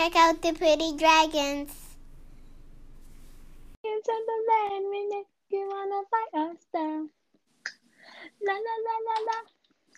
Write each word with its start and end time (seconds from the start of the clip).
Check 0.00 0.16
out 0.16 0.40
the 0.40 0.54
pretty 0.54 0.96
dragons. 0.96 1.70
You 5.50 5.68
wanna 5.68 6.00
fight 6.10 6.40
us 6.40 6.56
down. 6.72 7.10
La 8.42 8.54
la 8.54 8.58
la 8.58 8.96
la 9.04 9.24
la. 9.26 9.32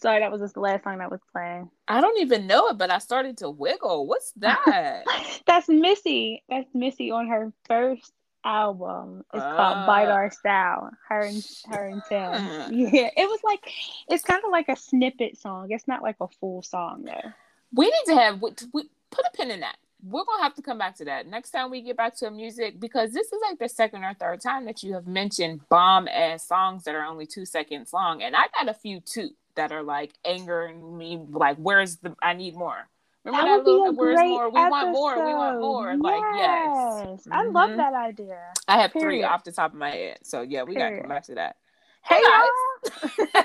Sorry, 0.01 0.19
that 0.19 0.33
was 0.33 0.41
just 0.41 0.55
the 0.55 0.61
last 0.61 0.83
song 0.83 0.99
that 0.99 1.09
was 1.09 1.21
playing. 1.31 1.71
I 1.87 2.01
don't 2.01 2.19
even 2.21 2.49
know 2.49 2.67
it, 2.67 2.79
but 2.79 2.91
I 2.91 2.99
started 2.99 3.37
to 3.39 3.51
wiggle. 3.51 4.09
What's 4.09 4.33
that? 4.39 5.05
That's 5.47 5.69
Missy. 5.69 6.43
That's 6.49 6.75
Missy 6.75 7.13
on 7.13 7.29
her 7.29 7.53
first 7.69 8.13
album. 8.45 9.25
It's 9.33 9.41
Ah. 9.41 9.57
called 9.57 9.87
Bite 9.87 10.09
Our 10.09 10.33
Style. 10.33 10.91
Her 11.09 11.21
and 11.21 11.47
her 11.71 11.85
and 11.87 12.03
Tim. 12.09 12.33
Ah. 12.35 12.69
Yeah, 12.73 13.11
it 13.17 13.29
was 13.29 13.39
like 13.45 13.71
it's 14.09 14.25
kind 14.25 14.43
of 14.45 14.51
like 14.51 14.69
a 14.69 14.75
snippet 14.75 15.39
song. 15.39 15.69
It's 15.71 15.87
not 15.87 16.03
like 16.03 16.17
a 16.21 16.27
full 16.41 16.63
song 16.63 17.05
though. 17.05 17.31
we 17.73 17.85
need 17.87 18.05
to 18.07 18.17
have 18.17 18.43
we, 18.43 18.51
we, 18.73 18.83
put 19.13 19.25
a 19.27 19.31
pin 19.37 19.53
in 19.53 19.61
that. 19.61 19.77
We're 20.05 20.25
gonna 20.25 20.43
have 20.43 20.55
to 20.55 20.63
come 20.63 20.79
back 20.79 20.97
to 20.97 21.05
that 21.05 21.27
next 21.29 21.51
time 21.53 21.71
we 21.71 21.81
get 21.81 21.97
back 21.97 22.17
to 22.19 22.31
music 22.31 22.81
because 22.81 23.13
this 23.13 23.29
is 23.29 23.41
like 23.49 23.59
the 23.61 23.69
second 23.69 24.03
or 24.03 24.15
third 24.15 24.41
time 24.41 24.65
that 24.65 24.83
you 24.83 24.95
have 24.95 25.07
mentioned 25.07 25.61
bomb 25.69 26.09
ass 26.09 26.47
songs 26.49 26.83
that 26.85 26.95
are 26.97 27.05
only 27.05 27.25
two 27.27 27.45
seconds 27.47 27.93
long, 27.93 28.21
and 28.23 28.35
I 28.35 28.47
got 28.59 28.69
a 28.69 28.75
few 28.75 29.01
too 29.01 29.31
that 29.55 29.71
are 29.71 29.83
like 29.85 30.13
angering 30.25 30.97
me. 30.99 31.21
Like, 31.31 31.57
where's 31.59 31.99
the? 31.99 32.17
I 32.23 32.33
need 32.35 32.57
more. 32.57 32.89
Remember 33.25 33.47
that 33.59 33.65
that, 33.65 33.71
little? 33.71 33.95
Where's 33.95 34.19
more? 34.19 34.51
We 34.51 34.61
want 34.61 34.91
more. 34.91 35.15
We 35.25 35.33
want 35.35 35.55
episode. 35.55 35.61
more. 35.61 35.97
Like, 35.97 36.23
yes. 36.35 37.29
I 37.31 37.45
love 37.45 37.71
Mhm. 37.71 37.77
that 37.77 37.95
idea. 37.95 38.53
I 38.67 38.81
have 38.81 38.91
three 38.93 39.23
off 39.23 39.45
the 39.45 39.53
top 39.53 39.71
of 39.73 39.79
my 39.79 39.91
head, 39.91 40.19
so 40.25 40.41
yeah, 40.43 40.65
we 40.65 40.75
gotta 40.75 40.99
come 40.99 41.09
back 41.09 41.23
to 41.27 41.35
that. 41.37 41.55
Hey, 42.03 42.17
Hey, 42.17 42.23
y'all. 42.23 43.45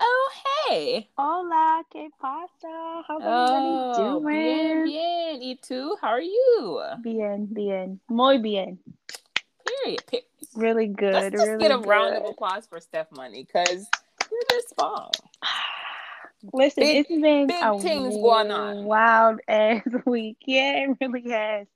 oh 0.00 0.30
hey. 0.68 1.08
Hola, 1.18 1.82
que 1.92 2.08
pasa? 2.20 3.02
How's 3.06 3.22
Oh, 3.24 4.18
everybody 4.22 4.22
bien, 4.22 4.22
doing? 4.22 4.84
bien. 4.84 4.84
bien. 4.84 5.42
Y 5.42 5.58
tú? 5.62 5.96
How 6.00 6.08
are 6.08 6.20
you? 6.20 6.80
Bien, 7.02 7.46
bien, 7.52 8.00
muy 8.08 8.38
bien. 8.38 8.78
Period. 9.84 10.02
Really 10.54 10.88
good. 10.88 11.14
Let's 11.14 11.30
just 11.32 11.44
really 11.44 11.58
get 11.62 11.72
a 11.72 11.78
good. 11.78 11.88
round 11.88 12.16
of 12.16 12.26
applause 12.30 12.66
for 12.66 12.80
Steph 12.80 13.10
Money 13.12 13.44
because 13.44 13.86
you're 14.30 14.40
this 14.50 14.72
bomb. 14.76 15.10
Listen, 16.52 16.84
Big- 16.84 16.96
it's 16.98 17.08
been 17.08 17.46
big 17.48 17.56
a 17.62 17.78
things 17.78 18.16
going 18.16 18.50
on. 18.50 18.84
wild 18.84 19.40
ass 19.48 19.82
week. 20.06 20.38
Yeah, 20.46 20.86
it 20.90 20.96
really 21.00 21.30
has. 21.30 21.66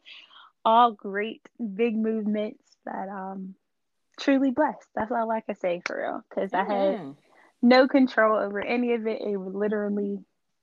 All 0.64 0.92
great 0.92 1.42
big 1.74 1.96
movements 1.96 2.62
that 2.84 3.08
um 3.08 3.54
truly 4.20 4.50
blessed. 4.50 4.86
That's 4.94 5.10
all 5.10 5.30
I 5.30 5.40
can 5.40 5.56
say 5.56 5.80
for 5.86 5.98
real. 6.00 6.22
Because 6.28 6.52
I 6.54 6.64
had. 6.64 7.16
No 7.62 7.88
control 7.88 8.38
over 8.38 8.60
any 8.60 8.94
of 8.94 9.06
it. 9.06 9.20
It 9.20 9.36
was 9.36 9.54
literally 9.54 10.18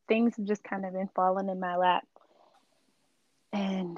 things 0.07 0.35
have 0.37 0.45
just 0.45 0.63
kind 0.63 0.85
of 0.85 0.93
been 0.93 1.09
falling 1.15 1.49
in 1.49 1.59
my 1.59 1.75
lap. 1.75 2.05
And 3.53 3.97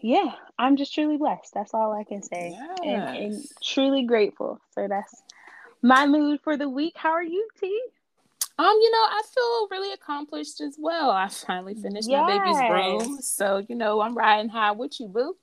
yeah, 0.00 0.32
I'm 0.58 0.76
just 0.76 0.94
truly 0.94 1.16
blessed. 1.16 1.52
That's 1.54 1.74
all 1.74 1.92
I 1.92 2.04
can 2.04 2.22
say. 2.22 2.56
And, 2.82 3.08
and 3.08 3.48
truly 3.62 4.04
grateful. 4.04 4.60
So 4.74 4.86
that's 4.88 5.22
my 5.82 6.06
mood 6.06 6.40
for 6.42 6.56
the 6.56 6.68
week. 6.68 6.94
How 6.96 7.10
are 7.10 7.22
you, 7.22 7.48
T? 7.60 7.80
Um, 8.58 8.66
you 8.66 8.90
know, 8.90 8.98
I 8.98 9.22
feel 9.32 9.68
really 9.70 9.92
accomplished 9.92 10.60
as 10.60 10.76
well. 10.78 11.10
I 11.10 11.28
finally 11.28 11.74
finished 11.74 12.10
my 12.10 12.26
baby's 12.26 12.56
Yes. 12.58 12.70
room, 12.70 13.18
so 13.20 13.64
you 13.68 13.76
know 13.76 14.00
I'm 14.00 14.16
riding 14.16 14.48
high 14.48 14.72
with 14.72 14.98
you, 14.98 15.06
boo. 15.06 15.36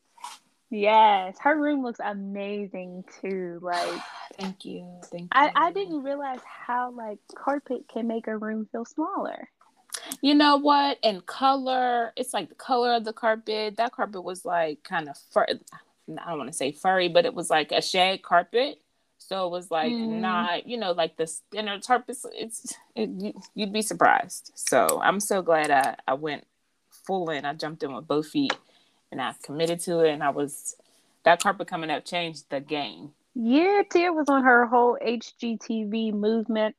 Yes, 0.70 1.38
her 1.42 1.60
room 1.60 1.84
looks 1.84 2.00
amazing 2.04 3.04
too. 3.22 3.60
Like 3.62 4.02
Thank 4.40 4.66
you, 4.66 4.86
thank 5.06 5.24
you. 5.24 5.30
I, 5.32 5.52
I 5.56 5.72
didn't 5.72 6.04
realize 6.04 6.42
how 6.46 6.92
like 6.92 7.20
carpet 7.36 7.86
can 7.92 8.08
make 8.08 8.28
a 8.28 8.38
room 8.38 8.68
feel 8.72 8.84
smaller. 8.86 9.50
You 10.22 10.36
know 10.36 10.58
what? 10.58 11.00
And 11.04 11.26
color, 11.26 12.12
it's 12.18 12.34
like 12.34 12.50
the 12.50 12.56
color 12.56 12.94
of 12.96 13.06
the 13.06 13.14
carpet. 13.14 13.78
That 13.78 13.94
carpet 13.94 14.24
was 14.24 14.44
like 14.44 14.84
kind 14.84 15.08
of 15.08 15.18
fur. 15.32 15.46
I 15.50 16.30
don't 16.30 16.38
want 16.38 16.50
to 16.52 16.58
say 16.58 16.72
furry, 16.72 17.08
but 17.08 17.26
it 17.26 17.34
was 17.34 17.50
like 17.50 17.72
a 17.72 17.82
shag 17.82 18.24
carpet. 18.24 18.82
So 19.18 19.48
it 19.48 19.52
was 19.52 19.72
like 19.72 19.94
Mm. 19.94 20.20
not, 20.20 20.68
you 20.68 20.78
know, 20.78 20.92
like 20.92 21.16
the 21.18 21.26
thinner 21.52 21.80
carpet. 21.80 22.18
It's 22.34 22.76
it, 22.96 23.10
you, 23.10 23.34
you'd 23.56 23.74
be 23.74 23.82
surprised. 23.82 24.52
So 24.56 25.00
I'm 25.02 25.20
so 25.20 25.42
glad 25.42 25.72
I 25.72 25.96
I 26.08 26.14
went 26.16 26.46
full 26.90 27.30
in. 27.30 27.46
I 27.46 27.54
jumped 27.54 27.84
in 27.84 27.94
with 27.94 28.08
both 28.08 28.28
feet, 28.28 28.54
and 29.16 29.22
I 29.22 29.34
committed 29.44 29.80
to 29.82 30.00
it. 30.02 30.12
And 30.12 30.22
I 30.22 30.30
was 30.30 30.76
that 31.24 31.42
carpet 31.42 31.68
coming 31.68 31.90
up 31.90 32.04
changed 32.06 32.50
the 32.50 32.60
game. 32.60 33.12
Yeah, 33.34 33.82
Tia 33.90 34.12
was 34.14 34.28
on 34.30 34.44
her 34.44 34.66
whole 34.66 34.98
HGTV 35.02 36.14
movement, 36.14 36.76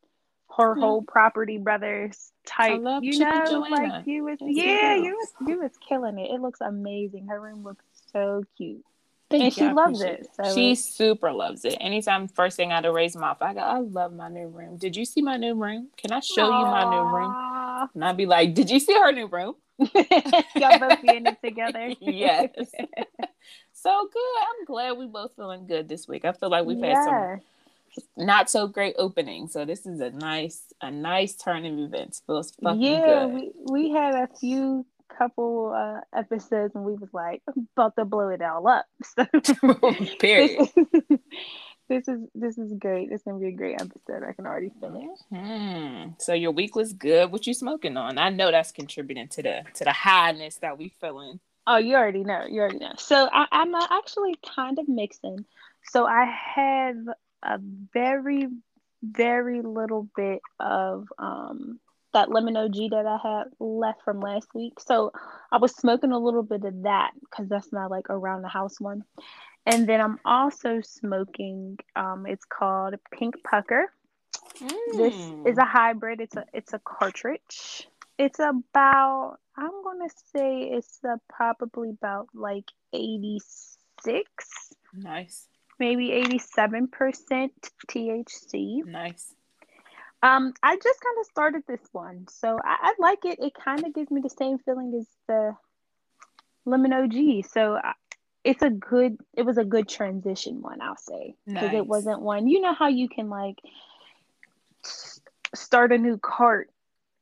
her 0.56 0.74
Yeah. 0.76 0.80
whole 0.80 1.02
Property 1.02 1.58
Brothers 1.58 2.32
type. 2.46 2.80
love 2.80 3.02
you 3.04 3.18
know, 3.18 3.44
Joanna. 3.46 3.68
like 3.94 4.06
you 4.06 4.24
was 4.24 4.38
That's 4.38 4.52
yeah, 4.54 4.94
you 4.96 5.16
was 5.16 5.32
you 5.48 5.60
was 5.60 5.72
killing 5.86 6.18
it. 6.18 6.30
It 6.30 6.40
looks 6.40 6.60
amazing. 6.60 7.26
Her 7.26 7.40
room 7.40 7.62
looks 7.64 7.84
so 8.12 8.44
cute. 8.56 8.84
Thank 9.28 9.42
And 9.42 9.56
you, 9.56 9.62
she 9.64 9.66
I 9.68 9.72
loves 9.72 10.00
it, 10.02 10.28
so 10.40 10.54
she 10.54 10.72
it's- 10.72 10.84
super 10.84 11.32
loves 11.32 11.64
it. 11.64 11.76
Anytime 11.80 12.28
first 12.28 12.56
thing 12.56 12.70
out 12.70 12.84
of 12.84 12.94
raise 12.94 13.16
mouth, 13.16 13.38
I 13.40 13.54
go, 13.54 13.60
I 13.60 13.78
love 13.80 14.12
my 14.14 14.28
new 14.28 14.46
room. 14.46 14.76
Did 14.76 14.94
you 14.94 15.04
see 15.04 15.20
my 15.20 15.36
new 15.36 15.54
room? 15.54 15.88
Can 15.96 16.12
I 16.12 16.20
show 16.20 16.44
you 16.46 16.64
my 16.66 16.84
new 16.88 17.02
room? 17.16 17.88
And 17.94 18.04
I'd 18.04 18.16
be 18.16 18.26
like, 18.26 18.54
Did 18.54 18.70
you 18.70 18.78
see 18.78 18.94
her 18.94 19.10
new 19.12 19.26
room? 19.26 19.56
Y'all 20.56 20.78
both 20.78 21.02
be 21.02 21.16
in 21.16 21.26
it 21.26 21.38
together. 21.42 21.92
yes. 22.00 22.50
so 23.72 24.08
good. 24.12 24.38
I'm 24.40 24.64
glad 24.66 24.96
we 24.96 25.06
both 25.06 25.34
feeling 25.36 25.66
good 25.66 25.88
this 25.88 26.08
week. 26.08 26.24
I 26.24 26.32
feel 26.32 26.50
like 26.50 26.64
we've 26.64 26.82
had 26.82 27.04
some 27.04 27.40
not 28.16 28.50
so 28.50 28.66
great 28.66 28.94
openings. 28.98 29.52
So 29.52 29.64
this 29.64 29.86
is 29.86 30.00
a 30.00 30.10
nice, 30.10 30.62
a 30.80 30.90
nice 30.90 31.34
turn 31.34 31.64
of 31.66 31.78
events. 31.78 32.22
Feels 32.26 32.52
fucking 32.62 32.80
yeah, 32.80 33.26
good. 33.26 33.34
we 33.34 33.52
we 33.64 33.90
had 33.90 34.14
a 34.14 34.28
few 34.40 34.86
couple 35.16 35.72
uh 35.74 36.00
episodes 36.18 36.74
and 36.74 36.84
we 36.84 36.94
was 36.94 37.08
like 37.12 37.42
about 37.74 37.96
to 37.96 38.04
blow 38.04 38.28
it 38.28 38.42
all 38.42 38.66
up. 38.66 38.86
So 39.04 39.24
Period. 40.18 40.68
This 41.88 42.08
is 42.08 42.20
this 42.34 42.58
is 42.58 42.72
great. 42.78 43.10
It's 43.12 43.22
gonna 43.22 43.38
be 43.38 43.48
a 43.48 43.52
great 43.52 43.80
episode. 43.80 44.24
I 44.28 44.32
can 44.32 44.46
already 44.46 44.70
feel 44.80 44.96
it. 44.96 45.36
Hmm. 45.36 46.10
So 46.18 46.34
your 46.34 46.50
week 46.50 46.74
was 46.74 46.92
good. 46.92 47.30
What 47.30 47.46
you 47.46 47.54
smoking 47.54 47.96
on? 47.96 48.18
I 48.18 48.30
know 48.30 48.50
that's 48.50 48.72
contributing 48.72 49.28
to 49.28 49.42
the 49.42 49.64
to 49.74 49.84
the 49.84 49.92
highness 49.92 50.56
that 50.56 50.78
we 50.78 50.88
feeling. 51.00 51.38
Oh, 51.66 51.78
you 51.78 51.94
already 51.94 52.24
know. 52.24 52.44
You 52.48 52.60
already 52.60 52.78
know. 52.78 52.92
So 52.96 53.28
I, 53.32 53.46
I'm 53.50 53.74
uh, 53.74 53.86
actually 53.90 54.36
kind 54.54 54.78
of 54.78 54.88
mixing. 54.88 55.44
So 55.84 56.06
I 56.06 56.24
have 56.54 56.96
a 57.42 57.58
very, 57.92 58.48
very 59.02 59.62
little 59.62 60.08
bit 60.16 60.40
of 60.58 61.06
um 61.18 61.78
that 62.12 62.30
lemon 62.30 62.56
OG 62.56 62.90
that 62.90 63.04
I 63.06 63.18
had 63.22 63.44
left 63.60 64.02
from 64.02 64.20
last 64.20 64.48
week. 64.54 64.80
So 64.80 65.12
I 65.52 65.58
was 65.58 65.74
smoking 65.76 66.12
a 66.12 66.18
little 66.18 66.42
bit 66.42 66.64
of 66.64 66.82
that 66.82 67.10
because 67.20 67.48
that's 67.48 67.70
my 67.72 67.86
like 67.86 68.08
around 68.10 68.42
the 68.42 68.48
house 68.48 68.80
one. 68.80 69.04
And 69.66 69.88
then 69.88 70.00
I'm 70.00 70.18
also 70.24 70.80
smoking. 70.82 71.78
Um, 71.96 72.26
it's 72.26 72.44
called 72.44 72.94
Pink 73.12 73.34
Pucker. 73.44 73.92
This 74.86 75.14
Hmm. 75.14 75.44
is 75.44 75.58
a 75.58 75.64
hybrid. 75.64 76.20
It's 76.20 76.36
a 76.36 76.44
it's 76.52 76.72
a 76.72 76.80
cartridge. 76.80 77.88
It's 78.18 78.38
about 78.38 79.38
I'm 79.56 79.82
gonna 79.84 80.08
say 80.32 80.62
it's 80.62 81.00
uh 81.04 81.16
probably 81.28 81.90
about 81.90 82.28
like 82.34 82.70
86, 82.92 84.72
nice, 84.92 85.48
maybe 85.78 86.12
87 86.12 86.88
percent 86.88 87.52
THC. 87.88 88.82
nice. 88.84 89.34
Um, 90.22 90.54
I 90.62 90.76
just 90.76 91.00
kind 91.00 91.16
of 91.20 91.26
started 91.26 91.62
this 91.68 91.86
one, 91.92 92.26
so 92.28 92.58
I, 92.64 92.76
I 92.80 92.94
like 92.98 93.24
it. 93.24 93.38
It 93.40 93.52
kind 93.54 93.84
of 93.84 93.94
gives 93.94 94.10
me 94.10 94.20
the 94.22 94.30
same 94.30 94.58
feeling 94.58 94.92
as 94.98 95.06
the 95.28 95.56
lemon 96.64 96.92
OG. 96.92 97.44
So 97.50 97.76
I, 97.76 97.92
it's 98.46 98.62
a 98.62 98.70
good. 98.70 99.18
It 99.34 99.42
was 99.42 99.58
a 99.58 99.64
good 99.64 99.88
transition 99.88 100.62
one, 100.62 100.80
I'll 100.80 100.96
say, 100.96 101.34
because 101.52 101.72
Nice. 101.72 101.74
it 101.74 101.86
wasn't 101.86 102.22
one. 102.22 102.46
You 102.46 102.60
know 102.60 102.74
how 102.74 102.88
you 102.88 103.08
can 103.08 103.28
like 103.28 103.58
start 105.54 105.92
a 105.92 105.98
new 105.98 106.18
cart 106.18 106.70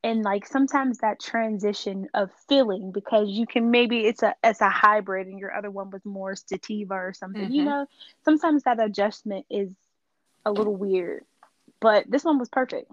and 0.03 0.23
like 0.23 0.47
sometimes 0.47 0.99
that 0.99 1.21
transition 1.21 2.09
of 2.15 2.31
feeling 2.49 2.93
because 2.93 3.29
you 3.31 3.47
can 3.47 3.71
maybe 3.71 4.07
it's 4.07 4.23
a 4.23 4.35
it's 4.45 4.61
a 4.61 4.69
hybrid 4.69 5.27
and 5.27 5.39
your 5.39 5.55
other 5.55 5.71
one 5.71 5.91
was 5.91 6.05
more 6.05 6.37
sativa 6.37 6.95
or 6.95 7.15
something 7.15 7.51
you 7.51 7.63
Mhm. 7.63 7.65
know 7.65 7.87
sometimes 8.25 8.65
that 8.65 8.81
adjustment 8.81 9.47
is 9.51 9.73
a 10.45 10.53
little 10.53 10.77
weird 10.77 11.25
but 11.81 12.11
this 12.11 12.25
one 12.25 12.39
was 12.39 12.49
perfect 12.49 12.91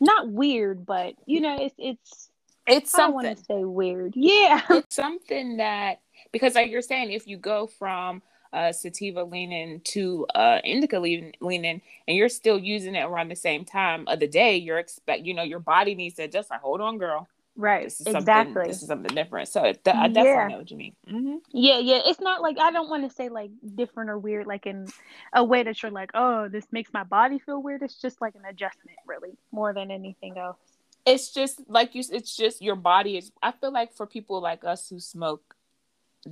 not 0.00 0.28
weird 0.30 0.84
but 0.84 1.14
you 1.26 1.40
know 1.40 1.56
it's 1.60 1.74
it's 1.78 2.29
It's 2.70 2.92
i 2.94 3.08
want 3.08 3.28
something. 3.28 3.36
to 3.36 3.44
say 3.44 3.64
weird 3.64 4.14
yeah 4.16 4.62
It's 4.70 4.96
something 4.96 5.58
that 5.58 6.00
because 6.32 6.56
like 6.56 6.70
you're 6.70 6.82
saying, 6.82 7.12
if 7.12 7.26
you 7.28 7.38
go 7.38 7.66
from 7.68 8.22
uh, 8.52 8.72
sativa 8.72 9.24
leaning 9.24 9.80
to 9.84 10.26
uh, 10.34 10.60
indica 10.64 11.00
leaning, 11.00 11.34
leaning, 11.40 11.82
and 12.08 12.16
you're 12.16 12.28
still 12.30 12.58
using 12.58 12.94
it 12.96 13.02
around 13.04 13.30
the 13.30 13.36
same 13.36 13.64
time 13.64 14.06
of 14.08 14.20
the 14.20 14.28
day, 14.28 14.56
you're 14.56 14.78
expect 14.78 15.26
you 15.26 15.34
know 15.34 15.44
your 15.44 15.60
body 15.60 15.94
needs 15.94 16.16
to 16.16 16.24
adjust. 16.24 16.50
Like, 16.50 16.62
hold 16.62 16.80
on, 16.82 16.98
girl, 16.98 17.28
right 17.56 17.88
this 17.88 18.00
is 18.00 18.08
something. 18.10 18.60
exactly 18.60 18.64
This 18.66 18.82
is 18.82 18.88
something 18.88 19.14
different. 19.14 19.48
So 19.48 19.64
it, 19.64 19.82
I 19.88 20.08
definitely 20.08 20.46
Yeah. 20.46 20.46
know 20.46 20.58
what 20.58 20.70
you 20.70 20.78
mean. 20.78 20.96
hmm 21.08 21.36
Yeah, 21.52 21.78
yeah. 21.80 22.00
It's 22.06 22.20
not 22.20 22.42
like 22.42 22.58
I 22.60 22.72
don't 22.72 22.90
want 22.90 23.08
to 23.08 23.14
say 23.14 23.28
like 23.30 23.50
different 23.76 24.10
or 24.10 24.18
weird, 24.18 24.46
like 24.46 24.66
in 24.66 24.92
a 25.34 25.44
way 25.44 25.62
that 25.64 25.82
you're 25.82 25.92
like, 25.92 26.10
oh, 26.14 26.48
this 26.48 26.66
makes 26.72 26.92
my 26.94 27.04
body 27.04 27.40
feel 27.40 27.62
weird. 27.62 27.82
It's 27.82 28.00
just 28.00 28.20
like 28.20 28.34
an 28.36 28.44
adjustment, 28.48 28.98
really, 29.06 29.32
more 29.52 29.74
than 29.74 29.90
anything 29.90 30.38
else. 30.38 30.69
It's 31.10 31.32
just 31.32 31.60
like 31.68 31.94
you 31.94 32.02
it's 32.12 32.36
just 32.36 32.62
your 32.62 32.76
body 32.76 33.16
is 33.16 33.30
i 33.42 33.50
feel 33.52 33.72
like 33.72 33.92
for 33.94 34.06
people 34.06 34.40
like 34.40 34.64
us 34.64 34.88
who 34.88 34.98
smoke 35.00 35.54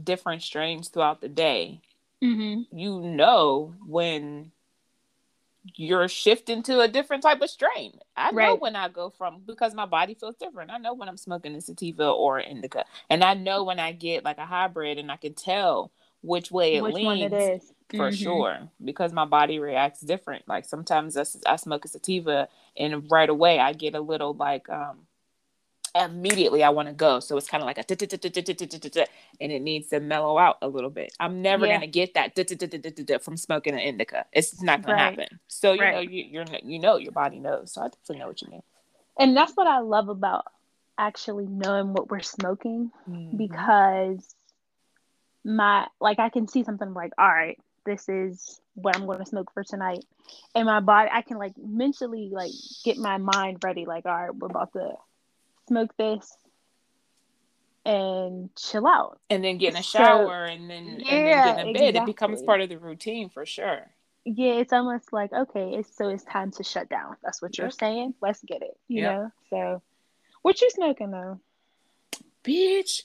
different 0.05 0.43
strains 0.43 0.89
throughout 0.89 1.21
the 1.21 1.29
day 1.29 1.81
Mm-hmm. 2.23 2.77
you 2.77 3.01
know 3.01 3.75
when 3.87 4.51
you're 5.77 6.09
shifting 6.09 6.63
to 6.65 6.81
a 6.81 6.89
different 6.89 7.23
type 7.23 7.41
of 7.41 7.51
strain 7.51 7.93
i 8.17 8.31
know 8.33 8.57
when 8.57 8.75
i 8.75 8.89
go 8.89 9.11
from 9.11 9.43
because 9.47 9.75
my 9.75 9.87
body 9.87 10.15
feels 10.15 10.35
different 10.37 10.71
i 10.71 10.79
know 10.79 10.95
when 10.95 11.09
i'm 11.09 11.17
smoking 11.17 11.55
a 11.55 11.61
sativa 11.61 12.09
or 12.09 12.41
indica 12.41 12.85
and 13.11 13.23
i 13.23 13.35
know 13.35 13.63
when 13.65 13.79
i 13.79 13.93
get 13.93 14.25
like 14.25 14.39
a 14.39 14.47
hybrid 14.47 14.99
and 14.99 15.13
i 15.13 15.17
can 15.17 15.35
tell 15.35 15.93
which 16.23 16.51
way 16.51 16.75
it 16.75 16.83
Which 16.83 16.95
leans 16.97 17.07
one 17.07 17.33
it 17.33 17.33
is? 17.33 17.73
For 17.97 18.11
Mhm. 18.11 18.13
sure 18.13 18.69
because 18.85 19.13
my 19.13 19.25
body 19.25 19.59
reacts 19.59 20.01
different 20.01 20.47
like 20.49 20.65
sometimes 20.65 21.17
i 21.47 21.57
smoke 21.57 21.85
a 21.85 21.89
sativa 21.89 22.49
and 22.77 23.11
right 23.11 23.31
away 23.31 23.59
i 23.59 23.73
get 23.73 23.95
a 23.95 24.01
little 24.01 24.35
like 24.35 24.69
um 24.69 25.07
immediately 25.95 26.63
i 26.63 26.69
want 26.69 26.87
to 26.87 26.95
go 26.95 27.19
so 27.19 27.37
it's 27.37 27.49
kind 27.49 27.63
of 27.63 27.67
like 27.67 27.79
a 27.79 29.07
and 29.41 29.53
it 29.53 29.63
needs 29.63 29.89
to 29.89 30.01
mellow 30.01 30.39
out 30.39 30.59
a 30.63 30.69
little 30.69 30.91
bit 30.91 31.13
i'm 31.19 31.41
never 31.43 31.67
Yeah. 31.67 31.79
going 31.79 31.81
to 31.81 31.87
get 31.87 32.15
that 32.15 33.23
from 33.23 33.37
smoking 33.37 33.73
an 33.75 33.81
indica 33.81 34.27
it's 34.33 34.63
not 34.63 34.83
Right. 34.87 34.97
to 34.97 35.03
happen 35.03 35.41
so 35.49 35.73
you 35.73 35.81
Right. 35.81 35.95
know 35.95 36.01
you, 36.01 36.25
you're 36.25 36.45
you 36.63 36.79
know 36.79 36.97
your 36.99 37.13
body 37.13 37.39
knows 37.39 37.73
so 37.73 37.81
i 37.81 37.85
definitely 37.89 38.19
know 38.19 38.29
what 38.29 38.43
you 38.43 38.49
mean 38.49 38.63
And 39.19 39.37
that's 39.37 39.53
what 39.57 39.67
I 39.67 39.81
love 39.81 40.09
about 40.09 40.45
actually 40.97 41.47
knowing 41.49 41.93
what 41.93 42.11
we're 42.11 42.21
smoking 42.21 42.91
Mm-hmm. 43.09 43.37
because 43.37 44.35
my 45.45 45.87
like 46.01 46.19
I 46.19 46.29
can 46.29 46.47
see 46.49 46.63
something 46.65 46.93
like, 46.95 47.13
all 47.19 47.27
right, 47.29 47.59
this 47.89 48.09
is 48.09 48.61
what 48.75 48.97
I'm 48.97 49.07
going 49.07 49.19
to 49.19 49.27
smoke 49.27 49.53
for 49.53 49.65
tonight, 49.65 50.05
and 50.55 50.67
my 50.67 50.81
body 50.81 51.11
I 51.13 51.23
can 51.23 51.39
like 51.39 51.55
mentally 51.59 52.29
like 52.33 52.53
get 52.85 52.97
my 52.99 53.17
mind 53.19 53.59
ready, 53.65 53.85
like, 53.87 54.07
all 54.07 54.15
right, 54.17 54.35
we're 54.35 54.49
about 54.49 54.73
to 54.75 54.93
smoke 55.69 55.91
this 55.99 56.31
and 57.85 58.51
chill 58.57 58.87
out. 58.87 59.19
and 59.31 59.43
then 59.43 59.59
get 59.59 59.71
in 59.73 59.77
a 59.81 59.83
So- 59.83 59.99
shower 59.99 60.45
and 60.45 60.69
then 60.71 61.03
and 61.09 61.27
then 61.27 61.27
Yeah, 61.27 61.45
get 61.57 61.67
in 61.67 61.73
bed 61.73 61.97
it 61.97 62.07
becomes 62.07 62.43
part 62.43 62.61
of 62.61 62.69
the 62.69 62.79
routine 62.79 63.29
for 63.31 63.47
sure 63.47 63.91
Yeah, 64.25 64.55
it's 64.55 64.73
almost 64.73 65.13
like 65.13 65.33
okay, 65.33 65.75
it's 65.75 65.97
so 65.97 66.09
it's 66.09 66.25
time 66.25 66.51
to 66.53 66.65
shut 66.65 66.89
down. 66.91 67.17
That's 67.23 67.41
what 67.41 67.57
you're 67.57 67.69
Yep. 67.69 67.73
saying. 67.75 68.15
Let's 68.21 68.43
get 68.43 68.63
it. 68.63 68.77
You 68.89 69.03
Yep. 69.03 69.11
know. 69.17 69.33
So, 69.51 69.83
what 70.43 70.61
you 70.61 70.69
smoking 70.71 71.11
though? 71.11 71.41
bitch 72.45 73.03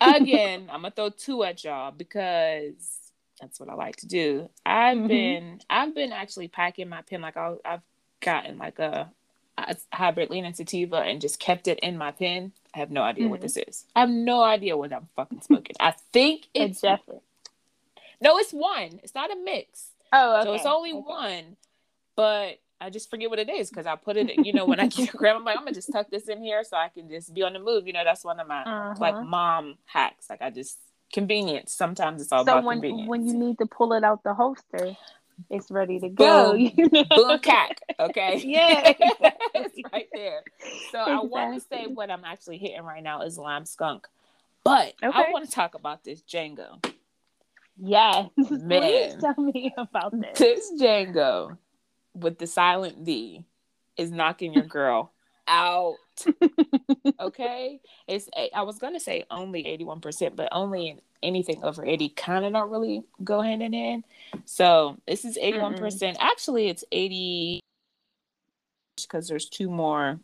again, 0.00 0.68
I'm 0.72 0.82
gonna 0.82 0.90
throw 0.90 1.10
two 1.10 1.44
at 1.44 1.64
y'all 1.64 1.90
because 1.92 2.74
that's 3.40 3.60
what 3.60 3.68
I 3.68 3.74
like 3.74 3.96
to 3.96 4.06
do. 4.06 4.48
I've 4.66 4.98
Mhm. 4.98 5.08
been 5.08 5.60
I've 5.70 5.94
been 5.94 6.12
actually 6.12 6.48
packing 6.48 6.88
my 6.88 7.02
pen 7.02 7.20
like 7.20 7.36
I, 7.36 7.54
I've 7.64 7.82
gotten 8.20 8.58
like 8.58 8.78
a, 8.78 9.10
a 9.58 9.76
hybrid 9.92 10.30
lean 10.30 10.44
and 10.44 10.56
sativa 10.56 10.96
and 10.98 11.20
just 11.20 11.38
kept 11.40 11.68
it 11.68 11.78
in 11.80 11.96
my 11.98 12.10
pen. 12.12 12.52
I 12.74 12.78
have 12.78 12.90
no 12.90 13.02
idea 13.02 13.28
what 13.28 13.38
Mhm. 13.38 13.42
this 13.42 13.56
is. 13.56 13.84
I 13.94 14.00
have 14.00 14.10
no 14.10 14.42
idea 14.42 14.76
what 14.76 14.92
I'm 14.92 15.08
fucking 15.16 15.40
smoking. 15.42 15.76
I 15.80 15.92
think 16.12 16.48
It's 16.54 16.72
it's 16.72 16.80
Jeffrey. 16.82 17.20
no, 18.20 18.38
it's 18.38 18.52
one. 18.52 19.00
It's 19.02 19.14
not 19.14 19.30
a 19.32 19.36
mix. 19.36 19.90
Oh, 20.12 20.42
So 20.42 20.54
it's 20.54 20.66
only 20.66 20.92
one, 20.92 21.56
but 22.16 22.58
I 22.80 22.90
just 22.90 23.10
forget 23.10 23.28
what 23.30 23.38
it 23.38 23.48
is 23.50 23.70
because 23.70 23.86
I 23.86 23.96
put 23.96 24.16
it. 24.16 24.44
You 24.46 24.52
know, 24.52 24.64
when 24.66 24.78
I 24.80 24.86
get 24.88 25.12
a 25.12 25.16
grab, 25.16 25.36
I'm 25.36 25.44
like, 25.44 25.56
I'm 25.56 25.64
gonna 25.64 25.74
just 25.74 25.92
tuck 25.92 26.10
this 26.10 26.28
in 26.28 26.42
here 26.42 26.62
so 26.64 26.76
I 26.76 26.88
can 26.88 27.08
just 27.08 27.32
be 27.34 27.42
on 27.42 27.52
the 27.52 27.58
move. 27.58 27.86
You 27.86 27.92
know, 27.92 28.04
that's 28.04 28.24
one 28.24 28.38
of 28.40 28.46
my 28.46 28.62
Uh-huh. 28.62 28.94
like 29.00 29.20
mom 29.24 29.78
hacks. 29.86 30.30
Like 30.30 30.42
I 30.42 30.50
just 30.50 30.78
convenience. 31.12 31.72
Sometimes 31.72 32.22
it's 32.22 32.32
all 32.32 32.44
so 32.44 32.52
about 32.52 32.64
when 32.64 32.76
convenience. 32.80 33.08
when 33.08 33.26
you 33.26 33.34
need 33.34 33.58
to 33.58 33.66
pull 33.66 33.92
it 33.94 34.04
out 34.04 34.22
the 34.22 34.34
holster, 34.34 34.96
it's 35.50 35.70
ready 35.70 35.98
to 36.00 36.08
go. 36.08 36.52
Boom. 36.52 36.70
You 36.76 36.88
know? 36.90 37.04
boom 37.10 37.38
cack, 37.40 37.80
okay? 37.98 38.42
Yeah, 38.44 38.88
exactly. 38.90 39.30
it's 39.54 39.78
right 39.92 40.08
there. 40.12 40.42
So 40.92 40.98
I 40.98 41.20
want 41.22 41.54
to 41.54 41.60
say 41.68 41.86
what 41.86 42.10
I'm 42.10 42.24
actually 42.24 42.58
hitting 42.58 42.82
right 42.82 43.02
now 43.02 43.22
is 43.22 43.38
lime 43.38 43.64
skunk, 43.64 44.06
but 44.64 44.94
I 45.02 45.30
want 45.32 45.44
to 45.46 45.50
talk 45.50 45.74
about 45.74 46.04
this 46.04 46.22
Django. 46.22 46.84
Yes. 47.80 48.28
Please 48.36 48.50
Man. 48.62 49.18
tell 49.20 49.34
me 49.42 49.72
about 49.76 50.12
this. 50.20 50.38
This 50.38 50.72
Django 50.80 51.56
with 52.20 52.38
the 52.38 52.46
silent 52.46 53.04
D 53.04 53.44
is 53.96 54.10
knocking 54.10 54.52
your 54.52 54.64
girl 54.64 55.12
out. 55.46 55.96
okay, 57.20 57.80
it's 58.06 58.28
eh, 58.36 58.48
I 58.54 58.62
was 58.62 58.78
gonna 58.78 59.00
say 59.00 59.24
only 59.30 59.66
eighty 59.66 59.84
one 59.84 60.00
percent, 60.00 60.36
but 60.36 60.48
only 60.52 60.88
in 60.88 61.00
anything 61.22 61.62
over 61.64 61.84
eighty 61.84 62.08
kind 62.10 62.44
of 62.44 62.52
don't 62.52 62.70
really 62.70 63.02
go 63.24 63.40
hand 63.40 63.62
in 63.62 63.72
hand. 63.72 64.04
So 64.44 64.98
this 65.06 65.24
is 65.24 65.38
eighty 65.38 65.58
one 65.58 65.74
percent. 65.74 66.16
Actually, 66.20 66.68
it's 66.68 66.84
eighty 66.92 67.60
because 68.96 69.28
there's 69.28 69.48
two 69.48 69.70
more 69.70 70.18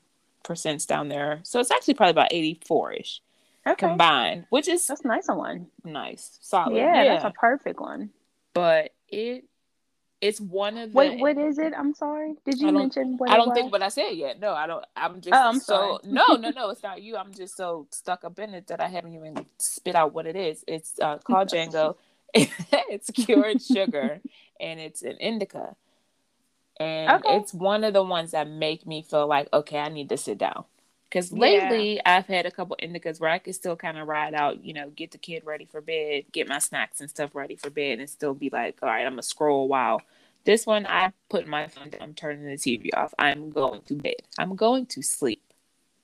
percents 0.44 0.86
down 0.86 1.08
there, 1.08 1.40
so 1.42 1.60
it's 1.60 1.70
actually 1.70 1.94
probably 1.94 2.10
about 2.10 2.32
eighty 2.32 2.60
four 2.66 2.92
ish 2.92 3.20
Okay. 3.66 3.86
combined, 3.88 4.46
which 4.50 4.68
is 4.68 4.86
That's 4.86 5.00
a 5.02 5.08
nice 5.08 5.26
one. 5.28 5.68
nice, 5.84 6.38
solid. 6.42 6.76
Yeah, 6.76 7.04
that's 7.04 7.24
a 7.24 7.30
perfect 7.30 7.80
one. 7.80 8.10
but 8.52 8.90
it 9.08 9.44
it's 10.20 10.40
one 10.40 10.78
of 10.78 10.92
the 10.92 10.98
Wait, 10.98 11.20
what 11.20 11.36
is 11.36 11.58
it? 11.58 11.72
I'm 11.76 11.94
sorry. 11.94 12.34
Did 12.44 12.60
you 12.60 12.72
mention 12.72 13.16
what 13.18 13.30
I 13.30 13.36
don't 13.36 13.52
think 13.54 13.72
what 13.72 13.82
I 13.82 13.88
said 13.88 14.12
yet. 14.12 14.40
No, 14.40 14.52
I 14.52 14.66
don't. 14.66 14.84
I'm 14.96 15.20
just 15.20 15.34
Oh, 15.34 15.48
I'm 15.48 15.58
so 15.60 16.00
sorry. 16.02 16.12
no, 16.12 16.36
no, 16.36 16.50
no. 16.50 16.70
It's 16.74 16.82
not 16.82 17.02
you. 17.02 17.16
I'm 17.16 17.32
just 17.32 17.56
so 17.56 17.86
stuck 17.90 18.24
up 18.24 18.38
in 18.38 18.54
it 18.54 18.66
that 18.68 18.80
I 18.80 18.88
haven't 18.88 19.14
even 19.14 19.46
spit 19.58 19.94
out 19.94 20.14
what 20.14 20.26
it 20.26 20.36
is. 20.36 20.64
It's 20.66 20.98
uh, 21.00 21.18
called 21.18 21.48
Django. 21.52 21.96
it's 22.34 23.10
cured 23.10 23.62
sugar, 23.62 24.20
and 24.60 24.80
it's 24.80 25.02
an 25.02 25.16
indica, 25.20 25.76
and 26.80 27.10
Okay. 27.12 27.36
it's 27.36 27.54
one 27.54 27.84
of 27.84 27.92
the 27.92 28.02
ones 28.02 28.32
that 28.32 28.48
make 28.48 28.86
me 28.86 29.02
feel 29.02 29.26
like 29.26 29.48
okay, 29.52 29.78
I 29.78 29.88
need 29.88 30.08
to 30.08 30.16
sit 30.16 30.38
down. 30.38 30.64
Because 31.08 31.32
Yeah. 31.32 31.38
lately 31.38 32.00
I've 32.04 32.26
had 32.26 32.46
a 32.46 32.50
couple 32.50 32.76
indicas 32.82 33.20
where 33.20 33.30
I 33.30 33.38
could 33.38 33.54
still 33.54 33.76
kind 33.76 33.98
of 33.98 34.08
ride 34.08 34.34
out, 34.34 34.64
you 34.64 34.72
know, 34.74 34.90
get 34.90 35.12
the 35.12 35.18
kid 35.18 35.44
ready 35.44 35.66
for 35.66 35.80
bed, 35.80 36.24
get 36.32 36.48
my 36.48 36.58
snacks 36.58 37.00
and 37.00 37.08
stuff 37.10 37.34
ready 37.34 37.56
for 37.56 37.70
bed, 37.70 38.00
and 38.00 38.10
still 38.10 38.34
be 38.34 38.50
like, 38.50 38.78
all 38.82 38.88
right, 38.88 39.04
I'm 39.06 39.12
gonna 39.12 39.22
scroll 39.22 39.64
a 39.64 39.66
while. 39.66 40.02
This 40.44 40.66
one, 40.66 40.86
I 40.86 41.12
put 41.30 41.46
my 41.46 41.68
phone 41.68 41.90
down, 41.90 42.02
I'm 42.02 42.14
turning 42.14 42.44
the 42.44 42.58
TV 42.58 42.90
off. 42.94 43.14
I'm 43.18 43.50
going 43.50 43.80
to 43.82 43.94
bed. 43.94 44.16
I'm 44.38 44.56
going 44.56 44.86
to 44.86 45.02
sleep. 45.02 45.42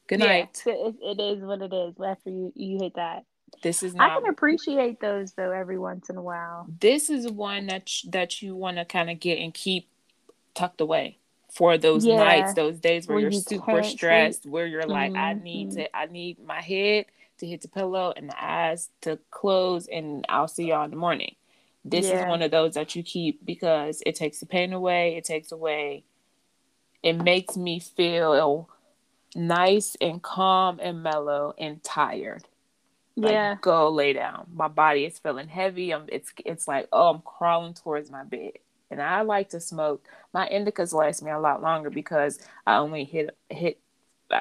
Good 0.06 0.20
Yeah, 0.20 0.26
night. 0.29 0.62
it, 0.67 0.97
it 1.03 1.20
is 1.20 1.43
what 1.43 1.62
it 1.62 1.73
is. 1.73 1.94
After 2.03 2.31
you 2.31 2.53
you 2.55 2.79
hit 2.79 2.94
that, 2.94 3.25
This 3.62 3.82
is 3.82 3.94
I 3.99 4.08
can 4.08 4.31
appreciate 4.31 5.00
those 5.00 5.32
though 5.32 5.50
every 5.53 5.79
once 5.79 6.08
in 6.08 6.17
a 6.17 6.23
while. 6.23 6.70
This 6.81 7.11
is 7.11 7.31
one 7.31 7.67
that 7.67 7.88
sh- 7.88 8.06
that 8.08 8.43
you 8.43 8.55
want 8.55 8.79
to 8.79 8.85
kind 8.85 9.11
of 9.11 9.20
get 9.20 9.38
and 9.38 9.53
keep 9.53 9.88
tucked 10.55 10.81
away 10.81 11.19
for 11.52 11.77
those 11.79 12.06
Yeah. 12.06 12.17
nights, 12.17 12.55
those 12.55 12.79
days 12.79 13.06
where, 13.08 13.17
Where 13.17 13.22
you're 13.22 13.32
you 13.32 13.41
super 13.41 13.82
can't 13.82 13.84
sleep. 13.84 13.98
stressed, 13.98 14.46
where 14.46 14.67
you're 14.67 14.86
like, 14.86 15.15
I 15.17 15.34
need 15.34 15.70
Mhm. 15.70 15.74
to, 15.74 15.96
I 15.96 16.06
need 16.06 16.39
my 16.44 16.60
head 16.60 17.06
to 17.39 17.46
hit 17.46 17.63
the 17.63 17.69
pillow 17.69 18.13
and 18.17 18.29
the 18.29 18.44
eyes 18.44 18.91
to 19.03 19.19
close, 19.31 19.86
and 19.86 20.24
I'll 20.29 20.48
see 20.48 20.67
y'all 20.69 20.84
in 20.84 20.91
the 20.91 20.96
morning. 20.96 21.36
This 21.84 22.06
is 22.06 22.20
one 22.27 22.43
of 22.43 22.51
those 22.51 22.74
that 22.74 22.94
you 22.94 23.03
keep 23.03 23.44
because 23.44 24.03
it 24.05 24.15
takes 24.15 24.39
the 24.41 24.46
pain 24.46 24.72
away. 24.72 25.17
It 25.17 25.24
takes 25.24 25.51
away. 25.51 26.05
It 27.03 27.15
makes 27.15 27.56
me 27.56 27.81
feel 27.81 28.69
nice 29.34 29.96
and 30.01 30.22
calm 30.22 30.79
and 30.82 31.03
mellow 31.03 31.55
and 31.58 31.82
tired. 31.82 32.44
Like, 33.17 33.32
yeah, 33.32 33.56
go 33.60 33.89
lay 33.91 34.13
down. 34.13 34.46
My 34.55 34.69
body 34.69 35.05
is 35.06 35.19
feeling 35.19 35.48
heavy. 35.48 35.93
I'm 35.93 36.05
it's 36.08 36.32
it's 36.44 36.69
like, 36.69 36.89
oh, 36.93 37.08
I'm 37.15 37.22
crawling 37.22 37.74
towards 37.74 38.10
my 38.10 38.24
bed. 38.24 38.53
And 38.91 39.01
I 39.01 39.23
like 39.23 39.51
to 39.51 39.61
smoke. 39.61 40.06
My 40.32 40.49
indicas 40.49 40.93
last 40.93 41.23
me 41.23 41.31
a 41.31 41.39
lot 41.39 41.63
longer 41.63 41.91
because 41.91 42.39
I 42.67 42.77
only 42.77 43.05
hit 43.05 43.37
hit 43.49 43.81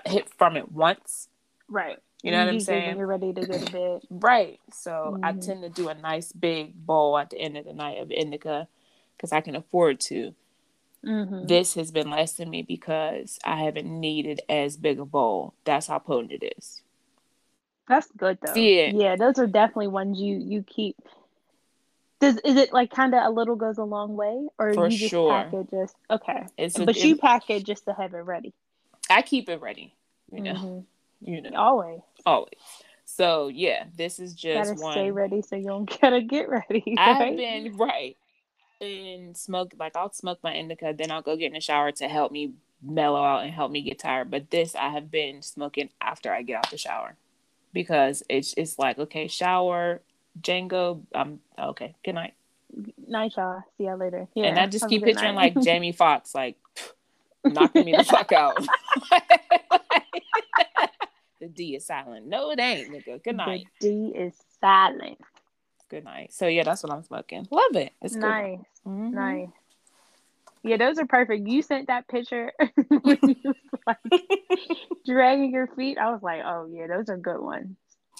hit 0.06 0.29
from 0.38 0.58
it 0.58 0.72
once. 0.72 1.29
right. 1.68 1.98
You 2.24 2.32
know 2.32 2.39
what 2.39 2.50
I'm 2.50 2.60
saying? 2.60 2.98
you're 2.98 3.08
ready 3.08 3.32
to 3.34 3.46
go 3.46 3.58
to 3.58 3.65
bed. 3.72 4.01
Right. 4.10 4.60
So 4.74 5.18
I 5.24 5.32
Mhm. 5.32 5.41
tend 5.41 5.62
to 5.63 5.70
do 5.70 5.88
a 5.88 5.94
nice 5.94 6.32
big 6.32 6.74
bowl 6.86 7.18
at 7.18 7.29
the 7.29 7.39
end 7.39 7.58
of 7.58 7.65
the 7.65 7.74
night 7.74 8.00
of 8.00 8.12
indica 8.12 8.68
because 9.15 9.32
I 9.32 9.41
can 9.41 9.56
afford 9.56 10.00
to. 10.01 10.34
hmm 11.03 11.48
This 11.48 11.75
has 11.75 11.91
been 11.91 12.10
less 12.10 12.34
than 12.34 12.50
me 12.50 12.62
because 12.62 13.39
I 13.46 13.63
haven't 13.63 13.88
needed 14.00 14.41
as 14.50 14.77
big 14.77 15.00
a 15.00 15.06
bowl. 15.06 15.53
That's 15.65 15.88
how 15.88 16.00
potent 16.00 16.32
it 16.34 16.53
is. 16.58 16.82
That's 17.88 18.08
good 18.18 18.39
though. 18.41 18.53
See 18.53 18.79
it. 18.79 18.96
Yeah, 18.96 19.15
those 19.15 19.38
are 19.39 19.48
definitely 19.48 19.88
ones 19.88 20.20
you 20.20 20.38
you 20.38 20.63
keep. 20.63 20.96
Does 22.19 22.38
is 22.43 22.57
it 22.57 22.73
like 22.73 22.91
kind 22.91 23.13
of 23.15 23.25
a 23.25 23.29
little 23.29 23.55
goes 23.55 23.77
a 23.77 23.83
long 23.83 24.15
way, 24.15 24.47
or 24.57 24.73
For 24.73 24.88
you 24.89 24.97
just 24.97 25.09
sure. 25.11 25.31
pack 25.31 25.53
it 25.53 25.69
just 25.71 25.95
okay? 26.09 26.45
It's 26.57 26.77
a- 26.77 26.85
but 26.85 26.97
you 27.03 27.13
it- 27.15 27.21
pack 27.21 27.49
it 27.49 27.65
just 27.65 27.85
to 27.85 27.93
have 27.93 28.13
it 28.13 28.17
ready. 28.19 28.53
I 29.09 29.21
keep 29.21 29.49
it 29.49 29.61
ready. 29.61 29.93
You 30.31 30.41
know. 30.41 30.53
Mhm. 30.53 30.83
You 31.21 31.41
know. 31.41 31.49
Always 31.55 32.01
always. 32.25 32.53
So 33.05 33.47
yeah, 33.47 33.85
this 33.95 34.19
is 34.19 34.33
just 34.33 34.69
gotta 34.69 34.81
one. 34.81 34.93
stay 34.93 35.11
ready 35.11 35.41
so 35.41 35.55
you 35.55 35.65
don't 35.67 35.89
gotta 36.01 36.21
get 36.21 36.49
ready. 36.49 36.95
I've 36.97 37.19
right? 37.19 37.35
been 37.38 37.75
right 37.77 38.17
and 38.81 39.35
smoke 39.35 39.73
like 39.79 39.95
I'll 39.95 40.11
smoke 40.13 40.39
my 40.43 40.53
indica, 40.53 40.93
then 40.97 41.11
I'll 41.11 41.21
go 41.21 41.35
get 41.35 41.47
in 41.47 41.53
the 41.53 41.59
shower 41.61 41.91
to 41.93 42.07
help 42.07 42.31
me 42.31 42.53
mellow 42.81 43.21
out 43.23 43.43
and 43.43 43.51
help 43.51 43.71
me 43.71 43.81
get 43.81 43.99
tired. 43.99 44.29
But 44.31 44.51
this 44.51 44.75
I 44.75 44.89
have 44.89 45.09
been 45.11 45.41
smoking 45.41 45.89
after 45.99 46.31
I 46.31 46.43
get 46.43 46.57
out 46.57 46.69
the 46.71 46.77
shower 46.77 47.15
because 47.73 48.23
it's 48.29 48.53
it's 48.55 48.77
like 48.79 48.97
okay, 48.99 49.27
shower, 49.27 50.01
Django. 50.41 51.01
I'm 51.13 51.39
okay. 51.57 51.95
Good 52.03 52.15
night. 52.15 52.33
night, 53.07 53.33
y'all. 53.38 53.63
See 53.77 53.86
y'all 53.86 53.98
later. 53.98 54.27
Yeah, 54.36 54.48
and 54.48 54.59
I 54.59 54.67
just 54.67 54.88
keep 54.89 55.03
picturing 55.03 55.36
night. 55.36 55.55
like 55.55 55.63
Jamie 55.63 55.91
Foxx, 55.91 56.36
like 56.36 56.57
knocking 57.43 57.86
me 57.86 57.95
the 57.95 58.03
fuck 58.03 58.31
out. 58.31 58.57
the 61.39 61.48
D 61.48 61.75
is 61.75 61.86
silent. 61.86 62.27
No, 62.27 62.51
it 62.51 62.59
ain't, 62.59 62.91
nigga. 62.91 63.24
Good 63.24 63.38
night. 63.38 63.67
The 63.79 63.88
D 63.88 64.17
is 64.17 64.33
silent. 64.62 65.19
Good 65.89 66.03
night. 66.03 66.33
So 66.33 66.48
yeah, 66.48 66.63
that's 66.63 66.83
what 66.83 66.91
I'm 66.91 67.03
smoking. 67.03 67.48
Love 67.50 67.75
it. 67.75 67.93
It's 68.01 68.15
nice. 68.15 68.59
Mhm. 68.86 69.12
Nice. 69.12 69.50
Yeah, 70.62 70.77
those 70.77 71.00
are 71.00 71.05
perfect. 71.05 71.48
You 71.48 71.62
sent 71.62 71.88
that 71.88 72.07
picture 72.07 72.51
when 72.89 73.17
you 73.24 73.36
was 73.43 73.55
like 73.88 73.98
dragging 75.05 75.51
your 75.51 75.67
feet. 75.67 75.98
I 75.98 76.12
was 76.12 76.21
like, 76.21 76.41
oh 76.45 76.67
yeah, 76.71 76.88
those 76.88 77.09
are 77.09 77.17
good 77.17 77.39
ones. 77.39 77.75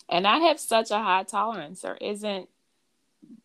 And 0.10 0.26
I 0.26 0.40
have 0.40 0.60
such 0.60 0.92
a 0.92 0.98
high 0.98 1.24
tolerance. 1.24 1.82
There 1.82 1.98
isn't, 2.02 2.50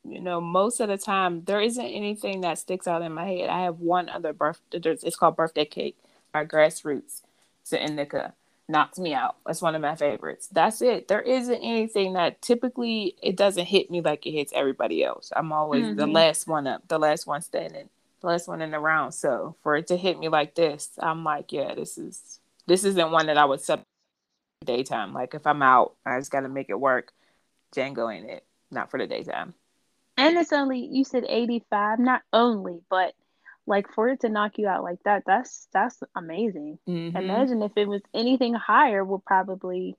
you 0.08 0.20
know, 0.20 0.40
most 0.40 0.80
of 0.80 0.88
the 0.88 0.96
time 0.98 1.44
there 1.44 1.60
isn't 1.60 1.84
anything 1.84 2.40
that 2.40 2.58
sticks 2.58 2.86
out 2.88 3.02
in 3.02 3.12
my 3.12 3.26
head. 3.26 3.50
I 3.50 3.62
have 3.62 3.80
one 3.80 4.08
other 4.08 4.32
birthday. 4.32 4.78
It's 4.82 5.16
called 5.16 5.36
Birthday 5.36 5.66
Cake 5.66 5.96
by 6.32 6.44
Grassroots. 6.44 7.20
It's 7.62 7.72
an 7.72 7.80
indica. 7.80 8.34
Knocks 8.66 8.98
me 8.98 9.12
out. 9.12 9.36
That's 9.44 9.60
one 9.60 9.74
of 9.74 9.82
my 9.82 9.94
favorites. 9.94 10.48
That's 10.50 10.80
it. 10.80 11.06
There 11.08 11.20
isn't 11.20 11.54
anything 11.62 12.14
that 12.14 12.40
typically 12.40 13.14
it 13.22 13.36
doesn't 13.36 13.66
hit 13.66 13.90
me 13.90 14.00
like 14.00 14.24
it 14.26 14.30
hits 14.32 14.54
everybody 14.56 15.04
else. 15.04 15.30
I'm 15.36 15.52
always 15.52 15.94
the 15.96 16.06
Mhm. 16.06 16.14
last 16.14 16.48
one 16.48 16.66
up, 16.66 16.88
the 16.88 16.98
last 16.98 17.26
one 17.26 17.42
standing, 17.42 17.90
the 18.22 18.26
last 18.28 18.48
one 18.48 18.62
in 18.62 18.70
the 18.70 18.78
round. 18.78 19.12
So 19.12 19.54
for 19.62 19.76
it 19.76 19.86
to 19.88 19.98
hit 19.98 20.18
me 20.18 20.28
like 20.30 20.54
this, 20.54 20.92
I'm 20.98 21.24
like, 21.24 21.52
yeah, 21.52 21.74
this 21.74 21.98
is 21.98 22.40
this 22.66 22.84
isn't 22.84 23.10
one 23.10 23.26
that 23.26 23.36
I 23.36 23.44
would 23.44 23.60
sub 23.60 23.82
daytime. 24.64 25.12
Like 25.12 25.34
if 25.34 25.46
I'm 25.46 25.62
out, 25.62 25.94
I 26.04 26.18
just 26.18 26.30
gotta 26.30 26.48
make 26.48 26.70
it 26.70 26.80
work. 26.80 27.12
Django 27.74 28.14
ain't 28.14 28.28
it. 28.30 28.44
Not 28.70 28.90
for 28.90 28.98
the 28.98 29.06
daytime. 29.06 29.54
And 30.16 30.36
it's 30.36 30.52
only 30.52 30.78
you 30.90 31.04
said 31.04 31.24
85, 31.28 31.98
not 31.98 32.22
only, 32.32 32.80
but 32.88 33.14
like 33.66 33.90
for 33.92 34.08
it 34.08 34.20
to 34.20 34.28
knock 34.28 34.58
you 34.58 34.68
out 34.68 34.82
like 34.84 35.02
that, 35.04 35.24
that's 35.26 35.68
that's 35.72 36.02
amazing. 36.14 36.78
Mhm. 36.88 37.16
Imagine 37.16 37.62
if 37.62 37.72
it 37.76 37.88
was 37.88 38.02
anything 38.12 38.54
higher, 38.54 39.04
would 39.04 39.24
probably 39.24 39.96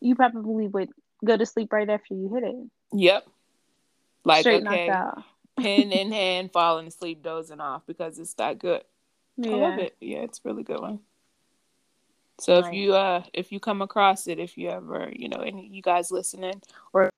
you 0.00 0.14
probably 0.14 0.68
would 0.68 0.90
go 1.24 1.36
to 1.36 1.46
sleep 1.46 1.72
right 1.72 1.88
after 1.88 2.14
you 2.14 2.28
hit 2.34 2.42
it. 2.44 2.56
Yep. 2.92 3.26
Like 4.24 4.40
Straight 4.40 4.66
okay, 4.66 4.94
pen 5.56 5.92
in 5.92 6.12
hand, 6.12 6.52
falling 6.52 6.86
asleep, 6.86 7.22
dozing 7.22 7.60
off 7.60 7.82
because 7.86 8.18
it's 8.18 8.34
that 8.34 8.58
good. 8.58 8.82
I 9.42 9.48
love 9.48 9.78
Yeah. 9.78 9.84
it. 9.84 9.96
Yeah, 10.00 10.18
it's 10.18 10.38
a 10.44 10.48
really 10.48 10.62
good 10.62 10.80
one. 10.80 11.00
So 12.40 12.58
if 12.58 12.72
you 12.72 12.94
uh 12.94 13.22
if 13.32 13.52
you 13.52 13.60
come 13.60 13.80
across 13.82 14.26
it, 14.26 14.38
if 14.38 14.58
you 14.58 14.68
ever 14.68 15.10
you 15.14 15.28
know 15.28 15.38
any 15.38 15.68
you 15.68 15.82
guys 15.82 16.10
listening 16.10 16.60
or 16.92 17.10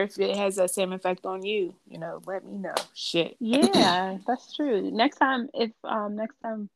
if 0.00 0.18
it 0.18 0.36
has 0.36 0.56
that 0.56 0.70
same 0.70 0.92
effect 0.92 1.26
on 1.26 1.44
you, 1.44 1.74
you 1.88 1.98
know, 1.98 2.20
let 2.26 2.44
me 2.44 2.56
know. 2.56 2.74
Shit. 2.94 3.36
Yeah, 3.40 4.18
that's 4.26 4.54
true. 4.54 4.90
Next 4.92 5.16
time 5.16 5.48
if 5.52 5.72
um 5.84 6.16
next 6.16 6.36
time 6.40 6.70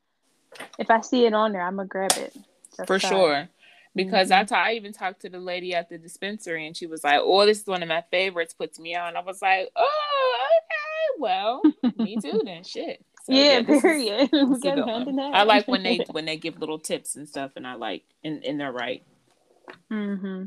if 0.77 0.89
I 0.89 1.01
see 1.01 1.25
it 1.25 1.33
on 1.33 1.53
there, 1.53 1.61
I'm 1.61 1.77
gonna 1.77 1.87
grab 1.87 2.11
it. 2.17 2.35
Just 2.75 2.87
for 2.87 2.99
so- 2.99 3.07
sure. 3.09 3.49
Because 3.95 4.29
Mhm. 4.29 4.39
I 4.39 4.43
ta- 4.43 4.63
I 4.63 4.73
even 4.73 4.91
talked 4.91 5.21
to 5.21 5.29
the 5.29 5.39
lady 5.39 5.75
at 5.75 5.87
the 5.87 5.99
dispensary 5.99 6.65
and 6.65 6.75
she 6.75 6.87
was 6.87 7.03
like, 7.03 7.19
"Oh, 7.21 7.45
this 7.45 7.61
is 7.61 7.67
one 7.67 7.83
of 7.83 7.89
my 7.89 8.01
favorites. 8.09 8.55
Puts 8.55 8.79
me 8.79 8.95
on." 8.95 9.15
I 9.15 9.19
was 9.21 9.39
like, 9.39 9.69
"Oh, 9.75 10.37
okay, 10.57 11.19
well, 11.19 11.61
me 11.95 12.17
too 12.17 12.41
then. 12.43 12.63
Shit." 12.63 13.05
So, 13.23 13.33
yeah, 13.33 13.59
is- 13.67 13.81
period. 13.81 14.29
is 14.33 14.63
hand 14.63 15.07
in 15.07 15.17
hand. 15.17 15.35
I 15.35 15.43
like 15.43 15.67
when 15.67 15.83
they 15.83 16.05
when 16.11 16.25
they 16.25 16.37
give 16.37 16.59
little 16.59 16.79
tips 16.79 17.15
and 17.15 17.27
stuff, 17.27 17.51
and 17.55 17.65
I 17.65 17.75
like 17.75 18.03
and, 18.23 18.43
and 18.43 18.59
they're 18.59 18.71
right. 18.71 19.03
Mm-hmm. 19.91 20.45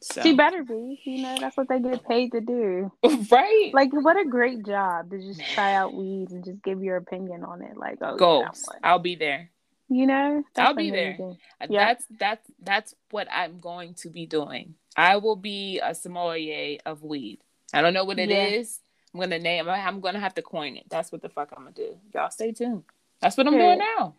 So 0.00 0.20
She 0.20 0.34
better 0.34 0.64
be. 0.64 1.00
You 1.04 1.22
know, 1.22 1.36
that's 1.38 1.56
what 1.56 1.68
they 1.68 1.78
get 1.78 2.06
paid 2.08 2.32
to 2.32 2.40
do. 2.40 2.90
right, 3.30 3.70
Like, 3.72 3.90
what 3.92 4.18
a 4.18 4.24
great 4.24 4.66
job 4.66 5.10
to 5.10 5.18
just 5.18 5.40
try 5.54 5.74
out 5.74 5.94
weeds 5.94 6.32
and 6.32 6.44
just 6.44 6.60
give 6.64 6.82
your 6.82 6.96
opinion 6.96 7.44
on 7.44 7.62
it. 7.62 7.76
Like, 7.76 7.98
oh, 8.02 8.16
goals. 8.16 8.64
one. 8.66 8.80
I'll 8.82 8.98
be 8.98 9.14
there. 9.14 9.50
You 9.88 10.06
know, 10.06 10.42
I'll 10.56 10.74
be 10.74 10.90
there. 10.90 11.10
amazing. 11.10 11.36
Yeah. 11.68 11.86
That's 11.86 12.04
that's 12.18 12.50
that's 12.62 12.94
what 13.10 13.28
I'm 13.30 13.60
going 13.60 13.94
to 13.96 14.08
be 14.08 14.26
doing. 14.26 14.74
I 14.96 15.18
will 15.18 15.36
be 15.36 15.80
a 15.84 15.94
sommelier 15.94 16.78
of 16.86 17.02
weed. 17.02 17.40
I 17.74 17.82
don't 17.82 17.94
know 17.94 18.04
what 18.04 18.18
it 18.18 18.30
is. 18.30 18.80
I'm 19.14 19.20
gonna 19.20 19.38
name. 19.38 19.68
I'm 19.68 20.00
gonna 20.00 20.20
have 20.20 20.34
to 20.34 20.42
coin 20.42 20.76
it. 20.76 20.86
That's 20.88 21.12
what 21.12 21.22
the 21.22 21.28
fuck 21.28 21.52
I'm 21.56 21.64
gonna 21.64 21.74
do. 21.74 21.98
Y'all 22.14 22.30
stay 22.30 22.52
tuned. 22.52 22.84
That's 23.20 23.36
what 23.36 23.46
I'm 23.46 23.52
doing 23.52 23.78
now. 23.78 24.14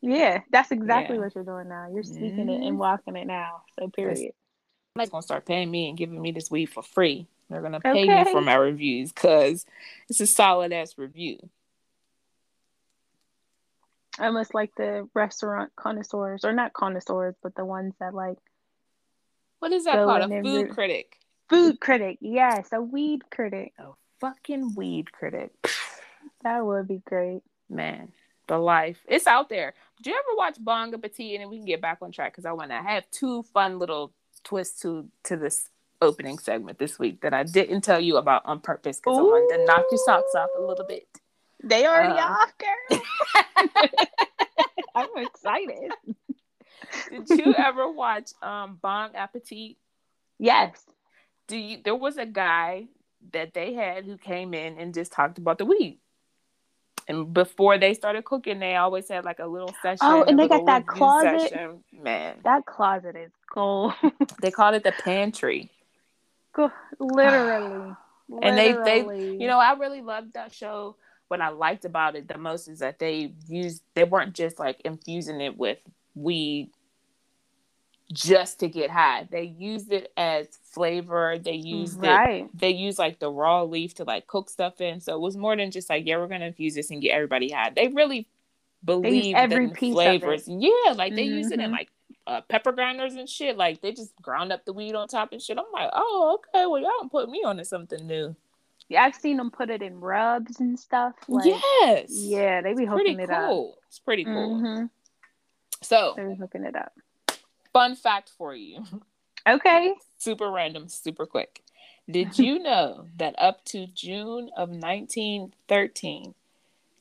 Yeah, 0.00 0.40
that's 0.50 0.70
exactly 0.70 1.16
Yeah. 1.16 1.22
what 1.22 1.34
you're 1.34 1.44
doing 1.44 1.68
now. 1.68 1.88
You're 1.92 2.02
speaking 2.02 2.48
it 2.48 2.60
Mhm. 2.60 2.68
and 2.68 2.78
walking 2.78 3.16
it 3.16 3.26
now. 3.26 3.62
So, 3.78 3.88
period. 3.88 4.34
They're 4.96 5.06
gonna 5.06 5.22
start 5.22 5.46
paying 5.46 5.70
me 5.70 5.88
and 5.88 5.96
giving 5.96 6.20
me 6.20 6.30
this 6.32 6.50
weed 6.50 6.66
for 6.66 6.82
free. 6.82 7.26
They're 7.48 7.62
gonna 7.62 7.80
pay 7.80 8.08
me 8.08 8.24
for 8.32 8.40
my 8.40 8.54
reviews 8.54 9.12
because 9.12 9.64
it's 10.08 10.20
a 10.20 10.26
solid 10.26 10.72
ass 10.72 10.98
review. 10.98 11.38
Almost 14.18 14.54
like 14.54 14.74
the 14.76 15.08
restaurant 15.14 15.74
connoisseurs, 15.74 16.44
or 16.44 16.52
not 16.52 16.72
connoisseurs, 16.72 17.34
but 17.42 17.54
the 17.54 17.64
ones 17.64 17.94
that 17.98 18.14
like 18.14 18.38
What 19.58 19.72
is 19.72 19.84
that 19.84 20.04
called? 20.04 20.30
A 20.30 20.42
food 20.42 20.70
critic. 20.70 21.18
food 21.48 21.80
critic. 21.80 22.18
Yes, 22.20 22.72
a 22.72 22.80
weed 22.80 23.28
critic. 23.30 23.72
A 23.78 23.92
fucking 24.24 24.74
weed 24.74 25.12
critic. 25.12 25.52
That 26.42 26.64
would 26.64 26.88
be 26.88 27.02
great. 27.04 27.42
Man, 27.68 28.12
the 28.48 28.56
life. 28.58 28.98
It's 29.06 29.26
out 29.26 29.48
there. 29.50 29.74
Did 29.98 30.06
you 30.10 30.12
ever 30.14 30.36
watch 30.36 30.56
Bong 30.58 30.94
Appetit? 30.94 31.32
And 31.34 31.42
then 31.42 31.50
we 31.50 31.56
can 31.58 31.66
get 31.66 31.80
back 31.82 31.98
on 32.00 32.10
track 32.10 32.32
because 32.32 32.46
I 32.46 32.52
want 32.52 32.70
to 32.70 32.76
have 32.76 33.04
two 33.10 33.42
fun 33.54 33.78
little 33.78 34.12
twists 34.44 34.80
to 34.82 35.06
to 35.24 35.36
this 35.36 35.68
opening 36.02 36.38
segment 36.38 36.78
this 36.78 36.98
week 36.98 37.20
that 37.22 37.32
I 37.34 37.42
didn't 37.44 37.82
tell 37.82 38.00
you 38.00 38.16
about 38.16 38.42
on 38.46 38.60
purpose 38.60 38.98
because 38.98 39.18
I 39.18 39.22
wanted 39.22 39.56
to 39.58 39.64
knock 39.64 39.84
your 39.90 39.98
socks 40.04 40.34
off 40.34 40.48
a 40.58 40.62
little 40.62 40.86
bit. 40.86 41.06
They 41.62 41.86
already 41.86 42.18
Uh. 42.18 42.28
off, 42.28 42.52
girl. 42.58 43.00
I'm 44.94 45.08
excited. 45.16 45.92
Did 47.10 47.28
you 47.30 47.54
ever 47.56 47.90
watch 47.90 48.30
um 48.42 48.78
Bong 48.82 49.14
Appetit? 49.14 49.76
Yes. 50.38 50.82
Do 51.48 51.56
you? 51.56 51.78
There 51.84 51.96
was 51.96 52.16
a 52.18 52.26
guy 52.26 52.86
that 53.32 53.54
they 53.54 53.72
had 53.74 54.04
who 54.04 54.16
came 54.16 54.54
in 54.54 54.78
and 54.78 54.94
just 54.94 55.12
talked 55.12 55.38
about 55.38 55.58
the 55.58 55.64
weed. 55.64 55.98
And 57.06 57.34
before 57.34 57.76
they 57.76 57.92
started 57.92 58.24
cooking, 58.24 58.58
they 58.60 58.76
always 58.76 59.08
had 59.08 59.24
like 59.24 59.38
a 59.38 59.46
little 59.46 59.74
session. 59.82 59.98
Oh, 60.02 60.24
and 60.24 60.38
they 60.38 60.48
got 60.48 60.64
that 60.66 60.86
closet. 60.86 61.40
session. 61.50 61.84
Man, 61.92 62.36
That 62.44 62.64
closet 62.64 63.14
is 63.16 63.30
gold. 63.52 63.92
they 64.42 64.50
called 64.50 64.74
it 64.74 64.84
the 64.84 64.92
pantry. 64.92 65.70
Go- 66.52 66.72
Literally. 66.98 67.94
And 68.42 68.56
they- 68.56 68.72
they- 68.72 69.02
You 69.38 69.46
know, 69.46 69.58
I 69.58 69.74
really 69.74 70.00
loved 70.00 70.32
that 70.32 70.52
show. 70.54 70.96
What 71.28 71.42
I 71.42 71.48
liked 71.50 71.84
about 71.84 72.16
it 72.16 72.26
the 72.26 72.38
most 72.38 72.68
is 72.68 72.78
that 72.78 72.98
they 72.98 73.34
used 73.48 73.82
they 73.94 74.04
weren't 74.04 74.34
just 74.34 74.58
like 74.58 74.80
infusing 74.84 75.40
it 75.42 75.58
with 75.58 75.78
weed 76.14 76.70
just 78.14 78.60
to 78.60 78.68
get 78.68 78.90
high. 78.90 79.28
They 79.30 79.42
used 79.42 79.92
it 79.92 80.12
as 80.16 80.46
flavor. 80.62 81.36
They 81.38 81.54
used 81.54 82.02
it 82.02 82.06
right. 82.08 82.48
they 82.54 82.70
use 82.70 82.98
like 82.98 83.18
the 83.18 83.30
raw 83.30 83.62
leaf 83.62 83.94
to 83.96 84.04
like 84.04 84.26
cook 84.26 84.48
stuff 84.48 84.80
in. 84.80 85.00
So 85.00 85.14
it 85.14 85.20
was 85.20 85.36
more 85.36 85.56
than 85.56 85.70
just 85.70 85.90
like, 85.90 86.06
yeah, 86.06 86.16
we're 86.16 86.28
gonna 86.28 86.46
infuse 86.46 86.74
this 86.74 86.90
and 86.90 87.02
get 87.02 87.10
everybody 87.10 87.50
high. 87.50 87.70
They 87.70 87.88
really 87.88 88.26
believe 88.84 89.34
every 89.34 89.64
in 89.64 89.68
the 89.70 89.74
piece 89.74 89.90
of 89.90 89.94
flavors. 89.94 90.44
Yeah, 90.46 90.92
like 90.96 91.14
they 91.14 91.24
use 91.24 91.50
it 91.50 91.60
in 91.60 91.70
Mhm. 91.70 91.72
like 91.72 91.90
uh, 92.26 92.40
pepper 92.42 92.72
grinders 92.72 93.14
and 93.14 93.28
shit. 93.28 93.56
Like 93.56 93.80
they 93.82 93.92
just 93.92 94.14
ground 94.22 94.52
up 94.52 94.64
the 94.64 94.72
weed 94.72 94.94
on 94.94 95.08
top 95.08 95.32
and 95.32 95.42
shit. 95.42 95.58
I'm 95.58 95.64
like, 95.72 95.90
oh, 95.92 96.38
okay, 96.38 96.64
well 96.66 96.80
y'all 96.80 96.90
don't 97.00 97.12
put 97.12 97.28
me 97.28 97.42
on 97.44 97.58
to 97.58 97.64
something 97.64 98.06
new. 98.06 98.34
Yeah, 98.88 99.02
I've 99.02 99.14
seen 99.14 99.38
them 99.38 99.50
put 99.50 99.70
it 99.70 99.82
in 99.82 99.98
rubs 99.98 100.60
and 100.60 100.78
stuff. 100.78 101.14
Like, 101.26 101.46
yes. 101.46 102.10
Yeah, 102.10 102.60
they 102.60 102.74
be 102.74 102.84
hooking 102.84 103.18
it 103.18 103.30
up. 103.30 103.48
cool. 103.48 103.78
It's 103.88 103.98
pretty 103.98 104.24
cool. 104.24 104.58
hmm 104.58 104.84
So, 105.82 106.14
They 106.16 106.24
be 106.26 106.34
hooking 106.34 106.64
it 106.64 106.76
up. 106.76 106.92
Fun 107.74 107.94
fact 107.96 108.30
for 108.38 108.54
you. 108.54 108.82
Okay. 109.46 109.92
super 110.16 110.50
random, 110.50 110.88
super 110.88 111.26
quick. 111.26 111.62
Did 112.10 112.38
you 112.38 112.58
know 112.62 113.08
that 113.18 113.34
up 113.36 113.62
to 113.66 113.86
June 113.86 114.48
of 114.56 114.70
1913, 114.70 116.34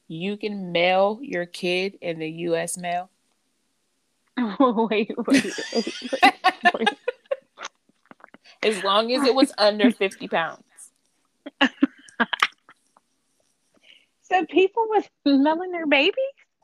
you 0.09 0.35
can 0.35 0.73
mail 0.73 1.19
your 1.21 1.45
kid 1.45 1.97
in 2.01 2.19
the 2.19 2.29
U.S. 2.29 2.77
mail? 2.77 3.09
wait, 4.59 5.13
wait, 5.27 5.59
wait, 5.73 5.95
wait. 6.73 6.89
As 8.63 8.83
long 8.83 9.11
as 9.13 9.23
it 9.23 9.33
was 9.35 9.53
under 9.57 9.91
50 9.91 10.27
pounds. 10.27 10.63
So 14.33 14.45
people 14.45 14.87
was 14.87 15.03
smelling 15.27 15.71
their 15.71 15.85
babies? 15.85 16.15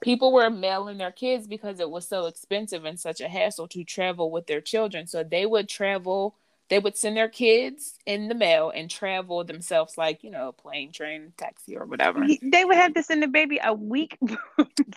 People 0.02 0.32
were 0.32 0.50
mailing 0.50 0.98
their 0.98 1.12
kids 1.12 1.48
because 1.48 1.80
it 1.80 1.90
was 1.90 2.08
so 2.08 2.26
expensive 2.26 2.86
and 2.86 3.00
such 3.00 3.22
a 3.22 3.28
hassle 3.28 3.68
to 3.70 3.84
travel 3.84 4.32
with 4.32 4.48
their 4.48 4.62
children. 4.62 5.08
So 5.08 5.24
they 5.24 5.46
would 5.46 5.68
travel, 5.68 6.36
they 6.70 6.80
would 6.80 6.98
send 6.98 7.18
their 7.18 7.30
kids 7.30 7.96
in 8.06 8.28
the 8.28 8.36
mail 8.36 8.72
and 8.74 8.90
travel 8.90 9.44
themselves, 9.44 9.98
like, 9.98 10.24
you 10.24 10.32
know, 10.32 10.52
plane, 10.54 10.92
train, 10.92 11.34
taxi, 11.38 11.76
or 11.76 11.86
whatever. 11.86 12.26
They 12.42 12.66
would 12.66 12.78
have 12.78 12.94
to 12.94 13.04
send 13.04 13.24
the 13.24 13.28
baby 13.28 13.60
a 13.64 13.74
week. 13.74 14.18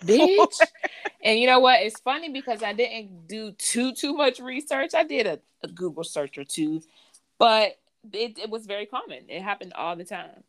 bitch. 0.05 0.59
and 1.23 1.39
you 1.39 1.47
know 1.47 1.59
what? 1.59 1.81
It's 1.81 1.99
funny 1.99 2.29
because 2.29 2.63
I 2.63 2.73
didn't 2.73 3.27
do 3.27 3.51
too 3.53 3.93
too 3.93 4.13
much 4.13 4.39
research. 4.39 4.91
I 4.95 5.03
did 5.03 5.27
a, 5.27 5.39
a 5.63 5.67
Google 5.67 6.03
search 6.03 6.37
or 6.37 6.43
two, 6.43 6.81
but 7.39 7.77
it, 8.11 8.37
it 8.37 8.49
was 8.49 8.65
very 8.65 8.85
common. 8.85 9.23
It 9.29 9.41
happened 9.41 9.73
all 9.73 9.95
the 9.95 10.03
time. 10.03 10.43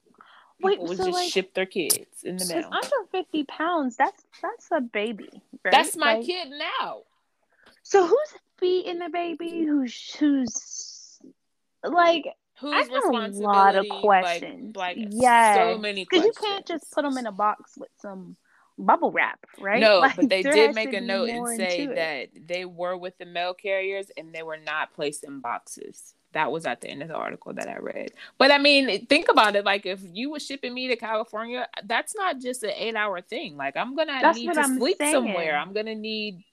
Wait, 0.61 0.73
People 0.75 0.87
would 0.89 0.97
so 0.99 1.05
just 1.07 1.15
like, 1.15 1.33
ship 1.33 1.55
their 1.55 1.67
kids 1.67 2.23
in 2.25 2.37
the 2.37 2.47
mail. 2.47 2.69
under 2.73 2.97
fifty 3.11 3.45
pounds. 3.45 3.97
That's 3.97 4.23
that's 4.43 4.69
a 4.73 4.81
baby. 4.81 5.29
Right? 5.65 5.73
That's 5.73 5.97
my 5.97 6.15
Like, 6.17 6.27
kid 6.27 6.49
now. 6.51 7.03
So 7.83 8.07
who's 8.07 8.35
feeding 8.59 8.99
the 9.01 9.09
baby? 9.11 9.65
Who's 9.65 10.15
who's 10.19 11.19
like? 11.83 12.25
Whose 12.61 12.73
I 12.73 12.79
have 12.95 13.05
a 13.05 13.29
lot 13.41 13.75
of 13.75 13.85
questions. 13.89 14.77
Like, 14.77 14.97
yeah, 15.11 15.57
so 15.73 15.77
many 15.79 16.05
Because 16.05 16.23
questions. 16.23 16.37
you 16.41 16.49
can't 16.49 16.67
just 16.67 16.93
put 16.93 17.03
them 17.03 17.19
in 17.19 17.27
a 17.27 17.33
box 17.33 17.73
with 17.77 17.91
some 18.01 18.37
bubble 18.79 19.11
wrap, 19.11 19.41
right? 19.61 19.81
No, 19.81 19.99
Like, 19.99 20.15
but 20.17 20.29
they 20.29 20.43
did 20.43 20.73
make 20.75 20.93
a 20.95 21.01
note 21.01 21.29
and 21.31 21.47
say 21.49 21.81
into 21.81 21.93
it. 21.93 21.97
that 21.97 22.47
they 22.47 22.65
were 22.65 22.97
with 22.97 23.19
the 23.19 23.27
mail 23.27 23.55
carriers 23.55 24.07
and 24.17 24.33
they 24.33 24.45
were 24.45 24.57
not 24.57 24.95
placed 24.95 25.25
in 25.25 25.41
boxes. 25.41 26.15
That 26.35 26.53
was 26.53 26.67
at 26.67 26.83
the 26.83 26.89
end 26.91 27.03
of 27.03 27.09
the 27.09 27.17
article 27.17 27.55
that 27.55 27.69
I 27.69 27.79
read. 27.79 28.13
But 28.39 28.53
I 28.53 28.59
mean, 28.59 29.07
think 29.07 29.29
about 29.31 29.57
it. 29.57 29.65
Like, 29.65 29.87
if 29.87 30.01
you 30.13 30.31
were 30.31 30.41
shipping 30.41 30.75
me 30.75 30.89
to 30.89 30.97
California, 30.97 31.69
that's 31.85 32.15
not 32.17 32.41
just 32.41 32.65
an 32.65 32.73
eight-hour 32.77 33.23
thing. 33.23 33.57
Like, 33.57 33.77
I'm 33.77 33.97
gonna 33.97 34.23
That's 34.23 34.37
need 34.37 34.55
to 34.55 34.61
I'm 34.61 34.79
sleep 34.79 34.99
saying. 35.01 35.13
somewhere. 35.13 35.57
I'm 35.57 35.73
gonna 35.75 35.97
need 35.97 36.45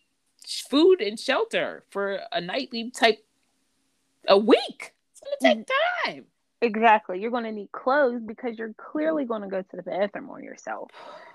food 0.70 1.02
and 1.02 1.20
shelter 1.20 1.86
for 1.92 2.22
a 2.32 2.42
nightly 2.42 2.92
type 2.92 3.26
a 4.28 4.38
week. 4.38 4.94
It's 5.12 5.22
gonna 5.22 5.38
take 5.42 5.66
Mm-hmm. 5.66 6.12
time. 6.12 6.26
Exactly. 6.62 7.20
You're 7.22 7.32
going 7.32 7.46
to 7.46 7.52
need 7.52 7.72
clothes 7.72 8.22
because 8.26 8.58
you're 8.60 8.74
clearly 8.74 9.26
going 9.26 9.42
to 9.44 9.48
go 9.48 9.62
to 9.64 9.78
the 9.78 9.84
bathroom 9.84 10.30
on 10.32 10.44
yourself. 10.44 10.92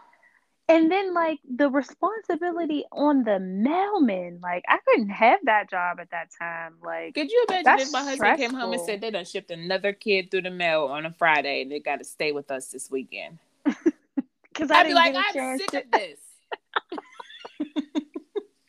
And 0.68 0.90
then, 0.90 1.14
like, 1.14 1.38
the 1.48 1.70
responsibility 1.70 2.84
on 2.90 3.22
the 3.22 3.38
mailman. 3.38 4.40
Like, 4.42 4.64
I 4.68 4.78
couldn't 4.84 5.10
have 5.10 5.38
that 5.44 5.70
job 5.70 6.00
at 6.00 6.10
that 6.10 6.30
time. 6.36 6.74
Like, 6.84 7.14
Could 7.14 7.30
you 7.30 7.46
imagine 7.48 7.86
if 7.86 7.92
my 7.92 8.02
husband 8.02 8.36
came 8.36 8.52
home 8.52 8.72
and 8.72 8.82
said 8.82 9.00
they 9.00 9.12
done 9.12 9.24
shipped 9.24 9.52
another 9.52 9.92
kid 9.92 10.30
through 10.30 10.42
the 10.42 10.50
mail 10.50 10.86
on 10.86 11.06
a 11.06 11.12
Friday 11.12 11.62
and 11.62 11.70
they 11.70 11.78
got 11.78 11.98
to 11.98 12.04
stay 12.04 12.32
with 12.32 12.50
us 12.50 12.66
this 12.66 12.90
weekend? 12.90 13.38
because 13.64 14.70
I'd 14.70 14.86
be 14.86 14.94
like, 14.94 15.14
I'm 15.16 15.58
sick 15.58 15.70
to 15.70 15.78
of 15.78 15.90
this. 15.92 16.18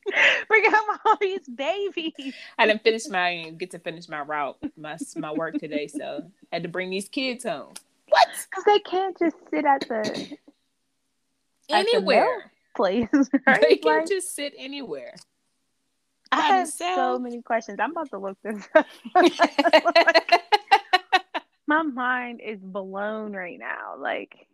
bring 0.48 0.72
home 0.72 1.00
all 1.06 1.18
these 1.20 1.48
babies. 1.48 2.34
I 2.58 2.68
didn't 2.68 2.84
finish 2.84 3.08
my 3.08 3.54
get 3.58 3.72
to 3.72 3.80
finish 3.80 4.08
my 4.08 4.22
route, 4.22 4.58
my 4.78 4.98
my 5.16 5.32
work 5.32 5.58
today, 5.58 5.88
so 5.88 6.24
I 6.52 6.56
had 6.56 6.64
to 6.64 6.70
bring 6.70 6.90
these 6.90 7.10
kids 7.10 7.44
home. 7.44 7.74
What? 8.10 8.28
Because 8.50 8.64
they 8.66 8.80
can't 8.80 9.18
just 9.18 9.36
sit 9.50 9.66
at 9.66 9.82
the, 9.88 9.98
at 9.98 9.98
the 10.10 10.30
mail 10.30 10.47
Anywhere. 11.70 12.52
place, 12.76 13.08
They 13.12 13.78
can 13.78 14.00
Like, 14.00 14.08
just 14.08 14.36
sit 14.36 14.54
anywhere. 14.58 15.14
I 16.32 16.42
have 16.42 16.68
so 16.68 17.18
many 17.20 17.42
questions. 17.42 17.80
I'm 17.82 17.92
about 17.92 18.10
to 18.10 18.18
look 18.18 18.38
this 18.44 18.68
up. 18.76 18.86
my 21.68 21.84
mind 21.84 22.42
is 22.44 22.60
blown 22.60 23.34
right 23.34 23.58
now. 23.58 23.96
Like, 23.98 24.48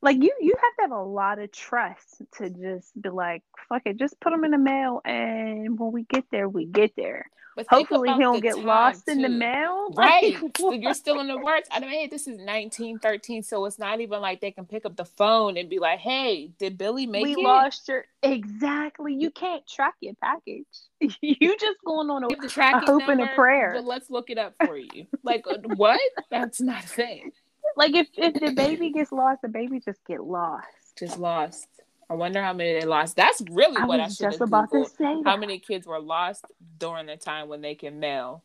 like 0.00 0.16
you, 0.22 0.32
you 0.40 0.52
have 0.54 0.76
to 0.76 0.82
have 0.82 0.90
a 0.92 1.02
lot 1.02 1.38
of 1.38 1.50
trust 1.50 2.22
to 2.36 2.50
just 2.50 3.00
be 3.00 3.08
like, 3.08 3.42
fuck 3.68 3.82
it, 3.86 3.96
just 3.96 4.20
put 4.20 4.30
them 4.30 4.44
in 4.44 4.52
the 4.52 4.58
mail, 4.58 5.00
and 5.04 5.78
when 5.78 5.92
we 5.92 6.04
get 6.04 6.24
there, 6.30 6.48
we 6.48 6.66
get 6.66 6.94
there. 6.96 7.30
But 7.58 7.66
Hopefully, 7.70 8.08
he 8.12 8.20
don't 8.20 8.40
get 8.40 8.56
lost 8.60 9.08
in 9.08 9.20
the 9.20 9.28
mail. 9.28 9.88
Right. 9.96 10.36
So 10.58 10.72
you're 10.72 10.94
still 10.94 11.18
in 11.18 11.26
the 11.26 11.38
works. 11.38 11.68
I 11.72 11.80
mean, 11.80 12.08
this 12.08 12.22
is 12.22 12.38
1913, 12.38 13.42
so 13.42 13.64
it's 13.64 13.78
not 13.78 14.00
even 14.00 14.20
like 14.20 14.40
they 14.40 14.52
can 14.52 14.64
pick 14.64 14.86
up 14.86 14.96
the 14.96 15.04
phone 15.04 15.56
and 15.56 15.68
be 15.68 15.80
like, 15.80 15.98
hey, 15.98 16.52
did 16.58 16.78
Billy 16.78 17.06
make 17.06 17.24
we 17.24 17.32
it? 17.32 17.38
lost 17.38 17.88
your 17.88 18.04
exactly. 18.22 19.14
You 19.14 19.32
can't 19.32 19.66
track 19.66 19.94
your 20.00 20.14
package. 20.22 20.66
you 21.20 21.56
just 21.58 21.78
going 21.84 22.10
on 22.10 22.22
a 22.22 22.28
Give 22.28 22.40
the 22.40 22.48
tracking 22.48 22.86
hope 22.86 23.08
and 23.08 23.20
a 23.20 23.28
prayer. 23.34 23.72
But 23.74 23.84
let's 23.84 24.08
look 24.08 24.30
it 24.30 24.38
up 24.38 24.54
for 24.64 24.76
you. 24.76 25.06
Like 25.24 25.44
uh, 25.48 25.56
what? 25.74 26.00
That's 26.30 26.60
not 26.60 26.84
a 26.84 26.86
thing. 26.86 27.32
like 27.76 27.94
if 27.94 28.06
if 28.16 28.34
the 28.34 28.52
baby 28.52 28.90
gets 28.90 29.10
lost, 29.10 29.42
the 29.42 29.48
baby 29.48 29.80
just 29.80 29.98
get 30.06 30.22
lost. 30.22 30.66
Just 30.96 31.18
lost. 31.18 31.66
I 32.10 32.14
wonder 32.14 32.42
how 32.42 32.52
many 32.54 32.72
they 32.80 32.86
lost. 32.86 33.16
That's 33.16 33.42
really 33.50 33.76
I 33.80 33.86
what 33.86 34.00
I 34.00 34.04
was 34.04 34.16
should 34.16 34.24
just 34.24 34.38
have 34.38 34.48
about 34.48 34.70
to 34.70 34.78
Googled. 34.78 34.96
say 34.96 35.22
How 35.24 35.36
many 35.36 35.58
kids 35.58 35.86
were 35.86 36.00
lost 36.00 36.44
during 36.78 37.06
the 37.06 37.16
time 37.16 37.48
when 37.48 37.60
they 37.60 37.74
can 37.74 38.00
mail? 38.00 38.42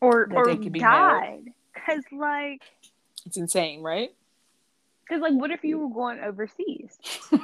or 0.00 0.26
that 0.30 0.36
or 0.36 0.46
they 0.46 0.56
could 0.56 0.72
be 0.72 0.80
died. 0.80 1.44
Cause 1.86 2.02
like, 2.12 2.62
It's 3.26 3.36
insane, 3.36 3.82
right? 3.82 4.10
cause 5.08 5.20
like, 5.20 5.32
what 5.34 5.50
if 5.50 5.62
you 5.64 5.78
were 5.78 5.94
going 5.94 6.20
overseas? 6.20 6.96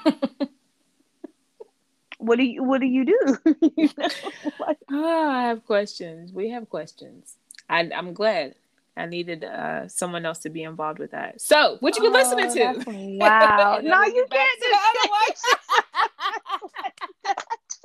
What 2.21 2.37
do 2.37 2.43
you 2.45 2.65
What 2.65 2.81
do 2.81 2.87
you 2.87 3.05
do? 3.05 3.39
you 3.77 3.89
know? 3.97 4.09
like, 4.59 4.79
Ah, 4.91 5.31
I 5.31 5.43
have 5.49 5.65
questions. 5.65 6.33
We 6.33 6.51
have 6.51 6.69
questions. 6.69 7.37
I, 7.71 7.89
I'm 7.95 8.13
glad. 8.13 8.57
I 8.99 9.07
needed 9.07 9.45
uh, 9.45 9.89
someone 9.89 10.27
else 10.27 10.41
to 10.41 10.51
be 10.51 10.63
involved 10.63 10.99
with 10.99 11.13
that. 11.13 11.41
So, 11.41 11.77
what 11.81 11.97
you 11.97 12.03
been 12.03 12.13
oh, 12.15 12.19
listening 12.19 12.53
to? 12.55 12.85
Wow! 13.19 13.81
No, 13.83 14.03
you 14.05 14.27
can't 14.31 14.61
do 14.61 14.69
the 14.69 15.09
just 15.31 15.47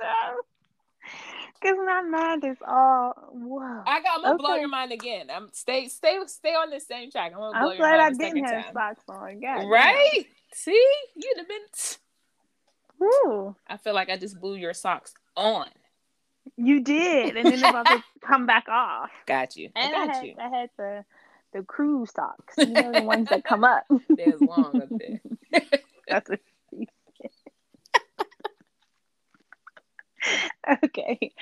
Cause 1.62 1.76
my 1.86 2.02
mind 2.02 2.44
is 2.44 2.58
all 2.66 3.14
whoa. 3.32 3.82
I 3.86 4.02
got. 4.02 4.18
I'm 4.18 4.22
gonna 4.22 4.36
blow 4.36 4.56
your 4.56 4.68
mind 4.68 4.92
again. 4.92 5.28
I'm 5.34 5.48
stay, 5.52 5.88
stay, 5.88 6.18
stay 6.26 6.50
on 6.50 6.68
the 6.68 6.78
same 6.78 7.10
track. 7.10 7.32
I'm 7.32 7.38
gonna 7.38 7.58
blow 7.58 7.70
I'm 7.70 7.76
your 7.78 7.86
glad 7.86 8.00
I 8.00 8.10
mind 8.10 8.14
a 8.16 8.18
didn't 8.18 8.44
have 8.44 8.72
socks 8.74 9.04
on. 9.08 9.40
God, 9.40 9.66
Right? 9.70 10.26
See, 10.52 10.92
you'd 11.16 11.38
have 11.38 11.48
been. 11.48 11.62
Woo. 12.98 13.56
I 13.66 13.78
feel 13.78 13.94
like 13.94 14.10
I 14.10 14.18
just 14.18 14.38
blew 14.38 14.56
your 14.56 14.74
socks 14.74 15.14
on. 15.36 15.68
You 16.56 16.80
did, 16.80 17.36
and 17.36 17.46
then 17.46 17.60
they're 17.60 17.70
about 17.70 17.86
to 17.86 18.02
come 18.26 18.46
back 18.46 18.68
off. 18.68 19.10
Got 19.26 19.56
you. 19.56 19.70
And 19.74 19.94
I 19.94 20.02
I, 20.02 20.06
got 20.06 20.16
had 20.16 20.26
you. 20.26 20.34
I 20.38 20.48
had 20.48 20.70
the 20.76 21.04
the 21.52 21.62
crew 21.62 22.06
socks. 22.06 22.54
You 22.58 22.66
know 22.66 22.92
the 22.92 23.02
ones 23.02 23.28
that 23.30 23.44
come 23.44 23.64
up. 23.64 23.84
They 24.16 24.30
was 24.30 24.40
long 24.40 24.82
up 24.82 24.88
there. 24.90 25.20
That's 26.08 26.30
what 26.30 26.40
she 26.70 26.88
said. 27.20 27.30
okay. 30.84 31.32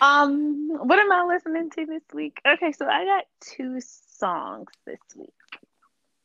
Um, 0.00 0.68
what 0.82 0.98
am 0.98 1.12
I 1.12 1.24
listening 1.24 1.70
to 1.70 1.86
this 1.86 2.02
week? 2.12 2.40
Okay, 2.46 2.72
so 2.72 2.86
I 2.86 3.04
got 3.04 3.24
two 3.40 3.80
songs 3.80 4.68
this 4.84 5.00
week. 5.16 5.32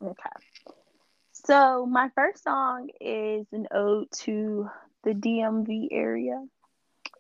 Okay. 0.04 0.30
So 1.32 1.86
my 1.86 2.10
first 2.16 2.44
song 2.44 2.90
is 3.00 3.46
an 3.52 3.68
ode 3.72 4.12
to 4.24 4.70
the 5.04 5.12
DMV 5.12 5.88
area. 5.92 6.44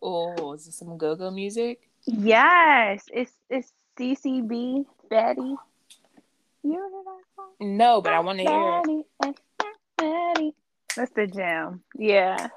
Oh, 0.01 0.53
is 0.53 0.65
this 0.65 0.75
some 0.75 0.97
go-go 0.97 1.29
music? 1.31 1.87
Yes, 2.05 3.03
it's 3.13 3.33
it's 3.49 3.71
CCB 3.97 4.85
Fatty. 5.09 5.55
You 6.63 6.73
heard 6.73 6.91
that 7.05 7.21
song? 7.35 7.77
No, 7.77 8.01
but 8.01 8.13
I 8.13 8.19
want 8.19 8.39
to 8.39 8.45
hear 8.45 8.81
it. 9.23 9.39
Fatty, 9.99 10.55
That's 10.95 11.11
the 11.11 11.27
jam. 11.27 11.83
Yeah. 11.95 12.47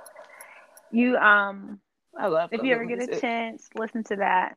You 0.90 1.16
um 1.16 1.80
I 2.18 2.28
love. 2.28 2.50
if 2.52 2.62
you 2.62 2.72
ever 2.72 2.84
go-go 2.84 2.96
get 3.06 3.16
a 3.16 3.20
chance, 3.20 3.68
listen 3.74 4.04
to 4.04 4.16
that. 4.16 4.56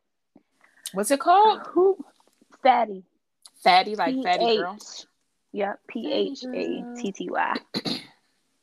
What's 0.92 1.10
it 1.10 1.20
called? 1.20 1.66
Who 1.68 1.98
Fatty. 2.62 3.04
Fatty, 3.62 3.96
like 3.96 4.22
fatty 4.22 4.56
girl. 4.56 4.78
Yep, 5.52 5.80
P 5.88 6.12
H 6.12 6.44
A 6.44 6.84
T 6.96 7.12
T 7.12 7.28
Y. 7.30 7.56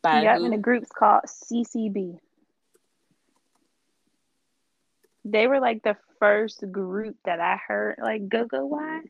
By 0.01 0.21
Yep, 0.21 0.37
who? 0.37 0.43
and 0.45 0.53
the 0.53 0.57
group's 0.57 0.89
called 0.91 1.23
CCB. 1.25 2.17
They 5.25 5.47
were 5.47 5.59
like 5.59 5.83
the 5.83 5.97
first 6.19 6.63
group 6.71 7.17
that 7.25 7.41
I 7.41 7.59
heard 7.67 7.95
like 8.01 8.29
go 8.29 8.45
go 8.45 8.65
wise. 8.65 9.03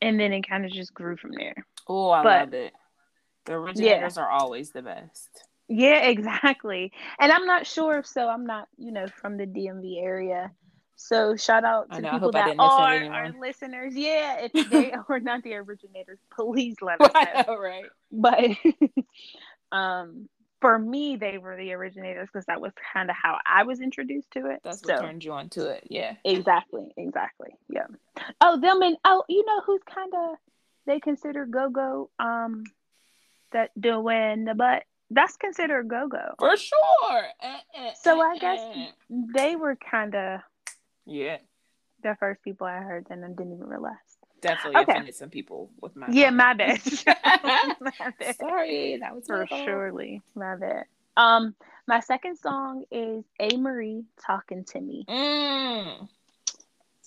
And 0.00 0.18
then 0.18 0.32
it 0.32 0.48
kind 0.48 0.64
of 0.64 0.72
just 0.72 0.94
grew 0.94 1.16
from 1.18 1.32
there. 1.36 1.66
Oh, 1.86 2.10
I 2.10 2.22
but- 2.22 2.40
love 2.40 2.54
it. 2.54 2.72
The 3.46 3.54
originators 3.54 4.18
are 4.18 4.30
always 4.30 4.70
the 4.70 4.82
best. 4.82 5.28
Yeah, 5.68 6.00
exactly. 6.08 6.92
And 7.18 7.32
I'm 7.32 7.46
not 7.46 7.66
sure 7.66 7.98
if 7.98 8.06
so. 8.06 8.28
I'm 8.28 8.46
not, 8.46 8.68
you 8.76 8.92
know, 8.92 9.06
from 9.06 9.36
the 9.36 9.46
DMV 9.46 10.02
area. 10.02 10.50
So 10.96 11.34
shout 11.34 11.64
out 11.64 11.90
to 11.92 12.00
know, 12.02 12.10
people 12.10 12.32
that 12.32 12.56
are 12.58 13.04
our 13.04 13.32
listeners. 13.40 13.94
Yeah, 13.96 14.48
if 14.52 14.70
they 14.70 14.92
are 14.92 15.20
not 15.20 15.42
the 15.42 15.54
originators, 15.54 16.18
please 16.30 16.76
let 16.82 17.00
us 17.00 17.10
know. 17.48 17.54
Know, 17.54 17.58
right? 17.58 17.86
But 18.12 19.76
um, 19.76 20.28
for 20.60 20.78
me, 20.78 21.16
they 21.16 21.38
were 21.38 21.56
the 21.56 21.72
originators 21.72 22.28
because 22.32 22.46
that 22.46 22.60
was 22.60 22.72
kind 22.92 23.08
of 23.10 23.16
how 23.16 23.38
I 23.46 23.62
was 23.62 23.80
introduced 23.80 24.30
to 24.32 24.46
it. 24.50 24.60
That's 24.62 24.82
what 24.84 24.98
so 24.98 25.02
turned 25.06 25.24
you 25.24 25.32
on 25.32 25.48
to 25.50 25.68
it. 25.70 25.84
Yeah. 25.88 26.14
exactly, 26.24 26.92
exactly. 26.96 27.50
Yeah. 27.68 27.86
Oh, 28.40 28.60
them 28.60 28.82
and 28.82 28.96
oh, 29.04 29.24
you 29.28 29.44
know 29.46 29.60
who's 29.64 29.80
kind 29.92 30.12
of 30.14 30.36
they 30.86 31.00
consider 31.00 31.46
go 31.46 31.70
go 31.70 32.10
um 32.18 32.64
that 33.52 33.70
doing 33.80 34.44
the 34.44 34.54
butt. 34.54 34.84
That's 35.10 35.36
considered 35.36 35.88
go 35.88 36.06
go. 36.08 36.34
For 36.38 36.56
sure. 36.56 37.22
Eh, 37.42 37.56
eh, 37.74 37.90
So 38.00 38.20
I 38.20 38.38
guess 38.38 38.60
eh. 38.76 38.90
they 39.34 39.56
were 39.56 39.76
kind 39.76 40.14
of 40.14 40.40
Yeah. 41.06 41.38
the 42.02 42.16
first 42.20 42.42
people 42.42 42.66
I 42.66 42.78
heard, 42.78 43.06
and 43.10 43.24
I 43.24 43.28
didn't 43.28 43.54
even 43.54 43.66
realize. 43.66 43.96
Definitely 44.40 44.82
Okay. 44.82 44.92
offended 44.92 45.14
some 45.14 45.30
people 45.30 45.70
with 45.80 45.96
my 45.96 46.10
Yeah, 46.12 46.30
my 46.30 46.54
bad. 46.54 46.80
my 47.80 48.12
bad. 48.18 48.36
Sorry, 48.36 48.98
that 49.00 49.14
was 49.14 49.26
For 49.26 49.46
surely, 49.64 50.22
my 50.34 50.56
bad. 50.56 50.84
Um, 51.16 51.54
my 51.86 52.00
second 52.00 52.36
song 52.36 52.84
is 52.90 53.24
Amerie 53.40 54.04
talking 54.24 54.64
to 54.64 54.80
me. 54.80 55.04
Mm, 55.08 56.08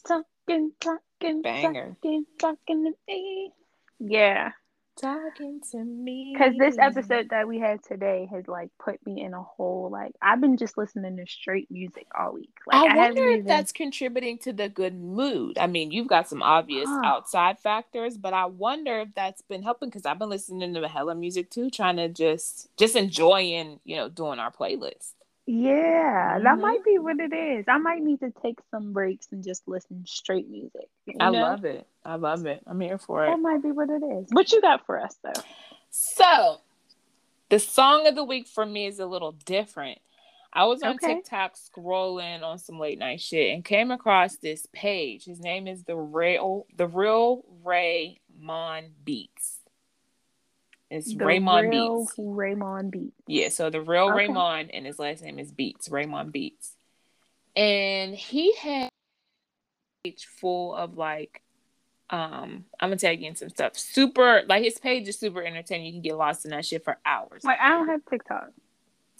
Talking, 0.07 0.71
talking, 0.79 1.43
Banger. 1.43 1.95
talking, 2.01 2.25
talking 2.39 2.83
to 2.85 2.91
me. 3.07 3.51
Yeah. 3.99 4.51
Talking 5.01 5.59
to 5.71 5.83
me. 5.83 6.35
Because 6.37 6.53
this 6.57 6.77
episode 6.77 7.29
that 7.31 7.47
we 7.47 7.59
had 7.59 7.83
today 7.83 8.27
has 8.31 8.47
like 8.47 8.69
put 8.79 9.03
me 9.07 9.23
in 9.23 9.33
a 9.33 9.41
whole 9.41 9.89
like 9.91 10.11
I've 10.21 10.39
been 10.39 10.55
just 10.55 10.77
listening 10.77 11.17
to 11.17 11.25
straight 11.25 11.69
music 11.71 12.05
all 12.17 12.33
week. 12.33 12.51
Like, 12.67 12.75
I, 12.77 12.79
haven't 12.85 12.97
wonder 12.97 13.23
if 13.29 13.33
even- 13.39 13.45
that's 13.47 13.71
contributing 13.71 14.37
to 14.39 14.53
the 14.53 14.69
good 14.69 14.93
mood. 14.93 15.57
I 15.57 15.65
mean, 15.65 15.91
you've 15.91 16.07
got 16.07 16.29
some 16.29 16.43
obvious 16.43 16.87
Huh. 16.87 17.01
outside 17.03 17.57
factors, 17.59 18.17
but 18.19 18.33
I 18.35 18.45
wonder 18.45 18.99
if 18.99 19.15
that's 19.15 19.41
been 19.41 19.63
helping 19.63 19.89
because 19.89 20.05
I've 20.05 20.19
been 20.19 20.29
listening 20.29 20.73
to 20.75 20.87
hella 20.87 21.15
music 21.15 21.49
too, 21.49 21.71
trying 21.71 21.97
to 21.97 22.07
just 22.07 22.69
just 22.77 22.95
enjoying, 22.95 23.79
you 23.83 23.95
know, 23.95 24.09
doing 24.09 24.37
our 24.37 24.51
playlist. 24.51 25.13
Yeah, 25.45 26.39
that 26.39 26.57
Mhm. 26.57 26.61
might 26.61 26.83
be 26.85 26.97
what 26.99 27.19
it 27.19 27.33
is. 27.33 27.65
I 27.67 27.77
might 27.77 28.01
need 28.01 28.19
to 28.21 28.31
take 28.41 28.59
some 28.71 28.93
breaks 28.93 29.27
and 29.31 29.43
just 29.43 29.67
listen 29.67 30.05
straight 30.05 30.49
music. 30.49 30.89
you 31.05 31.15
I 31.19 31.29
know? 31.31 31.41
love 31.41 31.65
it. 31.65 31.85
I 32.05 32.15
love 32.15 32.45
it. 32.45 32.63
I'm 32.65 32.79
here 32.79 32.97
for 32.97 33.25
it. 33.25 33.29
That 33.29 33.39
might 33.39 33.61
be 33.61 33.71
what 33.71 33.89
it 33.89 34.01
is. 34.03 34.27
What 34.31 34.51
you 34.53 34.61
got 34.61 34.85
for 34.85 34.97
us 34.99 35.17
though? 35.21 35.41
So, 35.89 36.61
the 37.49 37.59
song 37.59 38.07
of 38.07 38.15
the 38.15 38.23
week 38.23 38.47
for 38.47 38.65
me 38.65 38.85
is 38.87 38.99
a 38.99 39.05
little 39.05 39.33
different. 39.33 39.99
I 40.53 40.65
was 40.65 40.81
on 40.83 40.95
Okay. 40.95 41.15
TikTok 41.15 41.55
scrolling 41.55 42.41
on 42.43 42.57
some 42.57 42.79
late 42.79 42.99
night 42.99 43.19
shit 43.19 43.53
and 43.53 43.65
came 43.65 43.91
across 43.91 44.37
this 44.37 44.65
page. 44.71 45.25
His 45.25 45.39
name 45.41 45.67
is 45.67 45.83
the 45.83 45.97
real 45.97 46.67
the 46.77 46.87
real 46.87 47.43
Raymond 47.63 48.93
Beats. 49.03 49.59
It's 50.93 51.13
The 51.13 51.25
Raymond 51.25 51.69
real 51.69 51.99
Beats. 52.01 52.13
Raymond 52.17 52.91
Beats. 52.91 53.15
Yeah, 53.27 53.49
so 53.49 53.69
the 53.69 53.81
real 53.81 54.05
Okay. 54.09 54.27
Raymond 54.27 54.69
and 54.73 54.85
his 54.85 54.99
last 54.99 55.23
name 55.23 55.39
is 55.39 55.51
Beats, 55.51 55.89
Raymond 55.89 56.31
Beats. 56.31 56.75
And 57.55 58.13
he 58.15 58.53
had 58.55 58.85
a 58.85 58.89
page 60.09 60.25
full 60.25 60.75
of 60.75 60.97
like 60.97 61.41
um 62.09 62.65
I'm 62.79 62.89
gonna 62.89 62.97
tag 62.97 63.21
you 63.21 63.27
in 63.29 63.35
some 63.35 63.49
stuff. 63.49 63.77
Super 63.77 64.43
like 64.47 64.63
his 64.63 64.77
page 64.77 65.07
is 65.07 65.17
super 65.17 65.43
entertaining. 65.43 65.87
You 65.87 65.91
can 65.93 66.01
get 66.01 66.17
lost 66.17 66.45
in 66.45 66.51
that 66.51 66.65
shit 66.65 66.83
for 66.83 66.97
hours. 67.05 67.43
Like 67.43 67.59
I 67.59 67.69
don't 67.69 67.87
have 67.87 68.01
TikTok. 68.09 68.49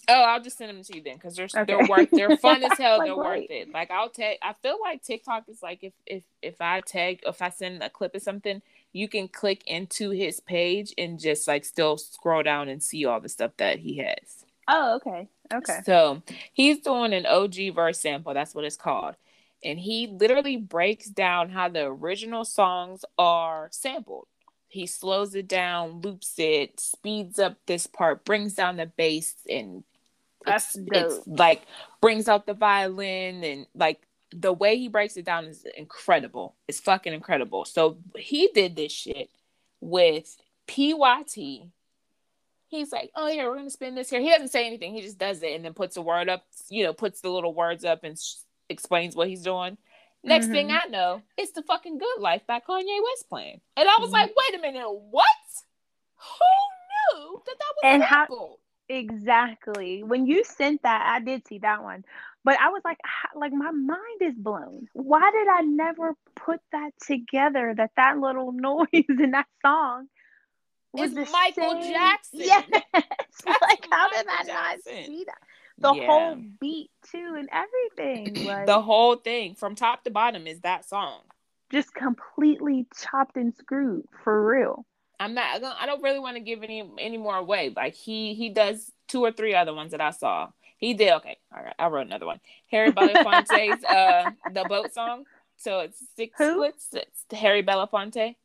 Oh, 0.06 0.22
I'll 0.22 0.42
just 0.42 0.58
send 0.58 0.68
them 0.76 0.84
to 0.84 0.96
you 0.96 1.02
then 1.02 1.14
because 1.16 1.34
they're 1.34 1.46
Okay. 1.56 1.64
they're 1.64 1.86
worth 1.88 2.10
they're 2.12 2.36
fun 2.36 2.62
as 2.62 2.76
hell. 2.78 2.98
Like, 2.98 3.06
they're 3.08 3.16
worth 3.16 3.46
it. 3.50 3.72
Like 3.72 3.90
I'll 3.90 4.10
tag. 4.10 4.36
I 4.42 4.52
feel 4.52 4.78
like 4.80 5.02
TikTok 5.02 5.48
is 5.48 5.62
like 5.62 5.82
if 5.82 5.92
if 6.06 6.22
if 6.42 6.60
I 6.60 6.82
tag 6.82 7.20
if 7.26 7.40
I 7.40 7.48
send 7.48 7.82
a 7.82 7.88
clip 7.88 8.14
of 8.14 8.22
something, 8.22 8.60
you 8.94 9.08
can 9.08 9.26
click 9.26 9.64
into 9.66 10.10
his 10.10 10.38
page 10.38 10.94
and 10.96 11.18
just 11.18 11.48
like 11.48 11.64
still 11.64 11.98
scroll 11.98 12.44
down 12.44 12.68
and 12.68 12.82
see 12.82 13.04
all 13.04 13.20
the 13.20 13.28
stuff 13.28 13.50
that 13.58 13.80
he 13.80 13.98
has. 13.98 14.44
Oh, 14.68 14.94
okay. 14.96 15.28
Okay. 15.52 15.80
So 15.84 16.22
he's 16.52 16.78
doing 16.78 17.12
an 17.12 17.26
OG 17.26 17.74
verse 17.74 18.00
sample. 18.00 18.32
That's 18.32 18.54
what 18.54 18.64
it's 18.64 18.76
called. 18.76 19.16
And 19.64 19.80
he 19.80 20.06
literally 20.06 20.56
breaks 20.56 21.06
down 21.06 21.50
how 21.50 21.68
the 21.68 21.86
original 21.86 22.44
songs 22.44 23.04
are 23.18 23.68
sampled. 23.72 24.28
He 24.68 24.86
slows 24.86 25.34
it 25.34 25.48
down, 25.48 26.00
loops 26.00 26.34
it, 26.38 26.78
speeds 26.78 27.38
up 27.40 27.56
this 27.66 27.88
part, 27.88 28.24
brings 28.24 28.54
down 28.54 28.76
the 28.76 28.86
bass, 28.86 29.34
and 29.50 29.82
That's 30.46 30.76
it's, 30.76 30.88
it's 30.92 31.26
like 31.26 31.62
brings 32.00 32.28
out 32.28 32.46
the 32.46 32.54
violin 32.54 33.42
and 33.42 33.66
like 33.74 34.00
the 34.36 34.52
way 34.52 34.76
he 34.76 34.88
breaks 34.88 35.16
it 35.16 35.24
down 35.24 35.44
is 35.44 35.64
incredible. 35.76 36.56
It's 36.66 36.80
fucking 36.80 37.12
incredible. 37.12 37.64
So 37.64 37.98
he 38.16 38.48
did 38.52 38.74
this 38.74 38.90
shit 38.92 39.30
with 39.80 40.36
PYT. 40.66 41.68
He's 42.68 42.90
like, 42.90 43.10
oh 43.14 43.28
yeah, 43.28 43.46
we're 43.46 43.54
gonna 43.56 43.70
spin 43.70 43.94
this 43.94 44.10
here. 44.10 44.20
He 44.20 44.30
doesn't 44.30 44.48
say 44.48 44.66
anything. 44.66 44.92
He 44.94 45.02
just 45.02 45.18
does 45.18 45.42
it 45.42 45.52
and 45.54 45.64
then 45.64 45.74
puts 45.74 45.96
a 45.96 46.02
word 46.02 46.28
up. 46.28 46.44
You 46.68 46.82
know, 46.84 46.92
puts 46.92 47.20
the 47.20 47.30
little 47.30 47.54
words 47.54 47.84
up 47.84 48.02
and 48.02 48.18
sh- 48.18 48.34
explains 48.68 49.14
what 49.14 49.28
he's 49.28 49.42
doing. 49.42 49.78
Next 50.24 50.46
thing 50.48 50.68
Mhm. 50.68 50.80
I 50.82 50.88
know, 50.88 51.22
it's 51.36 51.52
the 51.52 51.62
fucking 51.62 51.98
good 51.98 52.18
life 52.18 52.46
by 52.46 52.58
Kanye 52.58 52.98
West 53.04 53.28
playing, 53.28 53.60
and 53.76 53.86
I 53.88 53.96
was 54.00 54.08
Mhm. 54.08 54.14
like, 54.14 54.32
wait 54.34 54.58
a 54.58 54.62
minute, 54.62 54.90
what? 54.90 55.26
Who 56.16 57.18
knew 57.20 57.42
that 57.44 57.56
that 57.58 57.72
was 57.76 57.80
And 57.84 58.02
how- 58.02 58.58
Exactly. 58.88 60.02
When 60.02 60.26
you 60.26 60.44
sent 60.44 60.82
that, 60.82 61.02
I 61.06 61.20
did 61.20 61.46
see 61.46 61.58
that 61.58 61.82
one, 61.82 62.04
but 62.44 62.58
I 62.60 62.68
was 62.68 62.82
like, 62.84 62.98
ah, 63.04 63.38
like 63.38 63.52
my 63.52 63.70
mind 63.70 64.20
is 64.20 64.34
blown. 64.36 64.86
Why 64.92 65.30
did 65.30 65.48
I 65.48 65.62
never 65.62 66.14
put 66.36 66.60
that 66.72 66.90
together? 67.06 67.74
That 67.76 67.90
that 67.96 68.18
little 68.18 68.52
noise 68.70 68.86
in 69.08 69.30
that 69.32 69.46
song 69.64 70.08
was 70.92 71.16
It's 71.16 71.32
Michael 71.32 71.82
same- 71.82 71.92
Jackson. 71.92 72.40
Yes. 72.40 72.64
Like 73.46 73.86
how 73.90 74.08
did 74.10 74.26
Michael 74.26 74.52
I 74.54 74.72
not 74.74 74.80
see 74.84 75.24
that? 75.26 75.34
The 75.78 75.92
Yeah. 75.94 76.06
whole 76.06 76.36
beat 76.60 76.90
too 77.10 77.34
and 77.36 77.48
everything. 77.52 78.46
Like 78.46 78.66
the 78.66 78.80
whole 78.80 79.16
thing 79.16 79.54
from 79.54 79.74
top 79.74 80.04
to 80.04 80.10
bottom 80.10 80.46
is 80.46 80.60
that 80.60 80.88
song. 80.88 81.20
just 81.72 81.92
completely 81.94 82.86
chopped 83.02 83.36
and 83.36 83.52
screwed 83.56 84.04
for 84.22 84.46
real. 84.46 84.86
I'm 85.18 85.34
not. 85.34 85.46
I 85.46 85.58
don't- 85.58 85.82
I 85.82 85.86
don't 85.86 86.02
really 86.02 86.18
want 86.20 86.36
to 86.36 86.40
give 86.42 86.62
any 86.62 86.88
any 86.98 87.16
more 87.18 87.36
away. 87.36 87.72
Like 87.74 87.94
he 87.94 88.34
he 88.34 88.50
does 88.50 88.92
two 89.08 89.24
or 89.24 89.32
three 89.32 89.54
other 89.54 89.74
ones 89.74 89.90
that 89.92 90.00
I 90.00 90.10
saw. 90.10 90.48
He 90.76 90.94
did 90.94 91.12
okay. 91.14 91.38
All 91.56 91.62
right, 91.62 91.74
I 91.78 91.86
wrote 91.88 92.06
another 92.06 92.26
one. 92.26 92.40
Harry 92.70 92.92
Belafonte's 92.92 93.84
uh 93.88 94.30
the 94.52 94.64
boat 94.64 94.92
song. 94.92 95.24
So 95.56 95.80
it's 95.80 95.98
six 96.16 96.36
Who? 96.38 96.54
splits. 96.54 96.88
It's 96.92 97.40
Harry 97.40 97.62
Belafonte. 97.62 98.36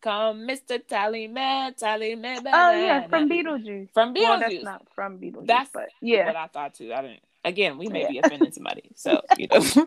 Come, 0.00 0.46
Mister 0.46 0.78
Tally 0.78 1.28
Man, 1.28 1.74
Tally 1.74 2.16
Man. 2.16 2.38
Oh 2.46 2.72
yeah, 2.72 3.06
from 3.08 3.28
Beetlejuice. 3.28 3.92
From 3.94 4.14
Well, 4.14 4.38
that's 4.40 4.54
Beetlejuice. 4.54 4.64
not 4.64 4.86
from 4.94 5.18
Beetlejuice, 5.18 5.46
That's 5.46 5.70
but 5.72 5.88
yeah. 6.00 6.26
What 6.26 6.36
I 6.36 6.46
thought 6.48 6.74
too. 6.74 6.92
I 6.92 7.02
didn't. 7.02 7.20
Again, 7.44 7.76
we 7.76 7.88
oh, 7.88 7.90
may 7.90 8.02
Yeah. 8.02 8.08
be 8.08 8.18
offending 8.18 8.52
somebody. 8.52 8.90
So 8.94 9.20
you 9.36 9.48
know, 9.48 9.60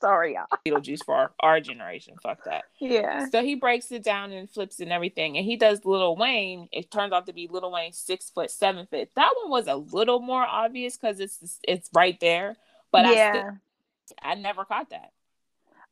Sorry, 0.00 0.34
y'all. 0.34 0.46
Beetlejuice 0.64 1.04
for 1.04 1.14
our, 1.14 1.32
our 1.40 1.60
generation. 1.60 2.14
Fuck 2.22 2.44
that. 2.44 2.64
Yeah. 2.78 3.28
So 3.30 3.42
he 3.42 3.56
breaks 3.56 3.90
it 3.90 4.04
down 4.04 4.30
and 4.30 4.48
flips 4.48 4.78
and 4.78 4.92
everything. 4.92 5.36
And 5.36 5.44
he 5.44 5.56
does 5.56 5.84
Lil 5.84 6.16
Wayne. 6.16 6.68
It 6.70 6.90
turns 6.90 7.12
out 7.12 7.26
to 7.26 7.32
be 7.32 7.48
Lil 7.50 7.72
Wayne 7.72 7.92
six 7.92 8.30
foot, 8.30 8.50
seven 8.50 8.86
foot. 8.86 9.08
That 9.16 9.32
one 9.42 9.50
was 9.50 9.66
a 9.66 9.74
little 9.74 10.20
more 10.20 10.42
obvious 10.42 10.96
because 10.96 11.18
it's 11.18 11.58
it's 11.66 11.90
right 11.92 12.18
there. 12.20 12.56
But 12.92 13.06
I 13.06 13.12
yeah. 13.12 13.32
still, 13.32 14.16
I 14.22 14.34
never 14.34 14.64
caught 14.64 14.90
that. 14.90 15.10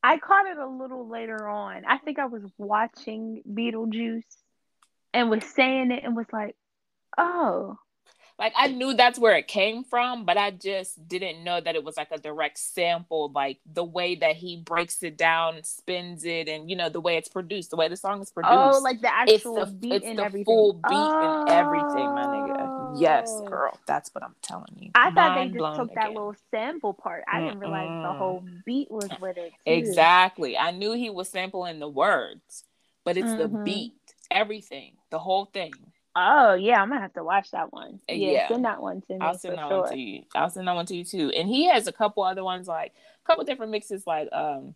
I 0.03 0.19
caught 0.19 0.47
it 0.47 0.57
a 0.57 0.67
little 0.69 1.09
later 1.09 1.49
on. 1.49 1.85
I 1.85 1.99
think 1.99 2.21
I 2.21 2.27
was 2.27 2.43
watching 2.59 3.43
Beetlejuice 3.51 4.23
and 5.13 5.31
was 5.31 5.45
saying 5.45 5.91
it 5.91 6.05
and 6.05 6.15
was 6.15 6.27
like, 6.33 6.55
oh, 7.19 7.77
Like 8.39 8.53
I 8.55 8.67
knew 8.67 8.93
that's 8.93 9.19
where 9.19 9.35
it 9.37 9.49
came 9.49 9.83
from, 9.83 10.27
but 10.27 10.37
I 10.37 10.51
just 10.51 11.09
didn't 11.09 11.43
know 11.43 11.59
that 11.59 11.75
it 11.75 11.83
was 11.83 11.97
like 11.97 12.11
a 12.11 12.19
direct 12.19 12.59
sample. 12.59 13.31
Like 13.35 13.61
the 13.65 13.83
way 13.85 14.15
that 14.17 14.37
he 14.37 14.59
breaks 14.59 15.03
it 15.03 15.17
down, 15.17 15.63
spins 15.65 16.23
it, 16.25 16.47
and 16.47 16.69
you 16.69 16.77
know 16.77 16.91
the 16.91 17.01
way 17.01 17.17
it's 17.17 17.29
produced, 17.29 17.71
the 17.71 17.77
way 17.77 17.89
the 17.89 17.97
song 17.97 18.21
is 18.21 18.31
produced. 18.31 18.55
oh, 18.55 18.81
like 18.83 19.01
the 19.01 19.11
it's 19.27 19.37
actual 19.47 19.65
the 19.65 19.73
beat 19.73 19.93
it's 19.95 20.07
and 20.07 20.19
the 20.19 20.25
everything. 20.25 20.45
full 20.45 20.73
beat 20.75 21.11
and 21.23 21.49
everything, 21.49 22.13
my 22.13 22.27
nigga. 22.27 22.71
Yes, 22.95 23.27
Oh. 23.41 23.45
girl, 23.49 23.79
that's 23.87 24.15
what 24.15 24.23
I'm 24.23 24.35
telling 24.43 24.77
you. 24.81 24.91
I 24.95 25.11
thought 25.13 25.35
they 25.35 25.49
just 25.59 25.77
took 25.77 25.95
that 25.95 26.09
little 26.09 26.35
sample 26.51 26.93
part. 26.93 27.25
I 27.27 27.41
didn't 27.41 27.59
realize 27.61 27.89
the 28.03 28.13
whole 28.13 28.45
beat 28.67 28.91
was 28.91 29.09
with 29.19 29.39
it. 29.39 29.51
too. 29.65 29.73
Exactly. 29.73 30.59
I 30.59 30.73
knew 30.73 30.93
he 30.93 31.09
was 31.09 31.31
sampling 31.31 31.79
the 31.79 31.89
words, 31.89 32.65
but 33.03 33.17
it's 33.17 33.35
the 33.35 33.49
Mhm. 33.49 33.65
beat, 33.65 33.95
everything, 34.31 34.97
the 35.11 35.19
whole 35.19 35.47
thing. 35.47 35.75
Oh 36.19 36.55
yeah, 36.55 36.81
I'm 36.81 36.89
gonna 36.89 37.03
have 37.03 37.13
to 37.15 37.23
watch 37.25 37.51
that 37.51 37.73
one. 37.73 38.01
Uh, 38.09 38.15
Yeah, 38.15 38.31
yeah. 38.33 38.49
send 38.49 38.65
that 38.65 38.81
one 38.81 39.03
to 39.03 39.13
me 39.13 39.19
I'll 39.21 39.35
send 39.39 39.59
that 39.59 39.69
sure. 39.69 39.83
one 39.83 39.93
to 39.93 39.99
you. 39.99 40.23
I'll 40.35 40.49
send 40.51 40.67
that 40.67 40.75
one 40.75 40.87
to 40.87 40.97
you 40.97 41.05
too. 41.05 41.31
And 41.31 41.47
he 41.47 41.67
has 41.69 41.87
a 41.87 41.93
couple 41.93 42.23
other 42.23 42.43
ones, 42.43 42.67
like 42.67 42.95
a 43.25 43.27
couple 43.27 43.45
different 43.45 43.71
mixes, 43.73 44.07
like 44.07 44.29
um. 44.33 44.75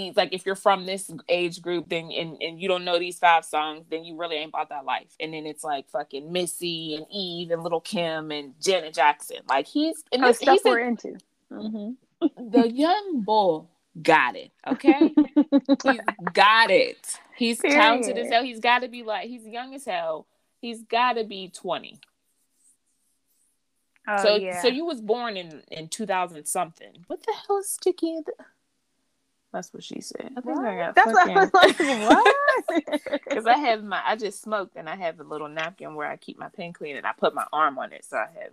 He's 0.00 0.16
like, 0.16 0.32
if 0.32 0.44
you're 0.44 0.56
from 0.56 0.86
this 0.86 1.08
age 1.28 1.62
group, 1.62 1.88
then 1.88 2.10
and, 2.10 2.36
and 2.42 2.60
you 2.60 2.66
don't 2.66 2.84
know 2.84 2.98
these 2.98 3.18
five 3.18 3.44
songs, 3.44 3.86
then 3.90 4.04
you 4.04 4.16
really 4.16 4.36
ain't 4.36 4.48
about 4.48 4.70
that 4.70 4.84
life. 4.84 5.14
And 5.20 5.32
then 5.32 5.46
it's 5.46 5.62
like 5.62 5.88
fucking 5.90 6.32
Missy 6.32 6.96
and 6.96 7.06
Eve 7.12 7.52
and 7.52 7.62
Lil 7.62 7.80
Kim 7.80 8.32
and 8.32 8.54
Janet 8.60 8.94
Jackson. 8.94 9.38
Like 9.48 9.66
he's 9.68 10.02
and 10.12 10.22
Oh, 10.22 10.28
this, 10.28 10.38
stuff 10.38 10.62
he's 10.64 10.64
we're 10.64 10.80
into. 10.80 11.16
hmm 11.50 11.90
the 12.36 12.68
young 12.72 13.22
bull 13.22 13.70
got 14.02 14.34
it. 14.34 14.50
Okay, 14.66 15.16
he's 15.82 16.00
got 16.32 16.70
it. 16.70 17.20
He's 17.36 17.58
talented 17.58 18.10
as 18.10 18.14
Period. 18.14 18.32
hell. 18.32 18.42
He's 18.44 18.60
got 18.60 18.80
to 18.80 18.88
be 18.88 19.02
like 19.02 19.28
he's 19.28 19.46
young 19.46 19.74
as 19.74 19.84
hell. 19.84 20.26
He's 20.60 20.82
got 20.82 21.14
to 21.14 21.24
be 21.24 21.48
twenty. 21.48 22.00
oh 24.08 24.22
so 24.22 24.36
yeah. 24.36 24.62
so 24.62 24.68
you 24.68 24.84
was 24.84 25.00
born 25.00 25.36
in 25.36 25.62
in 25.70 25.88
two 25.88 26.06
thousand 26.06 26.44
something. 26.46 27.04
What 27.06 27.22
the 27.24 27.32
hell 27.46 27.58
is 27.58 27.70
sticky? 27.70 28.10
In 28.16 28.24
the... 28.26 28.32
That's 29.52 29.72
what 29.72 29.84
she 29.84 30.00
said. 30.00 30.32
I 30.36 30.40
think 30.40 30.58
I 30.58 30.76
got 30.76 30.94
That's 30.96 31.12
what 31.12 31.30
I 31.30 31.34
was 31.34 31.50
like. 31.54 31.78
What? 31.78 32.34
Because 33.24 33.46
I 33.46 33.58
have 33.58 33.82
my, 33.82 34.00
I 34.04 34.14
just 34.16 34.40
smoked 34.42 34.76
and 34.76 34.88
I 34.88 34.94
have 34.94 35.18
a 35.18 35.24
little 35.24 35.48
napkin 35.48 35.94
where 35.96 36.08
I 36.08 36.16
keep 36.16 36.38
my 36.38 36.48
pen 36.48 36.72
clean 36.72 36.96
and 36.96 37.04
I 37.06 37.12
put 37.12 37.34
my 37.34 37.44
arm 37.52 37.78
on 37.78 37.92
it, 37.92 38.04
so 38.04 38.16
I 38.16 38.26
have 38.40 38.52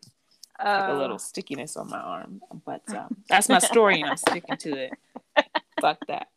like 0.60 0.90
a 0.90 0.94
Oh. 0.94 0.98
little 0.98 1.20
stickiness 1.20 1.78
on 1.78 1.90
my 1.90 2.00
arm. 2.00 2.42
But 2.66 2.82
um, 2.96 3.18
that's 3.30 3.48
my 3.50 3.60
story 3.60 4.02
and 4.02 4.10
I'm 4.10 4.18
sticking 4.18 4.58
to 4.58 4.74
it. 4.86 4.92
Fuck 5.80 6.06
that. 6.08 6.28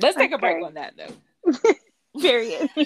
Let's 0.00 0.16
take 0.16 0.32
a 0.32 0.38
break 0.38 0.64
on 0.64 0.74
that 0.74 0.94
though. 0.96 1.52
Period. 2.20 2.68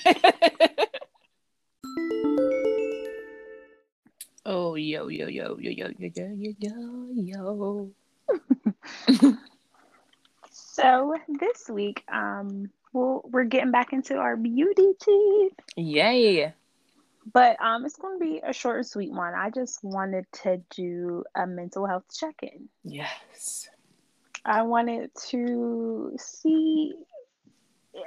oh 4.47 4.75
yo 4.77 5.09
yo 5.09 5.27
yo 5.29 5.57
yo 5.59 5.71
yo 5.71 5.89
yo 5.99 6.09
yo 6.15 6.71
yo 7.12 7.91
yo. 9.11 9.37
So 10.51 11.15
this 11.41 11.71
week, 11.71 12.05
um, 12.12 12.71
well, 12.93 13.23
we're 13.31 13.45
getting 13.45 13.71
back 13.71 13.95
into 13.95 14.17
our 14.17 14.37
beauty 14.37 14.93
tea. 15.03 15.51
Yay. 15.77 16.53
But 17.33 17.61
um, 17.62 17.87
it's 17.87 17.97
going 17.97 18.19
to 18.19 18.25
be 18.25 18.43
a 18.47 18.53
short 18.53 18.77
and 18.77 18.87
sweet 18.87 19.11
one. 19.11 19.33
I 19.35 19.49
just 19.49 19.83
wanted 19.83 20.27
to 20.43 20.62
do 20.71 21.25
a 21.35 21.47
mental 21.47 21.87
health 21.87 22.05
check 22.15 22.35
in. 22.43 22.69
Yes. 22.85 23.69
I 24.45 24.62
wanted 24.62 25.11
to 25.31 26.15
see. 26.19 26.93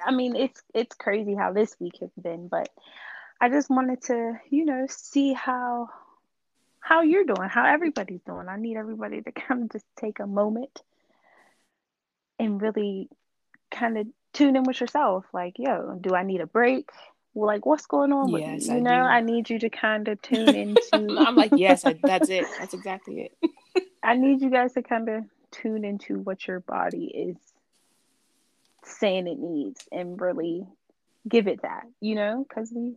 I 0.05 0.11
mean, 0.11 0.35
it's 0.35 0.61
it's 0.73 0.95
crazy 0.95 1.35
how 1.35 1.53
this 1.53 1.75
week 1.79 1.97
has 2.01 2.11
been, 2.21 2.47
but 2.47 2.69
I 3.41 3.49
just 3.49 3.69
wanted 3.69 4.01
to, 4.03 4.39
you 4.49 4.65
know, 4.65 4.85
see 4.89 5.33
how 5.33 5.89
how 6.79 7.01
you're 7.01 7.25
doing, 7.25 7.49
how 7.49 7.65
everybody's 7.65 8.21
doing. 8.21 8.47
I 8.47 8.57
need 8.57 8.77
everybody 8.77 9.21
to 9.21 9.31
kind 9.47 9.63
of 9.63 9.71
just 9.71 9.85
take 9.97 10.19
a 10.19 10.27
moment 10.27 10.81
and 12.37 12.61
really 12.61 13.09
kind 13.71 13.97
of 13.97 14.07
tune 14.33 14.55
in 14.55 14.63
with 14.63 14.79
yourself. 14.79 15.25
Like, 15.33 15.55
yo, 15.57 15.97
do 15.99 16.15
I 16.15 16.23
need 16.23 16.41
a 16.41 16.47
break? 16.47 16.89
like 17.35 17.65
what's 17.65 17.85
going 17.85 18.11
on 18.11 18.31
with 18.31 18.41
yes, 18.41 18.67
me? 18.67 18.73
You 18.73 18.79
I 18.79 18.79
know, 18.81 19.03
do. 19.03 19.07
I 19.07 19.21
need 19.21 19.49
you 19.49 19.59
to 19.59 19.69
kind 19.69 20.07
of 20.07 20.21
tune 20.23 20.49
into. 20.49 21.15
I'm 21.17 21.35
like, 21.35 21.51
yes, 21.55 21.85
I, 21.85 21.93
that's 21.93 22.29
it. 22.29 22.45
That's 22.57 22.73
exactly 22.73 23.31
it. 23.41 23.83
I 24.03 24.15
need 24.15 24.41
you 24.41 24.49
guys 24.49 24.73
to 24.73 24.81
kind 24.81 25.09
of 25.09 25.23
tune 25.51 25.83
into 25.83 26.19
what 26.19 26.47
your 26.47 26.59
body 26.59 27.05
is 27.05 27.37
saying 28.99 29.27
it 29.27 29.39
needs 29.39 29.87
and 29.91 30.19
really 30.19 30.65
give 31.27 31.47
it 31.47 31.61
that. 31.63 31.83
You 31.99 32.15
know, 32.15 32.45
because 32.47 32.71
we 32.73 32.95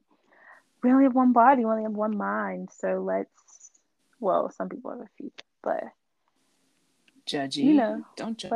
we 0.82 0.90
only 0.90 1.04
have 1.04 1.14
one 1.14 1.32
body, 1.32 1.64
we 1.64 1.70
only 1.70 1.84
have 1.84 1.92
one 1.92 2.16
mind. 2.16 2.70
So 2.78 3.02
let's. 3.04 3.30
Well, 4.20 4.50
some 4.50 4.68
people 4.68 4.92
have 4.92 5.00
a 5.00 5.08
few, 5.16 5.32
but 5.62 5.82
judgy. 7.26 7.64
You 7.64 7.74
know, 7.74 8.04
don't 8.16 8.38
judge. 8.38 8.52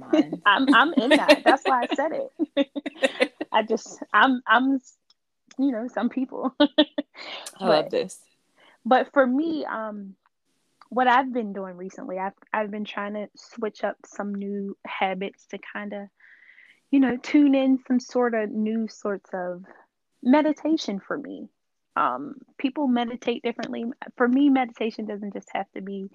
I'm 0.46 0.72
I'm 0.74 0.92
in 0.94 1.10
that. 1.10 1.42
That's 1.44 1.64
why 1.64 1.86
I 1.90 1.94
said 1.94 2.12
it. 2.12 3.32
I 3.52 3.62
just 3.62 4.02
I'm 4.12 4.42
I'm 4.46 4.80
you 5.58 5.72
know 5.72 5.88
some 5.88 6.08
people. 6.08 6.54
I 6.60 7.68
love 7.68 7.90
this. 7.90 8.18
But 8.84 9.12
for 9.12 9.26
me, 9.26 9.64
um, 9.64 10.14
what 10.88 11.08
I've 11.08 11.32
been 11.32 11.52
doing 11.52 11.76
recently, 11.76 12.18
I've 12.18 12.34
I've 12.52 12.70
been 12.70 12.84
trying 12.84 13.14
to 13.14 13.28
switch 13.36 13.84
up 13.84 13.96
some 14.06 14.34
new 14.34 14.76
habits 14.86 15.46
to 15.46 15.58
kind 15.58 15.92
of, 15.92 16.08
you 16.90 17.00
know, 17.00 17.16
tune 17.16 17.54
in 17.54 17.78
some 17.86 18.00
sort 18.00 18.34
of 18.34 18.50
new 18.50 18.88
sorts 18.88 19.30
of 19.32 19.62
meditation 20.22 21.00
for 21.00 21.18
me. 21.18 21.48
Um, 21.96 22.36
people 22.58 22.86
meditate 22.86 23.42
differently. 23.42 23.84
For 24.16 24.28
me, 24.28 24.48
meditation 24.48 25.06
doesn't 25.06 25.34
just 25.34 25.48
have 25.52 25.70
to 25.74 25.80
be 25.80 26.10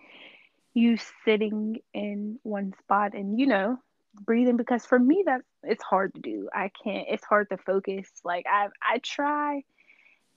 you 0.73 0.97
sitting 1.25 1.79
in 1.93 2.39
one 2.43 2.73
spot 2.79 3.13
and 3.13 3.39
you 3.39 3.45
know 3.45 3.77
breathing 4.21 4.57
because 4.57 4.85
for 4.85 4.99
me 4.99 5.23
that 5.25 5.41
it's 5.63 5.83
hard 5.83 6.13
to 6.13 6.21
do 6.21 6.49
i 6.53 6.69
can't 6.83 7.07
it's 7.09 7.25
hard 7.25 7.49
to 7.49 7.57
focus 7.57 8.07
like 8.23 8.45
i 8.49 8.67
i 8.81 8.97
try 8.99 9.63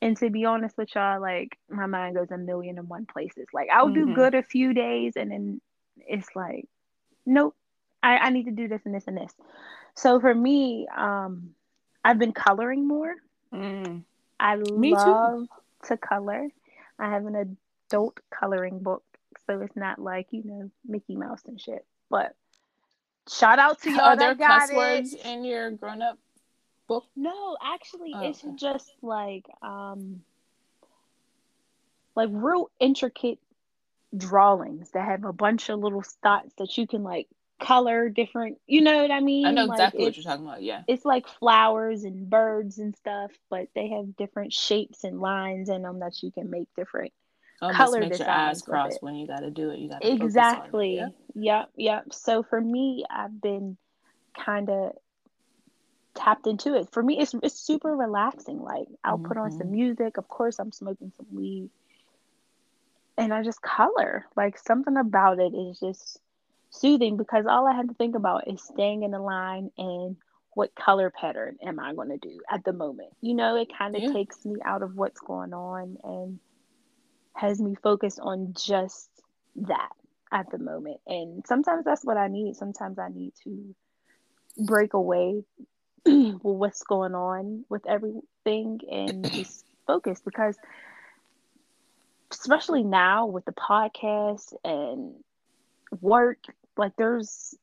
and 0.00 0.16
to 0.16 0.30
be 0.30 0.44
honest 0.44 0.76
with 0.78 0.94
y'all 0.94 1.20
like 1.20 1.58
my 1.68 1.86
mind 1.86 2.16
goes 2.16 2.30
a 2.30 2.38
million 2.38 2.78
and 2.78 2.88
one 2.88 3.06
places 3.06 3.46
like 3.52 3.68
i'll 3.72 3.88
mm-hmm. 3.88 4.06
do 4.06 4.14
good 4.14 4.34
a 4.34 4.42
few 4.42 4.72
days 4.72 5.14
and 5.16 5.30
then 5.30 5.60
it's 5.96 6.28
like 6.34 6.66
nope 7.24 7.54
I, 8.02 8.18
I 8.18 8.30
need 8.30 8.44
to 8.44 8.52
do 8.52 8.68
this 8.68 8.82
and 8.84 8.94
this 8.94 9.06
and 9.06 9.16
this 9.16 9.32
so 9.96 10.20
for 10.20 10.34
me 10.34 10.86
um 10.96 11.50
i've 12.04 12.18
been 12.18 12.32
coloring 12.32 12.86
more 12.86 13.14
mm. 13.52 14.02
i 14.38 14.56
me 14.56 14.94
love 14.94 15.40
too. 15.40 15.48
to 15.88 15.96
color 15.96 16.48
i 16.98 17.10
have 17.10 17.26
an 17.26 17.56
adult 17.90 18.20
coloring 18.30 18.78
book 18.78 19.02
so 19.46 19.60
it's 19.60 19.76
not 19.76 19.98
like 19.98 20.26
you 20.30 20.42
know 20.44 20.70
Mickey 20.86 21.16
Mouse 21.16 21.42
and 21.46 21.60
shit. 21.60 21.84
But 22.10 22.34
shout 23.28 23.58
out 23.58 23.80
to 23.82 23.90
y'all. 23.90 24.00
Are 24.00 24.16
there 24.16 24.34
cuss 24.34 24.72
words 24.72 25.14
in 25.14 25.44
your 25.44 25.70
grown 25.70 26.02
up 26.02 26.18
book? 26.88 27.04
No, 27.16 27.56
actually, 27.62 28.12
oh, 28.14 28.28
it's 28.28 28.44
okay. 28.44 28.56
just 28.56 28.90
like 29.02 29.46
um, 29.62 30.22
like 32.14 32.28
real 32.32 32.70
intricate 32.80 33.38
drawings 34.16 34.90
that 34.92 35.04
have 35.04 35.24
a 35.24 35.32
bunch 35.32 35.68
of 35.68 35.80
little 35.80 36.04
dots 36.22 36.52
that 36.58 36.76
you 36.76 36.86
can 36.86 37.02
like 37.02 37.28
color 37.58 38.10
different 38.10 38.58
you 38.66 38.82
know 38.82 39.00
what 39.00 39.10
i 39.10 39.20
mean 39.20 39.46
i 39.46 39.50
know 39.50 39.64
exactly 39.64 40.04
what 40.04 40.14
you're 40.14 40.22
talking 40.22 40.44
about 40.44 40.62
yeah 40.62 40.82
it's 40.86 41.06
like 41.06 41.26
flowers 41.26 42.04
and 42.04 42.28
birds 42.28 42.78
and 42.78 42.94
stuff 42.94 43.30
but 43.48 43.66
they 43.74 43.88
have 43.88 44.14
different 44.16 44.52
shapes 44.52 45.04
and 45.04 45.20
lines 45.20 45.70
in 45.70 45.82
them 45.82 46.00
that 46.00 46.22
you 46.22 46.30
can 46.30 46.50
make 46.50 46.68
different 46.76 47.12
Almost 47.62 47.76
color 47.78 48.00
makes 48.00 48.18
your 48.18 48.28
eyes 48.28 48.62
cross 48.62 48.96
when 49.00 49.14
you 49.14 49.26
got 49.26 49.40
to 49.40 49.50
do 49.50 49.70
it. 49.70 49.78
You 49.78 49.88
got 49.88 50.04
exactly. 50.04 50.96
Yep. 50.96 51.14
yep, 51.34 51.70
yep. 51.76 52.12
So 52.12 52.42
for 52.42 52.60
me, 52.60 53.04
I've 53.08 53.40
been 53.40 53.78
kind 54.38 54.68
of 54.68 54.92
tapped 56.14 56.46
into 56.46 56.74
it. 56.74 56.88
For 56.92 57.02
me, 57.02 57.18
it's 57.18 57.34
it's 57.42 57.58
super 57.58 57.96
relaxing. 57.96 58.60
Like 58.60 58.88
I'll 59.02 59.16
mm-hmm. 59.16 59.26
put 59.26 59.36
on 59.38 59.52
some 59.52 59.68
mm-hmm. 59.68 59.72
music. 59.72 60.18
Of 60.18 60.28
course, 60.28 60.58
I'm 60.58 60.72
smoking 60.72 61.12
some 61.16 61.26
weed, 61.32 61.70
and 63.16 63.32
I 63.32 63.42
just 63.42 63.62
color. 63.62 64.26
Like 64.36 64.58
something 64.58 64.96
about 64.98 65.38
it 65.38 65.54
is 65.54 65.80
just 65.80 66.20
soothing 66.70 67.16
because 67.16 67.46
all 67.46 67.66
I 67.66 67.74
had 67.74 67.88
to 67.88 67.94
think 67.94 68.14
about 68.14 68.48
is 68.48 68.62
staying 68.62 69.02
in 69.02 69.10
the 69.10 69.18
line 69.18 69.70
and 69.78 70.16
what 70.54 70.74
color 70.74 71.10
pattern 71.10 71.58
am 71.64 71.78
I 71.78 71.92
going 71.92 72.08
to 72.08 72.16
do 72.16 72.40
at 72.50 72.64
the 72.64 72.72
moment. 72.72 73.10
You 73.20 73.34
know, 73.34 73.56
it 73.56 73.68
kind 73.76 73.94
of 73.94 74.02
yeah. 74.02 74.12
takes 74.12 74.44
me 74.44 74.56
out 74.64 74.82
of 74.82 74.96
what's 74.96 75.20
going 75.20 75.52
on 75.52 75.98
and 76.02 76.38
has 77.34 77.60
me 77.60 77.74
focused 77.82 78.18
on 78.20 78.54
just 78.56 79.10
that 79.56 79.90
at 80.32 80.50
the 80.50 80.58
moment. 80.58 81.00
And 81.06 81.44
sometimes 81.46 81.84
that's 81.84 82.04
what 82.04 82.16
I 82.16 82.28
need. 82.28 82.56
Sometimes 82.56 82.98
I 82.98 83.08
need 83.08 83.34
to 83.44 83.74
break 84.56 84.94
away 84.94 85.44
with 86.06 86.40
what's 86.42 86.82
going 86.84 87.14
on 87.14 87.64
with 87.68 87.86
everything 87.86 88.80
and 88.90 89.30
just 89.32 89.64
focus 89.86 90.20
because 90.24 90.56
especially 92.30 92.82
now 92.82 93.26
with 93.26 93.44
the 93.44 93.52
podcast 93.52 94.52
and 94.64 95.14
work, 96.00 96.38
like 96.76 96.92
there's 96.96 97.54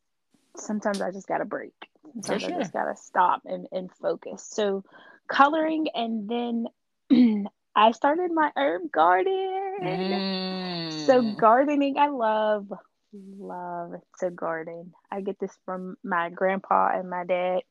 sometimes 0.55 1.01
I 1.01 1.11
just 1.11 1.27
gotta 1.27 1.45
break. 1.45 1.73
Sometimes 2.21 2.43
sure. 2.43 2.55
I 2.55 2.57
just 2.57 2.73
gotta 2.73 2.95
stop 2.95 3.41
and, 3.45 3.67
and 3.71 3.91
focus. 3.91 4.43
So 4.43 4.83
coloring 5.27 5.87
and 5.93 6.29
then 6.29 7.47
I 7.75 7.91
started 7.91 8.31
my 8.31 8.51
herb 8.55 8.91
garden. 8.91 9.79
Mm. 9.81 11.05
So 11.05 11.21
gardening, 11.35 11.97
I 11.97 12.09
love, 12.09 12.71
love 13.13 13.93
to 14.19 14.29
garden. 14.29 14.93
I 15.11 15.21
get 15.21 15.39
this 15.39 15.57
from 15.65 15.97
my 16.03 16.29
grandpa 16.29 16.97
and 16.97 17.09
my 17.09 17.25
dad. 17.25 17.61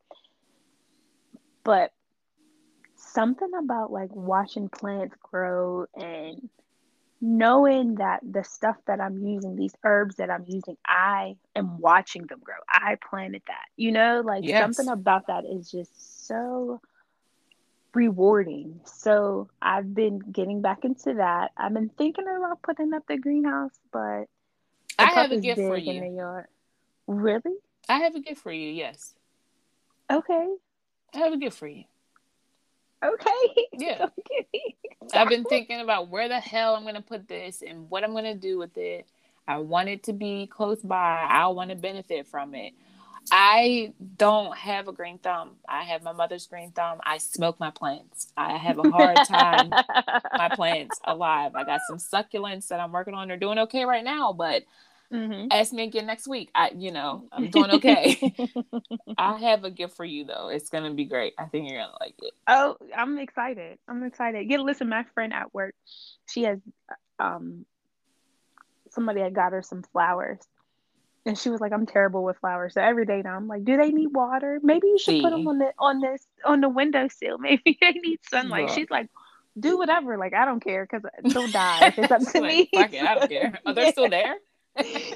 But 1.64 1.92
something 2.96 3.50
about 3.56 3.92
like 3.92 4.14
watching 4.14 4.68
plants 4.68 5.16
grow 5.22 5.86
and 5.94 6.48
knowing 7.24 7.94
that 7.94 8.20
the 8.28 8.42
stuff 8.42 8.76
that 8.87 9.00
I'm 9.00 9.16
using, 9.16 9.54
these 9.54 9.74
herbs 9.85 10.16
that 10.16 10.28
I'm 10.28 10.44
using, 10.48 10.76
I 10.85 11.37
am 11.54 11.78
watching 11.78 12.26
them 12.26 12.40
grow. 12.42 12.56
I 12.68 12.96
planted 13.08 13.42
that. 13.46 13.66
You 13.76 13.92
know, 13.92 14.22
like 14.24 14.42
yes. 14.44 14.61
something 14.61 14.92
about 14.92 15.28
that 15.28 15.44
is 15.44 15.70
just 15.70 16.26
so 16.26 16.80
rewarding. 17.94 18.80
So 18.85 19.48
I've 19.62 19.94
been 19.94 20.18
getting 20.18 20.62
back 20.62 20.85
into 20.85 21.14
that. 21.14 21.52
I've 21.56 21.72
been 21.72 21.90
thinking 21.90 22.24
about 22.26 22.61
putting 22.61 22.92
up 22.92 23.06
the 23.06 23.16
greenhouse, 23.16 23.78
but 23.92 24.24
I 24.98 25.12
have 25.12 25.30
a 25.30 25.38
gift 25.38 25.61
for 25.61 25.76
you. 25.76 25.92
In 25.92 26.00
the 26.00 26.16
yard. 26.16 26.46
Really? 27.06 27.54
I 27.88 27.98
have 28.00 28.16
a 28.16 28.20
gift 28.20 28.42
for 28.42 28.52
you. 28.52 28.68
Yes. 28.68 29.14
Okay. 30.11 30.48
I 31.14 31.18
have 31.18 31.32
a 31.32 31.37
gift 31.37 31.56
for 31.56 31.68
you. 31.68 31.85
Okay. 33.02 33.66
Yeah. 33.78 34.06
I've 35.14 35.28
been 35.28 35.44
thinking 35.44 35.80
about 35.80 36.08
where 36.08 36.28
the 36.28 36.38
hell 36.38 36.76
I'm 36.76 36.82
going 36.82 36.94
to 36.94 37.02
put 37.02 37.26
this 37.26 37.62
and 37.66 37.90
what 37.90 38.04
I'm 38.04 38.12
going 38.12 38.24
to 38.24 38.34
do 38.34 38.58
with 38.58 38.76
it. 38.76 39.06
I 39.48 39.58
want 39.58 39.88
it 39.88 40.04
to 40.04 40.12
be 40.12 40.46
close 40.46 40.80
by. 40.80 41.26
I 41.28 41.48
want 41.48 41.70
to 41.70 41.76
benefit 41.76 42.26
from 42.28 42.54
it. 42.54 42.74
I 43.30 43.92
don't 44.16 44.56
have 44.56 44.88
a 44.88 44.92
green 44.92 45.18
thumb. 45.18 45.56
I 45.68 45.82
have 45.84 46.02
my 46.02 46.12
mother's 46.12 46.46
green 46.46 46.70
thumb. 46.70 46.98
I 47.04 47.18
smoke 47.18 47.58
my 47.60 47.70
plants. 47.70 48.32
I 48.36 48.56
have 48.56 48.78
a 48.78 48.88
hard 48.90 49.16
time 49.24 49.70
my 50.36 50.48
plants 50.54 51.00
alive. 51.04 51.52
I 51.54 51.64
got 51.64 51.80
some 51.88 51.98
succulents 51.98 52.68
that 52.68 52.80
I'm 52.80 52.92
working 52.92 53.14
on. 53.14 53.28
They're 53.28 53.36
doing 53.36 53.58
okay 53.60 53.84
right 53.84 54.04
now, 54.04 54.32
but 54.32 54.64
mm-hmm. 55.12 55.48
ask 55.51 55.72
me 55.72 55.85
again 55.85 56.07
next 56.07 56.27
week. 56.27 56.51
I, 56.55 56.72
you 56.77 56.90
know, 56.90 57.29
I'm 57.33 57.51
doing 57.51 57.70
okay. 57.72 58.35
I 59.18 59.38
have 59.38 59.64
a 59.64 59.70
gift 59.70 59.96
for 59.96 60.05
you 60.05 60.25
though. 60.25 60.48
It's 60.48 60.70
gonna 60.70 60.94
be 60.94 61.05
great. 61.05 61.35
I 61.38 61.44
think 61.46 61.70
you're 61.70 61.81
gonna 61.81 61.96
like 62.01 62.14
it. 62.20 62.33
Oh, 62.46 62.77
I'm 62.96 63.18
excited. 63.18 63.79
I'm 63.88 64.05
excited. 64.05 64.51
Yeah, 64.51 64.59
listen, 64.59 64.88
my 64.88 65.05
friend 65.14 65.33
at 65.33 65.53
work, 65.55 65.75
she 66.29 66.44
has 66.44 66.59
um 67.18 67.66
somebody 68.90 69.20
had 69.20 69.35
got 69.35 69.53
her 69.53 69.62
some 69.62 69.83
flowers 69.83 70.38
and 71.25 71.38
she 71.38 71.51
was 71.51 71.61
like, 71.61 71.72
"I'm 71.72 71.87
terrible 71.87 72.25
with 72.25 72.38
flowers." 72.38 72.75
So 72.75 72.81
every 72.81 73.07
day 73.07 73.22
now, 73.22 73.37
I'm 73.37 73.46
like, 73.46 73.64
"Do 73.64 73.77
they 73.77 73.90
need 73.90 74.09
water? 74.09 74.61
Maybe 74.62 74.88
you 74.88 74.98
should 74.98 75.12
See. 75.12 75.22
put 75.22 75.31
them 75.31 75.46
on 75.46 75.59
the 75.59 75.72
on 75.79 76.01
this 76.01 76.27
on 76.44 76.61
the 76.61 76.68
windowsill. 76.68 77.38
Maybe 77.38 77.79
they 77.81 77.92
need 77.92 78.20
sunlight." 78.29 78.70
She's 78.70 78.90
like, 78.90 79.09
"Do 79.59 79.79
whatever. 79.79 80.18
Like 80.18 80.35
I 80.35 80.44
don't 80.44 80.62
care 80.62 80.87
because 80.90 81.09
they'll 81.33 81.48
die 81.48 81.87
if 81.87 81.98
it's 81.98 82.11
up 82.11 82.22
to 82.33 82.40
like, 82.40 82.53
me." 82.53 82.68
It, 82.72 83.03
I 83.03 83.14
don't 83.14 83.29
care. 83.29 83.59
Are 83.64 83.75
they 83.75 83.85
yeah. 83.87 83.90
still 83.92 84.11
there? 84.11 84.37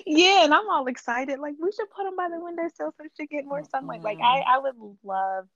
Yeah, 0.06 0.44
and 0.44 0.52
I'm 0.54 0.68
all 0.68 0.86
excited. 0.86 1.38
Like 1.38 1.54
we 1.60 1.70
should 1.72 1.90
put 1.90 2.04
them 2.04 2.16
by 2.16 2.28
the 2.28 2.38
windowsill 2.42 2.92
so 2.96 3.04
she 3.04 3.22
should 3.22 3.30
get 3.30 3.44
more 3.44 3.64
sunlight. 3.64 4.02
Like 4.02 4.18
I, 4.18 4.40
mm-hmm. 4.40 4.50
I 4.50 4.58
would 4.58 4.74
love 5.04 5.46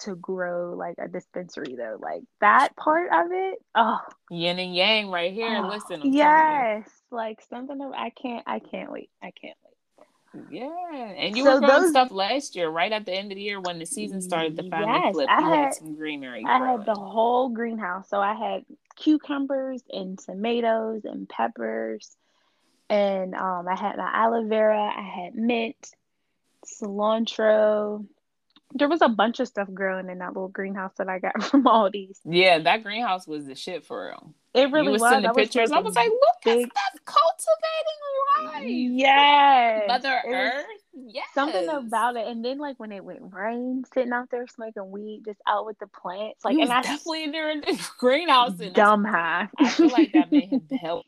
to 0.00 0.14
grow 0.16 0.74
like 0.74 0.94
a 0.98 1.06
dispensary 1.06 1.76
though. 1.76 1.98
Like 2.00 2.22
that 2.40 2.74
part 2.76 3.10
of 3.12 3.30
it. 3.30 3.58
Oh, 3.74 4.00
yin 4.30 4.58
and 4.58 4.74
yang 4.74 5.10
right 5.10 5.32
here. 5.32 5.62
oh, 5.62 5.68
Listen, 5.68 6.00
I'm 6.02 6.12
yes, 6.12 6.88
like 7.10 7.40
something 7.50 7.80
of 7.80 7.92
I 7.92 8.10
can't. 8.10 8.44
I 8.46 8.58
can't 8.58 8.90
wait. 8.90 9.10
I 9.22 9.32
can't 9.32 9.56
wait. 9.64 9.68
Yeah, 10.50 10.70
and 10.70 11.36
you 11.36 11.44
So 11.44 11.54
were 11.54 11.60
growing 11.60 11.82
those- 11.82 11.90
stuff 11.90 12.10
last 12.10 12.56
year, 12.56 12.70
right 12.70 12.90
at 12.90 13.04
the 13.04 13.12
end 13.12 13.32
of 13.32 13.36
the 13.36 13.42
year 13.42 13.60
when 13.60 13.78
the 13.78 13.84
season 13.84 14.22
started 14.22 14.56
The 14.56 14.62
finally 14.70 14.98
Yes, 15.04 15.12
flip. 15.12 15.28
I 15.28 15.42
had 15.42 15.64
had- 15.64 15.74
some 15.74 15.94
greenery. 15.94 16.42
I 16.46 16.70
had 16.70 16.86
the 16.86 16.94
whole 16.94 17.50
greenhouse. 17.50 18.08
So 18.08 18.18
I 18.18 18.32
had 18.32 18.64
cucumbers 18.96 19.82
and 19.90 20.18
tomatoes 20.18 21.02
and 21.04 21.28
peppers. 21.28 22.16
And 22.92 23.34
um, 23.34 23.66
I 23.66 23.74
had 23.74 23.96
my 23.96 24.10
aloe 24.12 24.46
vera. 24.46 24.92
I 24.94 25.00
had 25.02 25.34
mint, 25.34 25.76
cilantro. 26.66 28.06
There 28.74 28.88
was 28.88 29.00
a 29.00 29.08
bunch 29.08 29.40
of 29.40 29.48
stuff 29.48 29.68
growing 29.72 30.10
in 30.10 30.18
that 30.18 30.34
little 30.34 30.48
greenhouse 30.48 30.92
that 30.98 31.08
I 31.08 31.18
got 31.18 31.42
from 31.50 31.64
Aldi's. 31.64 32.20
Yeah, 32.24 32.58
that 32.58 32.82
greenhouse 32.82 33.26
was 33.26 33.46
the 33.46 33.54
shit 33.54 33.86
for 33.86 34.06
real. 34.08 34.34
It 34.54 34.70
really 34.70 34.86
you 34.86 34.92
was 34.92 35.00
was. 35.00 35.10
sending 35.10 35.28
I 35.30 35.32
was 35.32 35.42
pictures. 35.42 35.72
I 35.72 35.78
was 35.80 35.94
like, 35.94 36.10
look 36.10 36.20
big- 36.44 36.66
at 36.66 36.70
Steph 36.70 37.04
cultivating 37.06 38.02
life. 38.44 38.98
Yes. 38.98 39.84
Mother 39.88 40.22
Earth. 40.26 40.66
Yes. 40.94 41.26
Something 41.34 41.68
about 41.70 42.16
it. 42.16 42.26
And 42.26 42.44
then 42.44 42.58
like 42.58 42.78
when 42.78 42.92
it 42.92 43.02
went 43.02 43.20
rain, 43.32 43.84
sitting 43.94 44.12
out 44.12 44.28
there 44.30 44.46
smoking 44.46 44.90
weed, 44.90 45.22
just 45.24 45.40
out 45.46 45.64
with 45.64 45.78
the 45.78 45.86
plants. 45.86 46.44
Like 46.44 46.58
and 46.58 46.70
I 46.70 46.82
definitely 46.82 47.24
in 47.24 47.32
there 47.32 47.50
in 47.50 47.60
the 47.62 47.80
greenhouse. 47.98 48.60
And 48.60 48.74
dumb 48.74 49.04
high. 49.04 49.48
I 49.58 49.68
feel 49.70 49.88
like 49.88 50.12
that 50.12 50.30
made 50.30 50.50
him 50.50 50.68
help. 50.78 51.06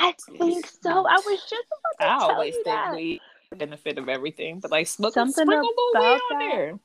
I 0.00 0.14
think 0.38 0.66
so. 0.82 1.06
I 1.06 1.14
was 1.14 1.40
just 1.48 1.66
about 1.98 2.00
I 2.00 2.04
to 2.04 2.26
tell 2.26 2.30
always 2.32 2.54
you 2.54 2.64
think 2.64 2.76
that. 2.76 2.94
weed 2.96 3.20
benefit 3.56 3.98
of 3.98 4.08
everything, 4.08 4.60
but 4.60 4.70
like 4.70 4.86
smoke 4.86 5.12
Something 5.12 5.44
sprinkle 5.44 5.70
about 5.94 6.20
that. 6.30 6.36
there. 6.38 6.78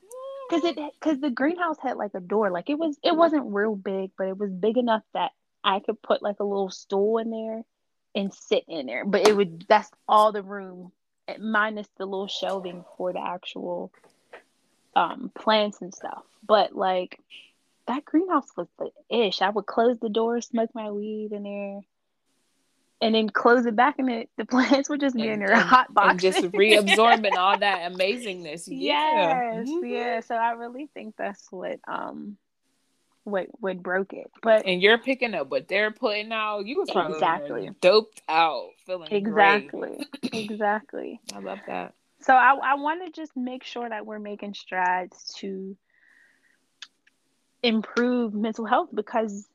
Cause 0.49 0.63
it, 0.63 0.77
cause 0.99 1.19
the 1.19 1.29
greenhouse 1.29 1.77
had 1.81 1.97
like 1.97 2.11
a 2.13 2.19
door. 2.19 2.51
Like 2.51 2.69
it 2.69 2.77
was, 2.77 2.97
it 3.03 3.15
wasn't 3.15 3.53
real 3.53 3.75
big, 3.75 4.11
but 4.17 4.27
it 4.27 4.37
was 4.37 4.51
big 4.51 4.77
enough 4.77 5.03
that 5.13 5.31
I 5.63 5.79
could 5.79 6.01
put 6.01 6.21
like 6.21 6.39
a 6.39 6.43
little 6.43 6.69
stool 6.69 7.17
in 7.17 7.31
there 7.31 7.63
and 8.13 8.33
sit 8.33 8.63
in 8.67 8.85
there. 8.85 9.05
But 9.05 9.27
it 9.27 9.35
would. 9.35 9.65
That's 9.67 9.89
all 10.07 10.31
the 10.31 10.43
room, 10.43 10.91
eh, 11.27 11.37
minus 11.39 11.87
the 11.97 12.05
little 12.05 12.27
shelving 12.27 12.83
for 12.97 13.13
the 13.13 13.21
actual 13.21 13.91
um 14.95 15.31
plants 15.33 15.81
and 15.81 15.93
stuff. 15.93 16.23
But 16.45 16.75
like 16.75 17.19
that 17.87 18.05
greenhouse 18.05 18.49
was 18.55 18.67
the 18.77 18.91
ish. 19.09 19.41
I 19.41 19.49
would 19.49 19.65
close 19.65 19.99
the 19.99 20.09
door, 20.09 20.41
smoke 20.41 20.69
my 20.73 20.91
weed 20.91 21.31
in 21.31 21.43
there. 21.43 21.81
And 23.01 23.13
then 23.13 23.29
close 23.29 23.65
it 23.65 23.75
back, 23.75 23.99
and 23.99 24.09
it, 24.09 24.29
the 24.37 24.45
plants 24.55 24.89
would 24.89 25.01
just 25.01 25.15
be 25.15 25.23
in 25.23 25.33
And- 25.33 25.41
there, 25.41 25.51
and- 25.53 25.61
hot 25.61 25.93
box, 25.93 26.11
and 26.11 26.19
just 26.19 26.41
reabsorbing 26.43 27.35
all 27.37 27.57
that 27.57 27.91
amazingness. 27.91 28.67
Yeah. 28.67 29.55
Yes, 29.55 29.67
Mhm. 29.69 29.89
yeah. 29.89 30.19
So 30.21 30.35
I 30.35 30.51
really 30.51 30.87
think 30.93 31.15
that's 31.17 31.51
what 31.51 31.79
um 31.87 32.37
what 33.25 33.47
what 33.59 33.81
broke 33.83 34.13
it. 34.13 34.31
But 34.41 34.65
And 34.65 34.81
you're 34.81 34.97
picking 34.97 35.33
up 35.33 35.49
what 35.49 35.67
they're 35.67 35.91
putting 35.91 36.31
out. 36.31 36.65
You 36.67 36.77
was 36.79 36.89
probably 36.91 37.15
Exactly. 37.15 37.69
doped 37.81 38.21
out, 38.29 38.69
feeling 38.85 39.09
great. 39.09 39.65
exactly, 39.65 40.07
exactly. 40.31 41.19
I 41.35 41.39
love 41.39 41.59
that. 41.67 41.93
So 42.21 42.33
I 42.33 42.55
I 42.55 42.75
want 42.75 43.03
to 43.05 43.11
just 43.11 43.35
make 43.35 43.63
sure 43.63 43.87
that 43.89 44.05
we're 44.05 44.19
making 44.19 44.53
strides 44.53 45.33
to 45.39 45.75
improve 47.63 48.33
mental 48.33 48.65
health 48.65 48.89
because 48.93 49.47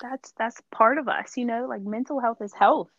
that's 0.00 0.32
that's 0.38 0.60
part 0.70 0.98
of 0.98 1.08
us, 1.08 1.36
you 1.36 1.44
know, 1.44 1.66
like 1.68 1.82
mental 1.82 2.20
health 2.20 2.40
is 2.42 2.52
health. 2.54 2.90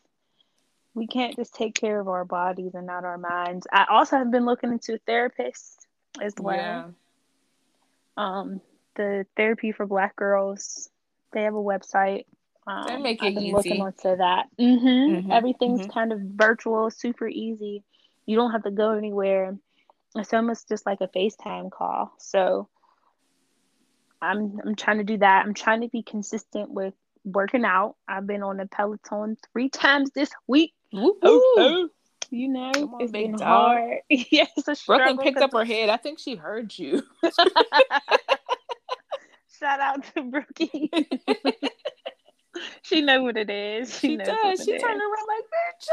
We 0.95 1.07
can't 1.07 1.35
just 1.35 1.53
take 1.53 1.75
care 1.75 1.99
of 1.99 2.07
our 2.07 2.25
bodies 2.25 2.73
and 2.75 2.85
not 2.87 3.03
our 3.05 3.17
minds. 3.17 3.67
I 3.71 3.85
also 3.89 4.17
have 4.17 4.31
been 4.31 4.45
looking 4.45 4.71
into 4.71 4.99
therapists 5.07 5.75
as 6.21 6.35
well. 6.39 6.85
Yeah. 6.87 6.91
um 8.17 8.61
the 8.95 9.25
therapy 9.35 9.71
for 9.71 9.85
black 9.85 10.15
girls 10.15 10.89
they 11.33 11.43
have 11.43 11.53
a 11.55 11.57
website 11.57 12.25
um, 12.67 12.85
They 12.87 12.97
make 12.97 13.23
it 13.23 13.27
I've 13.27 13.33
been 13.35 13.43
easy. 13.43 13.51
looking 13.51 13.81
onto 13.81 14.15
that 14.17 14.45
hmm 14.57 15.09
Mhm, 15.09 15.31
everything's 15.31 15.85
kind 15.85 16.11
of 16.11 16.19
virtual 16.19 16.89
super 16.89 17.27
easy 17.27 17.83
you 18.25 18.35
don't 18.35 18.51
have 18.51 18.63
to 18.63 18.71
go 18.71 18.91
anywhere 18.91 19.57
it's 20.15 20.33
almost 20.33 20.67
just 20.69 20.85
like 20.85 21.01
a 21.01 21.07
facetime 21.07 21.71
call 21.71 22.13
so 22.17 22.67
i'm 24.21 24.59
i'm 24.65 24.75
trying 24.75 24.97
to 24.97 25.03
do 25.03 25.17
that 25.17 25.45
i'm 25.45 25.53
trying 25.53 25.81
to 25.81 25.87
be 25.89 26.01
consistent 26.03 26.69
with 26.71 26.93
working 27.23 27.65
out 27.65 27.95
i've 28.07 28.25
been 28.27 28.43
on 28.43 28.57
the 28.57 28.65
peloton 28.67 29.35
three 29.53 29.69
times 29.69 30.11
this 30.15 30.29
week 30.47 30.73
Woo-hoo. 30.93 31.89
You 32.31 32.47
know 32.47 32.71
Come 32.73 32.93
on, 32.95 33.01
it's 33.01 33.11
big 33.11 33.31
been 33.31 33.37
dog. 33.37 33.47
hard 33.77 33.97
yeah 34.09 34.45
it's 34.57 34.67
a 34.67 34.75
struggle 34.75 35.05
Brooklyn 35.15 35.25
picked 35.33 35.41
up 35.43 35.53
her 35.53 35.63
head. 35.65 35.89
I 35.89 35.97
think 35.97 36.17
she 36.19 36.35
heard 36.35 36.77
you. 36.77 37.03
Shout 39.59 39.79
out 39.79 40.03
to 40.15 40.21
Brookie. 40.23 40.89
she 42.81 43.01
know 43.01 43.23
what 43.23 43.37
it 43.37 43.49
is. 43.49 43.93
She, 43.99 44.09
She 44.09 44.15
knows 44.17 44.27
does. 44.27 44.63
She 44.65 44.77
turned 44.77 45.01
around 45.01 45.27
like, 45.27 45.45
bitch, 45.53 45.87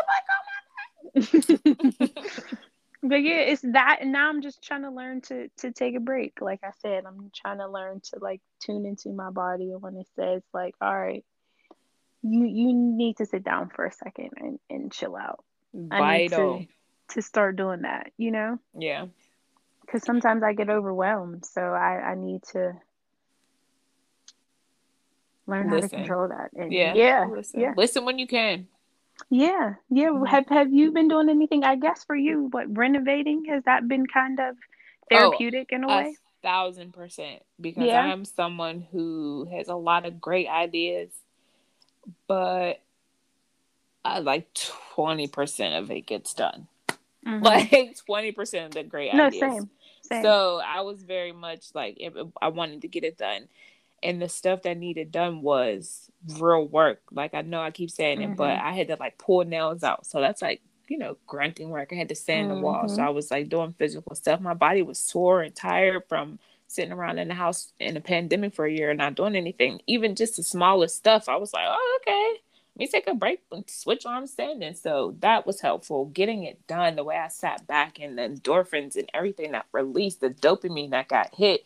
I'm 1.14 1.26
like, 1.28 2.50
oh 2.50 2.58
but 3.02 3.16
yeah, 3.22 3.40
it's 3.40 3.62
that, 3.62 3.98
and 4.00 4.12
now 4.12 4.28
I'm 4.28 4.42
just 4.42 4.62
trying 4.62 4.82
to 4.82 4.90
learn 4.90 5.20
to 5.22 5.48
to 5.58 5.72
take 5.72 5.96
a 5.96 6.00
break. 6.00 6.40
Like 6.40 6.60
I 6.62 6.70
said, 6.80 7.04
I'm 7.06 7.30
trying 7.34 7.58
to 7.58 7.68
learn 7.68 8.00
to 8.12 8.18
like 8.20 8.40
tune 8.60 8.86
into 8.86 9.10
my 9.10 9.30
body, 9.30 9.72
when 9.78 9.96
it 9.96 10.06
says 10.16 10.42
like, 10.54 10.74
all 10.80 10.96
right, 10.96 11.24
you 12.22 12.44
you 12.44 12.72
need 12.72 13.16
to 13.18 13.26
sit 13.26 13.42
down 13.44 13.70
for 13.70 13.84
a 13.86 13.92
second 13.92 14.30
and 14.36 14.58
and 14.70 14.92
chill 14.92 15.16
out. 15.16 15.44
my 15.74 15.96
I 15.98 16.18
need 16.18 16.30
Vital. 16.30 16.58
to 16.60 17.14
to 17.14 17.22
start 17.22 17.56
doing 17.56 17.82
that. 17.82 18.12
You 18.16 18.30
know, 18.30 18.58
Yeah. 18.78 19.06
because 19.80 20.02
sometimes 20.04 20.42
I 20.42 20.52
get 20.52 20.70
overwhelmed, 20.70 21.44
so 21.44 21.60
I 21.60 22.10
I 22.10 22.14
need 22.14 22.42
to. 22.52 22.74
Learn 25.48 25.68
how 25.68 25.80
to 25.80 25.88
control 25.88 26.28
that. 26.28 26.50
And 26.54 26.72
Yeah. 26.72 26.94
yeah. 26.94 27.26
Listen. 27.28 27.60
Yeah. 27.60 27.74
Listen 27.76 28.04
when 28.04 28.18
you 28.18 28.28
can. 28.28 28.68
Yeah, 29.30 29.74
yeah. 29.90 30.08
Mhm. 30.10 30.28
Have 30.28 30.48
Have 30.48 30.72
you 30.72 30.90
been 30.92 31.08
doing 31.08 31.28
anything? 31.28 31.64
I 31.64 31.76
guess 31.76 32.04
for 32.04 32.16
you, 32.16 32.48
what 32.50 32.76
renovating 32.76 33.44
has 33.46 33.62
that 33.64 33.88
been 33.88 34.06
kind 34.06 34.38
of 34.40 34.56
therapeutic 35.10 35.72
in 35.72 35.84
a 35.84 35.88
A 35.88 35.96
way? 35.96 36.16
thousand 36.42 36.92
percent. 36.92 37.42
Because 37.60 37.86
Yeah. 37.86 38.04
I 38.04 38.08
am 38.08 38.24
someone 38.24 38.86
who 38.92 39.46
has 39.52 39.68
a 39.68 39.74
lot 39.76 40.04
of 40.06 40.20
great 40.20 40.48
ideas, 40.48 41.10
but 42.26 42.80
I 44.04 44.18
like 44.18 44.52
twenty 44.54 45.28
percent 45.28 45.74
of 45.82 45.90
it 45.90 46.06
gets 46.06 46.34
done. 46.34 46.66
Mhm. 47.24 47.42
Like 47.42 47.96
twenty 48.04 48.32
percent 48.32 48.66
of 48.66 48.72
the 48.72 48.82
great 48.82 49.14
no, 49.14 49.26
ideas. 49.26 49.40
same, 49.40 49.70
same. 50.02 50.22
So 50.24 50.60
I 50.66 50.80
was 50.80 51.02
very 51.04 51.32
much 51.32 51.74
like 51.74 52.02
I 52.40 52.48
wanted 52.48 52.82
to 52.82 52.88
get 52.88 53.04
it 53.04 53.16
done, 53.16 53.48
and 54.02 54.22
the 54.22 54.28
stuff 54.28 54.62
that 54.62 54.78
needed 54.78 55.12
done 55.12 55.42
was 55.42 56.10
real 56.40 56.66
work. 56.68 57.02
Like 57.12 57.34
I 57.34 57.42
know 57.42 57.62
I 57.62 57.72
keep 57.72 57.90
saying 57.90 58.22
it, 58.22 58.36
but 58.36 58.58
Mhm. 58.58 58.62
I 58.62 58.72
had 58.72 58.88
to 58.88 58.96
like 59.00 59.18
pull 59.18 59.44
nails 59.44 59.82
out. 59.84 60.06
So 60.06 60.20
that's 60.20 60.42
like 60.42 60.62
you 60.88 60.98
know 60.98 61.18
grunting 61.26 61.70
work. 61.70 61.90
I 61.92 61.96
had 61.96 62.10
to 62.10 62.16
sand 62.16 62.50
the 62.50 62.56
wall. 62.56 62.88
So. 62.88 63.02
I 63.02 63.10
was 63.10 63.30
like 63.30 63.48
doing 63.50 63.74
physical 63.78 64.16
stuff. 64.16 64.40
My 64.40 64.54
body 64.54 64.82
was 64.82 64.98
sore 65.00 65.42
and 65.42 65.54
tired 65.56 66.04
from 66.08 66.40
sitting 66.68 66.92
around 66.92 67.18
in 67.18 67.28
the 67.28 67.34
house 67.34 67.72
in 67.80 67.96
a 67.96 68.00
pandemic 68.02 68.54
for 68.54 68.66
a 68.66 68.72
year 68.72 68.90
and 68.90 68.98
not 68.98 69.14
doing 69.16 69.36
anything. 69.36 69.80
Even 69.88 70.16
just 70.16 70.36
the 70.36 70.44
smallest 70.44 70.96
stuff, 70.96 71.28
I 71.28 71.36
was 71.36 71.52
like, 71.54 71.66
oh 71.68 71.98
okay. 72.02 72.40
Let 72.76 72.80
me 72.80 72.88
take 72.88 73.08
a 73.08 73.14
break 73.14 73.40
and 73.52 73.68
switch 73.70 74.06
on 74.06 74.26
standing. 74.28 74.74
So 74.74 75.16
that 75.20 75.46
was 75.46 75.60
helpful. 75.60 76.06
Getting 76.06 76.44
it 76.44 76.66
done 76.68 76.96
the 76.96 77.04
way 77.04 77.16
I 77.18 77.28
sat 77.28 77.66
back 77.66 78.00
and 78.00 78.18
the 78.18 78.22
endorphins 78.22 78.96
and 78.96 79.10
everything 79.14 79.52
that 79.52 79.66
released, 79.72 80.20
the 80.22 80.30
dopamine 80.30 80.90
that 80.90 81.08
got 81.08 81.34
hit 81.34 81.64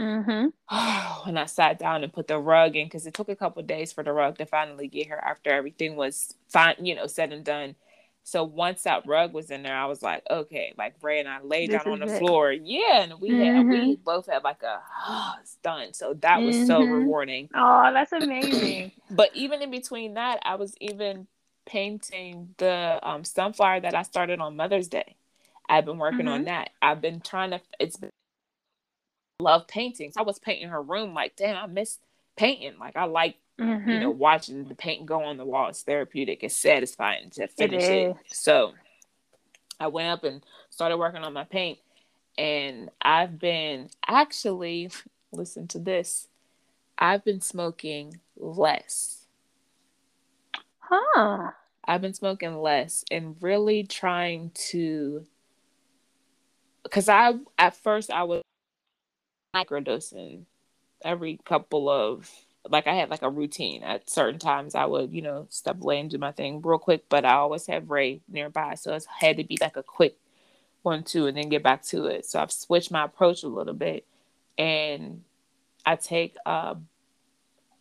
mm-hmm. 0.00 0.46
when 1.26 1.36
I 1.38 1.46
sat 1.46 1.78
down 1.78 2.04
and 2.04 2.12
put 2.12 2.28
the 2.28 2.38
rug 2.38 2.76
in, 2.76 2.86
because 2.86 3.06
it 3.06 3.14
took 3.14 3.28
a 3.28 3.36
couple 3.36 3.62
days 3.62 3.92
for 3.92 4.04
the 4.04 4.12
rug 4.12 4.38
to 4.38 4.46
finally 4.46 4.88
get 4.88 5.06
here 5.06 5.22
after 5.24 5.50
everything 5.50 5.96
was 5.96 6.34
fine, 6.48 6.76
you 6.80 6.94
know, 6.94 7.06
said 7.06 7.32
and 7.32 7.44
done. 7.44 7.74
So 8.22 8.44
once 8.44 8.82
that 8.84 9.06
rug 9.06 9.32
was 9.32 9.50
in 9.50 9.62
there, 9.62 9.76
I 9.76 9.86
was 9.86 10.02
like, 10.02 10.22
okay, 10.30 10.72
like 10.78 10.94
Ray 11.02 11.20
and 11.20 11.28
I 11.28 11.40
laid 11.42 11.70
This 11.70 11.82
down 11.82 11.92
on 11.94 12.00
the 12.00 12.14
it. 12.14 12.18
floor. 12.18 12.52
Yeah, 12.52 13.02
and 13.02 13.20
we 13.20 13.30
had 13.30 13.68
we 13.68 13.96
Mhm. 13.96 14.04
both 14.04 14.26
had 14.26 14.44
like 14.44 14.62
a 14.62 14.80
oh, 15.08 15.32
it's 15.40 15.56
done. 15.56 15.94
So 15.94 16.14
that 16.14 16.42
was 16.42 16.54
so 16.66 16.86
Mhm. 16.86 16.92
rewarding. 16.92 17.48
Oh, 17.54 17.90
that's 17.92 18.12
amazing. 18.12 18.92
But 19.10 19.30
even 19.34 19.62
in 19.62 19.70
between 19.70 20.14
that, 20.14 20.40
I 20.44 20.54
was 20.54 20.76
even 20.80 21.26
painting 21.66 22.54
the 22.58 23.00
um, 23.02 23.24
sunflower 23.24 23.80
that 23.80 23.94
I 23.94 24.02
started 24.02 24.38
on 24.40 24.54
Mother's 24.56 24.88
Day. 24.88 25.16
I've 25.68 25.84
been 25.84 25.98
working 25.98 26.28
on 26.28 26.42
Mhm. 26.42 26.46
that. 26.46 26.70
I've 26.82 27.00
been 27.00 27.20
trying 27.20 27.50
to. 27.50 27.60
It's 27.80 27.96
been 27.96 28.10
love 29.40 29.66
paintings. 29.68 30.16
I 30.16 30.22
was 30.22 30.38
painting 30.38 30.68
her 30.70 30.82
room. 30.82 31.14
Like, 31.14 31.36
damn, 31.36 31.56
I 31.56 31.66
miss 31.66 31.98
painting. 32.36 32.78
Like, 32.78 32.96
I 32.96 33.04
like 33.04 33.36
Mhm. 33.60 33.92
you 33.92 34.00
know 34.00 34.10
watching 34.10 34.64
the 34.64 34.74
paint 34.74 35.06
go 35.06 35.22
on 35.24 35.36
the 35.38 35.44
wall. 35.44 35.68
It's 35.68 35.82
therapeutic. 35.82 36.42
It's 36.44 36.56
satisfying 36.56 37.30
to 37.32 37.48
finish 37.48 37.82
it. 37.84 38.10
is. 38.10 38.16
So, 38.28 38.74
I 39.80 39.88
went 39.88 40.08
up 40.08 40.24
and 40.24 40.44
started 40.70 40.98
working 40.98 41.22
on 41.22 41.32
my 41.32 41.44
paint, 41.44 41.78
and 42.38 42.90
I've 43.02 43.38
been 43.38 43.90
actually 44.06 44.90
listen 45.32 45.68
to 45.68 45.78
this. 45.78 46.28
I've 46.98 47.24
been 47.24 47.40
smoking 47.40 48.20
less. 48.36 49.26
Huh. 50.78 51.52
I've 51.84 52.02
been 52.02 52.14
smoking 52.14 52.56
less 52.58 53.04
and 53.10 53.36
really 53.40 53.84
trying 53.84 54.50
to 54.70 55.26
because 56.82 57.08
I 57.08 57.34
at 57.58 57.76
first 57.76 58.10
I 58.10 58.24
was 58.24 58.42
microdosing 59.54 60.44
every 61.02 61.38
couple 61.44 61.88
of 61.88 62.30
like 62.68 62.86
I 62.86 62.94
had 62.94 63.10
like 63.10 63.22
a 63.22 63.30
routine. 63.30 63.82
At 63.82 64.10
certain 64.10 64.38
times 64.38 64.74
I 64.74 64.86
would 64.86 65.12
you 65.12 65.22
know 65.22 65.46
step 65.50 65.80
away 65.80 66.00
and 66.00 66.10
do 66.10 66.18
my 66.18 66.32
thing 66.32 66.60
real 66.62 66.78
quick 66.78 67.04
but 67.08 67.24
I 67.24 67.34
always 67.34 67.66
have 67.66 67.90
Ray 67.90 68.20
nearby 68.28 68.74
so 68.74 68.94
it 68.94 69.06
had 69.18 69.36
to 69.38 69.44
be 69.44 69.58
like 69.60 69.76
a 69.76 69.82
quick 69.82 70.16
one 70.82 71.02
two 71.02 71.26
and 71.26 71.36
then 71.36 71.48
get 71.48 71.62
back 71.62 71.82
to 71.84 72.06
it. 72.06 72.26
So 72.26 72.40
I've 72.40 72.52
switched 72.52 72.90
my 72.90 73.04
approach 73.04 73.42
a 73.42 73.48
little 73.48 73.74
bit 73.74 74.06
and 74.58 75.22
I 75.84 75.96
take 75.96 76.36
uh, 76.46 76.74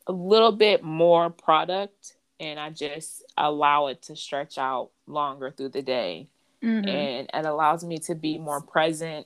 a 0.07 0.11
little 0.11 0.51
bit 0.51 0.83
more 0.83 1.29
product 1.29 2.15
and 2.39 2.59
I 2.59 2.69
just 2.69 3.23
allow 3.37 3.87
it 3.87 4.01
to 4.03 4.15
stretch 4.15 4.57
out 4.57 4.91
longer 5.07 5.51
through 5.51 5.69
the 5.69 5.81
day. 5.81 6.27
Mm-hmm. 6.61 6.89
and 6.89 7.29
it 7.33 7.45
allows 7.45 7.85
me 7.85 7.99
to 7.99 8.15
be 8.15 8.37
more 8.37 8.59
present 8.59 9.25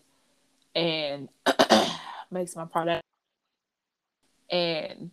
and 0.75 1.29
makes 2.33 2.55
my 2.55 2.65
product 2.65 3.03
and 4.49 5.11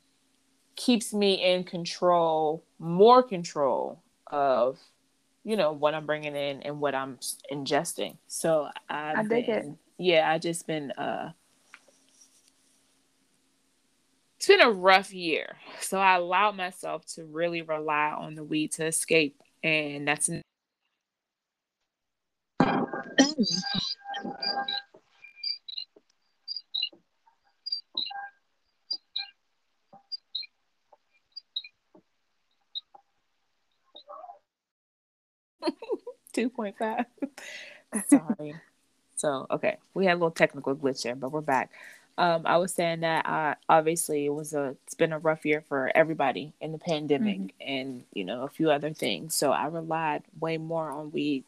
keeps 0.76 1.12
me 1.12 1.34
in 1.34 1.64
control, 1.64 2.64
more 2.78 3.22
control 3.22 4.02
of, 4.26 4.78
you 5.44 5.56
know, 5.56 5.72
what 5.72 5.94
I'm 5.94 6.06
bringing 6.06 6.34
in 6.34 6.62
and 6.62 6.80
what 6.80 6.94
I'm 6.94 7.18
ingesting. 7.52 8.16
So 8.26 8.68
I've 8.88 9.18
I 9.18 9.22
dig 9.22 9.46
been, 9.46 9.54
it. 9.54 9.66
Yeah, 9.98 10.30
I 10.30 10.38
just 10.38 10.66
been. 10.66 10.90
uh 10.92 11.32
It's 14.36 14.46
been 14.46 14.62
a 14.62 14.70
rough 14.70 15.12
year, 15.12 15.58
so 15.80 15.98
I 15.98 16.14
allowed 16.16 16.56
myself 16.56 17.04
to 17.14 17.26
really 17.26 17.60
rely 17.60 18.10
on 18.18 18.34
the 18.34 18.42
weed 18.42 18.72
to 18.72 18.86
escape, 18.86 19.36
and 19.62 20.08
that's. 20.08 20.30
2.5. 36.34 37.04
Sorry. 38.08 38.54
so, 39.16 39.46
okay. 39.50 39.78
We 39.94 40.06
had 40.06 40.14
a 40.14 40.16
little 40.16 40.30
technical 40.30 40.74
glitch 40.74 41.02
there, 41.02 41.16
but 41.16 41.32
we're 41.32 41.40
back. 41.40 41.70
Um, 42.18 42.42
I 42.44 42.58
was 42.58 42.74
saying 42.74 43.00
that 43.00 43.24
uh, 43.26 43.54
obviously 43.68 44.26
it 44.26 44.34
was 44.34 44.52
a 44.52 44.76
it's 44.84 44.94
been 44.94 45.14
a 45.14 45.18
rough 45.18 45.46
year 45.46 45.64
for 45.66 45.90
everybody 45.94 46.52
in 46.60 46.72
the 46.72 46.78
pandemic 46.78 47.38
mm-hmm. 47.38 47.66
and 47.66 48.04
you 48.12 48.24
know 48.24 48.42
a 48.42 48.48
few 48.48 48.70
other 48.70 48.92
things. 48.92 49.34
So 49.34 49.52
I 49.52 49.66
relied 49.68 50.24
way 50.38 50.58
more 50.58 50.90
on 50.90 51.12
weed 51.12 51.44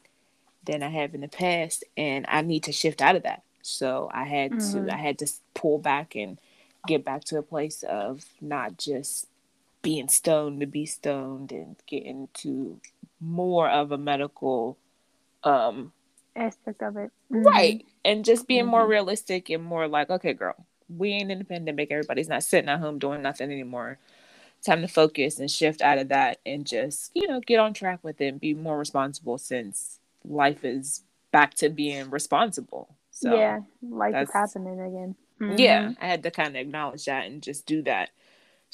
than 0.64 0.82
I 0.82 0.88
have 0.88 1.14
in 1.14 1.20
the 1.20 1.28
past, 1.28 1.84
and 1.96 2.24
I 2.26 2.40
need 2.40 2.64
to 2.64 2.72
shift 2.72 3.02
out 3.02 3.16
of 3.16 3.24
that. 3.24 3.42
So 3.60 4.10
I 4.14 4.24
had 4.24 4.52
mm-hmm. 4.52 4.86
to 4.86 4.94
I 4.94 4.96
had 4.96 5.18
to 5.18 5.30
pull 5.52 5.78
back 5.78 6.16
and 6.16 6.38
get 6.86 7.04
back 7.04 7.24
to 7.24 7.38
a 7.38 7.42
place 7.42 7.82
of 7.82 8.24
not 8.40 8.78
just 8.78 9.26
being 9.82 10.08
stoned 10.08 10.60
to 10.60 10.66
be 10.66 10.86
stoned 10.86 11.52
and 11.52 11.76
getting 11.86 12.28
to 12.34 12.80
more 13.22 13.70
of 13.70 13.92
a 13.92 13.98
medical 13.98 14.76
um 15.44 15.92
aspect 16.36 16.82
of 16.82 16.96
it. 16.96 17.10
Mm-hmm. 17.30 17.42
Right. 17.42 17.86
And 18.04 18.24
just 18.24 18.46
being 18.46 18.62
mm-hmm. 18.62 18.70
more 18.70 18.86
realistic 18.86 19.50
and 19.50 19.62
more 19.62 19.86
like, 19.88 20.10
okay, 20.10 20.32
girl, 20.32 20.56
we 20.88 21.10
ain't 21.10 21.30
in 21.30 21.38
the 21.38 21.44
pandemic. 21.44 21.90
Everybody's 21.90 22.28
not 22.28 22.42
sitting 22.42 22.68
at 22.68 22.80
home 22.80 22.98
doing 22.98 23.22
nothing 23.22 23.50
anymore. 23.50 23.98
Time 24.64 24.82
to 24.82 24.88
focus 24.88 25.38
and 25.38 25.50
shift 25.50 25.82
out 25.82 25.98
of 25.98 26.08
that 26.08 26.38
and 26.46 26.66
just, 26.66 27.10
you 27.14 27.26
know, 27.26 27.40
get 27.40 27.58
on 27.58 27.74
track 27.74 27.98
with 28.02 28.20
it 28.20 28.26
and 28.28 28.40
be 28.40 28.54
more 28.54 28.78
responsible 28.78 29.38
since 29.38 29.98
life 30.24 30.64
is 30.64 31.02
back 31.32 31.54
to 31.54 31.68
being 31.68 32.10
responsible. 32.10 32.94
So 33.10 33.36
yeah, 33.36 33.60
life 33.82 34.14
is 34.16 34.32
happening 34.32 34.80
again. 34.80 35.16
Mm-hmm. 35.40 35.58
Yeah, 35.58 35.92
I 36.00 36.06
had 36.06 36.22
to 36.22 36.30
kind 36.30 36.50
of 36.50 36.56
acknowledge 36.56 37.04
that 37.06 37.26
and 37.26 37.42
just 37.42 37.66
do 37.66 37.82
that. 37.82 38.10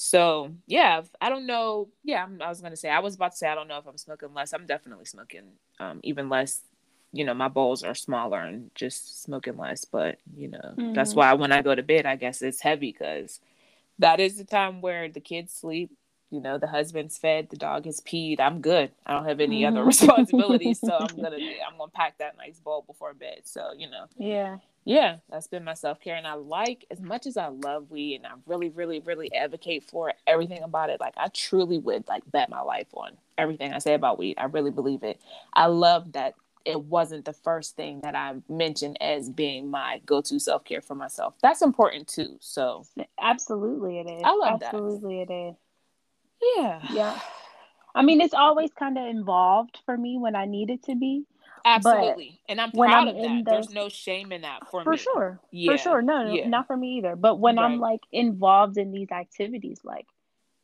So 0.01 0.53
yeah, 0.69 1.03
I 1.21 1.29
don't 1.29 1.45
know. 1.45 1.89
Yeah, 2.05 2.25
I 2.41 2.49
was 2.49 2.61
gonna 2.61 2.77
say 2.77 2.89
I 2.89 3.01
was 3.01 3.17
about 3.17 3.33
to 3.33 3.37
say 3.37 3.49
I 3.49 3.57
don't 3.57 3.67
know 3.67 3.79
if 3.79 3.87
I'm 3.87 3.99
smoking 3.99 4.33
less. 4.33 4.53
I'm 4.53 4.65
definitely 4.65 5.07
smoking 5.07 5.55
um, 5.81 5.99
even 6.05 6.29
less. 6.29 6.61
You 7.13 7.25
know, 7.25 7.35
my 7.35 7.49
bowls 7.49 7.83
are 7.83 7.97
smaller 7.97 8.39
and 8.39 8.71
just 8.77 9.25
smoking 9.25 9.57
less. 9.57 9.85
But 9.85 10.19
you 10.37 10.51
know, 10.51 10.61
mm-hmm. 10.61 10.93
that's 10.93 11.15
why 11.15 11.33
when 11.33 11.51
I 11.51 11.63
go 11.63 11.75
to 11.75 11.83
bed, 11.83 12.07
I 12.07 12.15
guess 12.15 12.43
it's 12.43 12.61
heavy 12.61 12.93
because 12.97 13.41
that 13.99 14.21
is 14.21 14.39
the 14.39 14.45
time 14.45 14.83
where 14.83 15.09
the 15.09 15.19
kids 15.19 15.53
sleep. 15.53 15.91
You 16.31 16.43
know, 16.43 16.59
the 16.59 16.69
husband's 16.69 17.19
fed, 17.19 17.49
the 17.51 17.57
dog 17.57 17.89
is 17.89 18.01
peed. 18.01 18.39
I'm 18.39 18.61
good. 18.61 18.93
I 19.05 19.15
don't 19.15 19.27
have 19.27 19.41
any 19.41 19.63
mm-hmm. 19.63 19.77
other 19.77 19.85
responsibilities, 19.85 20.79
so 20.79 20.95
I'm 20.95 21.17
gonna 21.17 21.39
I'm 21.67 21.77
gonna 21.77 21.91
pack 21.93 22.19
that 22.19 22.37
nice 22.37 22.61
bowl 22.61 22.85
before 22.87 23.15
bed. 23.15 23.41
So 23.47 23.73
you 23.77 23.91
know, 23.91 24.05
yeah, 24.17 24.59
yeah, 24.89 25.19
that's 25.29 25.47
been 25.47 25.65
my 25.65 25.75
self 25.75 26.01
care. 26.01 26.17
And 26.17 26.27
I 26.27 26.33
like, 26.33 26.87
as 26.91 26.99
much 26.99 27.27
as 27.27 27.37
I 27.37 27.49
love 27.49 27.91
weed 27.91 28.17
and 28.17 28.27
I 28.27 28.31
really, 28.47 28.71
really, 28.71 29.01
really 29.01 29.31
advocate 29.35 29.85
for 29.85 30.15
everything 30.27 30.63
about 30.63 30.89
it, 30.89 30.99
like 30.99 31.13
I 31.19 31.29
truly 31.29 31.77
would 31.79 32.09
like 32.09 32.23
bet 32.31 32.49
my 32.49 32.63
life 32.63 32.87
on 32.95 33.11
everything 33.37 33.75
I 33.75 33.81
say 33.81 33.93
about 33.93 34.19
weed. 34.19 34.37
I 34.39 34.45
really 34.45 34.71
believe 34.71 35.03
it. 35.03 35.21
I 35.53 35.67
love 35.67 36.13
that 36.13 36.37
it 36.65 36.81
wasn't 36.81 37.27
the 37.27 37.35
first 37.35 37.77
thing 37.77 38.01
that 38.01 38.15
I 38.15 38.37
mentioned 38.49 38.97
as 39.03 39.29
being 39.29 39.71
my 39.71 40.01
go 40.07 40.23
to 40.23 40.41
self 40.41 40.65
care 40.65 40.81
for 40.81 40.95
myself. 40.95 41.35
That's 41.43 41.61
important 41.61 42.09
too. 42.09 42.39
So, 42.41 42.87
absolutely, 43.21 43.99
it 43.99 44.11
is. 44.11 44.23
I 44.25 44.33
love 44.33 44.63
absolutely 44.63 44.63
that. 44.63 44.75
Absolutely, 44.75 45.21
it 45.21 45.31
is. 45.51 45.55
Yeah. 46.57 46.81
Yeah. 46.95 47.21
I 47.95 48.01
mean, 48.01 48.23
it's 48.23 48.33
always 48.33 48.71
kind 48.73 48.97
of 48.97 49.07
involved 49.07 49.81
for 49.85 49.99
me 49.99 50.17
when 50.17 50.35
I 50.35 50.47
need 50.47 50.71
it 50.71 50.85
to 50.85 50.95
be. 50.95 51.27
Absolutely. 51.69 52.41
But 52.47 52.53
and 52.53 52.61
I'm 52.61 52.73
proud 52.73 53.09
I'm 53.09 53.09
of 53.09 53.17
that. 53.17 53.45
Those, 53.45 53.45
There's 53.45 53.71
no 53.71 53.89
shame 53.89 54.33
in 54.33 54.43
that 54.43 54.69
for, 54.71 54.83
for 54.83 54.91
me. 54.91 54.97
For 54.97 55.03
sure. 55.03 55.41
Yeah. 55.51 55.73
For 55.73 55.79
sure. 55.79 56.03
No, 56.03 56.33
yeah. 56.33 56.49
not 56.49 56.67
for 56.67 56.77
me 56.77 56.99
either. 56.99 57.17
But 57.17 57.37
when 57.37 57.57
right. 57.57 57.65
I'm 57.65 57.79
like 57.79 58.01
involved 58.13 58.79
in 58.79 58.93
these 58.93 59.11
activities, 59.11 59.81
like 59.85 60.07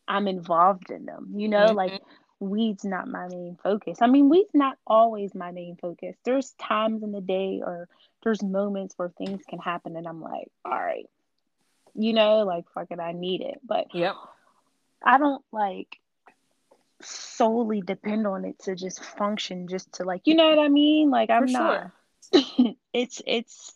I'm 0.09 0.29
involved 0.29 0.91
in 0.91 1.05
them, 1.05 1.33
you 1.37 1.49
know, 1.49 1.67
mm-hmm. 1.67 1.77
like 1.77 2.03
weed's 2.41 2.85
not 2.85 3.09
my 3.09 3.29
main 3.29 3.59
focus. 3.63 3.99
I 4.01 4.07
mean, 4.07 4.29
weed's 4.29 4.55
not 4.55 4.79
always 4.87 5.35
my 5.35 5.51
main 5.51 5.77
focus. 5.77 6.17
There's 6.25 6.53
times 6.53 7.03
in 7.03 7.13
the 7.13 7.21
day 7.21 7.63
or 7.65 7.89
there's 8.23 8.43
moments 8.43 8.95
where 8.97 9.11
things 9.11 9.43
can 9.49 9.59
happen 9.59 9.97
and 9.97 10.07
I'm 10.07 10.21
like, 10.21 10.51
all 10.65 10.73
right, 10.73 11.09
you 11.95 12.13
know, 12.13 12.45
like 12.45 12.65
fuck 12.75 12.89
it, 12.91 13.01
I 13.01 13.13
need 13.13 13.41
it. 13.41 13.61
But 13.65 13.95
yep. 13.95 14.15
I 15.03 15.19
don't 15.19 15.45
like 15.53 15.99
solely 17.05 17.81
depend 17.83 18.27
on 18.27 18.45
it 18.45 18.59
to 18.61 18.75
just 18.75 19.03
function 19.03 19.69
just 19.69 19.93
to 19.95 20.05
like 20.05 20.23
you 20.25 20.35
know 20.35 20.49
what 20.49 20.59
i 20.59 20.69
mean? 20.69 21.11
Like 21.11 21.31
i'm 21.31 21.47
For 21.47 21.53
not 21.53 21.91
sure. 22.33 22.75
it's 22.93 23.23
it's 23.27 23.73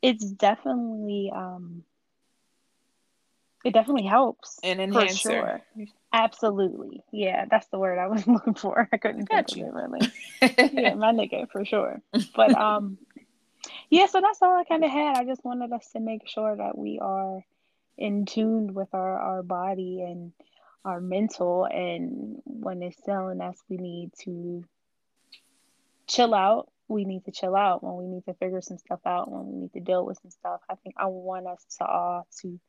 it's 0.00 0.24
definitely 0.24 1.30
um 1.34 1.84
it 3.64 3.72
definitely 3.74 4.06
helps. 4.06 4.58
An 4.64 4.80
enhancer. 4.80 5.62
sure. 5.76 5.86
absolutely. 6.12 7.04
Yeah 7.12 7.44
that's 7.50 7.68
the 7.68 7.78
word 7.78 7.98
i 7.98 8.08
was 8.08 8.26
looking 8.26 8.54
for. 8.54 8.88
I 8.92 8.96
couldn't 8.96 9.26
think 9.26 9.52
of 9.52 9.58
it 9.58 9.72
really. 9.72 10.12
Yeah 10.82 10.94
my 10.94 11.12
nigga 11.12 11.48
for 11.50 11.64
sure. 11.64 12.00
But 12.34 12.54
um 12.54 12.98
yeah 13.90 14.06
so 14.06 14.20
that's 14.20 14.42
all 14.42 14.56
i 14.58 14.64
kind 14.64 14.84
of 14.84 14.90
had. 14.90 15.16
I 15.16 15.24
just 15.24 15.44
wanted 15.44 15.72
us 15.72 15.88
to 15.92 16.00
make 16.00 16.28
sure 16.28 16.56
that 16.56 16.76
we 16.76 16.98
are 17.00 17.44
in 17.98 18.24
tune 18.26 18.74
with 18.74 18.88
our 18.94 19.18
our 19.18 19.42
body 19.42 20.02
and 20.02 20.32
our 20.84 21.00
mental 21.00 21.64
and 21.64 22.40
when 22.44 22.82
it's 22.82 23.00
telling 23.02 23.40
us 23.40 23.56
we 23.68 23.76
need 23.76 24.10
to 24.24 24.64
chill 26.06 26.34
out. 26.34 26.68
We 26.88 27.04
need 27.04 27.24
to 27.24 27.32
chill 27.32 27.56
out 27.56 27.82
when 27.82 27.96
we 27.96 28.06
need 28.06 28.24
to 28.26 28.34
figure 28.34 28.60
some 28.60 28.78
stuff 28.78 29.00
out 29.06 29.30
when 29.30 29.46
we 29.46 29.60
need 29.62 29.72
to 29.72 29.80
deal 29.80 30.04
with 30.04 30.18
some 30.20 30.30
stuff. 30.30 30.60
I 30.68 30.74
think 30.76 30.96
i 30.98 31.06
want 31.06 31.46
us 31.46 31.64
to 31.78 31.86
all 31.86 32.26
to 32.42 32.60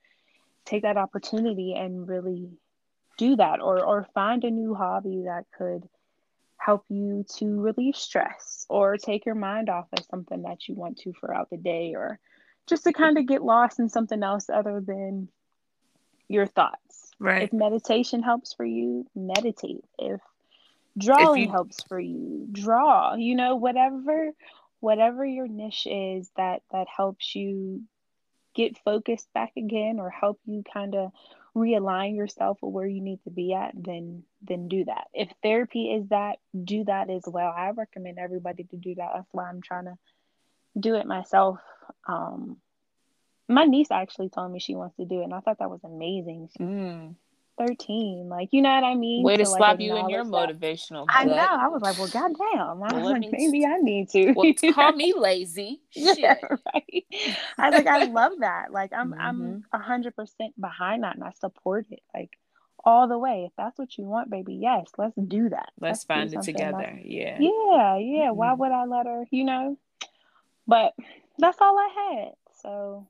take 0.66 0.84
that 0.84 0.98
opportunity 0.98 1.74
and 1.74 2.08
really 2.08 2.50
do 3.18 3.36
that 3.36 3.60
or 3.60 3.84
or 3.84 4.08
find 4.14 4.44
a 4.44 4.52
new 4.52 4.74
hobby 4.74 5.24
that 5.26 5.46
could 5.58 5.88
help 6.58 6.86
you 6.90 7.26
to 7.36 7.60
relieve 7.60 7.96
stress 7.96 8.66
or 8.70 8.96
take 8.98 9.26
your 9.26 9.36
mind 9.36 9.70
off 9.70 9.88
of 9.98 10.06
something 10.10 10.44
that 10.44 10.68
you 10.68 10.76
want 10.76 10.98
to 10.98 11.12
throughout 11.20 11.50
the 11.50 11.58
day 11.58 11.94
or 11.94 12.18
just 12.68 12.86
to 12.86 12.94
kind 12.94 13.18
of 13.18 13.28
get 13.28 13.44
lost 13.44 13.80
in 13.80 13.90
something 13.90 14.24
else 14.24 14.50
other 14.50 14.82
than 14.86 15.28
your 16.34 16.48
thoughts 16.48 17.04
Right. 17.24 17.44
If 17.44 17.54
meditation 17.54 18.22
helps 18.22 18.54
for 18.54 18.66
you, 18.66 19.08
meditate. 19.16 19.86
If 19.98 20.20
drawing 20.98 21.44
if 21.44 21.48
you... 21.48 21.52
helps 21.52 21.82
for 21.84 21.98
you, 21.98 22.48
draw. 22.52 23.16
You 23.16 23.36
know, 23.36 23.56
whatever 23.56 24.32
whatever 24.82 25.26
your 25.26 25.48
niche 25.48 25.88
is 25.90 26.30
that 26.36 26.64
that 26.74 26.88
helps 26.94 27.34
you 27.34 27.84
get 28.54 28.78
focused 28.84 29.32
back 29.34 29.54
again 29.56 30.00
or 30.02 30.10
help 30.10 30.38
you 30.46 30.64
kind 30.74 30.96
of 30.96 31.14
realign 31.56 32.14
yourself 32.18 32.58
with 32.62 32.74
where 32.74 32.88
you 32.88 33.00
need 33.00 33.24
to 33.24 33.30
be 33.30 33.54
at 33.54 33.72
then 33.76 34.24
then 34.42 34.68
do 34.68 34.84
that 34.84 35.06
if 35.14 35.30
therapy 35.44 35.94
is 35.94 36.08
that 36.10 36.40
do 36.64 36.84
that 36.84 37.12
as 37.12 37.22
well 37.28 37.54
i 37.56 37.70
recommend 37.70 38.18
everybody 38.18 38.64
to 38.64 38.76
do 38.76 38.96
that 38.96 39.12
that's 39.14 39.30
why 39.32 39.48
i'm 39.48 39.62
trying 39.62 39.86
to 39.86 39.96
do 40.80 40.96
it 40.96 41.06
myself 41.06 41.60
um 42.08 42.58
my 43.54 43.66
niece 43.66 43.92
actually 43.92 44.30
told 44.30 44.52
me 44.52 44.60
she 44.60 44.76
wants 44.76 44.96
to 44.98 45.06
do 45.06 45.22
it, 45.22 45.26
and 45.26 45.34
I 45.34 45.40
thought 45.40 45.60
that 45.60 45.70
was 45.70 45.84
amazing. 45.84 46.50
Mm. 46.60 47.16
13. 47.58 48.30
Like, 48.30 48.50
you 48.52 48.64
know 48.64 48.74
what 48.74 48.84
I 48.84 48.96
mean? 48.96 49.24
Way 49.24 49.38
to, 49.38 49.44
To, 49.44 49.50
like, 49.52 49.58
slap 49.60 49.80
you 49.80 49.96
in 49.96 50.10
your 50.10 50.24
that. 50.24 50.32
motivational. 50.32 51.06
I 51.08 51.24
know. 51.26 51.36
I 51.36 51.68
was 51.68 51.84
like, 51.84 51.98
well, 52.00 52.08
goddamn. 52.08 52.82
I 52.84 52.94
Well, 52.94 53.02
was 53.04 53.12
like, 53.12 53.32
maybe 53.32 53.64
I 53.66 53.78
need 53.78 54.10
to. 54.10 54.34
Well, 54.34 54.52
call 54.74 54.92
me 54.96 55.14
lazy. 55.16 55.82
yeah, 55.94 56.36
right. 56.74 57.06
I 57.60 57.70
was 57.70 57.76
like, 57.78 57.86
I 57.88 58.06
love 58.06 58.32
that. 58.40 58.72
Like, 58.72 58.92
I'm, 58.92 59.14
I'm 59.14 59.40
Mhm. 59.40 59.64
a 59.72 59.78
hundred 59.78 60.16
percent 60.16 60.60
behind 60.60 61.04
that, 61.04 61.14
and 61.16 61.24
I 61.24 61.32
support 61.40 61.86
it. 61.92 62.02
Like, 62.14 62.32
all 62.84 63.08
the 63.08 63.20
way. 63.20 63.44
If 63.46 63.54
that's 63.56 63.78
what 63.78 63.96
you 64.00 64.04
want, 64.06 64.32
baby, 64.32 64.56
yes, 64.56 64.88
let's 64.98 65.16
do 65.16 65.50
that. 65.50 65.70
Let's 65.80 66.04
do 66.04 66.08
find 66.08 66.34
it 66.34 66.42
together. 66.42 66.72
that's- 66.80 67.02
Yeah. 67.06 67.38
Yeah, 67.40 67.98
yeah. 67.98 68.32
Why 68.32 68.48
Mhm. 68.48 68.58
would 68.58 68.72
I 68.72 68.86
let 68.86 69.06
her? 69.06 69.26
You 69.30 69.44
know. 69.44 69.78
But 70.66 70.94
that's 71.38 71.60
all 71.62 71.78
I 71.78 71.90
had. 72.24 72.34
So, 72.62 73.08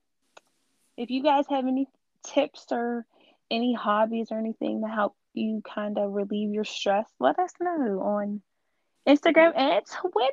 if 0.98 1.10
you 1.10 1.24
guys 1.24 1.46
have 1.50 1.66
any 1.68 1.88
tips 2.24 2.66
or 2.72 3.06
any 3.52 3.74
hobbies 3.74 4.32
or 4.32 4.38
anything 4.38 4.82
to 4.82 4.88
help 4.88 5.16
you 5.34 5.62
kind 5.64 5.98
of 5.98 6.12
relieve 6.12 6.52
your 6.54 6.64
stress, 6.64 7.08
let 7.20 7.40
us 7.40 7.52
know 7.60 8.00
on 8.02 8.42
Instagram 9.08 9.54
and 9.56 9.84
Twitter 9.86 10.30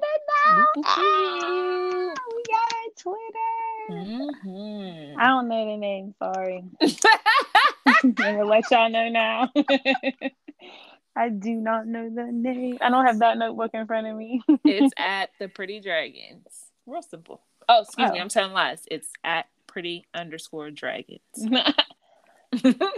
now. 0.47 0.67
You. 0.77 2.15
we 2.37 2.43
got 2.49 2.73
a 2.73 2.91
Twitter. 2.97 4.37
Mhm. 4.45 5.17
I 5.19 5.27
don't 5.27 5.49
know 5.49 5.67
the 5.67 5.77
name. 5.77 6.15
Sorry. 6.19 6.65
I'm 7.87 8.13
gonna 8.13 8.45
let 8.45 8.71
y'all 8.71 8.89
know 8.89 9.09
now. 9.09 9.51
I 11.17 11.29
do 11.29 11.55
not 11.55 11.87
know 11.87 12.09
the 12.09 12.31
name. 12.31 12.79
I 12.81 12.89
don't 12.89 13.05
have 13.05 13.19
that 13.19 13.37
notebook 13.37 13.73
in 13.75 13.87
front 13.87 14.07
of 14.07 14.17
me. 14.17 14.41
it's 14.65 14.95
at 14.97 15.31
the 15.41 15.49
Pretty 15.49 15.81
Dragons. 15.81 16.47
Real 16.87 17.03
simple. 17.03 17.41
Oh, 17.69 17.83
excuse 17.83 18.11
me. 18.13 18.19
Oh. 18.19 18.23
I'm 18.23 18.29
telling 18.29 18.53
lies. 18.53 18.83
It's 18.91 19.09
at 19.25 19.47
Pretty 19.71 20.05
underscore 20.15 20.71
Dragons. 20.71 21.21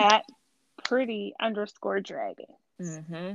At 0.01 0.25
pretty 0.85 1.35
underscore 1.39 2.01
dragon. 2.01 2.47
hmm 2.79 3.33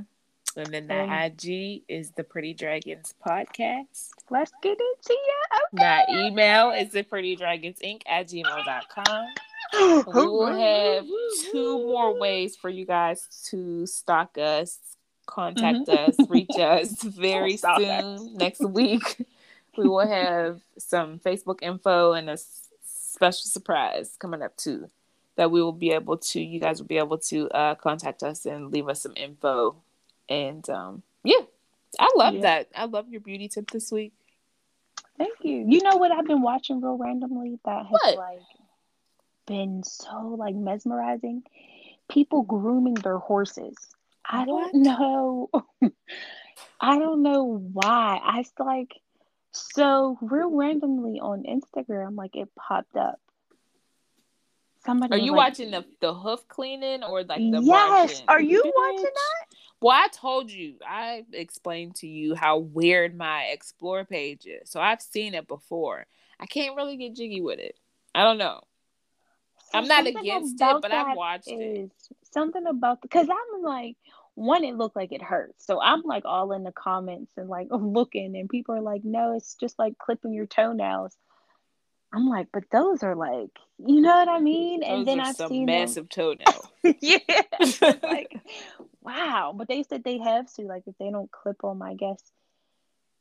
And 0.56 0.66
then 0.72 0.90
Um, 0.90 1.08
the 1.08 1.24
IG 1.26 1.82
is 1.88 2.10
the 2.12 2.24
Pretty 2.24 2.52
Dragons 2.54 3.14
podcast. 3.24 4.08
Let's 4.30 4.50
get 4.62 4.72
into 4.72 5.12
you. 5.12 5.44
My 5.74 6.04
email 6.10 6.70
is 6.72 6.90
the 6.92 7.04
Pretty 7.04 7.36
Dragons 7.36 7.78
Inc. 7.78 8.02
at 8.06 8.26
gmail.com. 8.28 9.26
We 10.06 10.26
will 10.26 10.46
have 10.46 11.04
two 11.52 11.78
more 11.78 12.18
ways 12.18 12.56
for 12.56 12.70
you 12.70 12.86
guys 12.86 13.28
to 13.50 13.86
stalk 13.86 14.38
us, 14.38 14.78
contact 15.26 15.88
us, 15.90 16.16
reach 16.28 16.56
us 16.58 17.02
very 17.02 17.58
soon. 17.58 17.84
us. 17.84 18.22
Next 18.32 18.60
week, 18.60 19.26
we 19.76 19.86
will 19.86 20.06
have 20.08 20.60
some 20.78 21.18
Facebook 21.18 21.58
info 21.62 22.14
and 22.14 22.30
a 22.30 22.32
s- 22.32 22.67
special 23.18 23.48
surprise 23.50 24.16
coming 24.18 24.42
up 24.42 24.56
too. 24.56 24.88
That 25.36 25.50
we 25.50 25.62
will 25.62 25.72
be 25.72 25.90
able 25.92 26.16
to, 26.18 26.40
you 26.40 26.58
guys 26.60 26.80
will 26.80 26.88
be 26.88 26.98
able 26.98 27.18
to 27.18 27.48
uh, 27.50 27.74
contact 27.76 28.22
us 28.22 28.44
and 28.46 28.72
leave 28.72 28.88
us 28.88 29.02
some 29.02 29.12
info. 29.16 29.76
And 30.28 30.68
um, 30.68 31.02
yeah, 31.24 31.42
I 31.98 32.10
love 32.16 32.34
Yeah. 32.34 32.40
that. 32.42 32.68
I 32.74 32.84
love 32.86 33.08
your 33.08 33.20
beauty 33.20 33.48
tip 33.48 33.70
this 33.70 33.92
week. 33.92 34.12
Thank 35.16 35.38
you. 35.42 35.64
You 35.68 35.82
know 35.82 35.96
what 35.96 36.10
I've 36.12 36.26
been 36.26 36.42
watching 36.42 36.80
real 36.80 36.96
randomly 36.96 37.58
that 37.64 37.86
has 37.86 37.90
What? 37.90 38.16
like 38.16 38.40
been 39.46 39.82
so 39.84 40.34
like 40.38 40.54
mesmerizing? 40.54 41.42
People 42.08 42.42
grooming 42.42 42.94
their 42.94 43.18
horses. 43.18 43.76
I 44.24 44.44
What? 44.44 44.72
don't 44.72 44.82
know. 44.82 45.50
I 46.80 46.98
don't 46.98 47.22
know 47.22 47.62
why. 47.72 48.20
I 48.22 48.44
like 48.58 48.92
so 49.58 50.18
real 50.20 50.50
randomly 50.50 51.20
on 51.20 51.44
Instagram, 51.44 52.16
like 52.16 52.36
it 52.36 52.48
popped 52.56 52.96
up. 52.96 53.20
Somebody 54.84 55.14
Are 55.14 55.18
you 55.18 55.32
like, 55.32 55.38
watching 55.38 55.70
the, 55.70 55.84
the 56.00 56.14
hoof 56.14 56.46
cleaning 56.48 57.02
or 57.02 57.24
like 57.24 57.40
the 57.50 57.60
Yes. 57.60 58.10
brushing? 58.10 58.24
Are 58.28 58.40
you 58.40 58.62
watching 58.74 59.02
that? 59.02 59.56
Well, 59.80 59.96
I 59.96 60.08
told 60.08 60.50
you, 60.50 60.76
I 60.86 61.24
explained 61.32 61.96
to 61.96 62.06
you 62.06 62.34
how 62.34 62.58
weird 62.58 63.16
my 63.16 63.44
explore 63.44 64.04
page 64.04 64.46
is. 64.46 64.70
So 64.70 64.80
I've 64.80 65.02
seen 65.02 65.34
it 65.34 65.46
before. 65.46 66.06
I 66.40 66.46
can't 66.46 66.76
really 66.76 66.96
get 66.96 67.14
jiggy 67.14 67.40
with 67.40 67.58
it. 67.58 67.76
I 68.14 68.24
don't 68.24 68.38
know. 68.38 68.60
I'm 69.74 69.86
not 69.86 70.06
against 70.06 70.60
it, 70.60 70.76
but 70.80 70.92
I've 70.92 71.16
watched 71.16 71.48
it. 71.48 71.90
something 72.32 72.66
about 72.66 73.02
because 73.02 73.28
I'm 73.28 73.62
like 73.62 73.96
one, 74.38 74.62
it 74.62 74.76
looked 74.76 74.94
like 74.96 75.12
it 75.12 75.22
hurts. 75.22 75.66
So 75.66 75.80
I'm 75.80 76.02
like 76.02 76.24
all 76.24 76.52
in 76.52 76.62
the 76.62 76.72
comments 76.72 77.32
and 77.36 77.48
like 77.48 77.68
looking, 77.70 78.36
and 78.36 78.48
people 78.48 78.74
are 78.74 78.80
like, 78.80 79.04
no, 79.04 79.36
it's 79.36 79.54
just 79.54 79.78
like 79.78 79.98
clipping 79.98 80.32
your 80.32 80.46
toenails. 80.46 81.16
I'm 82.12 82.26
like, 82.26 82.48
but 82.52 82.64
those 82.70 83.02
are 83.02 83.14
like, 83.14 83.50
you 83.84 84.00
know 84.00 84.16
what 84.16 84.28
I 84.28 84.38
mean? 84.38 84.80
Those 84.80 84.90
and 84.90 85.08
then 85.08 85.20
I've 85.20 85.36
some 85.36 85.50
seen 85.50 85.66
them- 85.66 85.80
massive 85.80 86.08
toenails. 86.10 86.68
yeah, 87.00 87.18
like 88.02 88.40
wow. 89.02 89.52
But 89.54 89.68
they 89.68 89.82
said 89.82 90.04
they 90.04 90.18
have 90.18 90.50
to 90.54 90.62
like 90.62 90.84
if 90.86 90.96
they 90.98 91.10
don't 91.10 91.30
clip 91.30 91.60
them, 91.60 91.82
I 91.82 91.94
guess 91.94 92.22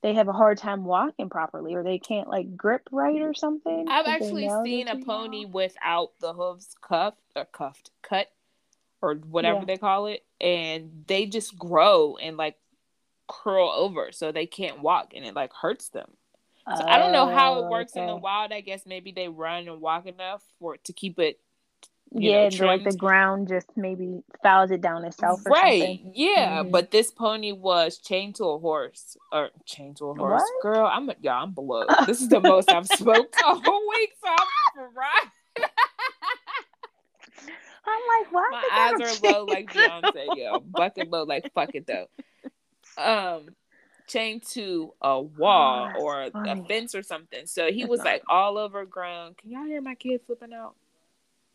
they 0.03 0.13
have 0.13 0.27
a 0.27 0.33
hard 0.33 0.59
time 0.59 0.85
walking 0.85 1.29
properly, 1.29 1.73
or 1.73 1.83
they 1.83 1.97
can't 1.97 2.29
like 2.29 2.55
grip 2.55 2.87
right 2.91 3.21
or 3.21 3.33
something. 3.33 3.87
I've 3.89 4.05
actually 4.05 4.49
seen 4.63 4.87
a 4.87 5.03
pony 5.03 5.45
without 5.45 6.11
the 6.21 6.33
hooves 6.33 6.75
cuffed 6.79 7.17
or 7.35 7.45
cuffed, 7.45 7.89
cut, 8.03 8.31
or 9.01 9.15
whatever 9.15 9.59
Yeah. 9.59 9.65
they 9.65 9.77
call 9.77 10.07
it, 10.07 10.25
and 10.41 11.03
they 11.07 11.25
just 11.25 11.57
grow 11.57 12.17
and 12.17 12.37
like 12.37 12.57
curl 13.27 13.69
over, 13.69 14.11
so 14.11 14.31
they 14.31 14.45
can't 14.45 14.81
walk, 14.81 15.13
and 15.15 15.25
it 15.25 15.35
like 15.35 15.53
hurts 15.53 15.89
them. 15.89 16.11
So 16.77 16.85
I 16.85 16.97
don't 16.97 17.13
know 17.13 17.27
how 17.27 17.59
it 17.59 17.65
Oh, 17.65 17.69
works 17.69 17.95
in 17.95 18.05
the 18.07 18.15
wild. 18.15 18.51
I 18.51 18.59
guess 18.61 18.85
maybe 18.85 19.11
they 19.11 19.29
run 19.29 19.67
and 19.67 19.79
walk 19.79 20.05
enough 20.05 20.43
for 20.59 20.75
it 20.75 20.83
to 20.85 20.93
keep 20.93 21.17
it 21.17 21.39
yeah, 22.11 22.49
know, 22.49 22.65
like 22.65 22.83
the 22.83 22.95
ground 22.95 23.49
just 23.49 23.67
maybe 23.75 24.21
fouls 24.41 24.71
it 24.71 24.81
down 24.81 25.03
itself 25.05 25.41
or 25.45 25.51
right. 25.51 25.81
something. 25.81 26.11
Yeah, 26.15 26.63
Mhm. 26.63 26.71
but 26.71 26.91
this 26.91 27.11
pony 27.11 27.51
was 27.51 27.97
chained 27.97 28.35
to 28.35 28.45
a 28.45 28.59
horse 28.59 29.17
or 29.31 29.51
chained 29.65 29.97
to 29.97 30.09
a 30.09 30.13
horse. 30.15 30.41
What? 30.41 30.61
Girl, 30.63 30.87
I'm 30.87 31.11
yeah, 31.21 31.35
I'm 31.41 31.51
below. 31.53 31.85
This 32.07 32.21
is 32.21 32.29
the 32.29 32.39
most 32.39 32.69
I've 32.71 32.87
smoked 32.87 33.35
all 33.45 33.87
week, 33.89 34.13
so 34.23 34.29
I'm 34.29 34.93
right. 34.95 35.67
I'm 37.87 38.23
like, 38.23 38.31
why? 38.33 38.51
My 38.51 38.63
eyes 38.69 38.99
are 38.99 39.15
low 39.15 39.45
like? 39.45 39.71
Beyonce, 39.73 40.33
yo. 40.35 40.61
Bucket 40.61 41.09
low 41.09 41.23
like 41.23 41.47
fuck 41.53 41.71
it 41.75 41.87
though. 41.87 42.07
Um 42.97 43.55
chained 44.07 44.43
to 44.43 44.93
a 45.01 45.21
wall 45.21 45.91
Oh, 45.93 45.93
or 45.93 46.31
that's 46.33 46.35
a 46.45 46.55
fence 46.67 46.95
or 46.95 47.03
something. 47.03 47.45
So 47.45 47.71
he 47.71 47.83
That's 47.83 47.91
was 47.91 48.03
like 48.03 48.23
all 48.29 48.57
overgrown. 48.57 49.35
Can 49.35 49.51
y'all 49.51 49.65
hear 49.65 49.81
my 49.81 49.95
kid 49.95 50.21
flipping 50.25 50.53
out? 50.53 50.75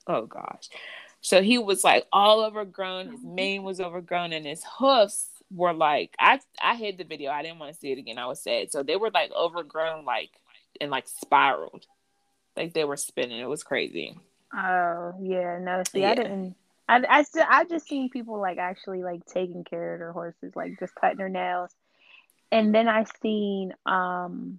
Oh 0.06 0.26
gosh. 0.26 0.68
So 1.20 1.42
he 1.42 1.58
was 1.58 1.84
like 1.84 2.06
all 2.12 2.44
overgrown. 2.44 3.10
His 3.10 3.20
Mm-hmm. 3.20 3.34
mane 3.34 3.62
was 3.62 3.80
overgrown 3.80 4.32
and 4.32 4.46
his 4.46 4.64
hoofs 4.78 5.28
were 5.50 5.72
like 5.74 6.14
I 6.18 6.40
I 6.62 6.76
hid 6.76 6.98
the 6.98 7.04
video. 7.04 7.30
I 7.30 7.42
didn't 7.42 7.58
want 7.58 7.72
to 7.72 7.78
see 7.78 7.92
it 7.92 7.98
again. 7.98 8.18
I 8.18 8.26
was 8.26 8.42
sad. 8.42 8.72
So 8.72 8.82
they 8.82 8.96
were 8.96 9.10
like 9.10 9.32
overgrown 9.32 10.04
like 10.04 10.30
and 10.80 10.90
like 10.90 11.06
spiraled. 11.08 11.86
Like 12.56 12.74
they 12.74 12.84
were 12.84 12.96
spinning. 12.96 13.40
It 13.40 13.48
was 13.48 13.62
crazy. 13.64 14.18
Oh 14.55 15.14
yeah, 15.22 15.59
no. 15.61 15.82
See, 15.84 16.05
Yeah. 16.05 16.12
I 16.12 16.14
didn't. 16.14 16.57
I 16.88 17.03
I 17.09 17.22
still 17.22 17.44
I 17.48 17.64
just 17.64 17.86
seen 17.88 18.11
people 18.11 18.40
like 18.40 18.59
actually 18.59 19.03
like 19.03 19.24
taking 19.26 19.64
care 19.64 19.94
of 19.94 19.98
their 20.00 20.12
horses, 20.12 20.55
like 20.57 20.78
just 20.78 20.94
cutting 20.94 21.18
their 21.18 21.28
nails, 21.28 21.74
and 22.53 22.74
then 22.74 22.88
I 22.88 23.05
seen 23.22 23.72
um, 23.86 24.59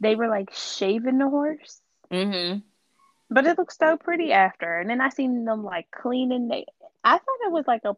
they 0.00 0.14
were 0.14 0.28
like 0.28 0.50
shaving 0.52 1.18
the 1.18 1.28
horse, 1.28 1.80
Mm-hmm. 2.10 2.58
but 3.30 3.46
it 3.46 3.58
looked 3.58 3.74
so 3.76 3.96
pretty 3.96 4.32
after. 4.32 4.78
And 4.78 4.88
then 4.90 5.00
I 5.00 5.08
seen 5.08 5.44
them 5.44 5.64
like 5.64 5.90
cleaning. 5.90 6.48
They, 6.48 6.66
I 7.04 7.18
thought 7.18 7.46
it 7.46 7.52
was 7.52 7.66
like 7.66 7.84
a 7.84 7.96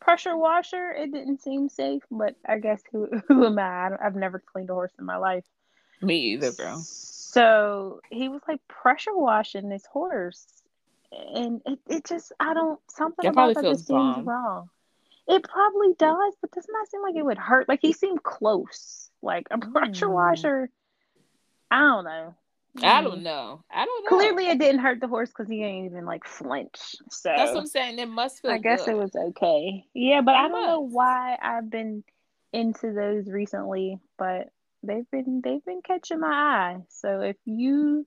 pressure 0.00 0.36
washer. 0.36 0.90
It 0.92 1.12
didn't 1.12 1.40
seem 1.42 1.68
safe, 1.68 2.02
but 2.10 2.34
I 2.46 2.58
guess 2.58 2.82
who 2.92 3.06
who 3.28 3.46
am 3.46 3.58
I? 3.58 3.88
I 3.88 4.06
I've 4.06 4.16
never 4.16 4.38
cleaned 4.38 4.70
a 4.70 4.74
horse 4.74 4.92
in 4.98 5.04
my 5.06 5.16
life. 5.16 5.44
Me 6.02 6.16
either, 6.32 6.52
girl. 6.52 6.86
So 7.32 8.00
he 8.10 8.28
was 8.28 8.40
like 8.48 8.60
pressure 8.68 9.14
washing 9.14 9.68
this 9.68 9.84
horse, 9.86 10.46
and 11.12 11.60
it, 11.66 11.78
it 11.88 12.04
just 12.06 12.32
I 12.40 12.54
don't 12.54 12.80
something 12.90 13.24
That 13.24 13.32
about 13.32 13.54
that 13.54 13.62
just 13.62 13.86
seems 13.86 14.26
wrong. 14.26 14.70
It 15.26 15.42
probably 15.44 15.94
does, 15.98 16.34
but 16.40 16.50
doesn't 16.52 16.72
that 16.72 16.88
seem 16.90 17.02
like 17.02 17.16
it 17.16 17.24
would 17.24 17.38
hurt? 17.38 17.68
Like 17.68 17.80
he 17.82 17.92
seemed 17.92 18.22
close. 18.22 19.10
Like 19.22 19.46
a 19.50 19.58
pressure 19.58 20.08
Mm. 20.08 20.12
washer. 20.14 20.70
I 21.70 21.80
don't 21.80 22.04
know. 22.04 22.34
I 22.82 23.02
don't 23.02 23.22
know. 23.22 23.62
I 23.70 23.84
don't 23.84 24.04
know. 24.04 24.08
Clearly, 24.16 24.46
it 24.46 24.58
didn't 24.58 24.80
hurt 24.80 25.00
the 25.00 25.08
horse 25.08 25.28
because 25.28 25.48
he 25.48 25.62
ain't 25.62 25.90
even 25.90 26.06
like 26.06 26.24
flinch. 26.26 26.96
So 27.10 27.30
That's 27.36 27.52
what 27.52 27.60
I'm 27.60 27.66
saying. 27.66 27.98
It 27.98 28.08
must 28.08 28.40
feel 28.40 28.52
I 28.52 28.58
guess 28.58 28.80
good. 28.80 28.90
it 28.90 28.96
was 28.96 29.14
okay. 29.14 29.84
Yeah, 29.92 30.22
but 30.22 30.34
It 30.34 30.38
I 30.38 30.48
don't 30.48 30.66
know 30.66 30.80
why 30.80 31.36
I've 31.42 31.68
been 31.70 32.04
into 32.52 32.92
those 32.92 33.28
recently, 33.28 33.98
but 34.16 34.48
they've 34.82 35.10
been 35.10 35.40
they've 35.42 35.64
been 35.64 35.82
catching 35.82 36.20
my 36.20 36.28
eye. 36.28 36.76
So 36.88 37.20
if 37.20 37.36
you 37.44 38.06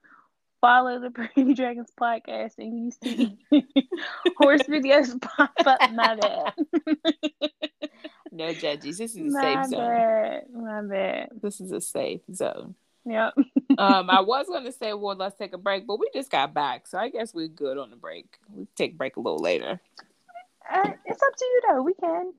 follow 0.62 1.00
the 1.00 1.10
Pretty 1.12 1.54
Dragons 1.54 1.92
podcast 2.00 2.54
and 2.58 2.78
you 2.78 2.92
see 3.04 3.38
horse 4.38 4.62
videos 4.64 5.20
pop 5.22 5.52
up, 5.66 5.92
my 5.92 6.16
bad. 6.16 6.54
No 8.34 8.54
judges. 8.54 8.98
This 8.98 9.12
is 9.18 9.18
a 9.18 9.38
My 9.38 9.42
safe 9.42 9.72
zone. 9.72 9.80
bad. 9.80 10.44
My 10.54 10.82
bad. 10.84 11.30
This 11.42 11.60
is 11.60 11.74
a 11.74 11.82
safe 11.82 12.22
zone. 12.34 12.76
Yep. 13.06 13.34
Um, 13.78 14.10
I 14.10 14.22
was 14.22 14.48
gonna 14.48 14.72
say, 14.72 14.94
well, 14.94 15.18
let's 15.18 15.36
take 15.38 15.52
a 15.52 15.58
break, 15.58 15.86
but 15.86 16.00
we 16.00 16.10
just 16.14 16.32
got 16.32 16.54
back, 16.54 16.88
so 16.88 16.98
I 16.98 17.10
guess 17.10 17.34
we're 17.34 17.50
good 17.50 17.78
on 17.78 17.90
the 17.90 17.98
break. 17.98 18.38
We 18.56 18.68
take 18.78 18.94
a 18.94 18.96
break 18.96 19.18
a 19.18 19.20
little 19.20 19.40
later. 19.40 19.82
Uh, 20.72 20.92
it's 21.06 21.22
up 21.22 21.36
to 21.36 21.46
you 21.46 21.62
though. 21.70 21.82
We 21.82 21.94
can. 21.96 22.34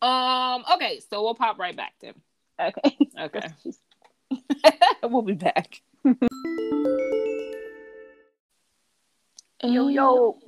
Um. 0.00 0.64
Okay. 0.74 1.00
So 1.10 1.22
we'll 1.22 1.34
pop 1.34 1.58
right 1.58 1.76
back 1.76 1.92
then. 2.00 2.14
Okay. 2.60 2.98
Okay. 3.20 3.48
we'll 5.04 5.22
be 5.22 5.34
back. 5.34 5.80
Yo 9.62 9.88
yo. 9.88 10.38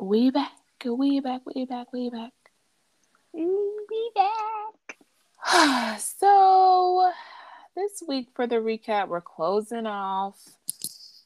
We 0.00 0.30
back. 0.30 0.52
We 0.84 1.20
back. 1.20 1.42
We 1.54 1.66
back. 1.66 1.92
We 1.92 2.10
back. 2.10 2.32
We 3.32 4.10
back. 4.14 5.98
so 6.00 7.12
this 7.74 8.02
week 8.08 8.28
for 8.34 8.46
the 8.46 8.56
recap, 8.56 9.08
we're 9.08 9.20
closing 9.20 9.86
off 9.86 10.38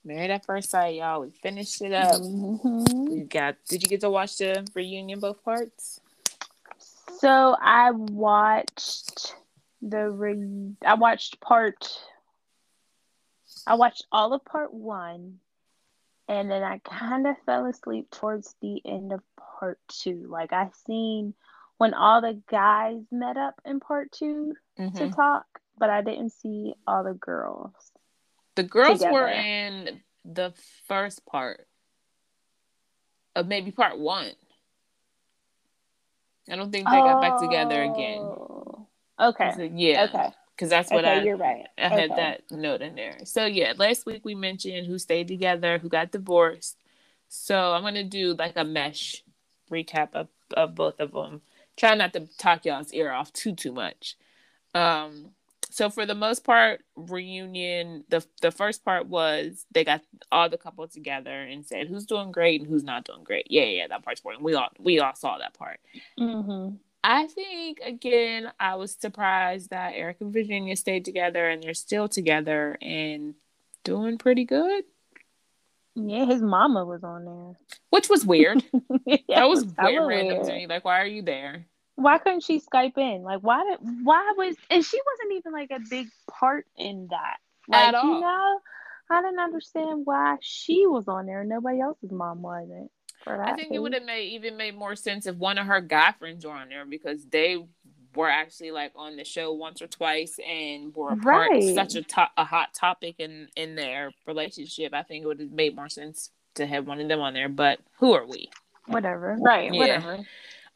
Married 0.04 0.30
at 0.30 0.44
First 0.44 0.70
Sight, 0.70 0.96
y'all. 0.96 1.20
We 1.20 1.30
finished 1.30 1.82
it 1.82 1.92
up. 1.92 2.20
Mhm. 2.20 3.08
We 3.08 3.20
got. 3.20 3.56
Did 3.68 3.82
you 3.82 3.88
get 3.88 4.00
to 4.00 4.10
watch 4.10 4.38
the 4.38 4.66
reunion 4.74 5.20
both 5.20 5.44
parts? 5.44 6.00
So 7.18 7.56
I 7.60 7.90
watched 7.92 9.34
the 9.82 10.10
re- 10.10 10.74
I 10.84 10.94
watched 10.94 11.40
part 11.40 11.88
I 13.66 13.74
watched 13.74 14.06
all 14.12 14.32
of 14.32 14.44
part 14.44 14.72
one 14.72 15.40
and 16.28 16.50
then 16.50 16.62
I 16.62 16.78
kind 16.78 17.26
of 17.26 17.36
fell 17.44 17.66
asleep 17.66 18.10
towards 18.12 18.54
the 18.62 18.80
end 18.84 19.12
of 19.12 19.20
part 19.36 19.78
two. 19.88 20.26
Like 20.28 20.52
I 20.52 20.70
seen 20.86 21.34
when 21.78 21.94
all 21.94 22.20
the 22.20 22.40
guys 22.48 23.00
met 23.10 23.36
up 23.36 23.60
in 23.64 23.80
part 23.80 24.12
2 24.12 24.54
to 24.76 24.82
Mhm. 24.82 25.16
talk, 25.16 25.46
but 25.78 25.88
I 25.90 26.02
didn't 26.02 26.30
see 26.30 26.74
all 26.86 27.02
the 27.02 27.14
girls. 27.14 27.72
The 28.54 28.62
girls 28.62 29.00
were 29.00 29.28
in 29.28 30.02
the 30.24 30.52
first 30.86 31.24
part 31.26 31.66
of 33.34 33.46
maybe 33.48 33.72
part 33.72 33.98
one. 33.98 34.34
I 36.48 36.56
don't 36.56 36.70
think 36.70 36.86
they 36.88 37.00
got 37.02 37.20
back 37.20 37.38
together 37.38 37.82
again. 37.82 38.28
Okay. 39.20 39.52
So, 39.56 39.62
yeah. 39.62 40.04
Okay. 40.04 40.28
Because 40.56 40.70
that's 40.70 40.90
what 40.90 41.04
Okay, 41.04 41.20
I 41.20 41.22
you're 41.22 41.36
right. 41.36 41.66
I 41.78 41.88
had 41.88 42.10
that 42.16 42.42
note 42.50 42.82
in 42.82 42.94
there. 42.94 43.18
So 43.24 43.46
yeah, 43.46 43.72
last 43.78 44.04
week 44.04 44.24
we 44.24 44.34
mentioned 44.34 44.86
who 44.86 44.98
stayed 44.98 45.28
together, 45.28 45.78
who 45.78 45.88
got 45.88 46.12
divorced. 46.12 46.76
So 47.28 47.72
I'm 47.72 47.82
gonna 47.82 48.04
do 48.04 48.34
like 48.34 48.54
a 48.56 48.64
mesh 48.64 49.22
recap 49.70 50.10
of, 50.14 50.28
of 50.54 50.74
both 50.74 51.00
of 51.00 51.12
them. 51.12 51.40
Try 51.78 51.94
not 51.94 52.12
to 52.12 52.28
talk 52.38 52.66
y'all's 52.66 52.92
ear 52.92 53.10
off 53.10 53.32
too 53.32 53.54
too 53.54 53.72
much. 53.72 54.16
Um, 54.74 55.30
so 55.70 55.88
for 55.88 56.04
the 56.04 56.14
most 56.14 56.44
part, 56.44 56.82
reunion. 56.96 58.04
The 58.10 58.24
the 58.42 58.50
first 58.50 58.84
part 58.84 59.06
was 59.06 59.64
they 59.72 59.84
got 59.84 60.02
all 60.30 60.48
the 60.50 60.58
couple 60.58 60.86
together 60.88 61.42
and 61.42 61.64
said 61.64 61.86
who's 61.86 62.04
doing 62.04 62.32
great 62.32 62.60
and 62.60 62.68
who's 62.68 62.84
not 62.84 63.04
doing 63.04 63.24
great. 63.24 63.46
Yeah, 63.48 63.64
yeah, 63.64 63.86
that 63.86 64.02
part's 64.02 64.20
important. 64.20 64.44
We 64.44 64.54
all 64.54 64.68
we 64.78 64.98
all 64.98 65.14
saw 65.14 65.38
that 65.38 65.54
part. 65.54 65.80
Mm-hmm. 66.18 66.76
I 67.02 67.26
think 67.28 67.80
again, 67.84 68.52
I 68.60 68.74
was 68.76 68.92
surprised 68.92 69.70
that 69.70 69.92
Eric 69.94 70.18
and 70.20 70.32
Virginia 70.32 70.76
stayed 70.76 71.04
together 71.04 71.48
and 71.48 71.62
they're 71.62 71.74
still 71.74 72.08
together 72.08 72.76
and 72.82 73.34
doing 73.84 74.18
pretty 74.18 74.44
good, 74.44 74.84
Yeah, 75.94 76.26
his 76.26 76.42
mama 76.42 76.84
was 76.84 77.02
on 77.02 77.24
there. 77.24 77.54
which 77.90 78.08
was 78.08 78.24
weird. 78.26 78.62
Yeah, 79.06 79.16
that 79.28 79.48
was 79.48 79.64
weird, 79.64 80.06
random 80.06 80.44
to 80.44 80.52
me. 80.52 80.66
Like, 80.66 80.84
why 80.84 81.00
are 81.00 81.06
you 81.06 81.22
there? 81.22 81.64
Why 81.96 82.18
couldn't 82.18 82.44
she 82.44 82.60
Skype 82.60 82.96
in? 82.96 83.22
Like, 83.22 83.40
why 83.40 83.64
did? 83.64 83.78
Why 84.04 84.34
was? 84.36 84.54
And 84.70 84.84
she 84.84 84.98
wasn't 85.04 85.38
even 85.38 85.52
like 85.52 85.70
a 85.70 85.80
big 85.88 86.08
part 86.30 86.66
in 86.76 87.08
that. 87.10 87.36
Like, 87.68 87.88
At 87.88 87.94
all. 87.94 88.14
You 88.14 88.20
know, 88.20 88.60
I 89.10 89.22
didn't 89.22 89.40
understand 89.40 90.02
why 90.04 90.36
she 90.40 90.86
was 90.86 91.08
on 91.08 91.26
there 91.26 91.40
and 91.40 91.48
nobody 91.48 91.80
else's 91.80 92.12
mom 92.12 92.42
wasn't. 92.42 92.90
For 93.24 93.36
that 93.36 93.48
I 93.48 93.54
think 93.54 93.72
it 93.72 93.78
would 93.78 93.92
have 93.94 94.04
made 94.04 94.28
even 94.32 94.56
made 94.56 94.74
more 94.76 94.96
sense 94.96 95.26
if 95.26 95.36
one 95.36 95.58
of 95.58 95.66
her 95.66 95.80
guy 95.80 96.12
friends 96.12 96.44
were 96.44 96.52
on 96.52 96.68
there 96.70 96.84
because 96.86 97.26
they 97.26 97.62
were 98.16 98.28
actually 98.28 98.70
like 98.72 98.92
on 98.96 99.16
the 99.16 99.24
show 99.24 99.52
once 99.52 99.80
or 99.82 99.86
twice 99.86 100.38
and 100.44 100.94
were 100.94 101.12
a 101.12 101.16
part 101.16 101.50
Right. 101.50 101.74
such 101.74 101.94
a 101.94 102.02
to- 102.02 102.30
a 102.36 102.44
hot 102.44 102.74
topic 102.74 103.16
in 103.18 103.48
in 103.56 103.74
their 103.76 104.12
relationship. 104.26 104.94
I 104.94 105.02
think 105.02 105.22
it 105.24 105.26
would 105.26 105.40
have 105.40 105.52
made 105.52 105.76
more 105.76 105.88
sense 105.88 106.30
to 106.54 106.66
have 106.66 106.86
one 106.86 107.00
of 107.00 107.08
them 107.08 107.20
on 107.20 107.34
there. 107.34 107.48
But 107.48 107.78
who 107.98 108.12
are 108.14 108.26
we? 108.26 108.50
Whatever. 108.86 109.36
Right. 109.40 109.72
Yeah. 109.72 109.78
Whatever. 109.78 110.18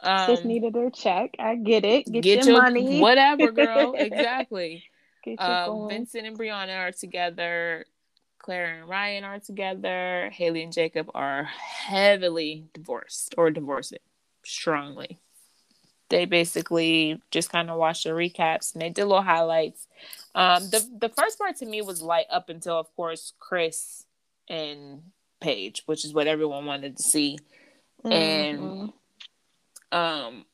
Um, 0.01 0.27
Just 0.29 0.45
needed 0.45 0.75
her 0.75 0.91
check. 0.91 1.35
I 1.39 1.55
get 1.57 1.85
it. 1.85 2.05
Get, 2.13 2.23
get 2.23 2.45
your, 2.45 2.55
your 2.55 2.63
money. 2.63 3.01
whatever, 3.01 3.51
girl. 3.53 3.95
exactly. 3.97 4.85
Get 5.25 5.41
your 5.41 5.51
Um. 5.51 5.89
Vincent 5.89 6.27
and 6.27 6.39
Brianna 6.39 6.77
are 6.89 6.93
together. 6.93 7.87
Claire 8.45 8.75
and 8.81 8.87
Ryan 8.89 9.25
are 9.25 9.39
together. 9.39 10.29
Haley 10.31 10.63
and 10.63 10.73
Jacob 10.73 11.11
are 11.15 11.45
heavily 11.45 12.67
divorced 12.75 13.35
or 13.39 13.51
divorcing 13.51 14.01
strongly. 14.45 15.19
They 16.11 16.27
basically 16.27 17.23
just 17.31 17.49
kind 17.49 17.71
of 17.71 17.79
watched 17.79 18.05
the 18.05 18.11
recaps 18.11 18.75
and 18.75 18.83
they 18.83 18.91
did 18.91 19.07
little 19.07 19.23
highlights. 19.23 19.87
Um, 20.35 20.69
the 20.69 20.87
the 21.01 21.09
first 21.09 21.39
part 21.39 21.57
to 21.57 21.67
me 21.67 21.81
was 21.81 22.03
light 22.03 22.27
up 22.31 22.51
until, 22.51 22.79
of 22.79 22.95
course, 22.95 23.33
Chris 23.39 24.05
and 24.47 25.01
Paige, 25.41 25.83
which 25.87 26.05
is 26.05 26.13
what 26.13 26.27
everyone 26.27 26.67
wanted 26.67 26.99
to 26.99 27.03
see. 27.03 27.39
and- 28.05 28.59
Mhm. 28.61 28.93
Um, 29.91 30.45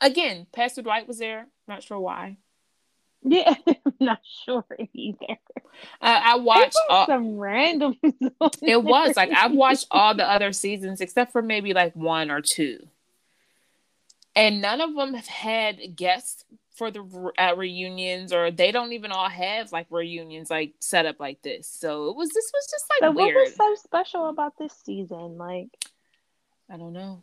again, 0.00 0.46
Pastor 0.50 0.80
Dwight 0.80 1.06
was 1.06 1.18
there. 1.18 1.46
Not 1.68 1.82
sure 1.82 2.00
why. 2.00 2.38
Yeah, 3.22 3.54
I'm 3.66 3.92
not 4.00 4.20
sure 4.44 4.64
either. 4.94 5.36
I, 6.00 6.32
I 6.32 6.36
watched 6.36 6.78
all, 6.88 7.06
some 7.06 7.38
random. 7.38 7.96
It 8.62 8.82
was 8.82 9.16
like 9.16 9.30
I've 9.30 9.52
watched 9.52 9.86
all 9.90 10.14
the 10.14 10.28
other 10.28 10.52
seasons 10.52 11.00
except 11.00 11.32
for 11.32 11.42
maybe 11.42 11.74
like 11.74 11.94
one 11.94 12.30
or 12.30 12.40
two, 12.40 12.86
and 14.34 14.60
none 14.60 14.80
of 14.80 14.94
them 14.94 15.14
have 15.14 15.26
had 15.26 15.96
guests 15.96 16.44
for 16.74 16.90
the 16.90 17.02
re- 17.02 17.32
at 17.36 17.58
reunions, 17.58 18.32
or 18.32 18.50
they 18.50 18.72
don't 18.72 18.92
even 18.92 19.12
all 19.12 19.28
have 19.28 19.72
like 19.72 19.86
reunions 19.90 20.50
like 20.50 20.72
set 20.80 21.04
up 21.04 21.20
like 21.20 21.42
this. 21.42 21.68
So 21.68 22.08
it 22.08 22.16
was 22.16 22.30
this 22.30 22.50
was 22.52 22.70
just 22.70 22.84
like 22.88 23.10
So 23.10 23.12
what 23.12 23.34
was 23.34 23.54
so 23.54 23.74
special 23.74 24.28
about 24.28 24.56
this 24.58 24.72
season? 24.84 25.36
Like 25.36 25.68
I 26.70 26.76
don't 26.76 26.94
know. 26.94 27.22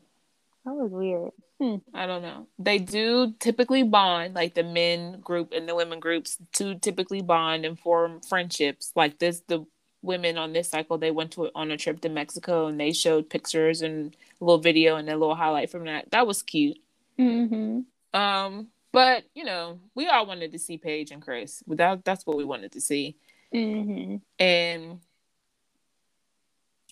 that 0.66 0.74
was 0.74 0.92
weird. 0.92 1.32
I 1.60 2.06
don't 2.06 2.22
know. 2.22 2.48
They 2.60 2.78
do 2.78 3.34
typically 3.40 3.84
bond, 3.84 4.36
like 4.36 4.54
the 4.54 4.64
men 4.64 5.20
group 5.22 5.54
and 5.54 5.68
the 5.68 5.76
women 5.76 6.00
groups 6.00 6.38
do 6.54 6.76
typically 6.76 7.22
bond 7.22 7.66
and 7.66 7.80
form 7.80 8.22
friendships. 8.22 8.92
Like 8.96 9.18
this, 9.18 9.42
the 9.48 9.66
women 10.04 10.38
on 10.38 10.54
this 10.54 10.70
cycle, 10.70 10.98
they 10.98 11.12
went 11.12 11.32
to 11.32 11.50
on 11.56 11.72
a 11.72 11.78
trip 11.78 12.02
to 12.02 12.10
Mexico 12.10 12.68
and 12.68 12.80
they 12.80 12.92
showed 12.92 13.30
pictures 13.30 13.82
and 13.82 14.16
a 14.40 14.44
little 14.44 14.62
video 14.62 14.98
and 14.98 15.10
a 15.10 15.18
little 15.18 15.36
highlight 15.36 15.72
from 15.72 15.86
that. 15.86 16.12
That 16.12 16.28
was 16.28 16.44
cute. 16.44 16.78
Mm-hmm. 17.18 18.20
Um, 18.20 18.68
but 18.92 19.24
you 19.34 19.44
know, 19.44 19.80
we 19.96 20.08
all 20.08 20.26
wanted 20.28 20.52
to 20.52 20.60
see 20.60 20.78
Paige 20.78 21.12
and 21.12 21.22
Chris. 21.22 21.64
That 21.68 22.06
that's 22.06 22.26
what 22.26 22.38
we 22.38 22.44
wanted 22.44 22.72
to 22.74 22.82
see. 22.82 23.16
Mm-hmm. 23.54 24.18
And 24.40 25.00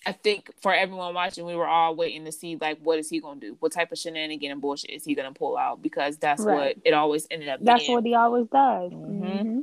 I 0.06 0.12
think 0.12 0.52
for 0.62 0.72
everyone 0.72 1.14
watching, 1.14 1.44
we 1.44 1.56
were 1.56 1.66
all 1.66 1.96
waiting 1.96 2.24
to 2.26 2.32
see 2.32 2.56
like 2.60 2.78
what 2.80 3.00
is 3.00 3.10
he 3.10 3.20
gonna 3.20 3.40
do? 3.40 3.56
What 3.58 3.72
type 3.72 3.90
of 3.90 3.98
shenanigan 3.98 4.52
and 4.52 4.60
bullshit 4.60 4.90
is 4.90 5.04
he 5.04 5.16
gonna 5.16 5.32
pull 5.32 5.56
out? 5.58 5.82
Because 5.82 6.16
that's 6.16 6.40
Right. 6.42 6.54
what 6.54 6.76
it 6.84 6.94
always 6.94 7.26
ended 7.28 7.48
up 7.48 7.58
That's 7.60 7.80
being. 7.82 7.92
what 7.92 8.04
he 8.04 8.14
always 8.14 8.46
does. 8.46 8.92
Mhm. 8.92 9.20
Mm-hmm. 9.20 9.60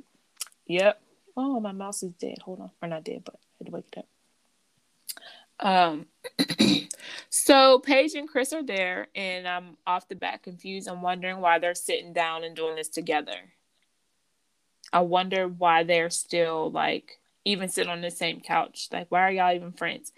Yep. 0.67 1.01
Oh, 1.37 1.59
my 1.61 1.71
mouse 1.71 2.03
is 2.03 2.11
dead. 2.13 2.39
Hold 2.43 2.59
on. 2.59 2.71
Or 2.81 2.87
not 2.89 3.05
dead, 3.05 3.23
but 3.23 3.35
I 3.35 3.39
had 3.59 3.65
to 3.67 3.71
wake 3.71 3.85
it 3.95 3.99
up. 3.99 5.65
Um 5.65 6.07
so 7.29 7.79
Paige 7.79 8.15
and 8.15 8.27
Chris 8.27 8.51
are 8.51 8.63
there 8.63 9.07
and 9.15 9.47
I'm 9.47 9.77
off 9.87 10.09
the 10.09 10.15
bat 10.15 10.43
confused. 10.43 10.89
I'm 10.89 11.01
wondering 11.01 11.39
why 11.39 11.57
they're 11.59 11.73
sitting 11.73 12.11
down 12.11 12.43
and 12.43 12.53
doing 12.55 12.75
this 12.75 12.89
together. 12.89 13.53
I 14.91 14.99
wonder 15.01 15.47
why 15.47 15.83
they're 15.83 16.09
still 16.09 16.69
like 16.69 17.19
even 17.45 17.69
sitting 17.69 17.91
on 17.91 18.01
the 18.01 18.11
same 18.11 18.41
couch. 18.41 18.89
Like 18.91 19.07
why 19.09 19.21
are 19.21 19.31
y'all 19.31 19.55
even 19.55 19.71
friends? 19.71 20.11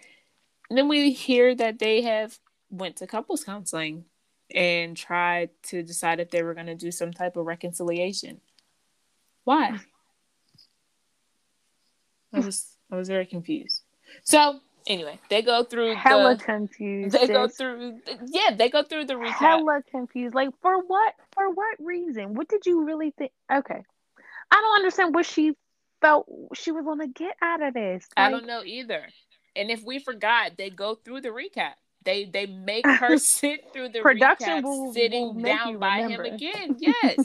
And 0.70 0.78
then 0.78 0.88
we 0.88 1.12
hear 1.12 1.54
that 1.56 1.80
they 1.80 2.02
have 2.02 2.40
went 2.70 2.98
to 2.98 3.08
couples 3.08 3.44
counseling 3.44 4.06
and 4.54 4.96
tried 4.96 5.50
to 5.64 5.84
decide 5.84 6.20
if 6.20 6.32
they 6.32 6.44
were 6.44 6.54
going 6.54 6.68
to 6.68 6.76
do 6.76 6.92
some 6.92 7.12
type 7.12 7.38
of 7.38 7.46
reconciliation. 7.46 8.42
Why? 9.44 9.80
I 12.34 12.40
was 12.40 12.78
I 12.92 12.96
was 12.96 13.08
very 13.08 13.26
confused. 13.26 13.84
So 14.24 14.60
anyway, 14.88 15.20
they 15.30 15.42
go 15.42 15.64
through 15.64 15.96
Hella 15.96 16.36
the 16.36 16.44
confused. 16.44 17.16
they 17.16 17.28
go 17.28 17.48
through 17.48 18.00
yeah 18.28 18.56
they 18.56 18.70
go 18.70 18.84
through 18.84 19.06
the 19.06 19.14
recap. 19.14 19.32
hella 19.32 19.82
confused. 19.90 20.36
Like 20.36 20.50
for 20.62 20.80
what? 20.82 21.14
For 21.34 21.50
what 21.50 21.78
reason? 21.80 22.34
What 22.34 22.48
did 22.50 22.66
you 22.66 22.84
really 22.86 23.12
think? 23.12 23.32
Okay, 23.52 23.82
I 24.52 24.56
don't 24.56 24.76
understand 24.76 25.16
what 25.16 25.26
she 25.26 25.54
felt 26.02 26.28
she 26.54 26.72
was 26.72 26.84
gonna 26.86 27.08
get 27.08 27.36
out 27.42 27.62
of 27.62 27.74
this. 27.74 28.08
I 28.18 28.30
don't 28.30 28.46
know 28.46 28.64
either. 28.66 29.08
And 29.56 29.72
if 29.72 29.84
we 29.84 30.00
forgot, 30.00 30.58
they 30.58 30.70
go 30.70 30.96
through 30.96 31.22
the 31.22 31.30
recap. 31.30 31.74
They 32.04 32.26
they 32.26 32.46
make 32.46 32.86
her 32.86 33.18
sit 33.20 33.72
through 33.74 33.90
the 33.90 34.02
Production 34.02 34.62
recap, 34.62 34.64
will- 34.64 34.94
sitting 34.94 35.36
will 35.36 35.42
down 35.42 35.80
by 35.80 36.02
remember. 36.02 36.26
him 36.26 36.34
again. 36.36 36.78
Yes, 36.80 37.18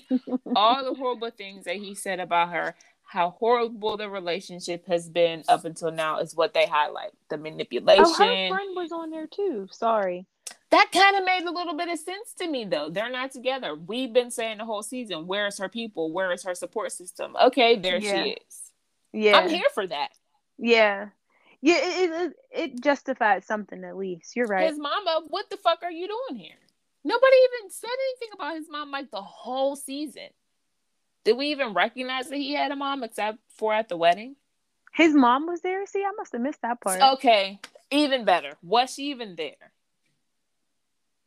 all 0.57 0.85
the 0.85 0.95
horrible 0.95 1.31
things 1.31 1.65
that 1.65 1.77
he 1.77 1.95
said 1.95 2.19
about 2.21 2.51
her, 2.53 2.75
how 3.05 3.31
horrible 3.31 3.97
the 3.99 4.09
relationship 4.09 4.87
has 4.87 5.09
been 5.11 5.43
up 5.49 5.65
until 5.67 5.91
now, 5.91 6.19
is 6.19 6.35
what 6.35 6.55
they 6.55 6.67
highlight. 6.67 7.11
The 7.29 7.37
manipulation. 7.37 8.05
Oh, 8.07 8.15
her 8.15 8.49
friend 8.49 8.71
was 8.77 8.91
on 8.93 9.11
there 9.11 9.27
too. 9.27 9.69
Sorry. 9.71 10.25
That 10.71 10.91
kind 10.93 11.17
of 11.17 11.25
made 11.25 11.43
a 11.45 11.51
little 11.51 11.77
bit 11.77 11.89
of 11.89 11.99
sense 11.99 12.33
to 12.39 12.47
me, 12.49 12.65
though. 12.65 12.89
They're 12.91 13.11
not 13.11 13.33
together. 13.33 13.75
We've 13.75 14.13
been 14.13 14.31
saying 14.31 14.59
the 14.59 14.65
whole 14.65 14.85
season, 14.85 15.27
where 15.27 15.49
is 15.49 15.59
her 15.59 15.69
people? 15.69 16.13
Where 16.13 16.31
is 16.33 16.45
her 16.45 16.55
support 16.55 16.93
system? 16.93 17.35
Okay, 17.43 17.75
there 17.77 17.99
Yeah. 17.99 18.23
she 18.25 18.31
is. 18.31 18.71
Yeah. 19.13 19.39
I'm 19.39 19.49
here 19.49 19.67
for 19.75 19.85
that. 19.87 20.11
Yeah. 20.59 21.09
Yeah, 21.63 21.77
it, 21.79 22.11
it 22.11 22.33
it 22.51 22.81
justified 22.81 23.45
something 23.45 23.85
at 23.85 23.97
least. 23.97 24.35
You're 24.35 24.47
right. 24.47 24.69
His 24.69 24.79
mama, 24.79 25.23
what 25.29 25.51
the 25.51 25.59
fuck 25.59 25.81
are 25.83 25.91
you 25.91 26.09
doing 26.09 26.41
here? 26.41 26.57
Nobody 27.05 27.37
even 27.37 27.71
said 27.71 27.89
anything 27.89 28.35
about 28.35 28.57
his 28.57 28.67
mom 28.71 28.91
like 28.91 29.11
the 29.11 29.23
whole 29.23 29.77
season. 29.77 30.29
Did 31.25 31.37
we 31.37 31.47
even 31.47 31.75
recognize 31.75 32.29
that 32.29 32.37
he 32.37 32.55
had 32.55 32.71
a 32.71 32.77
mom 32.77 33.03
except 33.05 33.39
for 33.57 33.75
at 33.75 33.89
the 33.89 33.97
wedding? 33.97 34.37
His 34.93 35.15
mom 35.15 35.47
was 35.47 35.61
there. 35.61 35.85
See, 35.87 36.03
I 36.03 36.13
must 36.17 36.33
have 36.33 36.41
missed 36.41 36.63
that 36.63 36.81
part. 36.81 37.01
Okay, 37.15 37.61
even 37.91 38.25
better. 38.25 38.53
Was 38.63 38.95
she 38.95 39.11
even 39.11 39.37
there? 39.37 39.73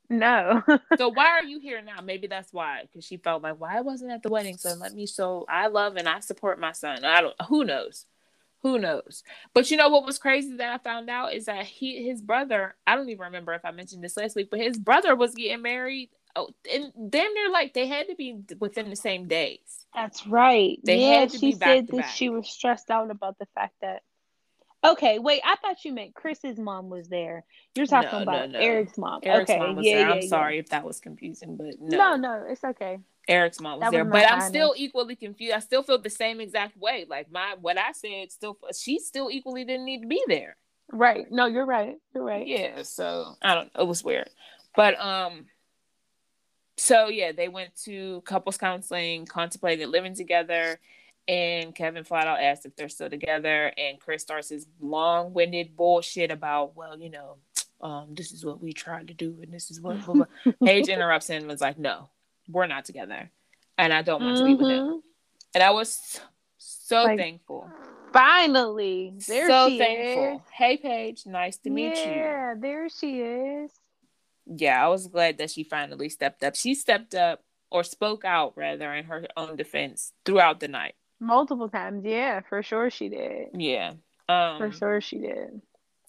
No. 0.09 0.63
So 0.97 1.09
why 1.09 1.27
are 1.39 1.43
you 1.43 1.59
here 1.59 1.81
now? 1.81 2.01
Maybe 2.01 2.27
that's 2.27 2.53
why, 2.53 2.84
because 2.84 3.05
she 3.05 3.17
felt 3.17 3.41
like, 3.41 3.59
why 3.59 3.77
I 3.77 3.81
wasn't 3.81 4.11
at 4.11 4.21
the 4.21 4.29
wedding? 4.29 4.57
So 4.57 4.73
let 4.73 4.93
me 4.93 5.07
show 5.07 5.45
I 5.49 5.67
love 5.67 5.95
and 5.95 6.07
I 6.07 6.19
support 6.19 6.59
my 6.59 6.71
son. 6.71 7.03
I 7.03 7.21
don't. 7.21 7.36
Who 7.47 7.63
knows? 7.63 8.05
Who 8.64 8.80
knows? 8.80 9.24
But 9.53 9.70
you 9.72 9.78
know 9.78 9.89
what 9.89 10.05
was 10.05 10.18
crazy 10.18 10.55
that 10.57 10.74
I 10.74 10.78
found 10.80 11.09
out 11.09 11.34
is 11.34 11.45
that 11.45 11.66
he, 11.66 12.07
his 12.07 12.22
brother. 12.22 12.76
I 12.88 12.95
don't 12.95 13.09
even 13.09 13.26
remember 13.26 13.53
if 13.53 13.66
I 13.66 13.72
mentioned 13.72 14.03
this 14.03 14.18
last 14.18 14.36
week, 14.36 14.49
but 14.51 14.59
his 14.61 14.80
brother 14.80 15.16
was 15.16 15.36
getting 15.36 15.61
married. 15.61 16.09
Oh, 16.36 16.49
and 16.74 16.91
damn 17.11 17.34
near 17.34 17.51
like 17.51 17.74
they 17.74 17.88
had 17.88 18.07
to 18.07 18.16
be 18.16 18.39
within 18.59 18.89
the 18.89 18.95
same 18.95 19.28
days. 19.28 19.86
That's 19.93 20.26
right. 20.28 20.80
They 20.84 20.99
yeah, 20.99 21.22
had 21.22 21.32
to 21.32 21.39
she 21.39 21.39
be 21.39 21.55
back 21.55 21.86
said 21.86 21.88
that 21.88 21.95
back. 21.95 22.07
she 22.07 22.30
was 22.30 22.49
stressed 22.49 22.89
out 22.91 23.11
about 23.11 23.38
the 23.39 23.47
fact 23.55 23.76
that. 23.82 24.03
Okay, 24.84 25.19
wait. 25.19 25.41
I 25.45 25.55
thought 25.57 25.86
you 25.86 25.93
meant 25.93 26.13
Chris's 26.13 26.59
mom 26.59 26.89
was 26.89 27.07
there. 27.07 27.45
You're 27.75 27.86
talking 27.86 28.09
No, 28.11 28.17
no, 28.17 28.23
about 28.23 28.49
no. 28.51 28.59
Eric's 28.59 28.97
mom. 28.97 29.21
Eric's 29.23 29.49
okay, 29.49 29.59
mom 29.59 29.75
was 29.77 29.86
yeah, 29.86 29.93
there. 29.95 30.07
yeah, 30.07 30.13
I'm 30.13 30.21
yeah. 30.21 30.27
sorry 30.27 30.57
if 30.59 30.69
that 30.69 30.84
was 30.84 30.99
confusing, 30.99 31.55
but 31.55 31.79
no, 31.79 31.97
No, 31.97 32.15
no, 32.17 32.45
it's 32.49 32.63
okay. 32.63 32.99
Eric's 33.27 33.61
mom 33.61 33.79
was 33.79 33.86
That 33.86 33.91
there. 33.91 34.03
But 34.03 34.23
I'm 34.25 34.39
highness. 34.39 34.47
still 34.47 34.73
equally 34.75 35.15
confused. 35.15 35.53
I 35.55 35.59
still 35.59 35.84
feel 35.84 35.97
the 35.97 36.09
same 36.09 36.41
exact 36.41 36.77
way. 36.77 37.05
Like 37.09 37.31
my 37.31 37.55
what 37.61 37.77
I 37.77 37.93
said 37.93 38.31
still 38.31 38.57
she 38.77 38.99
still 38.99 39.31
equally 39.31 39.63
didn't 39.63 39.86
need 39.86 40.01
to 40.01 40.07
be 40.07 40.21
there. 40.27 40.57
Right. 40.91 41.31
No, 41.31 41.45
you're 41.45 41.65
right. 41.65 41.95
You're 42.13 42.23
right. 42.23 42.45
Yeah, 42.45 42.84
so 42.84 43.36
I 43.41 43.55
don't 43.55 43.73
know. 43.73 43.84
It 43.84 43.88
was 43.88 44.03
weird. 44.03 44.29
But 44.75 44.99
um 44.99 45.45
so 46.77 47.07
yeah, 47.07 47.31
they 47.31 47.47
went 47.47 47.75
to 47.86 48.21
couples 48.25 48.57
counseling, 48.57 49.25
contemplated 49.25 49.88
living 49.88 50.15
together, 50.15 50.79
and 51.28 51.74
Kevin 51.74 52.03
flat 52.03 52.28
out 52.28 52.41
asked 52.41 52.65
if 52.65 52.76
they're 52.76 52.89
still 52.89 53.09
together. 53.09 53.71
And 53.78 53.99
Chris 53.99 54.21
starts 54.21 54.49
his 54.49 54.67
long 54.82 55.34
winded 55.34 55.76
bullshit 55.76 56.32
about, 56.32 56.76
well, 56.76 56.97
you 56.99 57.09
know, 57.09 57.38
um, 57.82 58.13
this 58.15 58.32
is 58.32 58.45
what 58.45 58.61
we 58.61 58.71
tried 58.74 59.07
to 59.09 59.13
do, 59.13 59.38
and 59.41 59.53
this 59.53 59.69
is 59.71 59.82
what 59.82 60.03
blah, 60.05 60.13
blah. 60.15 60.26
Paige 60.63 60.88
interrupts 60.89 61.28
him 61.30 61.39
and 61.43 61.47
was 61.51 61.59
like, 61.61 61.78
No, 61.78 62.09
we're 62.49 62.67
not 62.67 62.86
together. 62.86 63.30
And 63.78 63.91
I 63.91 64.01
don't 64.03 64.24
want 64.24 64.38
to 64.38 64.45
be 64.45 64.53
with 64.55 64.71
him. 64.71 64.86
Mhm. 64.88 64.99
And 65.55 65.63
I 65.63 65.71
was 65.71 66.19
so 66.57 67.03
Like, 67.03 67.19
thankful. 67.19 67.69
Finally, 68.13 69.13
there 69.28 69.49
so 69.49 69.67
she 69.69 69.78
thankful. 69.80 70.36
is. 70.36 70.41
Hey 70.53 70.78
Paige, 70.78 71.26
nice 71.26 71.57
to 71.57 71.69
meet 71.69 71.95
you. 71.97 72.11
Yeah, 72.11 72.53
there 72.57 72.88
she 72.89 73.19
is. 73.21 73.71
yeah, 74.45 74.84
I 74.86 74.88
was 74.88 75.07
glad 75.07 75.38
that 75.39 75.51
she 75.51 75.63
finally 75.63 76.09
stepped 76.09 76.43
up. 76.43 76.55
She 76.55 76.76
stepped 76.76 77.15
up 77.15 77.43
or 77.71 77.84
spoke 77.84 78.24
out 78.24 78.53
rather 78.55 78.93
in 78.93 79.05
her 79.05 79.26
own 79.36 79.55
defense 79.55 80.13
throughout 80.26 80.59
the 80.59 80.67
night. 80.67 80.95
Multiple 81.24 81.69
times. 81.69 82.03
Yeah, 82.05 82.41
for 82.47 82.61
sure 82.63 82.89
she 82.89 83.09
did. 83.09 83.49
Yeah. 83.53 83.93
Um 84.30 84.57
For 84.57 84.71
sure 84.71 85.01
she 85.01 85.17
did. 85.19 85.61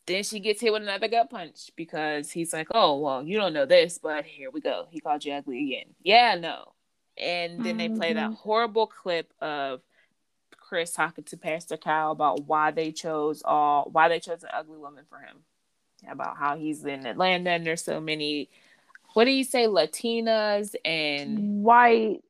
then 0.06 0.22
she 0.24 0.40
gets 0.40 0.60
hit 0.60 0.72
with 0.72 0.82
another 0.82 1.08
gut 1.08 1.30
punch 1.30 1.70
because 1.76 2.30
he's 2.30 2.52
like, 2.52 2.68
Oh, 2.72 2.98
well, 2.98 3.22
you 3.24 3.36
don't 3.38 3.52
know 3.54 3.66
this, 3.66 3.98
but 3.98 4.24
here 4.24 4.50
we 4.50 4.60
go. 4.60 4.86
He 4.90 5.00
called 5.00 5.24
you 5.24 5.32
ugly 5.32 5.64
again. 5.72 5.94
Yeah, 6.02 6.34
no. 6.36 6.72
And 7.16 7.64
then 7.64 7.76
they 7.76 7.88
play 7.88 8.12
that 8.14 8.30
Mhm. 8.30 8.36
horrible 8.38 8.86
clip 8.88 9.32
of 9.40 9.80
Chris 10.56 10.92
talking 10.92 11.24
to 11.24 11.36
Pastor 11.36 11.76
Kyle 11.76 12.10
about 12.10 12.44
why 12.46 12.70
they 12.72 12.90
chose 12.90 13.42
all 13.44 13.88
why 13.92 14.08
they 14.08 14.18
chose 14.20 14.42
an 14.42 14.50
ugly 14.52 14.78
woman 14.78 15.04
for 15.08 15.18
him. 15.18 15.44
About 16.08 16.36
how 16.36 16.56
he's 16.56 16.84
in 16.84 17.06
Atlanta 17.06 17.50
and 17.50 17.64
there's 17.66 17.82
so 17.84 18.00
many 18.00 18.48
what 19.14 19.26
do 19.26 19.30
you 19.30 19.44
say, 19.44 19.66
Latinas 19.68 20.74
and 20.84 21.62
White. 21.62 22.24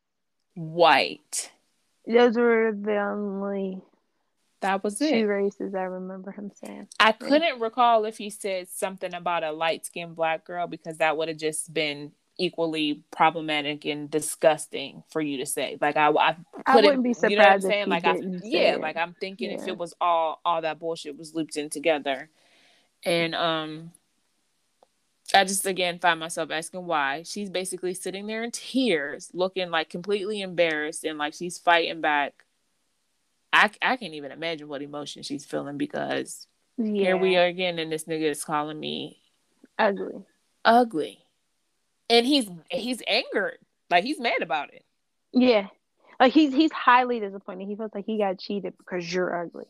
white. 0.55 1.51
Those 2.07 2.37
were 2.37 2.73
the 2.75 2.99
only 2.99 3.83
That 4.63 4.83
was 4.85 4.99
two 4.99 5.07
it. 5.17 5.27
races 5.27 5.75
I 5.75 5.83
remember 5.83 6.33
him 6.33 6.51
saying. 6.55 6.89
I 7.01 7.13
couldn't 7.13 7.61
recall 7.61 8.05
if 8.07 8.19
he 8.19 8.31
said 8.31 8.69
something 8.71 9.15
about 9.15 9.45
a 9.45 9.53
light 9.53 9.87
skinned 9.87 10.17
black 10.17 10.45
girl 10.47 10.67
because 10.67 10.99
that 10.99 11.17
would 11.17 11.29
have 11.29 11.39
just 11.39 11.73
been 11.73 12.13
equally 12.39 13.03
problematic 13.11 13.85
and 13.85 14.11
disgusting 14.11 15.05
for 15.11 15.21
you 15.21 15.39
to 15.39 15.47
say. 15.47 15.79
Like 15.81 15.97
I, 15.97 16.09
I, 16.11 16.37
I 16.67 16.77
wouldn't 16.79 17.05
be 17.05 17.13
surprised 17.15 17.31
You 17.31 17.37
know 17.37 17.45
what 17.45 17.53
I'm 17.53 17.61
saying? 17.63 17.89
Like 17.91 18.05
I, 18.05 18.17
yeah, 18.43 18.77
it. 18.77 18.81
like 18.81 18.97
I'm 18.97 19.15
thinking 19.21 19.51
if 19.51 19.69
it 19.69 19.79
was 19.79 19.95
all 20.01 20.41
all 20.45 20.63
that 20.63 20.79
bullshit 20.81 21.19
was 21.19 21.35
looped 21.35 21.57
in 21.57 21.71
together, 21.71 22.31
and 23.05 23.35
um. 23.35 23.93
I 25.35 25.45
just 25.45 25.66
again 25.66 25.99
find 25.99 26.20
myself 26.20 26.51
asking 26.51 26.87
why. 26.87 27.22
She's 27.24 27.51
basically 27.51 27.95
sitting 27.95 28.26
there 28.26 28.43
in 28.45 28.51
tears, 28.53 29.30
looking 29.35 29.70
like 29.70 29.91
completely 29.91 30.41
embarrassed 30.41 31.05
and 31.05 31.18
like 31.18 31.35
she's 31.35 31.59
fighting 31.59 32.01
back. 32.01 32.45
I, 33.53 33.70
I 33.82 33.97
can't 33.97 34.14
even 34.14 34.32
imagine 34.32 34.68
what 34.68 34.82
emotion 34.82 35.22
she's 35.22 35.45
feeling 35.45 35.76
because 35.76 36.47
Yeah. 36.76 37.03
here 37.03 37.16
we 37.16 37.37
are 37.37 37.47
again, 37.47 37.78
and 37.78 37.91
this 37.91 38.05
nigga 38.05 38.30
is 38.30 38.45
calling 38.45 38.78
me 38.80 39.20
Ugly. 39.78 40.24
ugly, 40.64 41.18
and 42.09 42.24
he's 42.26 42.49
he's 42.70 43.03
angered, 43.07 43.59
like 43.91 44.05
he's 44.05 44.20
mad 44.20 44.43
about 44.43 44.72
it. 44.72 44.85
Yeah. 45.32 45.66
Like 46.20 46.32
he's 46.32 46.53
he's 46.55 46.72
highly 46.72 47.18
disappointed. 47.20 47.66
He 47.68 47.74
feels 47.76 47.91
like 47.95 48.07
he 48.07 48.18
got 48.18 48.39
cheated 48.39 48.74
because 48.78 49.12
you're 49.12 49.43
ugly. 49.45 49.66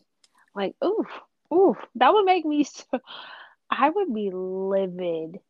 Like, 0.54 0.76
oof, 0.84 1.06
oof. 1.52 1.76
That 1.96 2.12
would 2.12 2.26
make 2.26 2.44
me 2.44 2.64
so 2.64 2.84
I 3.70 3.88
would 3.90 4.14
be 4.14 4.30
livid. 4.32 5.40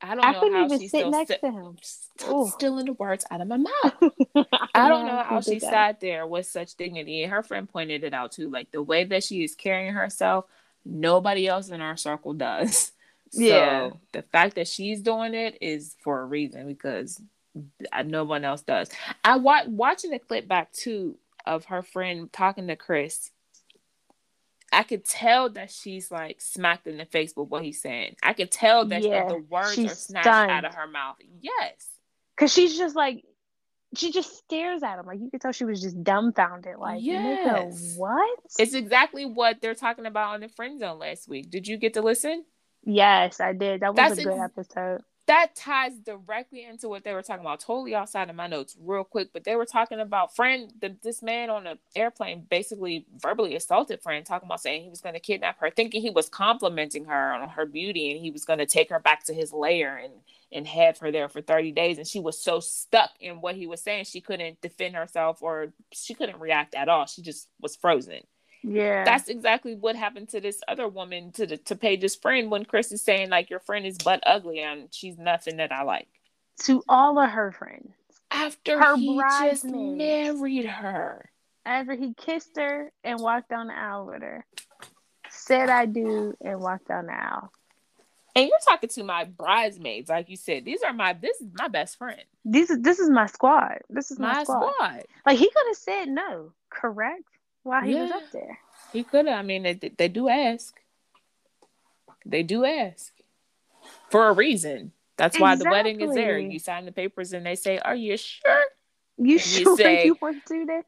I 0.00 0.14
don't 0.14 0.24
I 0.24 0.32
know 0.32 0.40
couldn't 0.40 0.54
how 0.58 0.64
even 0.66 0.80
she 0.80 0.88
sit 0.88 0.98
still 1.00 1.10
next 1.10 1.28
sit- 1.28 1.40
to 1.40 1.50
him. 1.50 1.76
Ooh. 2.30 2.48
stealing 2.54 2.86
the 2.86 2.92
words 2.92 3.24
out 3.30 3.40
of 3.40 3.48
my 3.48 3.56
mouth. 3.56 3.94
I 4.74 4.88
don't 4.88 5.06
know 5.06 5.22
how 5.24 5.40
she 5.40 5.58
that. 5.58 5.70
sat 5.70 6.00
there 6.00 6.26
with 6.26 6.46
such 6.46 6.74
dignity, 6.76 7.22
and 7.24 7.32
her 7.32 7.42
friend 7.42 7.68
pointed 7.68 8.04
it 8.04 8.14
out 8.14 8.32
too. 8.32 8.48
Like 8.50 8.70
the 8.70 8.82
way 8.82 9.04
that 9.04 9.24
she 9.24 9.42
is 9.42 9.54
carrying 9.56 9.94
herself, 9.94 10.44
nobody 10.84 11.46
else 11.48 11.68
in 11.70 11.80
our 11.80 11.96
circle 11.96 12.34
does. 12.34 12.92
Yeah. 13.30 13.90
So 13.90 14.00
the 14.12 14.22
fact 14.22 14.54
that 14.54 14.66
she's 14.68 15.02
doing 15.02 15.34
it 15.34 15.58
is 15.60 15.94
for 16.00 16.22
a 16.22 16.24
reason 16.24 16.66
because 16.66 17.20
uh, 17.92 18.02
no 18.02 18.24
one 18.24 18.42
else 18.42 18.62
does. 18.62 18.88
I 19.22 19.36
wa- 19.36 19.64
watching 19.66 20.12
the 20.12 20.18
clip 20.18 20.48
back 20.48 20.72
too 20.72 21.18
of 21.44 21.66
her 21.66 21.82
friend 21.82 22.32
talking 22.32 22.66
to 22.68 22.76
Chris. 22.76 23.30
I 24.72 24.82
could 24.82 25.04
tell 25.04 25.48
that 25.50 25.70
she's 25.70 26.10
like 26.10 26.40
smacked 26.40 26.86
in 26.86 26.98
the 26.98 27.04
face 27.06 27.32
with 27.36 27.48
what 27.48 27.62
he's 27.62 27.80
saying. 27.80 28.16
I 28.22 28.32
could 28.34 28.50
tell 28.50 28.84
that 28.86 29.02
Yeah, 29.02 29.26
the 29.28 29.38
words 29.38 29.78
are 29.78 29.88
snatched 29.88 30.24
stunned. 30.24 30.50
out 30.50 30.64
of 30.64 30.74
her 30.74 30.86
mouth. 30.86 31.16
Yes. 31.40 31.86
Cause 32.36 32.52
she's 32.52 32.76
just 32.76 32.94
like 32.94 33.24
she 33.96 34.12
just 34.12 34.36
stares 34.36 34.82
at 34.82 34.98
him. 34.98 35.06
Like 35.06 35.18
you 35.20 35.30
could 35.30 35.40
tell 35.40 35.52
she 35.52 35.64
was 35.64 35.80
just 35.80 36.02
dumbfounded. 36.04 36.76
Like, 36.78 37.00
Yes. 37.02 37.94
what? 37.96 38.38
It's 38.58 38.74
exactly 38.74 39.24
what 39.24 39.62
they're 39.62 39.74
talking 39.74 40.04
about 40.04 40.34
on 40.34 40.40
the 40.40 40.48
friend 40.50 40.78
zone 40.78 40.98
last 40.98 41.26
week. 41.28 41.50
Did 41.50 41.66
you 41.66 41.78
get 41.78 41.94
to 41.94 42.02
listen? 42.02 42.44
yes, 42.84 43.40
I 43.40 43.52
did. 43.54 43.80
That 43.80 43.94
was 43.94 43.96
That's 43.96 44.18
a 44.20 44.24
good 44.24 44.38
ex- 44.38 44.52
episode. 44.58 45.00
That 45.28 45.56
ties 45.56 45.94
directly 46.00 46.64
into 46.64 46.90
what 46.90 47.04
they 47.04 47.14
were 47.14 47.22
talking 47.22 47.46
about. 47.46 47.60
Totally 47.60 47.96
outside 47.96 48.30
of 48.30 48.36
my 48.36 48.48
notes, 48.48 48.76
real 48.80 49.04
quick. 49.04 49.30
But 49.32 49.44
they 49.44 49.56
were 49.56 49.66
talking 49.66 50.00
about 50.00 50.36
friend. 50.36 50.72
The, 50.82 50.96
this 51.02 51.22
man 51.22 51.50
on 51.50 51.64
the 51.64 51.78
airplane 51.96 52.46
basically 52.50 53.06
verbally 53.18 53.56
assaulted 53.56 54.02
friend, 54.02 54.26
talking 54.26 54.48
about 54.48 54.62
saying 54.62 54.84
he 54.84 54.90
was 54.90 55.02
going 55.02 55.14
to 55.14 55.20
kidnap 55.20 55.60
her, 55.60 55.70
thinking 55.70 56.02
he 56.02 56.10
was 56.10 56.28
complimenting 56.28 57.06
her 57.06 57.34
on 57.34 57.48
her 57.50 57.66
beauty, 57.66 58.12
and 58.12 58.20
he 58.20 58.32
was 58.32 58.44
going 58.44 58.60
to 58.60 58.66
take 58.66 58.90
her 58.90 59.00
back 59.00 59.24
to 59.26 59.34
his 59.34 59.54
lair 59.54 59.98
and 59.98 60.14
and 60.52 60.68
have 60.68 60.98
her 60.98 61.12
there 61.12 61.30
for 61.30 61.42
30 61.42 61.72
days. 61.72 61.98
And 61.98 62.06
she 62.06 62.20
was 62.20 62.42
so 62.42 62.60
stuck 62.60 63.12
in 63.20 63.42
what 63.42 63.56
he 63.56 63.66
was 63.68 63.82
saying, 63.82 64.04
she 64.06 64.20
couldn't 64.20 64.60
defend 64.62 64.96
herself 64.96 65.42
or 65.42 65.72
she 65.92 66.14
couldn't 66.14 66.40
react 66.40 66.76
at 66.76 66.90
all. 66.90 67.06
She 67.06 67.22
just 67.22 67.48
was 67.60 67.76
frozen. 67.76 68.22
Yeah. 68.62 69.04
That's 69.04 69.28
exactly 69.28 69.74
what 69.74 69.96
happened 69.96 70.28
to 70.30 70.40
this 70.40 70.60
other 70.68 70.88
woman, 70.88 71.32
to 71.32 71.46
the 71.46 71.56
to 71.58 71.76
Paige's 71.76 72.16
friend, 72.16 72.50
when 72.50 72.64
Chris 72.64 72.92
is 72.92 73.02
saying 73.02 73.30
like 73.30 73.50
your 73.50 73.60
friend 73.60 73.86
is 73.86 73.98
butt 73.98 74.20
ugly 74.26 74.60
and 74.60 74.88
she's 74.92 75.16
nothing 75.18 75.58
that 75.58 75.72
I 75.72 75.82
like. 75.82 76.08
to 76.64 76.82
all 76.88 77.18
of 77.18 77.30
her 77.30 77.52
friends. 77.52 77.92
After 78.30 78.78
Her 78.78 78.96
he 78.96 79.18
just 79.42 79.64
married 79.64 80.66
her. 80.66 81.30
After 81.64 81.94
he 81.94 82.14
kissed 82.14 82.56
her 82.58 82.92
and 83.04 83.20
walked 83.20 83.48
down 83.48 83.68
the 83.68 83.78
aisle 83.78 84.06
with 84.06 84.22
her. 84.22 84.44
Said 85.30 85.68
I 85.68 85.86
do 85.86 86.34
and 86.40 86.60
walked 86.60 86.88
down 86.88 87.06
the 87.06 87.12
aisle. 87.12 87.52
And 88.34 88.46
you're 88.48 88.58
talking 88.64 88.88
to 88.90 89.02
my 89.04 89.24
bridesmaids, 89.24 90.08
like 90.08 90.28
you 90.28 90.36
said. 90.36 90.64
These 90.64 90.82
are 90.82 90.92
my 90.92 91.12
this 91.14 91.40
is 91.40 91.48
my 91.58 91.68
best 91.68 91.96
friend. 91.98 92.20
This 92.44 92.70
is 92.70 92.80
this 92.80 92.98
is 92.98 93.08
my 93.10 93.26
squad. 93.26 93.78
This 93.88 94.10
is 94.10 94.18
my, 94.18 94.34
My 94.34 94.42
squad. 94.44 94.72
squad. 94.74 95.02
Like 95.26 95.38
he 95.38 95.46
could 95.50 95.66
have 95.68 95.76
said 95.76 96.08
no, 96.08 96.52
correct? 96.70 97.24
While 97.68 97.82
he 97.82 97.94
was 97.94 98.10
Yeah. 98.10 98.16
up 98.16 98.30
there. 98.32 98.58
He 98.92 99.02
could 99.04 99.26
have. 99.26 99.38
I 99.38 99.42
mean, 99.42 99.62
they 99.62 99.74
they 99.74 100.08
do 100.08 100.28
ask. 100.28 100.74
They 102.24 102.42
do 102.42 102.64
ask. 102.64 103.12
for 104.10 104.28
a 104.28 104.32
reason. 104.32 104.92
That's 105.16 105.38
why 105.40 105.54
the 105.56 105.68
wedding 105.70 106.00
is 106.00 106.14
there. 106.14 106.38
You 106.38 106.58
sign 106.58 106.84
the 106.84 106.92
papers 106.92 107.32
and 107.32 107.44
they 107.44 107.54
say, 107.56 107.78
Are 107.78 107.94
you 107.94 108.16
sure? 108.16 108.60
You 109.16 109.32
you 109.34 109.38
sure 109.38 109.76
say- 109.76 110.04
you 110.04 110.16
want 110.20 110.44
to 110.46 110.54
do 110.54 110.64
this? 110.66 110.84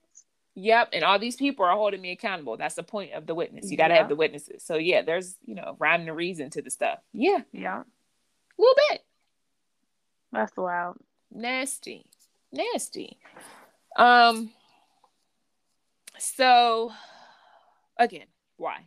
Yep. 0.54 0.90
And 0.92 1.04
all 1.04 1.18
these 1.18 1.36
people 1.36 1.64
are 1.64 1.74
holding 1.76 2.00
me 2.00 2.10
accountable. 2.12 2.56
That's 2.56 2.74
the 2.74 2.82
point 2.82 3.12
of 3.12 3.26
the 3.26 3.34
witness. 3.34 3.70
You 3.70 3.76
got 3.76 3.88
to 3.88 3.94
have 3.94 4.08
the 4.08 4.16
witnesses. 4.16 4.62
So, 4.64 4.76
yeah, 4.76 5.02
there's, 5.02 5.36
you 5.46 5.54
know, 5.54 5.76
rhyme 5.78 6.02
and 6.06 6.16
reason 6.16 6.50
to 6.50 6.62
the 6.62 6.70
stuff. 6.70 6.98
Yeah, 7.12 7.38
Yeah, 7.52 7.80
a 7.80 8.58
little 8.58 8.74
bit. 8.90 9.02
that's 10.32 10.56
wild. 10.56 10.96
Nasty. 11.32 12.04
Nasty. 12.52 13.18
Um, 13.96 14.50
so 16.20 16.92
again, 17.96 18.26
why? 18.56 18.86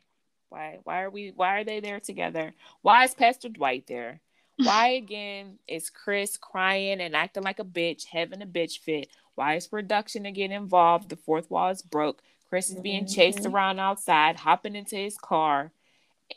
Why 0.50 0.80
why 0.84 1.02
are 1.02 1.10
we 1.10 1.32
why 1.36 1.60
are 1.60 1.64
they 1.64 1.80
there 1.80 2.00
together? 2.00 2.54
Why 2.82 3.04
is 3.06 3.14
Pastor 3.16 3.50
Dwight 3.50 3.86
there? 3.88 4.22
Why 4.58 4.90
again 4.90 5.58
is 5.68 5.90
Chris 5.90 6.38
crying 6.38 7.02
and 7.02 7.16
acting 7.16 7.42
like 7.42 7.58
a 7.58 7.64
bitch, 7.66 8.06
having 8.06 8.44
a 8.44 8.46
bitch 8.46 8.78
fit? 8.78 9.08
Why 9.34 9.56
is 9.56 9.66
production 9.66 10.28
again 10.28 10.52
involved? 10.52 11.10
The 11.10 11.16
fourth 11.16 11.50
wall 11.50 11.70
is 11.72 11.82
broke. 11.82 12.22
Chris 12.50 12.70
is 12.70 12.80
being 12.80 13.08
chased 13.08 13.40
Mhm. 13.40 13.52
around 13.52 13.80
outside, 13.80 14.36
hopping 14.36 14.76
into 14.76 14.96
his 14.96 15.18
car. 15.18 15.72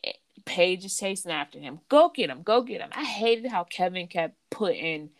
Eh, 0.03 0.13
Paige 0.47 0.87
is 0.87 0.99
chasing 0.99 1.31
after 1.31 1.59
him. 1.59 1.81
Go 1.91 2.09
get 2.09 2.31
him, 2.31 2.43
go 2.43 2.63
get 2.63 2.81
him. 2.81 2.89
I 2.93 3.05
hated 3.05 3.51
how 3.51 3.65
Kevin 3.65 4.07
kept 4.09 4.35
putting 4.49 5.11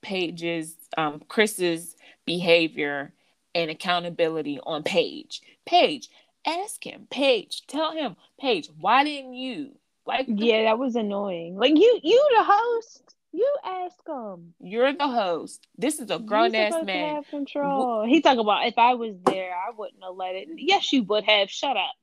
Paige's 0.00 0.74
um 0.96 1.20
Chris's 1.28 1.94
behavior 2.24 3.12
and 3.54 3.70
accountability 3.70 4.58
on 4.64 4.82
Paige. 4.82 5.42
Paige, 5.64 6.08
ask 6.46 6.84
him. 6.84 7.06
Paige, 7.10 7.66
tell 7.66 7.92
him. 7.92 8.16
Paige, 8.40 8.68
why 8.80 9.04
didn't 9.04 9.34
you? 9.34 9.72
Like 10.06 10.26
Yeah, 10.28 10.64
that 10.64 10.78
was 10.78 10.96
annoying. 10.96 11.56
Like 11.56 11.76
you, 11.76 12.00
you 12.02 12.28
the 12.36 12.44
host. 12.44 13.14
You 13.34 13.56
ask 13.64 13.96
him. 14.06 14.52
you're 14.60 14.92
the 14.92 15.08
host. 15.08 15.66
This 15.78 16.00
is 16.00 16.10
a 16.10 16.18
grown 16.18 16.54
ass 16.54 16.84
man. 16.84 17.16
Have 17.16 17.28
control. 17.28 18.04
He 18.04 18.20
talk 18.20 18.36
about 18.36 18.66
if 18.66 18.76
I 18.76 18.94
was 18.94 19.14
there, 19.24 19.52
I 19.52 19.70
wouldn't 19.74 20.02
have 20.02 20.16
let 20.16 20.34
it. 20.34 20.48
Yes, 20.56 20.92
you 20.92 21.02
would 21.04 21.24
have. 21.24 21.48
Shut 21.48 21.76
up. 21.76 21.94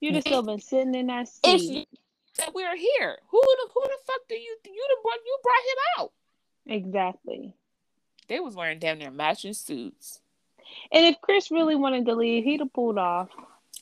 You'd 0.00 0.14
have 0.14 0.24
still 0.24 0.42
been 0.42 0.60
sitting 0.60 0.94
in 0.94 1.06
that 1.06 1.28
seat. 1.28 1.88
said 2.34 2.50
we're 2.54 2.76
here, 2.76 3.18
who 3.30 3.40
the 3.40 3.68
who 3.72 3.82
the 3.82 3.98
fuck 4.06 4.20
do 4.28 4.34
you 4.34 4.56
you 4.64 4.86
the 4.88 4.96
brought 5.02 5.18
you 5.24 5.38
brought 5.42 5.54
him 5.66 5.78
out? 5.98 6.12
Exactly. 6.66 7.54
They 8.28 8.40
was 8.40 8.54
wearing 8.54 8.78
damn 8.78 8.98
near 8.98 9.10
matching 9.10 9.54
suits. 9.54 10.19
And 10.92 11.04
if 11.06 11.20
Chris 11.20 11.50
really 11.50 11.76
wanted 11.76 12.06
to 12.06 12.14
leave, 12.14 12.44
he'd 12.44 12.60
have 12.60 12.72
pulled 12.72 12.98
off. 12.98 13.28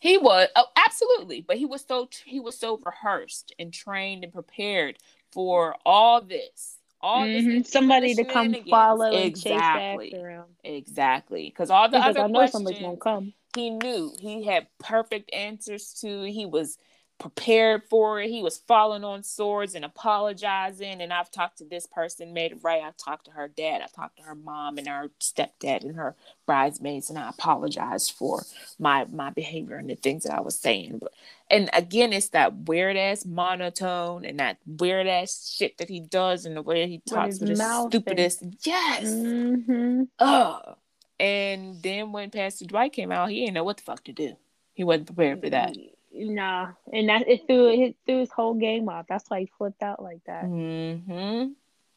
He 0.01 0.17
was 0.17 0.49
oh, 0.55 0.67
absolutely, 0.77 1.41
but 1.41 1.57
he 1.57 1.65
was 1.67 1.85
so 1.87 2.09
he 2.25 2.39
was 2.41 2.57
so 2.59 2.79
rehearsed 2.85 3.53
and 3.59 3.73
trained 3.73 4.23
and 4.25 4.33
prepared 4.33 4.99
for 5.33 5.75
all 5.85 6.21
this. 6.21 6.77
All 7.01 7.25
this 7.25 7.45
Mhm. 7.45 7.67
Somebody 7.67 8.15
to 8.15 8.25
come 8.25 8.55
follow 8.69 9.11
exactly. 9.13 10.11
chase 10.11 10.15
after 10.15 10.31
him. 10.31 10.45
Exactly, 10.65 11.49
because 11.49 11.71
all 11.71 11.89
the 11.89 11.99
He's 11.99 12.07
like, 12.07 12.11
other 12.17 12.25
I 12.25 12.27
know 12.29 12.47
somebody's 12.47 12.81
gonna 12.81 12.97
come. 12.97 13.33
he 13.55 13.71
knew 13.71 14.13
he 14.21 14.45
had 14.45 14.67
perfect 14.79 15.33
answers 15.33 15.93
to. 16.01 16.25
He 16.25 16.47
was 16.47 16.79
prepared 17.19 17.83
for 17.91 18.21
it. 18.21 18.31
He 18.31 18.43
was 18.43 18.59
falling 18.59 19.03
on 19.05 19.23
swords 19.25 19.75
and 19.75 19.85
apologizing. 19.85 21.01
And 21.01 21.13
I've 21.13 21.31
talked 21.31 21.59
to 21.59 21.65
this 21.65 21.87
person, 21.87 22.33
made 22.33 22.53
it 22.53 22.59
right. 22.63 22.83
I've 22.83 22.97
talked 22.97 23.25
to 23.27 23.33
her 23.33 23.49
dad. 23.49 23.83
I 23.83 23.87
talked 23.87 24.19
to 24.19 24.23
her 24.23 24.35
mom 24.35 24.79
and 24.79 24.87
her 24.87 25.11
stepdad 25.21 25.83
and 25.83 25.97
her 25.97 26.15
bridesmaids, 26.47 27.11
and 27.11 27.19
I 27.19 27.29
apologized 27.31 28.13
for 28.13 28.43
my 28.79 29.05
my 29.13 29.31
behavior 29.31 29.77
and 29.77 29.91
the 29.91 29.97
things 29.97 30.25
that 30.25 30.35
I 30.35 30.41
was 30.41 30.59
saying. 30.59 30.99
But 31.01 31.13
and 31.51 31.69
again, 31.73 32.13
it's 32.13 32.29
that 32.31 32.55
weird 32.55 32.97
ass 32.97 33.25
monotone 33.27 34.25
and 34.25 34.39
that 34.39 34.59
weird 34.67 35.07
ass 35.07 35.53
shit 35.57 35.79
that 35.79 35.89
he 35.89 36.01
does 36.01 36.45
and 36.47 36.57
the 36.57 36.63
way 36.63 36.87
he 36.89 37.03
talks 37.09 37.39
his 37.39 37.41
with 37.41 37.49
his 37.51 37.61
and- 37.61 37.91
stupidest. 37.93 38.43
Yes. 38.63 39.03
hmm 39.13 40.03
Ugh. 40.19 40.77
And 41.21 41.83
then 41.83 42.13
when 42.13 42.31
Pastor 42.31 42.65
Dwight 42.65 42.93
came 42.93 43.11
out, 43.11 43.31
he 43.31 43.41
didn't 43.41 43.55
know 43.55 43.65
what 43.65 43.79
the 43.79 43.83
fuck 43.83 44.05
to 44.05 44.13
do. 44.13 44.37
He 44.75 44.85
wasn't 44.85 45.07
prepared 45.09 45.43
for 45.43 45.51
that. 45.51 45.77
Nah, 46.13 46.69
and 46.93 47.09
that 47.09 47.29
it 47.29 47.47
threw 47.47 47.69
it 47.69 47.97
threw 48.07 48.21
his 48.21 48.31
whole 48.31 48.55
game 48.55 48.89
off. 48.89 49.07
That's 49.09 49.29
why 49.29 49.41
he 49.41 49.51
flipped 49.59 49.83
out 49.83 50.03
like 50.03 50.25
that. 50.27 50.45
hmm 50.45 51.49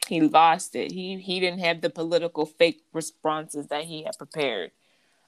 He 0.08 0.22
lost 0.22 0.76
it. 0.76 0.92
He 0.92 1.18
he 1.20 1.40
didn't 1.40 1.60
have 1.60 1.82
the 1.82 1.90
political 1.90 2.46
fake 2.46 2.82
responses 2.94 3.68
that 3.68 3.86
he 3.86 4.04
had 4.04 4.18
prepared. 4.18 4.72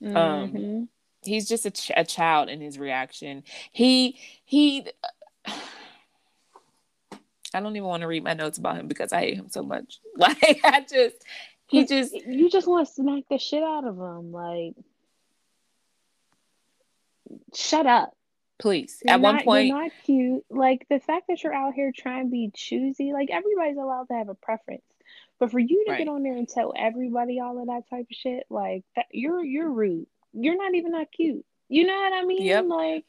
Um, 0.02 0.14
Mhm. 0.14 0.88
He's 1.26 1.48
just 1.48 1.66
a, 1.66 1.72
ch- 1.72 1.92
a 1.96 2.04
child 2.04 2.50
in 2.50 2.60
his 2.60 2.78
reaction. 2.78 3.44
He 3.72 4.18
he. 4.44 4.86
I 7.56 7.60
don't 7.62 7.76
even 7.76 7.88
want 7.88 8.02
to 8.02 8.08
read 8.08 8.24
my 8.24 8.34
notes 8.34 8.58
about 8.58 8.78
him 8.78 8.88
because 8.88 9.14
I 9.14 9.20
hate 9.22 9.36
him 9.38 9.50
so 9.50 9.64
much. 9.64 10.00
Like 10.18 10.60
I 10.64 10.82
just 10.82 11.24
he 11.68 11.86
just 11.86 12.14
you 12.14 12.50
just 12.50 12.68
want 12.68 12.88
to 12.88 12.94
smack 12.94 13.24
the 13.30 13.38
shit 13.38 13.64
out 13.64 13.86
of 13.86 13.98
him. 13.98 14.32
Like, 14.32 14.74
shut 17.54 17.86
up. 17.86 18.16
Please 18.60 19.02
You're 19.06 19.14
at 19.16 19.22
one 19.22 19.44
point 19.44 19.68
you're 19.68 19.78
not 19.78 19.92
cute. 20.06 20.46
Like 20.50 20.86
the 20.90 21.00
fact 21.00 21.26
that 21.28 21.44
you're 21.44 21.54
out 21.54 21.74
here 21.74 21.92
trying 21.96 22.26
to 22.26 22.32
be 22.32 22.52
choosy. 22.54 23.12
Like 23.14 23.30
everybody's 23.32 23.78
allowed 23.78 24.08
to 24.10 24.14
have 24.16 24.30
a 24.30 24.36
preference, 24.36 24.84
but 25.40 25.52
for 25.52 25.60
you 25.60 25.84
to 25.86 25.92
Right. 25.92 25.98
get 26.00 26.08
on 26.08 26.24
there 26.24 26.36
and 26.36 26.48
tell 26.48 26.74
everybody 26.78 27.40
all 27.40 27.60
of 27.60 27.68
that 27.68 27.90
type 27.90 28.08
of 28.10 28.16
shit, 28.16 28.46
like 28.50 28.84
that, 28.96 29.06
you're 29.12 29.44
you're 29.44 29.70
rude. 29.72 30.08
You're 30.34 30.58
not 30.58 30.76
even 30.76 30.92
that 30.94 31.12
cute. 31.12 31.46
You 31.70 31.86
know 31.88 31.94
what 31.96 32.14
I 32.14 32.24
mean? 32.26 32.44
Yep. 32.44 32.66
Like. 32.68 33.06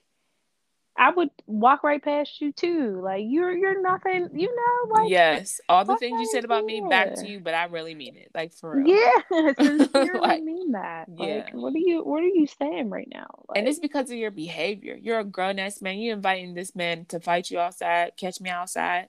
I 0.96 1.10
would 1.10 1.30
walk 1.46 1.82
right 1.82 2.02
past 2.02 2.40
you 2.40 2.52
too. 2.52 3.00
Like 3.02 3.24
you're 3.26 3.50
you're 3.52 3.80
nothing, 3.82 4.28
you 4.32 4.54
know, 4.54 4.94
like 4.94 5.10
yes, 5.10 5.60
all 5.68 5.84
the 5.84 5.96
things 5.96 6.20
you 6.20 6.26
said 6.26 6.44
about 6.44 6.64
me 6.64 6.84
back 6.88 7.14
to 7.14 7.26
you, 7.26 7.40
but 7.40 7.52
I 7.52 7.64
really 7.64 7.94
mean 7.94 8.16
it. 8.16 8.30
Like 8.32 8.52
for 8.52 8.76
real. 8.76 8.96
Yeah, 8.96 9.52
sincerely 9.58 10.20
Like, 10.20 10.42
mean 10.42 10.72
that. 10.72 11.08
yeah. 11.16 11.26
Like, 11.44 11.54
what 11.54 11.74
are 11.74 11.78
you 11.78 12.04
what 12.04 12.22
are 12.22 12.28
you 12.28 12.46
saying 12.46 12.90
right 12.90 13.08
now? 13.12 13.26
Like, 13.48 13.58
And 13.58 13.68
it's 13.68 13.80
because 13.80 14.10
of 14.10 14.16
your 14.16 14.30
behavior. 14.30 14.96
You're 15.00 15.18
a 15.18 15.24
grown 15.24 15.58
ass 15.58 15.82
man. 15.82 15.98
You 15.98 16.12
inviting 16.12 16.54
this 16.54 16.76
man 16.76 17.06
to 17.06 17.18
fight 17.18 17.50
you 17.50 17.58
outside, 17.58 18.12
catch 18.16 18.40
me 18.40 18.50
outside. 18.50 19.08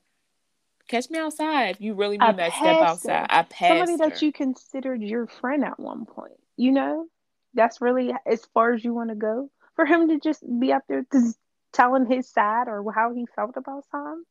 Catch 0.88 1.10
me 1.10 1.20
outside 1.20 1.76
if 1.76 1.82
you 1.82 1.94
really 1.94 2.18
mean 2.18 2.36
that 2.36 2.54
step 2.54 2.78
outside. 2.78 3.28
I 3.30 3.44
passed 3.44 3.88
somebody 3.88 3.98
that 3.98 4.22
you 4.22 4.32
considered 4.32 5.02
your 5.02 5.28
friend 5.28 5.64
at 5.64 5.80
one 5.80 6.06
point. 6.06 6.34
You 6.58 6.72
know, 6.72 7.08
that's 7.54 7.82
really 7.82 8.14
as 8.26 8.46
far 8.54 8.74
as 8.74 8.84
you 8.84 8.94
want 8.94 9.10
to 9.10 9.16
go. 9.16 9.50
For 9.76 9.86
him 9.86 10.08
to 10.08 10.20
just 10.20 10.44
be 10.60 10.72
up 10.72 10.84
there 10.88 11.06
just 11.12 11.38
telling 11.76 12.06
his 12.06 12.28
side 12.30 12.68
or 12.68 12.92
how 12.92 13.14
he 13.14 13.26
felt 13.36 13.58
about 13.58 13.84
something. 13.92 14.24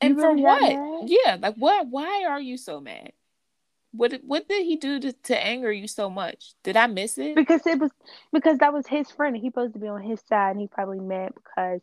And 0.00 0.18
for 0.18 0.34
what? 0.34 0.62
mad? 0.62 1.08
Yeah, 1.08 1.36
like 1.40 1.56
what 1.56 1.86
why 1.88 2.24
are 2.28 2.40
you 2.40 2.56
so 2.56 2.80
mad? 2.80 3.12
What 3.92 4.12
did- 4.12 4.22
what 4.24 4.48
did 4.48 4.64
he 4.64 4.76
do 4.76 5.00
to, 5.00 5.12
to 5.12 5.44
anger 5.46 5.72
you 5.72 5.88
so 5.88 6.08
much? 6.08 6.54
Did 6.62 6.76
I 6.76 6.86
miss 6.86 7.18
it? 7.18 7.34
Because 7.34 7.66
it 7.66 7.78
was 7.78 7.90
because 8.32 8.58
that 8.58 8.72
was 8.72 8.86
his 8.86 9.10
friend. 9.10 9.34
and 9.34 9.42
He 9.42 9.50
supposed 9.50 9.74
to 9.74 9.80
be 9.80 9.88
on 9.88 10.02
his 10.02 10.20
side, 10.28 10.52
and 10.52 10.60
he 10.60 10.68
probably 10.68 11.00
mad 11.00 11.32
because 11.34 11.80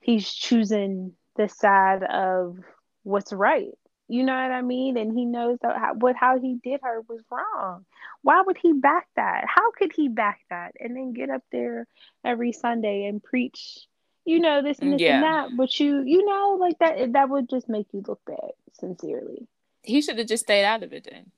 he's 0.00 0.32
choosing 0.32 1.12
the 1.36 1.48
side 1.48 2.02
of 2.02 2.56
what's 3.02 3.32
right. 3.32 3.70
You 4.08 4.24
know 4.24 4.32
what 4.34 4.50
I 4.50 4.62
mean? 4.62 4.96
And 4.96 5.16
he 5.16 5.24
knows 5.24 5.58
that 5.62 5.76
how, 5.78 5.94
what 5.94 6.16
how 6.16 6.38
he 6.38 6.56
did 6.62 6.80
her 6.82 7.02
was 7.08 7.22
wrong. 7.30 7.84
Why 8.22 8.42
would 8.42 8.58
he 8.60 8.72
back 8.72 9.06
that? 9.16 9.44
How 9.46 9.70
could 9.72 9.92
he 9.94 10.08
back 10.08 10.40
that 10.50 10.72
and 10.80 10.96
then 10.96 11.12
get 11.12 11.30
up 11.30 11.42
there 11.52 11.86
every 12.24 12.52
Sunday 12.52 13.04
and 13.06 13.22
preach? 13.22 13.86
You 14.24 14.38
know 14.40 14.62
this 14.62 14.78
and 14.78 14.90
mm, 14.90 14.92
this 14.94 15.02
Yeah. 15.02 15.14
and 15.16 15.22
that, 15.24 15.56
but 15.56 15.78
you 15.80 16.02
you 16.02 16.24
know 16.24 16.56
like 16.60 16.78
that 16.78 17.12
that 17.12 17.28
would 17.28 17.48
just 17.48 17.68
make 17.68 17.86
you 17.92 18.02
look 18.06 18.20
bad. 18.26 18.52
Sincerely, 18.74 19.46
he 19.82 20.00
should 20.02 20.18
have 20.18 20.26
just 20.28 20.44
stayed 20.44 20.64
out 20.64 20.82
of 20.82 20.92
it 20.92 21.06
then. 21.10 21.30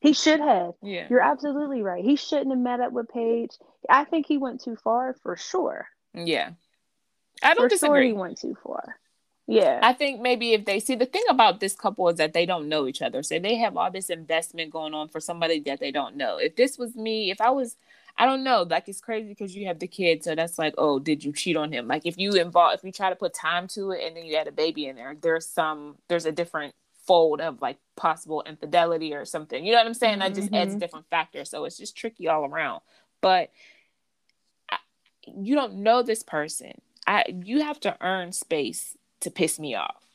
he 0.00 0.12
should 0.12 0.40
have. 0.40 0.74
Yeah. 0.82 1.06
You're 1.10 1.20
absolutely 1.20 1.82
right. 1.82 2.04
He 2.04 2.16
shouldn't 2.16 2.50
have 2.50 2.58
met 2.58 2.80
up 2.80 2.92
with 2.92 3.08
Paige. 3.08 3.52
I 3.88 4.04
think 4.04 4.26
he 4.26 4.36
went 4.38 4.60
too 4.62 4.76
far 4.76 5.14
for 5.22 5.36
sure. 5.36 5.88
Yeah. 6.12 6.50
I 7.42 7.54
don't 7.54 7.62
sure 7.62 7.68
disagree. 7.68 8.08
he 8.08 8.12
went 8.12 8.38
too 8.38 8.56
far. 8.62 8.98
Yeah. 9.46 9.80
I 9.82 9.92
think 9.92 10.20
maybe 10.20 10.52
if 10.54 10.64
they 10.64 10.80
see 10.80 10.94
the 10.94 11.04
thing 11.06 11.24
about 11.28 11.60
this 11.60 11.74
couple 11.74 12.08
is 12.08 12.16
that 12.16 12.32
they 12.32 12.46
don't 12.46 12.68
know 12.68 12.86
each 12.86 13.02
other. 13.02 13.22
So 13.22 13.38
they 13.38 13.56
have 13.56 13.76
all 13.76 13.90
this 13.90 14.08
investment 14.10 14.70
going 14.72 14.94
on 14.94 15.08
for 15.08 15.20
somebody 15.20 15.60
that 15.60 15.80
they 15.80 15.90
don't 15.90 16.16
know. 16.16 16.38
If 16.38 16.56
this 16.56 16.78
was 16.78 16.94
me, 16.96 17.30
if 17.30 17.40
I 17.40 17.50
was, 17.50 17.76
I 18.16 18.26
don't 18.26 18.44
know, 18.44 18.62
like 18.62 18.88
it's 18.88 19.00
crazy 19.00 19.28
because 19.28 19.56
you 19.56 19.66
have 19.66 19.80
the 19.80 19.88
kid. 19.88 20.22
So 20.22 20.34
that's 20.34 20.58
like, 20.58 20.74
oh, 20.78 20.98
did 21.00 21.24
you 21.24 21.32
cheat 21.32 21.56
on 21.56 21.72
him? 21.72 21.88
Like 21.88 22.06
if 22.06 22.16
you 22.16 22.32
involve, 22.34 22.74
if 22.74 22.84
you 22.84 22.92
try 22.92 23.10
to 23.10 23.16
put 23.16 23.34
time 23.34 23.66
to 23.68 23.90
it 23.90 24.06
and 24.06 24.16
then 24.16 24.24
you 24.24 24.36
had 24.36 24.46
a 24.46 24.52
baby 24.52 24.86
in 24.86 24.96
there, 24.96 25.16
there's 25.20 25.46
some, 25.46 25.96
there's 26.08 26.24
a 26.26 26.32
different 26.32 26.74
fold 27.06 27.40
of 27.40 27.60
like 27.60 27.76
possible 27.96 28.42
infidelity 28.46 29.14
or 29.14 29.24
something. 29.24 29.64
You 29.64 29.72
know 29.72 29.78
what 29.78 29.86
I'm 29.86 29.94
saying? 29.94 30.20
That 30.20 30.34
just 30.34 30.48
adds 30.54 30.74
a 30.74 30.76
Mhm. 30.76 30.80
different 30.80 31.06
factor. 31.10 31.44
So 31.44 31.64
it's 31.64 31.76
just 31.76 31.96
tricky 31.96 32.28
all 32.28 32.44
around. 32.44 32.82
But 33.20 33.50
I, 34.70 34.76
you 35.26 35.54
don't 35.54 35.76
know 35.76 36.02
this 36.02 36.22
person. 36.22 36.80
I, 37.06 37.24
you 37.44 37.62
have 37.62 37.80
to 37.80 37.96
earn 38.00 38.32
space 38.32 38.96
to 39.20 39.30
piss 39.30 39.58
me 39.58 39.74
off. 39.74 40.06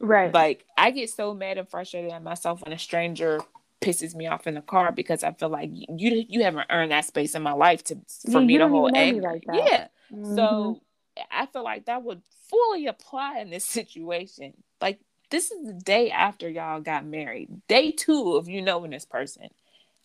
right. 0.00 0.32
Like 0.32 0.64
I 0.76 0.90
get 0.90 1.10
so 1.10 1.34
mad 1.34 1.58
and 1.58 1.68
frustrated 1.68 2.10
at 2.12 2.22
myself 2.22 2.62
when 2.64 2.72
a 2.72 2.78
stranger 2.78 3.40
pisses 3.82 4.14
me 4.14 4.26
off 4.26 4.46
in 4.46 4.54
the 4.54 4.62
car 4.62 4.92
because 4.92 5.24
I 5.24 5.32
feel 5.32 5.48
like 5.50 5.70
you 5.72 6.24
you 6.28 6.42
haven't 6.44 6.66
earned 6.70 6.92
that 6.92 7.04
space 7.04 7.34
in 7.34 7.42
my 7.42 7.52
life 7.52 7.84
to 7.84 7.96
for 8.30 8.40
Yeah, 8.40 8.46
me 8.46 8.58
to 8.58 8.68
hold 8.68 8.90
even 8.90 8.94
know 8.94 9.12
me 9.12 9.20
anger. 9.20 9.22
like 9.22 9.44
yeah. 9.46 9.88
Mhm. 10.12 10.36
So 10.36 10.80
I 11.30 11.46
feel 11.46 11.64
like 11.64 11.86
that 11.86 12.02
would 12.02 12.22
fully 12.48 12.86
apply 12.86 13.40
in 13.40 13.50
this 13.50 13.64
situation. 13.78 14.54
Like 14.80 15.00
this 15.30 15.50
is 15.50 15.66
the 15.66 15.72
day 15.74 16.10
after 16.10 16.48
y'all 16.48 16.80
got 16.80 17.04
married. 17.06 17.48
Day 17.68 17.90
two 17.90 18.34
of 18.36 18.48
you 18.48 18.62
knowing 18.62 18.90
this 18.90 19.06
person. 19.06 19.48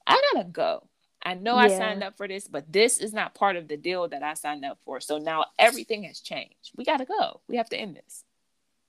I 0.05 0.21
gotta 0.33 0.47
go. 0.49 0.87
I 1.23 1.33
know 1.33 1.57
I 1.57 1.67
signed 1.67 2.03
up 2.03 2.15
for 2.15 2.27
this, 2.27 2.47
but 2.47 2.71
this 2.71 2.99
is 2.99 3.13
not 3.13 3.35
part 3.35 3.57
of 3.57 3.67
the 3.67 3.75
deal 3.75 4.07
that 4.07 4.23
I 4.23 4.33
signed 4.35 4.63
up 4.63 4.79
for. 4.85 5.01
So 5.01 5.17
now 5.17 5.45
everything 5.59 6.03
has 6.03 6.21
changed. 6.21 6.71
We 6.77 6.85
gotta 6.85 7.05
go. 7.05 7.41
We 7.49 7.57
have 7.57 7.69
to 7.69 7.77
end 7.77 7.97
this. 7.97 8.23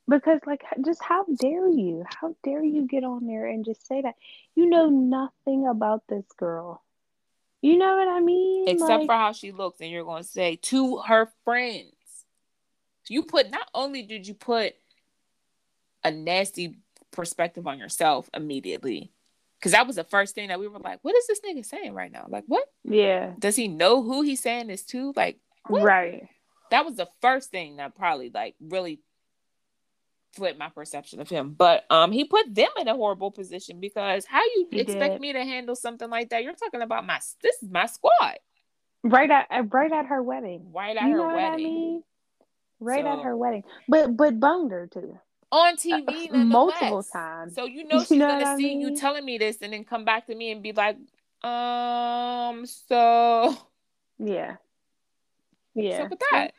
Because, 0.09 0.41
like, 0.47 0.63
just 0.85 1.03
how 1.03 1.27
dare 1.39 1.69
you? 1.69 2.05
How 2.21 2.35
dare 2.43 2.65
you 2.65 2.87
get 2.87 3.05
on 3.05 3.27
there 3.27 3.47
and 3.47 3.65
just 3.65 3.87
say 3.87 4.01
that? 4.01 4.15
You 4.55 4.67
know 4.69 4.89
nothing 4.89 5.67
about 5.67 6.03
this 6.09 6.25
girl. 6.37 6.83
You 7.61 7.77
know 7.77 7.97
what 7.97 8.09
I 8.09 8.21
mean? 8.21 8.69
Except 8.69 8.91
Like, 8.91 9.07
for 9.07 9.15
how 9.15 9.33
she 9.33 9.53
looks, 9.53 9.81
and 9.81 9.91
you're 9.91 10.05
gonna 10.05 10.25
say 10.25 10.57
to 10.57 10.99
her 10.99 11.31
friends. 11.45 11.93
You 13.09 13.23
put 13.23 13.51
not 13.51 13.69
only 13.75 14.03
did 14.03 14.27
you 14.27 14.35
put 14.35 14.75
a 16.05 16.11
nasty 16.11 16.77
perspective 17.11 17.67
on 17.67 17.79
yourself 17.79 18.29
immediately, 18.35 19.13
because 19.59 19.73
that 19.73 19.87
was 19.87 19.97
the 19.97 20.05
first 20.05 20.35
thing 20.35 20.49
that 20.49 20.61
we 20.61 20.69
were 20.69 20.79
like, 20.79 20.99
what 21.03 21.17
is 21.17 21.27
this 21.27 21.41
nigga 21.41 21.65
saying 21.65 21.95
right 21.95 22.13
now? 22.13 22.27
Like, 22.29 22.45
what? 22.47 22.67
yeah, 22.85 23.33
Does 23.39 23.57
he 23.57 23.67
know 23.67 24.03
who 24.03 24.23
he's 24.23 24.41
saying 24.41 24.69
this 24.69 24.85
to? 24.87 25.13
Like, 25.17 25.39
what? 25.67 25.83
right. 25.83 26.29
that 26.71 26.85
was 26.85 26.97
the 26.97 27.09
first 27.23 27.51
thing 27.51 27.77
that 27.77 27.97
probably 27.97 28.31
like 28.31 28.55
really 28.61 29.01
flipped 30.33 30.59
my 30.59 30.69
perception 30.69 31.21
of 31.21 31.29
him. 31.29 31.55
But 31.57 31.85
um 31.91 32.13
he 32.13 32.25
put 32.25 32.55
them 32.55 32.69
in 32.79 32.89
a 32.89 32.95
horrible 32.95 33.31
position 33.31 33.81
because 33.81 34.25
how 34.27 34.43
you 34.45 34.69
He 34.71 34.81
expect 34.81 35.15
did. 35.15 35.21
me 35.21 35.33
to 35.33 35.41
handle 35.45 35.77
something 35.77 36.09
like 36.11 36.31
that? 36.31 36.43
You're 36.43 36.55
talking 36.55 36.83
about 36.83 37.07
my 37.07 37.19
this 37.43 37.63
is 37.63 37.71
my 37.71 37.87
squad. 37.87 38.39
Right 39.05 39.31
at 39.31 39.47
right 39.73 39.93
at 39.93 40.07
her 40.07 40.23
wedding. 40.23 40.73
Right 40.73 40.97
at 40.97 41.09
you 41.09 41.15
her 41.17 41.23
what 41.23 41.35
I 41.37 41.51
wedding. 41.51 41.65
mean? 41.65 42.03
Right 42.81 43.05
at 43.07 43.21
her 43.21 43.37
wedding. 43.37 43.65
But 43.89 44.17
but 44.17 44.39
boned 44.39 44.71
her 44.73 44.87
too. 44.87 45.19
On 45.51 45.77
TV 45.77 46.31
Uh, 46.31 46.37
multiple 46.45 47.03
times. 47.03 47.55
So 47.55 47.65
you 47.65 47.85
know 47.89 47.99
You 48.01 48.05
she's 48.05 48.19
know 48.19 48.29
gonna 48.29 48.57
see 48.59 48.75
you 48.75 48.97
telling 48.97 49.25
me 49.25 49.39
this 49.39 49.59
and 49.63 49.73
then 49.73 49.85
come 49.85 50.05
back 50.05 50.27
to 50.27 50.35
me 50.35 50.51
and 50.51 50.63
be 50.63 50.73
like, 50.73 50.97
um, 51.43 52.67
so 52.67 53.57
Yeah. 54.19 54.57
Yeah. 55.75 55.99
so 55.99 56.07
with 56.11 56.21
that. 56.33 56.53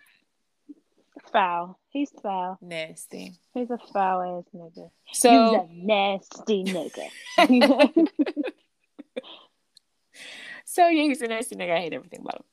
Foul. 1.31 1.79
He's 1.89 2.11
foul. 2.21 2.57
Nasty. 2.61 3.33
He's 3.53 3.69
a 3.71 3.77
foul 3.93 4.39
ass 4.39 4.45
nigga. 4.55 4.89
So 5.13 5.29
He's 5.29 5.61
a 5.61 5.67
nasty 5.85 6.63
nigga. 6.65 8.07
So 10.65 10.87
yeah, 10.87 11.03
he's 11.03 11.21
a 11.21 11.27
nasty 11.27 11.55
nigga. 11.55 11.75
I 11.75 11.79
hate 11.79 11.93
everything 11.93 12.21
about 12.21 12.35
him. 12.37 12.43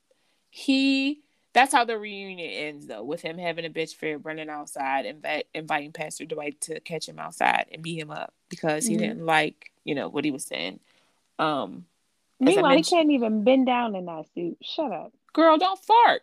He 0.51 1.21
that's 1.53 1.73
how 1.73 1.85
the 1.85 1.99
reunion 1.99 2.51
ends 2.51 2.87
though, 2.87 3.03
with 3.05 3.21
him 3.23 3.37
having 3.39 3.65
a 3.67 3.71
bitch 3.71 3.95
fair 3.95 4.19
running 4.19 4.49
outside 4.49 5.05
and 5.07 5.23
invi- 5.23 5.43
inviting 5.55 5.93
Pastor 5.93 6.25
Dwight 6.25 6.61
to 6.63 6.81
catch 6.81 7.09
him 7.09 7.19
outside 7.19 7.67
and 7.73 7.83
beat 7.83 7.99
him 7.99 8.11
up 8.11 8.33
because 8.49 8.87
he 8.87 8.95
Mhm. 8.95 8.99
didn't 8.99 9.27
like, 9.27 9.71
you 9.85 9.95
know, 9.95 10.09
what 10.09 10.25
he 10.25 10.31
was 10.31 10.45
saying. 10.45 10.81
Um 11.39 11.87
Meanwhile, 12.41 12.77
he 12.77 12.83
can't 12.83 13.11
even 13.11 13.45
bend 13.45 13.67
down 13.67 13.95
in 13.97 14.05
that 14.07 14.27
suit. 14.35 14.59
Shut 14.63 14.93
up. 14.93 15.13
girl, 15.33 15.59
don't 15.59 15.79
fart. 15.79 16.23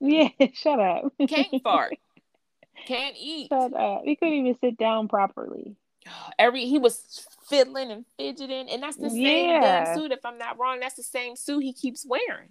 Yeah, 0.00 0.28
shut 0.54 0.80
up. 0.80 1.12
Can't 1.28 1.62
fart. 1.62 1.96
Can't 2.86 3.16
eat. 3.18 3.48
Shut 3.52 3.74
up. 3.74 4.02
He 4.04 4.16
couldn't 4.16 4.34
even 4.34 4.56
sit 4.60 4.78
down 4.78 5.08
properly. 5.08 5.76
Every 6.38 6.66
he 6.66 6.78
was 6.78 7.26
fiddling 7.48 7.90
and 7.90 8.04
fidgeting, 8.18 8.70
and 8.70 8.82
that's 8.82 8.96
the 8.96 9.10
same 9.10 9.50
Yeah. 9.50 9.84
damn 9.84 9.96
suit. 9.98 10.12
If 10.12 10.24
I'm 10.24 10.38
not 10.38 10.58
wrong, 10.58 10.80
that's 10.80 10.94
the 10.94 11.02
same 11.02 11.36
suit 11.36 11.60
he 11.62 11.72
keeps 11.72 12.06
wearing. 12.06 12.48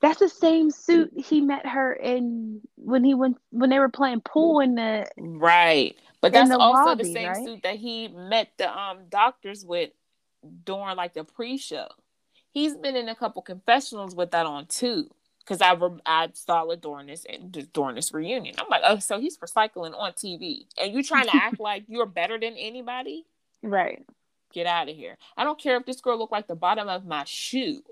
That's 0.00 0.20
the 0.20 0.28
same 0.28 0.70
suit 0.70 1.10
he 1.16 1.40
met 1.40 1.66
her 1.66 1.92
in 1.92 2.60
when 2.76 3.02
he 3.02 3.14
went 3.14 3.38
when 3.50 3.70
they 3.70 3.80
were 3.80 3.88
playing 3.88 4.20
pool 4.20 4.60
in 4.60 4.76
the 4.76 5.06
Right. 5.16 5.96
But 6.20 6.32
that's 6.32 6.48
the 6.50 6.58
also 6.58 6.90
lobby, 6.90 7.02
the 7.04 7.12
same 7.12 7.28
right? 7.28 7.44
suit 7.44 7.62
that 7.64 7.76
he 7.76 8.06
met 8.08 8.52
the 8.58 8.76
um 8.76 8.98
doctors 9.08 9.64
with 9.64 9.90
during 10.64 10.96
like 10.96 11.14
the 11.14 11.24
pre-show. 11.24 11.88
He's 12.52 12.76
been 12.76 12.94
in 12.94 13.08
a 13.08 13.14
couple 13.16 13.42
confessionals 13.42 14.14
with 14.14 14.30
that 14.30 14.46
on 14.46 14.66
too. 14.66 15.10
Cause 15.48 15.62
I 15.62 15.72
re- 15.72 16.00
I 16.04 16.28
saw 16.34 16.66
this 16.66 16.78
during 17.72 17.94
this 17.94 18.12
reunion. 18.12 18.54
I'm 18.58 18.68
like, 18.68 18.82
oh, 18.84 18.98
so 18.98 19.18
he's 19.18 19.38
recycling 19.38 19.98
on 19.98 20.12
TV, 20.12 20.66
and 20.76 20.92
you 20.92 21.02
trying 21.02 21.24
to 21.24 21.34
act 21.42 21.58
like 21.58 21.84
you're 21.88 22.04
better 22.04 22.38
than 22.38 22.54
anybody? 22.58 23.24
right. 23.62 24.04
Get 24.52 24.66
out 24.66 24.90
of 24.90 24.96
here! 24.96 25.16
I 25.38 25.44
don't 25.44 25.58
care 25.58 25.78
if 25.78 25.86
this 25.86 26.02
girl 26.02 26.18
looked 26.18 26.32
like 26.32 26.48
the 26.48 26.54
bottom 26.54 26.88
of 26.88 27.06
my 27.06 27.24
shoe. 27.24 27.82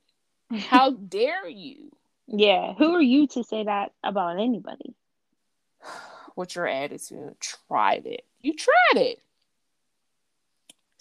How 0.50 0.90
dare 1.08 1.48
you? 1.48 1.92
Yeah. 2.26 2.74
Who 2.74 2.94
are 2.94 3.02
you 3.02 3.26
to 3.28 3.42
say 3.42 3.64
that 3.64 3.92
about 4.04 4.38
anybody? 4.38 4.94
What's 6.34 6.54
your 6.56 6.66
attitude? 6.66 7.36
Tried 7.40 8.04
it. 8.04 8.24
You 8.42 8.54
tried 8.54 9.00
it. 9.02 9.22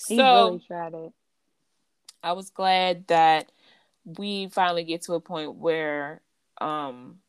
He 0.08 0.16
So 0.16 0.46
really 0.46 0.64
tried 0.66 0.94
it. 0.94 1.14
I 2.24 2.32
was 2.32 2.50
glad 2.50 3.08
that 3.08 3.52
we 4.06 4.48
finally 4.48 4.84
get 4.84 5.02
to 5.04 5.14
a 5.16 5.20
point 5.20 5.56
where 5.56 6.22
um 6.62 7.20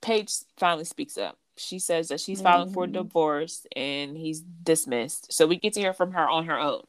Paige 0.00 0.32
finally 0.56 0.84
speaks 0.84 1.18
up. 1.18 1.36
She 1.56 1.80
says 1.80 2.08
that 2.08 2.20
she's 2.20 2.40
filing 2.40 2.72
for 2.72 2.86
Mhm. 2.86 2.92
divorce 2.92 3.66
and 3.74 4.16
he's 4.16 4.40
dismissed. 4.40 5.32
So 5.32 5.46
we 5.46 5.56
get 5.56 5.72
to 5.72 5.80
hear 5.80 5.92
from 5.92 6.12
her 6.12 6.28
on 6.28 6.46
her 6.46 6.58
own. 6.58 6.84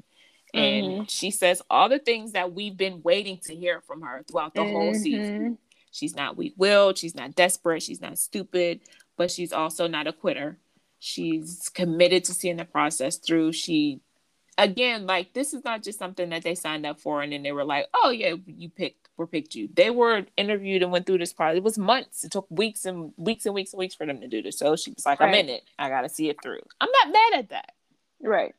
And 0.54 0.86
Mhm. 0.86 1.10
she 1.10 1.32
says 1.32 1.62
all 1.70 1.90
the 1.90 1.98
things 2.00 2.34
that 2.34 2.54
we've 2.54 2.78
been 2.78 3.02
waiting 3.02 3.38
to 3.46 3.56
hear 3.56 3.82
from 3.82 4.02
her 4.02 4.24
throughout 4.24 4.54
the 4.54 4.64
whole 4.66 4.94
season. 4.94 5.58
She's 5.92 6.16
not 6.16 6.38
weak 6.38 6.54
willed, 6.56 7.00
she's 7.00 7.16
not 7.16 7.34
desperate, 7.36 7.82
she's 7.82 8.02
not 8.02 8.20
stupid, 8.20 8.82
but 9.18 9.32
she's 9.32 9.52
also 9.52 9.88
not 9.88 10.06
a 10.06 10.14
quitter. 10.14 10.60
She's 11.00 11.70
committed 11.70 12.24
to 12.26 12.34
seeing 12.34 12.58
the 12.58 12.66
process 12.66 13.18
through. 13.18 13.54
She 13.54 14.02
again, 14.60 15.06
like 15.06 15.34
this 15.34 15.54
is 15.54 15.64
not 15.64 15.84
just 15.84 15.98
something 15.98 16.30
that 16.30 16.44
they 16.44 16.56
signed 16.56 16.86
up 16.86 17.00
for 17.00 17.22
and 17.22 17.34
then 17.34 17.44
they 17.44 17.52
were 17.52 17.66
like, 17.66 17.88
Oh 17.94 18.10
yeah, 18.12 18.36
you 18.46 18.70
picked 18.70 19.10
we 19.18 19.26
picked 19.26 19.56
you. 19.56 19.70
They 19.74 19.90
were 19.90 20.26
interviewed 20.38 20.82
and 20.82 20.92
went 20.92 21.06
through 21.06 21.18
this 21.18 21.34
process. 21.34 21.58
It 21.58 21.64
was 21.64 21.78
months. 21.78 22.24
It 22.24 22.32
took 22.32 22.48
weeks 22.50 22.86
and 22.86 23.12
weeks 23.18 23.46
and 23.46 23.54
weeks 23.54 23.74
and 23.74 23.80
weeks 23.80 23.96
for 23.96 24.06
them 24.06 24.22
to 24.22 24.28
do 24.28 24.42
this. 24.42 24.58
So 24.58 24.76
she 24.76 24.92
was 24.92 25.06
like, 25.06 25.20
I'm 25.22 25.34
in 25.34 25.50
it. 25.50 25.64
I 25.78 25.90
gotta 25.90 26.10
see 26.10 26.30
it 26.30 26.38
through. 26.42 26.62
I'm 26.80 26.90
not 27.04 27.14
mad 27.14 27.40
at 27.40 27.50
that. 27.50 27.74
Right. 28.22 28.54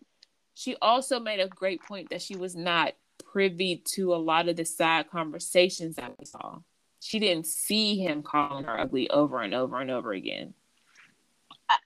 She 0.55 0.77
also 0.83 1.21
made 1.21 1.41
a 1.41 1.49
great 1.49 1.83
point 1.83 2.11
that 2.11 2.23
she 2.23 2.37
was 2.37 2.55
not 2.55 2.95
privy 3.33 3.83
to 3.95 4.15
a 4.15 4.17
lot 4.17 4.49
of 4.49 4.57
the 4.57 4.65
side 4.65 5.11
conversations 5.11 5.97
that 5.97 6.15
we 6.19 6.27
saw. 6.27 6.59
She 7.01 7.19
didn't 7.19 7.47
see 7.47 7.99
him 7.99 8.23
calling 8.23 8.65
her 8.65 8.79
ugly 8.79 9.09
over 9.09 9.41
and 9.41 9.55
over 9.55 9.81
and 9.81 9.91
over 9.91 10.13
again. 10.13 10.55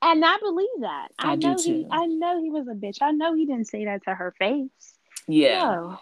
And 0.02 0.24
I 0.24 0.36
believe 0.38 0.68
that. 0.80 1.08
I, 1.18 1.32
I 1.32 1.34
know 1.36 1.56
he. 1.62 1.86
I 1.90 2.06
know 2.06 2.42
he 2.42 2.50
was 2.50 2.66
a 2.68 2.74
bitch. 2.74 2.98
I 3.00 3.10
know 3.12 3.34
he 3.34 3.46
didn't 3.46 3.68
say 3.68 3.84
that 3.84 4.04
to 4.04 4.14
her 4.14 4.34
face. 4.38 4.98
Yeah. 5.26 5.62
No. 5.62 5.98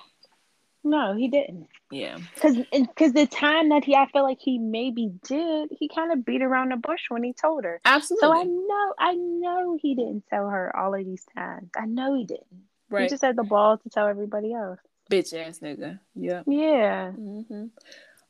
No, 0.84 1.14
he 1.14 1.28
didn't. 1.28 1.68
Yeah. 1.90 2.18
Cause, 2.40 2.56
cause 2.96 3.12
the 3.12 3.26
time 3.26 3.68
that 3.68 3.84
he, 3.84 3.94
I 3.94 4.06
feel 4.10 4.24
like 4.24 4.38
he 4.40 4.58
maybe 4.58 5.12
did, 5.24 5.68
he 5.70 5.88
kind 5.88 6.10
of 6.10 6.24
beat 6.24 6.42
around 6.42 6.70
the 6.72 6.76
bush 6.76 7.02
when 7.08 7.22
he 7.22 7.32
told 7.32 7.64
her. 7.64 7.80
Absolutely. 7.84 8.26
So 8.26 8.32
I 8.32 8.42
know, 8.44 8.94
I 8.98 9.14
know 9.14 9.78
he 9.80 9.94
didn't 9.94 10.24
tell 10.28 10.48
her 10.48 10.74
all 10.76 10.94
of 10.94 11.04
these 11.04 11.24
times. 11.36 11.70
I 11.76 11.86
know 11.86 12.14
he 12.16 12.24
didn't. 12.24 12.46
Right. 12.90 13.04
He 13.04 13.10
just 13.10 13.22
had 13.22 13.36
the 13.36 13.44
balls 13.44 13.80
to 13.84 13.90
tell 13.90 14.08
everybody 14.08 14.52
else. 14.52 14.80
Bitch 15.10 15.34
ass 15.38 15.60
nigga. 15.60 16.00
Yeah. 16.14 16.42
Yeah. 16.46 17.12
hmm 17.12 17.66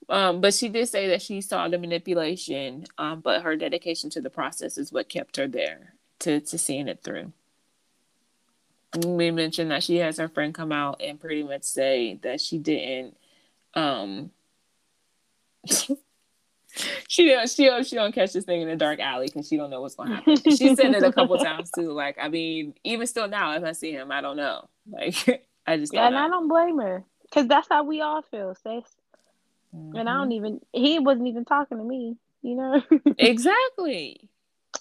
Um, 0.08 0.40
but 0.40 0.54
she 0.54 0.68
did 0.68 0.88
say 0.88 1.08
that 1.08 1.22
she 1.22 1.40
saw 1.40 1.68
the 1.68 1.78
manipulation, 1.78 2.84
um, 2.98 3.20
but 3.20 3.42
her 3.42 3.56
dedication 3.56 4.10
to 4.10 4.20
the 4.20 4.30
process 4.30 4.76
is 4.76 4.92
what 4.92 5.08
kept 5.08 5.36
her 5.36 5.46
there 5.46 5.94
to 6.20 6.40
to 6.40 6.58
seeing 6.58 6.88
it 6.88 7.02
through. 7.02 7.32
We 9.06 9.30
mentioned 9.30 9.70
that 9.70 9.82
she 9.82 9.96
has 9.96 10.18
her 10.18 10.28
friend 10.28 10.52
come 10.52 10.72
out 10.72 11.00
and 11.00 11.20
pretty 11.20 11.42
much 11.42 11.62
say 11.62 12.18
that 12.22 12.40
she 12.40 12.58
didn't. 12.58 13.16
Um, 13.74 14.32
she 17.08 17.28
don't 17.28 17.48
she 17.48 17.66
don't 17.66 17.86
she 17.86 17.96
don't 17.96 18.14
catch 18.14 18.32
this 18.32 18.44
thing 18.44 18.62
in 18.62 18.68
a 18.68 18.76
dark 18.76 19.00
alley 19.00 19.26
because 19.26 19.48
she 19.48 19.56
don't 19.56 19.70
know 19.70 19.80
what's 19.80 19.94
gonna 19.94 20.16
happen. 20.16 20.36
She 20.56 20.74
said 20.74 20.94
it 20.94 21.02
a 21.02 21.12
couple 21.12 21.38
times 21.38 21.70
too. 21.70 21.92
Like 21.92 22.18
I 22.20 22.28
mean, 22.28 22.74
even 22.84 23.06
still 23.06 23.28
now, 23.28 23.54
if 23.54 23.64
I 23.64 23.72
see 23.72 23.92
him, 23.92 24.10
I 24.10 24.20
don't 24.20 24.36
know. 24.36 24.68
Like 24.90 25.46
I 25.66 25.76
just 25.76 25.92
Yeah, 25.92 26.06
and 26.06 26.16
I 26.16 26.28
don't 26.28 26.48
blame 26.48 26.78
her. 26.78 27.04
Cause 27.32 27.46
that's 27.46 27.68
how 27.68 27.84
we 27.84 28.02
all 28.02 28.20
feel, 28.20 28.54
sis. 28.54 28.84
And 29.72 30.08
I 30.08 30.12
Mhm. 30.12 30.18
don't 30.18 30.32
even, 30.32 30.60
he 30.72 30.98
wasn't 30.98 31.28
even 31.28 31.44
talking 31.44 31.78
to 31.78 31.84
me, 31.84 32.16
you 32.42 32.56
know? 32.56 32.82
exactly. 33.18 34.28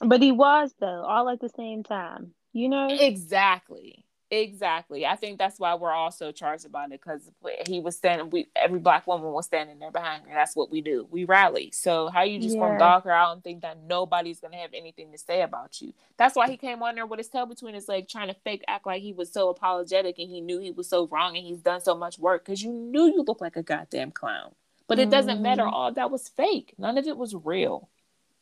but 0.02 0.22
he 0.22 0.32
was, 0.32 0.74
though, 0.80 1.04
all 1.04 1.30
at 1.30 1.39
the 1.42 1.50
same 1.50 1.84
time, 1.84 2.34
you 2.54 2.70
know? 2.70 2.88
Exactly. 2.89 4.06
Exactly. 4.34 5.06
I 5.06 5.18
think 5.18 5.38
that's 5.38 5.60
why 5.60 5.76
we're 5.76 5.92
all 5.92 6.10
so 6.10 6.32
charged 6.32 6.66
about 6.66 6.94
it 6.94 7.02
because 7.02 7.30
he 7.68 7.82
was 7.82 7.98
standing. 7.98 8.30
We 8.30 8.48
every 8.56 8.80
black 8.80 9.06
woman 9.06 9.34
was 9.34 9.46
standing 9.46 9.78
there 9.78 9.92
behind 9.92 10.24
her. 10.26 10.34
That's 10.34 10.56
what 10.56 10.72
we 10.72 10.80
do. 10.80 11.06
We 11.12 11.26
rally. 11.26 11.72
So 11.74 12.08
how 12.08 12.24
you 12.24 12.39
just 12.39 12.56
Yeah. 12.56 12.62
gonna 12.62 12.80
dog 12.80 13.04
her 13.04 13.12
out 13.12 13.34
and 13.34 13.44
think 13.44 13.62
that 13.64 13.84
nobody's 13.84 14.39
gonna 14.39 14.56
have 14.56 14.74
anything 14.74 15.12
to 15.12 15.18
say 15.18 15.42
about 15.42 15.82
you? 15.82 15.92
That's 16.16 16.34
why 16.38 16.50
he 16.50 16.56
came 16.56 16.82
on 16.82 16.96
there 16.96 17.06
with 17.06 17.18
his 17.20 17.28
tail 17.28 17.46
between 17.46 17.74
his 17.74 17.89
legs, 17.89 18.10
trying 18.10 18.30
to 18.30 18.34
fake 18.34 18.64
act 18.70 18.86
like 18.86 19.02
he 19.02 19.12
was 19.12 19.30
so 19.34 19.50
apologetic 19.50 20.18
and 20.18 20.30
he 20.30 20.39
knew 20.39 20.60
he 20.60 20.72
was 20.72 20.88
so 20.88 21.08
wrong 21.08 21.36
and 21.36 21.46
he's 21.46 21.60
done 21.60 21.82
so 21.82 21.94
much 21.94 22.18
work 22.18 22.46
because 22.46 22.64
you 22.64 22.72
knew 22.72 23.08
you 23.08 23.24
looked 23.28 23.42
like 23.42 23.58
a 23.58 23.64
goddamn 23.64 24.12
clown. 24.12 24.52
But 24.92 25.00
it 25.00 25.10
doesn't 25.10 25.42
matter. 25.42 25.64
Mhm. 25.64 25.72
All 25.74 25.94
that 25.94 26.12
was 26.12 26.28
fake. 26.28 26.74
None 26.78 26.98
of 26.98 27.08
it 27.08 27.18
was 27.18 27.34
real. 27.34 27.88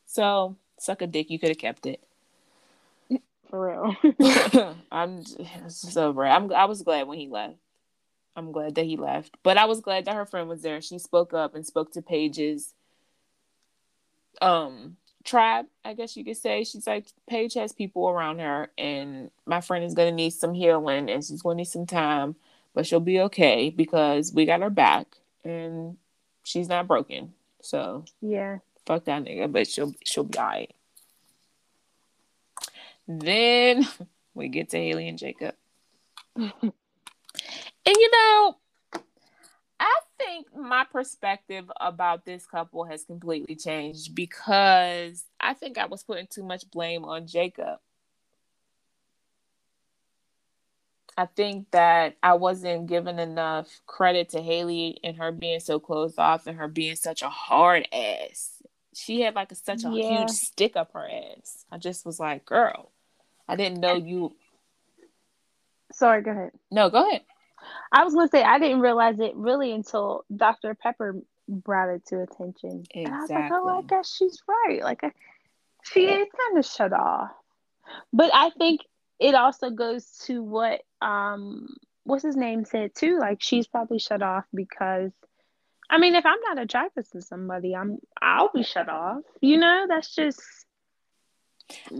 So 0.06 0.56
suck 0.78 1.00
a 1.00 1.06
dick. 1.06 1.30
You 1.30 1.38
could 1.38 1.50
have 1.50 1.58
kept 1.58 1.86
it. 1.86 2.02
for 3.48 3.68
real. 3.68 4.76
I'm 4.92 5.24
so 5.68 6.10
right. 6.10 6.34
I'm 6.34 6.52
I 6.52 6.64
was 6.66 6.82
glad 6.82 7.06
when 7.06 7.18
he 7.18 7.28
left. 7.28 7.56
I'm 8.36 8.52
glad 8.52 8.74
that 8.76 8.84
he 8.86 8.96
left. 8.96 9.36
But 9.44 9.58
I 9.58 9.66
was 9.66 9.80
glad 9.80 10.06
that 10.06 10.16
her 10.16 10.26
friend 10.26 10.48
was 10.48 10.62
there. 10.62 10.80
She 10.80 10.98
spoke 10.98 11.34
up 11.34 11.54
and 11.54 11.64
spoke 11.66 11.92
to 11.92 12.02
Paige's 12.02 12.74
um 14.42 14.96
tribe, 15.24 15.66
I 15.84 15.94
guess 15.94 16.16
you 16.16 16.24
could 16.24 16.36
say. 16.38 16.64
She's 16.64 16.86
like, 16.86 17.06
Paige 17.28 17.54
has 17.54 17.72
people 17.72 18.08
around 18.08 18.40
her, 18.40 18.70
and 18.78 19.30
my 19.46 19.60
friend 19.60 19.84
is 19.84 19.94
gonna 19.94 20.12
need 20.12 20.30
some 20.32 20.54
healing 20.54 21.10
and 21.10 21.24
she's 21.24 21.42
gonna 21.42 21.56
need 21.56 21.64
some 21.66 21.86
time, 21.86 22.36
but 22.74 22.86
she'll 22.86 23.00
be 23.00 23.20
okay 23.20 23.70
because 23.70 24.32
we 24.32 24.46
got 24.46 24.62
her 24.62 24.70
back 24.70 25.06
and 25.44 25.96
she's 26.44 26.68
not 26.68 26.86
broken. 26.86 27.34
So 27.62 28.04
yeah. 28.20 28.58
Fuck 28.86 29.04
that 29.04 29.24
nigga, 29.24 29.50
but 29.50 29.68
she'll 29.68 29.94
she'll 30.04 30.24
be 30.24 30.38
alright. 30.38 30.74
Then 33.06 33.86
we 34.34 34.48
get 34.48 34.70
to 34.70 34.78
Haley 34.78 35.08
and 35.08 35.18
Jacob. 35.18 35.54
and 36.36 36.52
you 37.86 38.10
know, 38.10 38.56
I 39.80 40.00
think 40.18 40.54
my 40.54 40.84
perspective 40.84 41.70
about 41.80 42.24
this 42.24 42.46
couple 42.46 42.84
has 42.84 43.04
completely 43.04 43.56
changed 43.56 44.14
because 44.14 45.24
I 45.40 45.54
think 45.54 45.78
I 45.78 45.86
was 45.86 46.02
putting 46.02 46.26
too 46.26 46.44
much 46.44 46.70
blame 46.70 47.04
on 47.04 47.26
Jacob. 47.26 47.78
I 51.16 51.26
think 51.26 51.70
that 51.72 52.16
I 52.22 52.34
wasn't 52.34 52.86
giving 52.86 53.18
enough 53.18 53.68
credit 53.86 54.30
to 54.30 54.40
Haley 54.40 54.98
and 55.02 55.16
her 55.16 55.32
being 55.32 55.60
so 55.60 55.78
closed 55.78 56.18
off 56.18 56.46
and 56.46 56.58
her 56.58 56.68
being 56.68 56.96
such 56.96 57.22
a 57.22 57.28
hard 57.28 57.88
ass. 57.92 58.62
She 58.94 59.20
had 59.20 59.34
like 59.34 59.52
a, 59.52 59.54
such 59.54 59.84
a 59.84 59.90
yeah. 59.90 60.20
huge 60.20 60.30
stick 60.30 60.76
up 60.76 60.92
her 60.94 61.08
ass. 61.08 61.64
I 61.70 61.78
just 61.78 62.06
was 62.06 62.18
like, 62.18 62.44
girl, 62.44 62.90
I 63.48 63.56
didn't 63.56 63.80
know 63.80 63.94
you. 63.94 64.34
Sorry, 65.92 66.22
go 66.22 66.30
ahead. 66.30 66.52
No, 66.70 66.90
go 66.90 67.08
ahead. 67.08 67.22
I 67.92 68.04
was 68.04 68.14
gonna 68.14 68.28
say 68.28 68.42
I 68.42 68.58
didn't 68.58 68.80
realize 68.80 69.18
it 69.20 69.34
really 69.36 69.72
until 69.72 70.24
Dr. 70.34 70.74
Pepper 70.74 71.16
brought 71.48 71.88
it 71.88 72.06
to 72.06 72.22
attention. 72.22 72.84
Exactly. 72.90 73.04
And 73.04 73.14
I 73.14 73.20
was 73.20 73.30
like, 73.30 73.52
oh, 73.52 73.78
I 73.78 73.82
guess 73.82 74.14
she's 74.14 74.42
right. 74.46 74.82
Like, 74.82 75.02
she 75.82 76.04
is 76.04 76.28
kind 76.38 76.58
of 76.58 76.64
shut 76.64 76.92
off. 76.92 77.30
But 78.12 78.30
I 78.32 78.50
think 78.50 78.80
it 79.20 79.34
also 79.34 79.70
goes 79.70 80.06
to 80.26 80.42
what 80.42 80.82
um 81.00 81.76
what's 82.04 82.24
his 82.24 82.36
name 82.36 82.64
said 82.64 82.94
too. 82.94 83.18
Like, 83.18 83.42
she's 83.42 83.66
probably 83.66 83.98
shut 83.98 84.22
off 84.22 84.44
because. 84.54 85.12
I 85.92 85.98
mean, 85.98 86.14
if 86.14 86.24
I'm 86.24 86.38
not 86.42 86.56
attracted 86.60 87.10
to 87.10 87.20
somebody, 87.20 87.74
I'm 87.74 87.98
I'll 88.22 88.52
be 88.54 88.62
shut 88.62 88.88
off. 88.88 89.22
You 89.40 89.58
know, 89.58 89.86
that's 89.88 90.14
just 90.14 90.40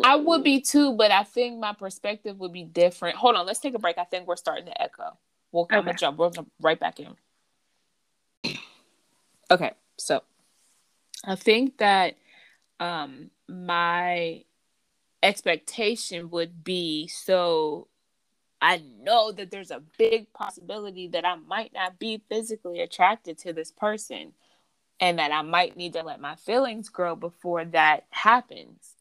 I 0.05 0.17
would 0.17 0.45
be 0.45 0.61
too, 0.61 0.95
but 0.95 1.11
I 1.11 1.25
think 1.25 1.59
my 1.59 1.73
perspective 1.73 2.39
would 2.39 2.53
be 2.53 2.65
different. 2.65 3.17
Hold 3.17 3.37
on, 3.37 3.47
let's 3.47 3.61
take 3.61 3.75
a 3.75 3.79
break. 3.79 3.99
I 3.99 4.05
think 4.05 4.27
we're 4.27 4.37
starting 4.37 4.67
to 4.67 4.83
echo. 4.83 5.19
We'll 5.53 5.67
come 5.67 5.81
okay. 5.81 5.91
and 5.91 5.99
jump. 5.99 6.19
We'll 6.19 6.31
jump 6.31 6.51
right 6.61 6.79
back 6.79 7.01
in. 7.01 7.17
Okay, 9.51 9.73
so 9.99 10.23
I 11.25 11.35
think 11.35 11.79
that 11.79 12.15
um 12.79 13.31
my 13.49 14.45
expectation 15.23 16.31
would 16.31 16.65
be 16.65 17.07
so 17.09 17.89
I 18.63 18.83
know 19.01 19.33
that 19.33 19.51
there's 19.51 19.71
a 19.71 19.83
big 19.99 20.33
possibility 20.33 21.09
that 21.09 21.25
I 21.25 21.37
might 21.37 21.73
not 21.73 21.99
be 21.99 22.23
physically 22.29 22.81
attracted 22.81 23.39
to 23.39 23.53
this 23.53 23.73
person 23.73 24.33
and 25.01 25.19
that 25.19 25.33
I 25.33 25.41
might 25.43 25.77
need 25.77 25.95
to 25.95 26.03
let 26.03 26.21
my 26.21 26.37
feelings 26.37 26.91
grow 26.91 27.17
before 27.17 27.65
that 27.65 28.05
happens. 28.11 28.95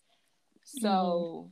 So 0.63 0.88
mm-hmm. 0.88 1.49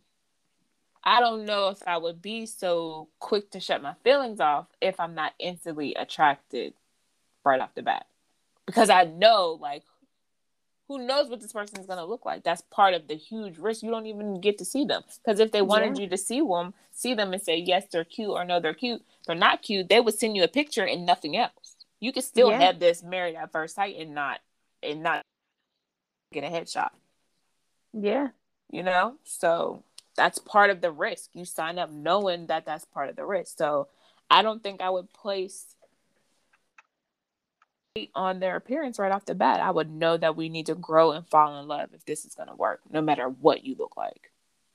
I 1.03 1.19
don't 1.19 1.45
know 1.45 1.69
if 1.69 1.83
I 1.85 1.97
would 1.97 2.21
be 2.21 2.45
so 2.45 3.09
quick 3.19 3.51
to 3.51 3.59
shut 3.59 3.81
my 3.81 3.95
feelings 4.03 4.39
off 4.39 4.67
if 4.79 4.99
I'm 4.99 5.15
not 5.15 5.33
instantly 5.37 5.93
attracted 5.95 6.73
right 7.43 7.59
off 7.59 7.75
the 7.75 7.81
bat. 7.81 8.05
Because 8.65 8.89
I 8.89 9.03
know, 9.03 9.57
like, 9.61 9.83
who 10.87 11.05
knows 11.05 11.29
what 11.29 11.41
this 11.41 11.53
person 11.53 11.79
is 11.79 11.85
going 11.85 11.99
to 11.99 12.05
look 12.05 12.25
like? 12.25 12.43
That's 12.43 12.61
part 12.61 12.93
of 12.93 13.07
the 13.07 13.15
huge 13.15 13.57
risk. 13.57 13.83
You 13.83 13.91
don't 13.91 14.05
even 14.05 14.39
get 14.39 14.57
to 14.59 14.65
see 14.65 14.85
them. 14.85 15.03
Because 15.23 15.39
if 15.39 15.51
they 15.51 15.61
wanted 15.61 15.97
yeah. 15.97 16.03
you 16.03 16.09
to 16.09 16.17
see 16.17 16.39
them, 16.39 16.73
see 16.91 17.13
them 17.13 17.33
and 17.33 17.41
say, 17.41 17.57
yes, 17.57 17.85
they're 17.91 18.03
cute 18.03 18.29
or 18.29 18.45
no, 18.45 18.59
they're 18.59 18.73
cute, 18.73 19.01
they're 19.25 19.35
not 19.35 19.61
cute, 19.61 19.89
they 19.89 19.99
would 19.99 20.17
send 20.17 20.35
you 20.35 20.43
a 20.43 20.47
picture 20.47 20.85
and 20.85 21.05
nothing 21.05 21.35
else. 21.35 21.75
You 21.99 22.13
could 22.13 22.23
still 22.23 22.51
yeah. 22.51 22.59
have 22.59 22.79
this 22.79 23.03
married 23.03 23.35
at 23.35 23.51
first 23.51 23.75
sight 23.75 23.95
and 23.97 24.13
not 24.13 24.39
and 24.83 25.01
not 25.01 25.21
get 26.31 26.43
a 26.43 26.47
headshot. 26.47 26.89
Yeah 27.93 28.29
you 28.71 28.83
know? 28.83 29.15
So 29.23 29.83
that's 30.15 30.39
part 30.39 30.69
of 30.69 30.81
the 30.81 30.91
risk. 30.91 31.29
You 31.33 31.45
sign 31.45 31.79
up 31.79 31.91
knowing 31.91 32.47
that 32.47 32.65
that's 32.65 32.85
part 32.85 33.09
of 33.09 33.15
the 33.15 33.25
risk. 33.25 33.57
So 33.57 33.87
I 34.29 34.41
don't 34.41 34.61
think 34.61 34.81
I 34.81 34.89
would 34.89 35.11
place 35.13 35.75
on 38.15 38.39
their 38.39 38.55
appearance 38.55 38.99
right 38.99 39.11
off 39.11 39.25
the 39.25 39.35
bat. 39.35 39.59
I 39.59 39.71
would 39.71 39.91
know 39.91 40.17
that 40.17 40.35
we 40.35 40.49
need 40.49 40.67
to 40.67 40.75
grow 40.75 41.11
and 41.11 41.27
fall 41.27 41.59
in 41.59 41.67
love 41.67 41.89
if 41.93 42.05
this 42.05 42.25
is 42.25 42.35
going 42.35 42.49
to 42.49 42.55
work, 42.55 42.81
no 42.91 43.01
matter 43.01 43.27
what 43.27 43.63
you 43.63 43.75
look 43.77 43.97
like. 43.97 44.31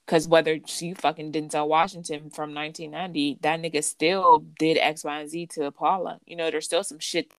Because 0.06 0.26
whether 0.26 0.58
she 0.66 0.94
fucking 0.94 1.32
Denzel 1.32 1.68
Washington 1.68 2.30
from 2.30 2.54
1990, 2.54 3.38
that 3.42 3.60
nigga 3.60 3.84
still 3.84 4.44
did 4.58 4.76
X, 4.78 5.04
Y, 5.04 5.20
and 5.20 5.30
Z 5.30 5.46
to 5.54 5.70
Paula. 5.70 6.18
You 6.26 6.36
know, 6.36 6.50
there's 6.50 6.64
still 6.64 6.84
some 6.84 6.98
shit 6.98 7.32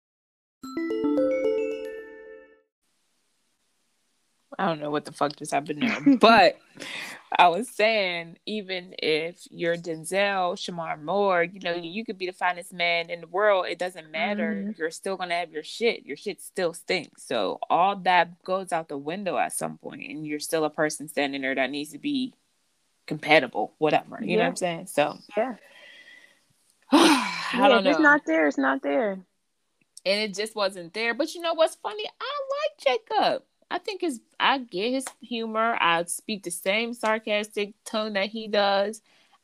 I 4.59 4.67
don't 4.67 4.81
know 4.81 4.91
what 4.91 5.05
the 5.05 5.13
fuck 5.13 5.37
just 5.37 5.53
happened 5.53 5.83
there, 5.83 6.17
but 6.21 6.59
I 7.37 7.49
was 7.49 7.69
saying, 7.69 8.39
even 8.47 8.95
if 8.99 9.47
you're 9.51 9.77
Denzel, 9.77 10.55
Shemar 10.55 11.03
Moore, 11.03 11.43
you 11.43 11.61
know, 11.61 11.75
you 11.75 12.05
could 12.05 12.19
be 12.19 12.27
the 12.27 12.33
finest 12.33 12.73
man 12.73 13.11
in 13.11 13.21
the 13.21 13.27
world. 13.27 13.67
It 13.69 13.79
doesn't 13.79 14.11
matter. 14.11 14.55
Mm-hmm. 14.55 14.71
You're 14.77 14.91
still 14.91 15.17
gonna 15.17 15.35
have 15.35 15.51
your 15.51 15.63
shit. 15.63 16.05
Your 16.05 16.17
shit 16.17 16.41
still 16.41 16.75
stinks. 16.75 17.27
So 17.27 17.59
all 17.71 17.97
that 17.97 18.43
goes 18.43 18.73
out 18.73 18.89
the 18.89 18.99
window 18.99 19.39
at 19.39 19.53
some 19.53 19.79
point, 19.79 20.03
and 20.11 20.27
you're 20.27 20.41
still 20.41 20.65
a 20.65 20.71
person 20.71 21.09
standing 21.09 21.43
there 21.43 21.55
that 21.55 21.71
needs 21.71 21.93
to 21.93 21.99
be 21.99 22.35
compatible, 23.07 23.75
whatever. 23.79 24.19
You 24.21 24.31
yeah. 24.31 24.37
know 24.37 24.43
what 24.43 24.49
I'm 24.49 24.57
saying? 24.57 24.87
So 24.87 25.19
yeah. 25.37 25.55
I 26.93 27.51
yeah, 27.55 27.69
don't 27.69 27.85
know. 27.85 27.91
It's 27.91 28.01
not 28.01 28.23
there. 28.27 28.47
It's 28.47 28.59
not 28.59 28.83
there. 28.83 29.13
And 30.05 30.21
it 30.21 30.35
just 30.35 30.55
wasn't 30.55 30.93
there. 30.93 31.15
But 31.15 31.35
you 31.35 31.41
know 31.41 31.55
what's 31.55 31.77
funny? 31.77 32.05
I 32.21 32.41
like 32.61 33.01
Jacob. 33.09 33.43
I 33.73 33.79
think 33.79 34.03
his 34.03 34.21
I 34.39 34.59
get 34.59 34.93
his 34.93 35.07
humor. 35.23 35.79
I 35.81 36.05
speak 36.05 36.43
the 36.43 36.51
same 36.51 36.93
sarcastic 36.93 37.73
tone 37.85 38.13
that 38.13 38.27
he 38.27 38.47
does. 38.47 39.01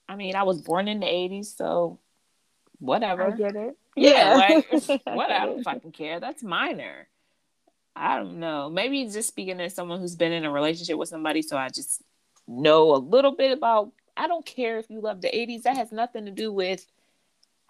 I 0.06 0.16
mean, 0.16 0.36
I 0.36 0.42
was 0.42 0.60
born 0.60 0.86
in 0.86 1.00
the 1.00 1.06
'80s, 1.06 1.56
so 1.56 1.98
whatever. 2.78 3.28
I 3.28 3.30
get 3.30 3.56
it. 3.56 3.78
Yeah, 3.96 4.34
like 4.34 4.70
what? 5.04 5.30
I 5.30 5.46
don't 5.46 5.62
fucking 5.62 5.92
care. 5.92 6.20
That's 6.20 6.42
minor. 6.42 7.08
I 7.96 8.18
don't 8.18 8.38
know. 8.38 8.68
Maybe 8.68 9.06
just 9.06 9.28
speaking 9.28 9.60
as 9.60 9.74
someone 9.74 9.98
who's 9.98 10.14
been 10.14 10.32
in 10.32 10.44
a 10.44 10.50
relationship 10.50 10.98
with 10.98 11.08
somebody, 11.08 11.40
so 11.40 11.56
I 11.56 11.70
just 11.70 12.02
know 12.46 12.94
a 12.94 12.98
little 12.98 13.34
bit 13.34 13.52
about. 13.52 13.92
I 14.14 14.26
don't 14.26 14.44
care 14.44 14.78
if 14.78 14.90
you 14.90 15.00
love 15.00 15.22
the 15.22 15.28
'80s. 15.28 15.62
That 15.62 15.76
has 15.76 15.90
nothing 15.90 16.26
to 16.26 16.30
do 16.30 16.52
with 16.52 16.86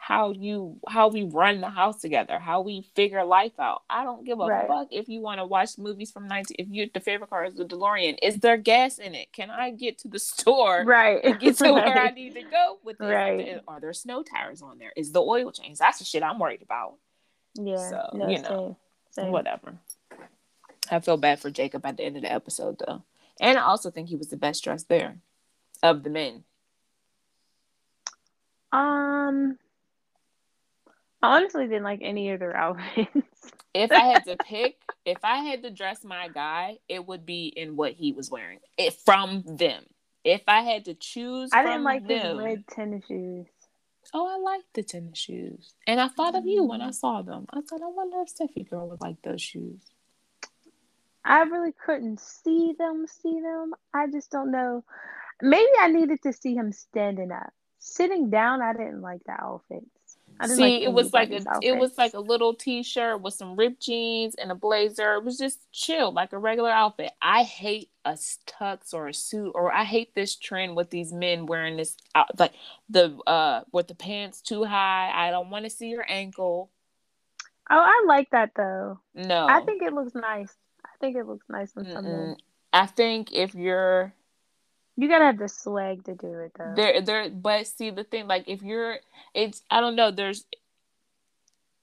how 0.01 0.31
you 0.31 0.79
how 0.89 1.09
we 1.09 1.25
run 1.25 1.61
the 1.61 1.69
house 1.69 2.01
together, 2.01 2.39
how 2.39 2.61
we 2.61 2.87
figure 2.95 3.25
life 3.25 3.59
out. 3.59 3.83
I 3.91 4.05
don't 4.05 4.25
give 4.25 4.39
a 4.39 4.47
right. 4.47 4.69
fuck 4.69 4.89
if 4.93 5.09
you 5.09 5.21
want 5.21 5.41
to 5.41 5.45
watch 5.45 5.77
movies 5.77 6.13
from 6.13 6.29
19 6.29 6.55
if 6.59 6.69
you 6.71 6.89
the 6.95 7.01
favorite 7.01 7.29
car 7.29 7.45
is 7.45 7.55
the 7.55 7.65
DeLorean. 7.65 8.17
Is 8.23 8.37
there 8.37 8.57
gas 8.57 8.99
in 8.99 9.17
it? 9.17 9.33
Can 9.33 9.51
I 9.51 9.71
get 9.73 9.99
to 9.99 10.09
the 10.09 10.19
store 10.21 10.85
right 10.87 11.21
and 11.23 11.39
get 11.41 11.59
to 11.59 11.65
right. 11.65 11.73
where 11.73 11.99
I 11.99 12.11
need 12.15 12.35
to 12.35 12.43
go 12.43 12.79
with 12.85 12.99
this? 12.99 13.11
Right. 13.11 13.61
Are 13.67 13.81
there 13.81 13.93
snow 13.93 14.23
tires 14.23 14.63
on 14.63 14.79
there? 14.79 14.93
Is 14.97 15.11
the 15.11 15.21
oil 15.21 15.51
change? 15.51 15.79
That's 15.79 15.99
the 15.99 16.05
shit 16.05 16.23
I'm 16.23 16.39
worried 16.39 16.63
about. 16.63 16.95
Yeah. 17.57 17.91
So 17.91 18.11
no, 18.15 18.29
you 18.29 18.41
know 18.41 18.77
same, 19.11 19.25
same. 19.25 19.33
whatever. 19.33 19.75
I 20.91 21.01
feel 21.01 21.17
bad 21.17 21.41
for 21.41 21.51
Jacob 21.51 21.85
at 21.85 21.97
the 21.97 22.05
end 22.05 22.17
of 22.17 22.23
the 22.23 22.33
episode 22.33 22.81
though. 22.87 23.03
And 23.41 23.59
I 23.59 23.63
also 23.63 23.91
think 23.91 24.09
he 24.09 24.17
was 24.17 24.29
the 24.29 24.37
best 24.37 24.63
dressed 24.63 24.89
there 24.89 25.19
of 25.83 26.05
the 26.05 26.11
men. 26.11 26.45
Um 28.73 29.59
honestly 31.23 31.67
didn't 31.67 31.85
like 31.85 32.01
any 32.03 32.31
of 32.31 32.41
their 32.41 32.57
outfits. 32.57 33.11
if 33.75 33.93
I 33.93 34.05
had 34.05 34.25
to 34.27 34.37
pick, 34.37 34.77
if 35.05 35.19
I 35.23 35.39
had 35.39 35.63
to 35.63 35.71
dress 35.71 36.05
my 36.05 36.29
guy, 36.29 36.79
it 36.89 37.07
would 37.07 37.27
be 37.27 37.47
in 37.47 37.77
what 37.77 37.93
he 37.93 38.13
was 38.13 38.31
wearing. 38.31 38.59
It 38.77 38.95
from 39.05 39.43
them. 39.47 39.85
If 40.25 40.43
I 40.49 40.61
had 40.61 40.85
to 40.87 40.95
choose, 40.95 41.51
I 41.53 41.63
didn't 41.63 41.85
like 41.85 42.07
them, 42.07 42.37
his 42.37 42.45
red 42.45 42.65
tennis 42.69 43.05
shoes. 43.07 43.47
Oh, 44.13 44.27
I 44.27 44.39
like 44.39 44.65
the 44.75 44.83
tennis 44.83 45.19
shoes, 45.19 45.75
and 45.87 46.01
I 46.01 46.09
thought 46.09 46.35
of 46.35 46.47
you 46.47 46.65
when 46.65 46.81
I 46.81 46.87
mm-hmm. 46.87 46.93
saw 46.93 47.23
them. 47.23 47.47
I 47.51 47.61
thought, 47.61 47.83
I 47.83 47.89
wonder 47.89 48.23
if 48.23 48.35
Steffi 48.35 48.69
girl 48.69 48.89
would 48.89 49.01
like 49.01 49.21
those 49.23 49.43
shoes. 49.43 49.81
I 51.25 51.43
really 51.43 51.73
couldn't 51.73 52.21
see 52.21 52.75
them. 52.79 53.07
See 53.07 53.41
them. 53.41 53.75
I 53.93 54.07
just 54.07 54.31
don't 54.31 54.51
know. 54.51 54.85
Maybe 55.43 55.71
I 55.79 55.89
needed 55.89 56.23
to 56.23 56.33
see 56.33 56.55
him 56.55 56.73
standing 56.73 57.31
up. 57.31 57.53
Sitting 57.79 58.31
down, 58.31 58.63
I 58.63 58.73
didn't 58.73 59.03
like 59.03 59.23
the 59.25 59.33
outfit. 59.33 59.85
See, 60.47 60.85
it 60.85 60.93
was 60.93 61.13
like 61.13 61.31
a 61.31 61.37
outfits. 61.37 61.59
it 61.63 61.77
was 61.77 61.99
like 61.99 62.15
a 62.15 62.21
little 62.21 62.55
t-shirt 62.55 63.21
with 63.21 63.35
some 63.35 63.57
ripped 63.57 63.83
jeans 63.83 64.35
and 64.37 64.53
a 64.53 64.55
blazer. 64.55 65.15
It 65.15 65.25
was 65.25 65.37
just 65.39 65.71
chill, 65.73 66.13
like 66.13 66.33
a 66.33 66.39
regular 66.39 66.71
outfit. 66.71 67.13
I 67.21 67.43
hate 67.43 67.91
a 68.05 68.13
tux 68.47 68.95
or 68.95 69.09
a 69.09 69.15
suit, 69.15 69.53
or 69.55 69.73
I 69.73 69.85
hate 69.85 70.15
this 70.15 70.37
trend 70.37 70.77
with 70.77 70.91
these 70.91 71.13
men 71.13 71.47
wearing 71.47 71.77
this 71.77 71.97
out, 72.15 72.39
like 72.39 72.53
the 72.89 73.17
uh 73.27 73.63
with 73.73 73.89
the 73.89 73.95
pants 73.95 74.41
too 74.41 74.65
high. 74.65 75.11
I 75.13 75.31
don't 75.31 75.51
want 75.51 75.65
to 75.65 75.71
see 75.71 75.89
your 75.89 76.07
ankle. 76.09 76.71
Oh, 77.71 77.79
I 77.79 78.05
like 78.07 78.31
that 78.31 78.53
though. 78.57 79.01
No, 79.15 79.47
I 79.47 79.61
think 79.63 79.83
it 79.83 79.93
looks 79.93 80.15
nice. 80.15 80.55
I 80.85 80.91
think 81.01 81.17
it 81.17 81.27
looks 81.27 81.47
nice 81.49 81.73
on. 81.77 82.37
I 82.73 82.87
think 82.87 83.33
if 83.33 83.55
you're 83.55 84.13
you 84.99 85.09
gotta 85.09 85.27
have 85.27 85.39
the 85.39 85.49
swag 85.49 86.03
to 86.05 86.15
do 86.17 86.41
it 86.41 86.53
though. 86.59 86.73
There, 86.75 87.01
there. 87.01 87.31
But 87.31 87.69
see, 87.69 87.91
the 87.91 88.03
thing, 88.03 88.27
like, 88.27 88.49
if 88.49 88.63
you're, 88.63 88.99
it's, 89.33 89.63
I 89.71 89.81
don't 89.81 89.95
know. 89.95 90.11
There's, 90.11 90.45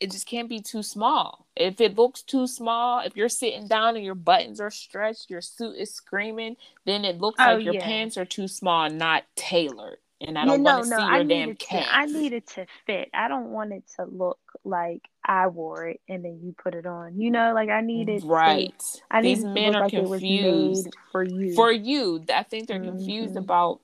it 0.01 0.11
just 0.11 0.27
can't 0.27 0.49
be 0.49 0.59
too 0.59 0.83
small. 0.83 1.47
If 1.55 1.79
it 1.79 1.97
looks 1.97 2.21
too 2.21 2.45
small, 2.45 2.99
if 2.99 3.15
you're 3.15 3.29
sitting 3.29 3.69
down 3.69 3.95
and 3.95 4.03
your 4.03 4.15
buttons 4.15 4.59
are 4.59 4.69
stretched, 4.69 5.29
your 5.29 5.39
suit 5.39 5.77
is 5.77 5.93
screaming, 5.93 6.57
then 6.85 7.05
it 7.05 7.21
looks 7.21 7.39
oh, 7.39 7.53
like 7.53 7.63
your 7.63 7.75
yeah. 7.75 7.85
pants 7.85 8.17
are 8.17 8.25
too 8.25 8.49
small, 8.49 8.89
not 8.89 9.23
tailored. 9.37 9.99
And 10.21 10.37
I 10.37 10.45
don't 10.45 10.63
yeah, 10.63 10.71
no, 10.71 10.77
want 10.77 10.83
to 10.85 10.89
no, 10.91 10.97
see 10.97 11.03
your 11.03 11.13
I 11.13 11.23
damn 11.23 11.55
calves. 11.55 11.87
I 11.91 12.05
need 12.05 12.33
it 12.33 12.47
to 12.47 12.65
fit. 12.85 13.09
I 13.13 13.27
don't 13.27 13.49
want 13.49 13.73
it 13.73 13.83
to 13.97 14.05
look 14.05 14.39
like 14.63 15.01
I 15.25 15.47
wore 15.47 15.87
it 15.87 16.01
and 16.07 16.23
then 16.23 16.39
you 16.41 16.55
put 16.57 16.73
it 16.73 16.85
on. 16.85 17.19
You 17.19 17.31
know, 17.31 17.53
like 17.53 17.69
I 17.69 17.81
needed 17.81 18.23
right. 18.23 18.73
To, 18.79 19.01
I 19.11 19.21
These 19.21 19.43
men 19.43 19.75
are 19.75 19.81
like 19.81 19.91
confused 19.91 20.87
for 21.11 21.23
you. 21.23 21.53
For 21.55 21.71
you, 21.71 22.23
I 22.33 22.43
think 22.43 22.67
they're 22.67 22.79
mm-hmm. 22.79 22.97
confused 22.97 23.35
about 23.35 23.81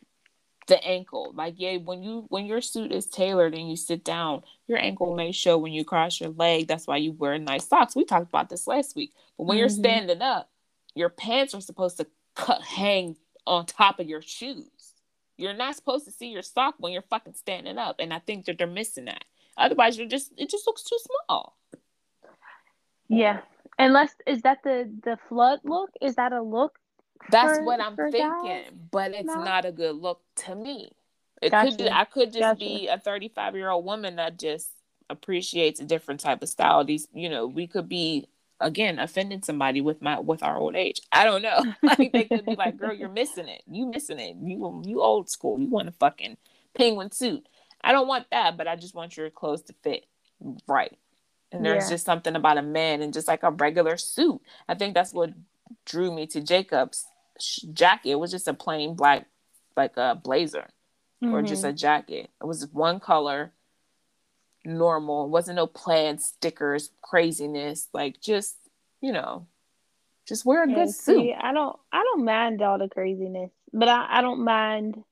the 0.68 0.82
ankle. 0.86 1.34
Like 1.36 1.56
yeah, 1.58 1.78
when 1.78 2.02
you 2.02 2.26
when 2.30 2.45
your 2.45 2.62
suit 2.62 2.94
is 2.94 3.08
tailored 3.08 3.53
and 3.53 3.70
you 3.70 3.76
sit 3.76 4.06
down, 4.06 4.44
your 4.68 4.78
ankle 4.78 5.16
may 5.16 5.34
show 5.34 5.58
when 5.58 5.74
you 5.74 5.84
cross 5.84 6.22
your 6.22 6.30
leg. 6.30 6.68
That's 6.68 6.88
why 6.88 6.98
you 6.98 7.12
wear 7.12 7.38
nice 7.40 7.68
socks. 7.68 7.95
We 7.95 8.06
talked 8.06 8.30
about 8.30 8.49
this 8.49 8.68
last 8.68 8.95
week. 8.95 9.12
But 9.38 9.45
when 9.45 9.56
mm-hmm. 9.56 9.60
you're 9.60 9.70
standing 9.70 10.22
up, 10.22 10.49
your 10.95 11.10
pants 11.10 11.53
are 11.53 11.62
supposed 11.62 11.98
to 11.98 12.08
cut 12.36 12.62
hang 12.62 13.18
on 13.45 13.66
top 13.66 13.99
of 13.99 14.08
your 14.08 14.22
shoes. 14.22 14.70
You're 15.41 15.53
not 15.53 15.76
supposed 15.76 16.05
to 16.05 16.11
see 16.11 16.27
your 16.27 16.41
sock 16.41 16.76
when 16.77 16.93
you're 16.93 17.01
fucking 17.01 17.34
standing 17.34 17.77
up, 17.77 17.95
and 17.99 18.13
I 18.13 18.19
think 18.19 18.45
that 18.45 18.57
they're 18.57 18.68
missing 18.68 19.05
that. 19.05 19.26
Otherwise, 19.57 19.97
you're 19.97 20.07
just 20.07 20.31
it 20.38 20.49
just 20.49 20.68
looks 20.68 20.84
too 20.84 20.97
small. 21.27 21.57
Yeah, 23.07 23.41
unless 23.80 24.13
is 24.27 24.41
that 24.43 24.59
the 24.63 24.89
the 25.03 25.18
flood 25.27 25.59
look? 25.63 25.89
Is 25.99 26.15
that 26.15 26.31
a 26.31 26.41
look? 26.41 26.77
That's 27.30 27.57
for, 27.57 27.65
what 27.65 27.81
I'm 27.81 27.95
thinking, 27.95 28.22
guys? 28.22 28.72
but 28.91 29.11
it's 29.13 29.26
no. 29.26 29.43
not 29.43 29.65
a 29.65 29.72
good 29.72 29.95
look 29.95 30.22
to 30.38 30.55
me. 30.55 30.91
It 31.41 31.51
gotcha. 31.51 31.76
could 31.76 31.88
I 31.88 32.05
could 32.05 32.31
just 32.31 32.39
gotcha. 32.39 32.59
be 32.59 32.88
a 32.88 32.99
35 32.99 33.55
year 33.55 33.69
old 33.69 33.84
woman 33.84 34.18
that 34.18 34.38
just 34.38 34.69
appreciates 35.09 35.80
a 35.80 35.85
different 35.85 36.19
type 36.19 36.41
of 36.41 36.49
style. 36.49 36.85
These, 36.85 37.07
you 37.13 37.30
know, 37.30 37.47
we 37.47 37.68
could 37.68 37.89
be 37.89 38.27
again 38.61 38.99
offending 38.99 39.41
somebody 39.41 39.81
with 39.81 40.01
my 40.01 40.19
with 40.19 40.43
our 40.43 40.57
old 40.57 40.75
age. 40.75 41.01
I 41.11 41.25
don't 41.25 41.41
know. 41.41 41.63
like 41.83 42.11
they 42.11 42.25
could 42.25 42.45
be 42.45 42.55
like, 42.55 42.77
"Girl, 42.77 42.93
you're 42.93 43.09
missing 43.09 43.47
it. 43.47 43.63
You 43.69 43.88
missing 43.88 44.19
it. 44.19 44.38
You 44.41 44.81
you 44.85 45.01
old 45.01 45.29
school. 45.29 45.59
You 45.59 45.67
want 45.67 45.89
a 45.89 45.93
fucking 45.93 46.38
penguin 46.75 47.11
suit." 47.11 47.45
I 47.83 47.91
don't 47.91 48.07
want 48.07 48.27
that, 48.31 48.57
but 48.57 48.67
I 48.67 48.75
just 48.75 48.93
want 48.93 49.17
your 49.17 49.29
clothes 49.29 49.63
to 49.63 49.73
fit 49.83 50.05
right. 50.67 50.97
And 51.51 51.65
there's 51.65 51.85
yeah. 51.85 51.89
just 51.95 52.05
something 52.05 52.35
about 52.35 52.57
a 52.57 52.61
man 52.61 53.01
and 53.01 53.13
just 53.13 53.27
like 53.27 53.43
a 53.43 53.51
regular 53.51 53.97
suit. 53.97 54.39
I 54.69 54.75
think 54.75 54.93
that's 54.93 55.13
what 55.13 55.31
drew 55.85 56.13
me 56.13 56.27
to 56.27 56.41
Jacob's 56.41 57.05
jacket. 57.73 58.11
It 58.11 58.19
was 58.19 58.31
just 58.31 58.47
a 58.47 58.53
plain 58.53 58.95
black, 58.95 59.25
like 59.75 59.97
a 59.97 60.15
blazer 60.15 60.67
mm-hmm. 61.23 61.33
or 61.33 61.41
just 61.41 61.63
a 61.63 61.67
mm-hmm. 61.67 61.77
jacket. 61.77 62.29
It 62.41 62.45
was 62.45 62.67
one 62.71 62.99
color, 62.99 63.51
normal. 64.65 65.25
It 65.25 65.29
wasn't 65.29 65.57
no 65.57 65.67
plaid 65.67 66.21
stickers, 66.21 66.91
craziness. 67.01 67.88
Like 67.93 68.21
just, 68.21 68.55
you 69.01 69.11
know, 69.11 69.47
just 70.27 70.45
wear 70.45 70.63
a 70.63 70.69
yeah, 70.69 70.75
good 70.75 70.95
suit. 70.95 71.17
See, 71.17 71.33
I 71.33 71.53
don't 71.53 71.77
I 71.91 72.03
don't 72.03 72.25
mind 72.25 72.61
all 72.61 72.77
the 72.77 72.89
craziness, 72.89 73.51
but 73.73 73.88
I, 73.88 74.19
I 74.19 74.21
don't 74.21 74.43
mind 74.43 75.03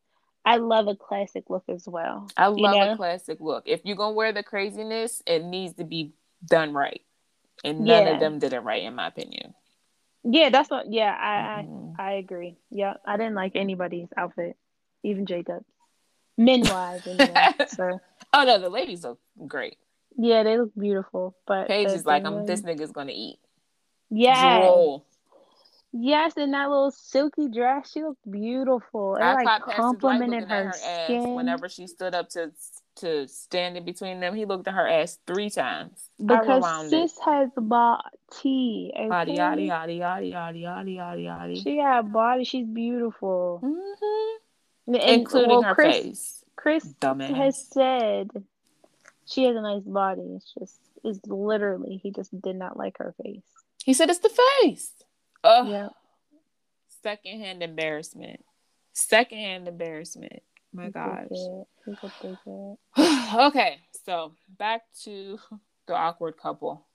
I 0.45 0.57
love 0.57 0.87
a 0.87 0.95
classic 0.95 1.49
look 1.49 1.63
as 1.67 1.87
well. 1.87 2.29
I 2.37 2.47
love 2.47 2.75
know? 2.75 2.93
a 2.93 2.95
classic 2.95 3.39
look. 3.41 3.63
If 3.67 3.81
you're 3.83 3.95
gonna 3.95 4.15
wear 4.15 4.31
the 4.31 4.43
craziness, 4.43 5.21
it 5.27 5.43
needs 5.43 5.73
to 5.75 5.83
be 5.83 6.13
done 6.45 6.73
right, 6.73 7.01
and 7.63 7.81
none 7.81 8.05
yeah. 8.05 8.13
of 8.13 8.19
them 8.19 8.39
did 8.39 8.53
it 8.53 8.59
right, 8.59 8.83
in 8.83 8.95
my 8.95 9.07
opinion. 9.07 9.53
Yeah, 10.23 10.49
that's 10.49 10.69
what. 10.69 10.91
Yeah, 10.91 11.15
I 11.15 11.63
mm-hmm. 11.63 12.01
I, 12.01 12.03
I 12.03 12.11
agree. 12.13 12.57
Yeah, 12.69 12.93
I 13.05 13.17
didn't 13.17 13.35
like 13.35 13.55
anybody's 13.55 14.07
outfit, 14.15 14.55
even 15.03 15.25
Jacob's, 15.25 15.65
men 16.37 16.61
wise. 16.61 17.05
Anyway, 17.05 17.53
so. 17.67 17.99
Oh 18.33 18.43
no, 18.43 18.59
the 18.59 18.69
ladies 18.69 19.03
look 19.03 19.19
great. 19.47 19.77
Yeah, 20.17 20.43
they 20.43 20.57
look 20.57 20.71
beautiful. 20.77 21.35
But 21.47 21.67
Paige 21.67 21.87
is 21.87 22.05
like, 22.05 22.25
I'm, 22.25 22.45
this 22.45 22.61
nigga's 22.61 22.91
gonna 22.91 23.13
eat. 23.15 23.39
Yeah. 24.09 24.97
Yes, 25.91 26.37
in 26.37 26.51
that 26.51 26.69
little 26.69 26.91
silky 26.91 27.47
dress, 27.49 27.91
she 27.91 28.03
looked 28.03 28.29
beautiful. 28.29 29.15
It 29.15 29.23
I 29.23 29.41
like 29.41 29.61
complimented 29.75 30.47
her, 30.47 30.65
her 30.65 30.73
skin. 31.05 31.33
whenever 31.33 31.67
she 31.67 31.87
stood 31.87 32.13
up 32.13 32.29
to 32.29 32.51
to 32.97 33.27
stand 33.27 33.77
in 33.77 33.85
between 33.85 34.19
them. 34.19 34.35
He 34.35 34.45
looked 34.45 34.67
at 34.67 34.73
her 34.73 34.87
ass 34.87 35.17
three 35.25 35.49
times. 35.49 36.09
Because 36.23 36.89
sis 36.89 37.17
it. 37.17 37.23
has 37.25 37.49
body. 37.55 38.03
Okay? 38.31 38.91
Yadi 38.95 39.37
yadi 39.37 39.67
yadi 39.69 39.99
yadi 39.99 40.31
yadi 40.31 40.63
yadi 40.63 40.95
yadi 40.97 41.23
yadi. 41.25 41.63
She 41.63 41.77
got 41.77 42.11
body. 42.11 42.43
She's 42.43 42.67
beautiful. 42.67 43.61
Mm-hmm. 43.63 44.95
And, 44.95 45.19
Including 45.19 45.49
well, 45.49 45.63
her 45.63 45.75
Chris, 45.75 45.97
face. 45.97 46.38
Chris 46.59 46.85
Dumbass. 46.99 47.33
has 47.35 47.67
said 47.71 48.29
she 49.25 49.45
has 49.45 49.55
a 49.55 49.61
nice 49.61 49.83
body. 49.83 50.23
It's 50.35 50.53
just 50.59 50.77
is 51.05 51.21
literally 51.25 52.01
he 52.03 52.11
just 52.11 52.29
did 52.41 52.57
not 52.57 52.75
like 52.75 52.97
her 52.97 53.15
face. 53.23 53.43
He 53.85 53.93
said 53.93 54.09
it's 54.09 54.19
the 54.19 54.37
face. 54.61 54.91
Oh, 55.41 55.69
yeah. 55.69 55.89
Secondhand 57.01 57.63
embarrassment. 57.63 58.43
Secondhand 58.91 59.69
embarrassment. 59.69 60.43
My 60.73 60.89
gosh. 60.89 61.27
okay, 63.33 63.79
so 64.05 64.33
back 64.57 64.81
to 65.03 65.39
the 65.87 65.93
awkward 65.93 66.35
couple. 66.37 66.85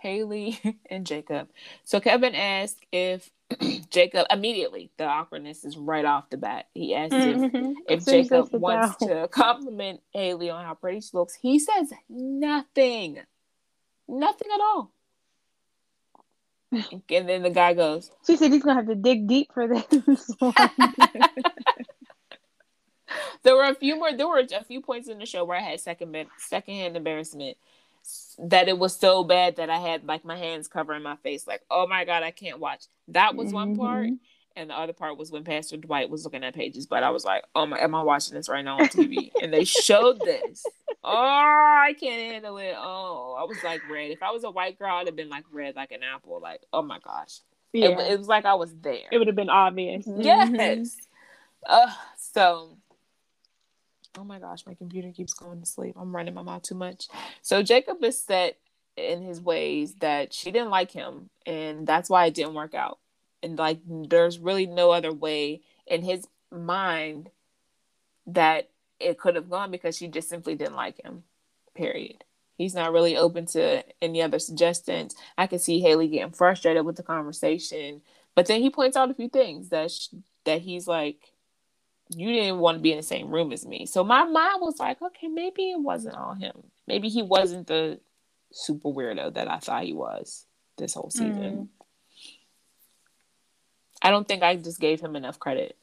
Haley 0.00 0.58
and 0.90 1.06
Jacob. 1.06 1.48
So 1.84 2.00
Kevin 2.00 2.34
asked 2.34 2.84
if 2.92 3.30
Jacob 3.90 4.26
immediately 4.30 4.90
the 4.96 5.04
awkwardness 5.04 5.64
is 5.64 5.76
right 5.76 6.04
off 6.04 6.30
the 6.30 6.36
bat. 6.36 6.68
He 6.74 6.94
asked 6.94 7.12
mm-hmm. 7.12 7.72
if, 7.88 8.00
if 8.00 8.06
Jacob 8.06 8.52
wants 8.52 8.96
down. 8.96 9.08
to 9.08 9.28
compliment 9.32 10.00
Haley 10.12 10.50
on 10.50 10.64
how 10.64 10.74
pretty 10.74 11.00
she 11.00 11.10
looks. 11.12 11.34
He 11.34 11.58
says 11.58 11.92
nothing. 12.08 13.18
Nothing 14.08 14.48
at 14.54 14.60
all. 14.60 14.92
and 16.72 17.28
then 17.28 17.42
the 17.42 17.50
guy 17.50 17.74
goes. 17.74 18.10
She 18.26 18.36
said 18.36 18.52
he's 18.52 18.62
gonna 18.62 18.76
have 18.76 18.86
to 18.86 18.94
dig 18.94 19.26
deep 19.26 19.52
for 19.52 19.66
this. 19.66 19.84
there 23.42 23.56
were 23.56 23.64
a 23.64 23.74
few 23.74 23.96
more. 23.96 24.12
There 24.16 24.28
were 24.28 24.38
a 24.38 24.64
few 24.64 24.80
points 24.80 25.08
in 25.08 25.18
the 25.18 25.26
show 25.26 25.44
where 25.44 25.58
I 25.58 25.62
had 25.62 25.80
second 25.80 26.16
secondhand 26.38 26.96
embarrassment 26.96 27.56
that 28.38 28.68
it 28.68 28.78
was 28.78 28.96
so 28.96 29.24
bad 29.24 29.56
that 29.56 29.70
I 29.70 29.78
had 29.78 30.04
like 30.06 30.24
my 30.24 30.36
hands 30.36 30.68
covering 30.68 31.02
my 31.02 31.16
face, 31.16 31.46
like 31.46 31.62
oh 31.70 31.86
my 31.86 32.04
god, 32.04 32.22
I 32.22 32.30
can't 32.30 32.58
watch. 32.58 32.84
That 33.08 33.34
was 33.34 33.52
one 33.52 33.72
mm-hmm. 33.72 33.80
part, 33.80 34.08
and 34.56 34.70
the 34.70 34.78
other 34.78 34.92
part 34.92 35.18
was 35.18 35.30
when 35.30 35.44
Pastor 35.44 35.76
Dwight 35.76 36.10
was 36.10 36.24
looking 36.24 36.44
at 36.44 36.54
pages. 36.54 36.86
But 36.86 37.02
I 37.02 37.10
was 37.10 37.24
like, 37.24 37.44
oh 37.54 37.66
my, 37.66 37.78
am 37.78 37.94
I 37.94 38.02
watching 38.02 38.34
this 38.34 38.48
right 38.48 38.64
now 38.64 38.78
on 38.78 38.86
TV? 38.86 39.30
and 39.42 39.52
they 39.52 39.64
showed 39.64 40.20
this. 40.20 40.64
Oh, 41.02 41.12
I 41.12 41.94
can't 41.98 42.32
handle 42.32 42.58
it. 42.58 42.74
Oh, 42.76 43.36
I 43.38 43.44
was 43.44 43.56
like 43.64 43.80
red. 43.90 44.10
If 44.10 44.22
I 44.22 44.30
was 44.30 44.44
a 44.44 44.50
white 44.50 44.78
girl, 44.78 44.94
I'd 44.94 45.06
have 45.06 45.16
been 45.16 45.30
like 45.30 45.44
red, 45.52 45.76
like 45.76 45.92
an 45.92 46.02
apple. 46.02 46.40
Like 46.40 46.62
oh 46.72 46.82
my 46.82 46.98
gosh, 46.98 47.40
yeah. 47.72 47.88
it, 47.88 48.12
it 48.12 48.18
was 48.18 48.28
like 48.28 48.44
I 48.44 48.54
was 48.54 48.74
there. 48.80 49.08
It 49.10 49.18
would 49.18 49.26
have 49.26 49.36
been 49.36 49.50
obvious. 49.50 50.06
Yes. 50.06 50.50
Mm-hmm. 50.50 50.84
Uh, 51.66 51.92
so 52.16 52.76
Oh 54.18 54.24
my 54.24 54.38
gosh, 54.38 54.66
my 54.66 54.74
computer 54.74 55.12
keeps 55.12 55.34
going 55.34 55.60
to 55.60 55.66
sleep. 55.66 55.94
I'm 55.98 56.14
running 56.14 56.34
my 56.34 56.42
mouth 56.42 56.62
too 56.62 56.74
much. 56.74 57.06
So 57.42 57.62
Jacob 57.62 58.02
is 58.02 58.20
set 58.22 58.58
in 58.96 59.22
his 59.22 59.40
ways 59.40 59.94
that 60.00 60.34
she 60.34 60.50
didn't 60.50 60.70
like 60.70 60.90
him, 60.90 61.30
and 61.46 61.86
that's 61.86 62.10
why 62.10 62.26
it 62.26 62.34
didn't 62.34 62.54
work 62.54 62.74
out. 62.74 62.98
And 63.42 63.56
like, 63.56 63.78
there's 63.86 64.38
really 64.38 64.66
no 64.66 64.90
other 64.90 65.12
way 65.12 65.62
in 65.86 66.02
his 66.02 66.26
mind 66.50 67.30
that 68.26 68.70
it 68.98 69.18
could 69.18 69.36
have 69.36 69.48
gone 69.48 69.70
because 69.70 69.96
she 69.96 70.08
just 70.08 70.28
simply 70.28 70.54
didn't 70.54 70.76
like 70.76 71.02
him. 71.02 71.22
Period. 71.74 72.24
He's 72.56 72.74
not 72.74 72.92
really 72.92 73.16
open 73.16 73.46
to 73.46 73.82
any 74.02 74.20
other 74.20 74.38
suggestions. 74.38 75.14
I 75.38 75.46
can 75.46 75.58
see 75.58 75.80
Haley 75.80 76.08
getting 76.08 76.32
frustrated 76.32 76.84
with 76.84 76.96
the 76.96 77.02
conversation, 77.02 78.02
but 78.34 78.46
then 78.46 78.60
he 78.60 78.68
points 78.70 78.96
out 78.96 79.10
a 79.10 79.14
few 79.14 79.28
things 79.28 79.70
that 79.70 79.90
sh- 79.90 80.08
that 80.44 80.60
he's 80.62 80.86
like 80.86 81.32
you 82.10 82.32
didn't 82.32 82.58
want 82.58 82.76
to 82.76 82.82
be 82.82 82.90
in 82.90 82.96
the 82.96 83.02
same 83.02 83.30
room 83.30 83.52
as 83.52 83.64
me. 83.64 83.86
So 83.86 84.02
my 84.02 84.24
mind 84.24 84.60
was 84.60 84.78
like, 84.78 85.00
okay, 85.00 85.28
maybe 85.28 85.70
it 85.70 85.80
wasn't 85.80 86.16
all 86.16 86.34
him. 86.34 86.54
Maybe 86.86 87.08
he 87.08 87.22
wasn't 87.22 87.68
the 87.68 88.00
super 88.52 88.88
weirdo 88.88 89.34
that 89.34 89.48
I 89.48 89.58
thought 89.58 89.84
he 89.84 89.92
was 89.92 90.44
this 90.76 90.94
whole 90.94 91.10
season. 91.10 91.68
Mm. 91.68 91.68
I 94.02 94.10
don't 94.10 94.26
think 94.26 94.42
I 94.42 94.56
just 94.56 94.80
gave 94.80 95.00
him 95.00 95.14
enough 95.14 95.38
credit. 95.38 95.76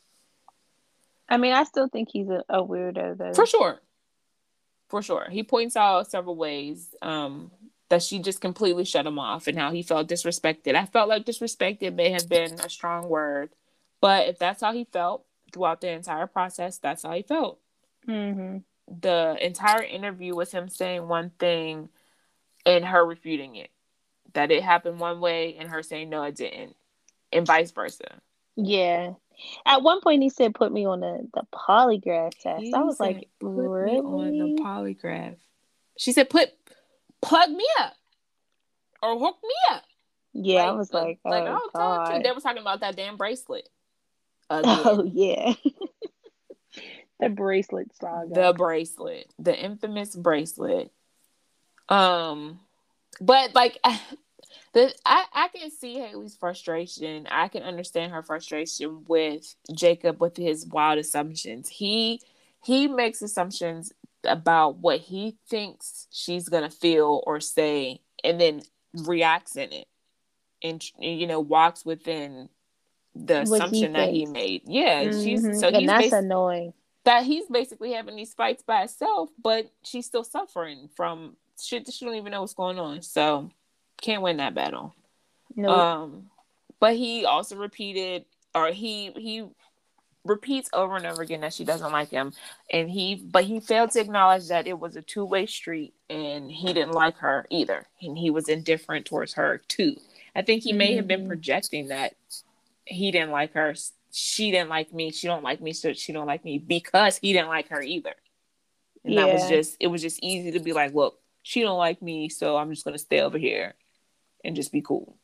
I 1.29 1.37
mean, 1.37 1.53
I 1.53 1.63
still 1.63 1.87
think 1.87 2.09
he's 2.11 2.29
a, 2.29 2.43
a 2.49 2.63
weirdo 2.63 3.17
though. 3.17 3.33
For 3.33 3.45
sure. 3.45 3.79
for 4.89 5.01
sure. 5.01 5.27
He 5.29 5.43
points 5.43 5.75
out 5.75 6.09
several 6.09 6.35
ways 6.35 6.93
um, 7.01 7.51
that 7.89 8.03
she 8.03 8.19
just 8.19 8.41
completely 8.41 8.85
shut 8.85 9.05
him 9.05 9.19
off 9.19 9.47
and 9.47 9.57
how 9.57 9.71
he 9.71 9.81
felt 9.81 10.09
disrespected. 10.09 10.75
I 10.75 10.85
felt 10.85 11.09
like 11.09 11.25
disrespected 11.25 11.95
may 11.95 12.09
have 12.11 12.27
been 12.27 12.53
a 12.59 12.69
strong 12.69 13.07
word, 13.07 13.51
but 14.01 14.27
if 14.27 14.39
that's 14.39 14.61
how 14.61 14.73
he 14.73 14.85
felt 14.85 15.25
throughout 15.51 15.81
the 15.81 15.89
entire 15.89 16.27
process, 16.27 16.77
that's 16.77 17.03
how 17.03 17.13
he 17.13 17.21
felt. 17.21 17.59
Mm-hmm. 18.07 18.57
The 19.01 19.37
entire 19.41 19.83
interview 19.83 20.35
was 20.35 20.51
him 20.51 20.69
saying 20.69 21.07
one 21.07 21.31
thing 21.39 21.89
and 22.65 22.85
her 22.85 23.05
refuting 23.05 23.55
it. 23.55 23.69
That 24.33 24.51
it 24.51 24.63
happened 24.63 24.99
one 24.99 25.19
way 25.19 25.55
and 25.57 25.69
her 25.69 25.81
saying 25.81 26.09
no, 26.09 26.23
it 26.23 26.35
didn't, 26.35 26.75
and 27.31 27.45
vice 27.45 27.71
versa. 27.71 28.21
Yeah. 28.55 29.13
At 29.65 29.83
one 29.83 30.01
point, 30.01 30.21
he 30.21 30.29
said, 30.29 30.53
"Put 30.53 30.71
me 30.71 30.85
on 30.85 30.99
the, 30.99 31.27
the 31.33 31.43
polygraph 31.53 32.33
test." 32.39 32.61
He 32.61 32.73
I 32.73 32.81
was 32.81 32.97
said, 32.97 33.03
like, 33.03 33.29
"Put 33.39 33.49
"Really?" 33.49 34.01
me 34.01 34.41
on 34.41 34.55
the 34.55 34.61
polygraph. 34.61 35.37
She 35.97 36.11
said, 36.11 36.29
"Put 36.29 36.49
plug 37.21 37.49
me 37.49 37.65
up 37.79 37.93
or 39.01 39.17
hook 39.17 39.37
me 39.43 39.75
up." 39.75 39.83
yeah, 40.33 40.63
I 40.63 40.71
was 40.71 40.93
like, 40.93 41.19
"Oh 41.25 41.29
like 41.29 41.45
talk 41.45 41.63
to. 41.63 41.77
God." 41.77 42.23
They 42.23 42.31
were 42.31 42.41
talking 42.41 42.61
about 42.61 42.81
that 42.81 42.95
damn 42.95 43.17
bracelet. 43.17 43.69
Again. 44.49 44.63
Oh 44.85 45.03
yeah. 45.13 45.53
the 47.19 47.29
bracelet 47.29 47.95
saga. 47.99 48.33
the 48.33 48.53
bracelet, 48.53 49.33
the 49.39 49.57
infamous 49.57 50.15
bracelet. 50.15 50.91
Um, 51.89 52.59
but 53.19 53.55
like, 53.55 53.77
the 54.73 54.93
I 55.05 55.25
I 55.33 55.47
can 55.49 55.71
see 55.71 55.95
Haley's 55.95 56.35
frustration. 56.35 57.27
I 57.29 57.47
can 57.47 57.63
understand 57.63 58.11
her 58.11 58.23
frustration 58.23 59.03
with 59.07 59.55
Jacob 59.73 60.21
with 60.21 60.37
his 60.37 60.65
wild 60.65 60.99
assumptions. 60.99 61.69
He 61.69 62.21
he 62.63 62.87
makes 62.87 63.21
assumptions 63.21 63.91
about 64.23 64.77
what 64.77 64.99
he 64.99 65.37
thinks 65.49 66.07
she's 66.11 66.49
gonna 66.49 66.69
feel 66.69 67.23
or 67.25 67.39
say, 67.39 68.01
and 68.23 68.39
then 68.39 68.61
reacts 68.93 69.55
in 69.55 69.71
it, 69.73 69.87
and 70.63 70.83
you 70.99 71.27
know 71.27 71.39
walks 71.39 71.85
within 71.85 72.49
the 73.25 73.43
What 73.45 73.47
he 73.47 73.55
assumption 73.55 73.93
that 73.93 74.09
he 74.09 74.25
made. 74.25 74.61
Yeah, 74.65 75.03
she's 75.11 75.43
Mhm. 75.43 75.59
so 75.59 75.67
and 75.67 75.77
he's 75.77 75.87
that's 75.87 76.07
basi- 76.07 76.19
annoying. 76.19 76.73
that 77.05 77.23
he's 77.23 77.45
basically 77.47 77.93
having 77.93 78.15
these 78.15 78.33
fights 78.33 78.63
by 78.63 78.79
himself, 78.79 79.29
but 79.41 79.69
she's 79.83 80.05
still 80.05 80.23
suffering 80.23 80.89
from 80.95 81.37
shit 81.61 81.85
that 81.85 81.93
she 81.93 82.05
don't 82.05 82.15
even 82.15 82.31
know 82.31 82.41
what's 82.41 82.53
going 82.53 82.77
on. 82.79 83.01
So 83.01 83.49
can't 84.01 84.21
win 84.21 84.37
that 84.37 84.53
battle. 84.53 84.93
No, 85.55 85.69
Um, 85.71 86.29
but 86.79 86.95
he 86.95 87.25
also 87.25 87.55
repeated, 87.55 88.25
or 88.53 88.67
he 88.71 89.11
he 89.13 89.45
repeats 90.23 90.69
over 90.73 90.97
and 90.97 91.05
over 91.05 91.21
again 91.21 91.39
that 91.39 91.53
she 91.53 91.63
doesn't 91.63 91.91
like 91.93 92.09
him, 92.09 92.33
and 92.69 92.89
he 92.91 93.15
but 93.15 93.45
he 93.45 93.59
failed 93.61 93.91
to 93.91 94.01
acknowledge 94.01 94.49
that 94.49 94.67
it 94.67 94.77
was 94.77 94.95
a 94.97 95.01
two 95.01 95.23
way 95.25 95.45
street, 95.45 95.93
and 96.09 96.51
he 96.51 96.73
didn't 96.73 96.91
like 96.93 97.15
her 97.17 97.47
either, 97.49 97.87
and 98.01 98.17
he 98.17 98.29
was 98.29 98.49
indifferent 98.49 99.05
towards 99.05 99.33
her 99.33 99.59
too. 99.69 99.95
I 100.35 100.41
think 100.43 100.63
he 100.63 100.73
may 100.73 100.95
have 100.95 101.07
been 101.07 101.23
Mhm. 101.23 101.27
projecting 101.29 101.87
that 101.87 102.13
he 102.87 103.11
didn't 103.11 103.31
like 103.31 103.53
her, 103.53 103.75
she 104.11 104.51
didn't 104.51 104.69
like 104.69 104.93
me, 104.93 105.11
she 105.11 105.27
don't 105.27 105.43
like 105.43 105.61
me, 105.61 105.73
so 105.73 105.93
she 105.93 106.13
don't 106.13 106.27
like 106.27 106.43
me 106.43 106.57
because 106.57 107.17
he 107.17 107.33
didn't 107.33 107.49
like 107.49 107.69
her 107.69 107.81
either. 107.81 108.13
And 109.03 109.17
that 109.17 109.31
was 109.31 109.47
just 109.47 109.77
it 109.79 109.87
was 109.87 110.01
just 110.01 110.19
easy 110.21 110.51
to 110.51 110.59
be 110.59 110.73
like, 110.73 110.93
look, 110.93 111.19
she 111.41 111.61
don't 111.61 111.77
like 111.77 112.01
me, 112.01 112.29
so 112.29 112.57
I'm 112.57 112.71
just 112.71 112.83
gonna 112.83 112.97
stay 112.97 113.21
over 113.21 113.37
here 113.37 113.75
and 114.43 114.55
just 114.55 114.71
be 114.71 114.81
cool. 114.81 115.17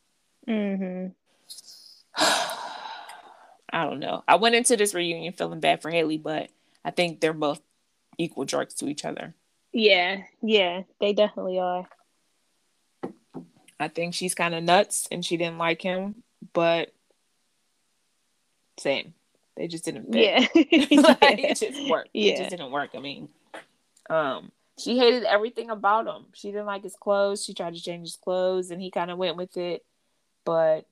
Mm-hmm. 0.48 1.08
I 3.74 3.86
don't 3.86 4.00
know. 4.00 4.24
I 4.28 4.36
went 4.36 4.56
into 4.56 4.78
this 4.78 4.94
reunion 4.94 5.34
feeling 5.34 5.60
bad 5.60 5.82
for 5.82 5.90
Haley, 5.90 6.18
but 6.18 6.50
I 6.86 6.92
think 6.92 7.20
they're 7.20 7.34
both 7.34 7.62
equal 8.18 8.46
jerks 8.46 8.76
to 8.76 8.88
each 8.88 9.06
other. 9.06 9.34
yeah, 9.74 10.24
yeah, 10.42 10.84
they 11.00 11.14
definitely 11.14 11.60
are. 11.60 11.88
I 13.80 13.88
think 13.88 14.14
she's 14.14 14.36
kind 14.36 14.54
of 14.54 14.64
nuts 14.64 15.08
and 15.12 15.26
she 15.26 15.36
didn't 15.36 15.58
like 15.58 15.82
him, 15.82 16.24
but 16.54 16.94
same. 18.78 19.14
They 19.56 19.68
just 19.68 19.86
didn't 19.86 20.12
fit. 20.12 20.24
Yeah, 20.24 20.40
like, 21.22 21.40
it 21.40 21.58
just 21.58 21.90
worked. 21.90 22.10
It 22.14 22.20
Yeah. 22.22 22.38
just 22.38 22.50
didn't 22.50 22.72
work. 22.72 22.92
I 22.96 23.00
mean, 23.00 23.30
um, 24.10 24.52
she 24.80 24.98
hated 24.98 25.24
everything 25.24 25.70
about 25.70 26.08
him. 26.08 26.26
She 26.34 26.50
didn't 26.50 26.66
like 26.66 26.84
his 26.84 26.96
clothes. 26.96 27.44
She 27.44 27.54
tried 27.54 27.76
to 27.76 27.82
change 27.82 28.08
his 28.08 28.16
clothes, 28.16 28.72
and 28.72 28.82
he 28.82 28.90
kind 28.90 29.12
of 29.12 29.18
went 29.18 29.38
with 29.38 29.56
it. 29.58 29.86
But 30.44 30.86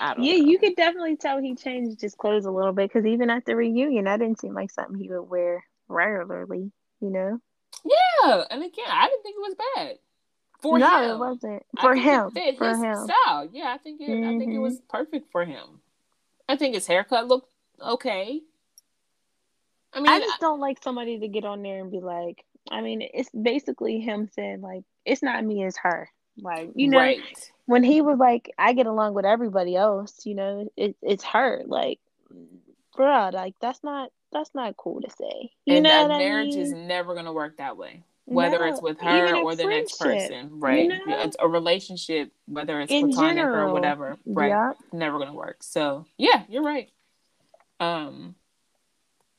I 0.00 0.14
don't. 0.14 0.24
Yeah, 0.24 0.36
know. 0.38 0.44
you 0.46 0.58
could 0.58 0.76
definitely 0.76 1.16
tell 1.16 1.40
he 1.40 1.54
changed 1.56 2.00
his 2.00 2.14
clothes 2.14 2.44
a 2.44 2.50
little 2.50 2.72
bit 2.72 2.92
because 2.92 3.06
even 3.06 3.30
at 3.30 3.44
the 3.44 3.56
reunion, 3.56 4.04
that 4.04 4.18
didn't 4.18 4.40
seem 4.40 4.54
like 4.54 4.70
something 4.70 4.96
he 4.96 5.08
would 5.08 5.22
wear 5.28 5.64
regularly. 5.88 6.70
You 7.00 7.10
know? 7.10 7.40
Yeah, 7.84 8.44
and 8.50 8.62
again, 8.62 8.86
I 8.88 9.08
didn't 9.08 9.22
think 9.22 9.36
it 9.36 9.40
was 9.40 9.56
bad 9.76 9.98
for 10.62 10.78
no, 10.78 11.02
him. 11.02 11.10
it 11.10 11.18
wasn't 11.18 11.62
for 11.80 11.92
it 11.94 11.98
him. 11.98 12.30
For 12.56 12.74
him. 12.76 13.06
style. 13.06 13.48
Yeah, 13.52 13.74
I 13.74 13.78
think 13.78 14.00
it. 14.00 14.24
I 14.24 14.38
think 14.38 14.54
it 14.54 14.58
was 14.58 14.80
perfect 14.88 15.30
for 15.32 15.44
him. 15.44 15.80
I 16.48 16.56
think 16.56 16.74
his 16.74 16.86
haircut 16.86 17.26
looked 17.26 17.48
okay. 17.80 18.40
I 19.92 20.00
mean, 20.00 20.10
I 20.10 20.18
just 20.18 20.40
don't 20.40 20.60
like 20.60 20.82
somebody 20.82 21.20
to 21.20 21.28
get 21.28 21.44
on 21.44 21.62
there 21.62 21.80
and 21.80 21.90
be 21.90 22.00
like, 22.00 22.44
I 22.70 22.80
mean, 22.80 23.02
it's 23.02 23.30
basically 23.30 24.00
him 24.00 24.28
saying 24.34 24.60
like, 24.60 24.82
it's 25.04 25.22
not 25.22 25.44
me, 25.44 25.64
it's 25.64 25.78
her. 25.78 26.10
Like, 26.36 26.70
you 26.74 26.88
know, 26.88 26.98
right. 26.98 27.20
when 27.66 27.84
he 27.84 28.00
was 28.00 28.18
like, 28.18 28.52
I 28.58 28.72
get 28.72 28.86
along 28.86 29.14
with 29.14 29.24
everybody 29.24 29.76
else, 29.76 30.26
you 30.26 30.34
know, 30.34 30.68
it, 30.76 30.96
it's 31.00 31.22
her. 31.24 31.62
Like, 31.66 32.00
bruh, 32.96 33.32
like 33.32 33.54
that's 33.60 33.82
not 33.84 34.10
that's 34.32 34.50
not 34.54 34.76
cool 34.76 35.00
to 35.00 35.10
say. 35.10 35.52
You 35.64 35.76
and 35.76 35.84
know 35.84 36.08
that 36.08 36.18
marriage 36.18 36.56
I 36.56 36.60
is 36.60 36.72
never 36.72 37.14
going 37.14 37.26
to 37.26 37.32
work 37.32 37.58
that 37.58 37.76
way. 37.76 38.02
Whether 38.26 38.60
No, 38.60 38.64
it's 38.66 38.80
with 38.80 38.98
her 39.00 39.36
or 39.36 39.54
the 39.54 39.66
next 39.66 39.98
person, 39.98 40.58
right? 40.58 40.88
know? 40.88 40.98
Yeah, 41.06 41.24
It's 41.24 41.36
a 41.38 41.46
relationship, 41.46 42.32
whether 42.46 42.80
it's 42.80 42.90
In 42.90 43.12
platonic 43.12 43.44
or 43.44 43.72
whatever, 43.72 44.16
right? 44.24 44.74
Never 44.92 45.24
to 45.24 45.32
work. 45.32 45.62
So 45.62 46.06
yeah, 46.16 46.44
you're 46.48 46.62
right. 46.62 46.90
Um, 47.80 48.34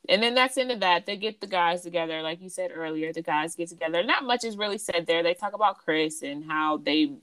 and 0.08 0.22
then 0.22 0.36
that's 0.36 0.58
into 0.58 0.76
that. 0.78 1.08
They 1.08 1.18
get 1.18 1.42
the 1.42 1.48
guys 1.48 1.82
together, 1.82 2.22
like 2.22 2.42
you 2.42 2.50
said 2.50 2.72
earlier. 2.74 3.12
The 3.12 3.24
guys 3.24 3.56
get 3.56 3.70
together. 3.70 4.04
Not 4.04 4.24
much 4.24 4.44
is 4.44 4.56
really 4.56 4.78
said 4.78 5.08
there. 5.08 5.24
They 5.24 5.34
talk 5.34 5.54
about 5.54 5.80
Chris 5.80 6.22
and 6.22 6.46
how 6.46 6.78
they 6.78 7.14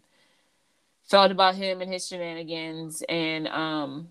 felt 1.04 1.30
about 1.30 1.54
him 1.54 1.80
and 1.80 1.92
his 1.92 2.06
shenanigans, 2.06 3.02
and 3.08 3.46
um, 3.48 4.08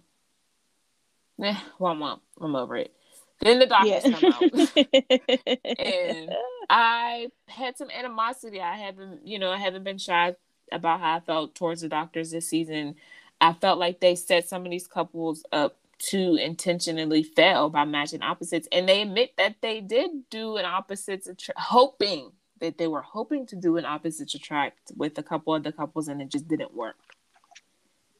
eh, 1.43 1.57
well, 1.79 1.91
I'm, 1.91 2.19
I'm 2.39 2.55
over 2.55 2.77
it. 2.77 2.93
Then 3.41 3.59
the 3.59 3.65
doctors 3.65 4.03
come 4.03 4.33
out. 4.33 5.79
And- 5.79 6.35
I 6.69 7.27
had 7.47 7.77
some 7.77 7.89
animosity. 7.89 8.61
I 8.61 8.75
haven't, 8.77 9.27
you 9.27 9.39
know, 9.39 9.51
I 9.51 9.57
haven't 9.57 9.83
been 9.83 9.97
shy 9.97 10.35
about 10.71 11.01
how 11.01 11.17
I 11.17 11.19
felt 11.19 11.53
towards 11.53 11.81
the 11.81 11.89
doctors 11.89 12.31
this 12.31 12.47
season. 12.47 12.95
I 13.41 13.53
felt 13.53 13.77
like 13.79 13.99
they 13.99 14.15
set 14.15 14.47
some 14.47 14.63
of 14.65 14.71
these 14.71 14.87
couples 14.87 15.43
up 15.51 15.77
to 16.09 16.35
intentionally 16.35 17.23
fail 17.23 17.69
by 17.69 17.83
matching 17.85 18.21
opposites, 18.21 18.67
and 18.71 18.87
they 18.87 19.01
admit 19.01 19.33
that 19.37 19.55
they 19.61 19.81
did 19.81 20.29
do 20.29 20.57
an 20.57 20.65
opposites, 20.65 21.27
attra- 21.27 21.53
hoping 21.57 22.31
that 22.59 22.77
they 22.77 22.87
were 22.87 23.01
hoping 23.01 23.45
to 23.47 23.55
do 23.55 23.77
an 23.77 23.85
opposites 23.85 24.33
attract 24.33 24.91
with 24.95 25.17
a 25.17 25.23
couple 25.23 25.53
of 25.53 25.63
the 25.63 25.71
couples, 25.71 26.07
and 26.07 26.21
it 26.21 26.29
just 26.29 26.47
didn't 26.47 26.73
work. 26.73 26.95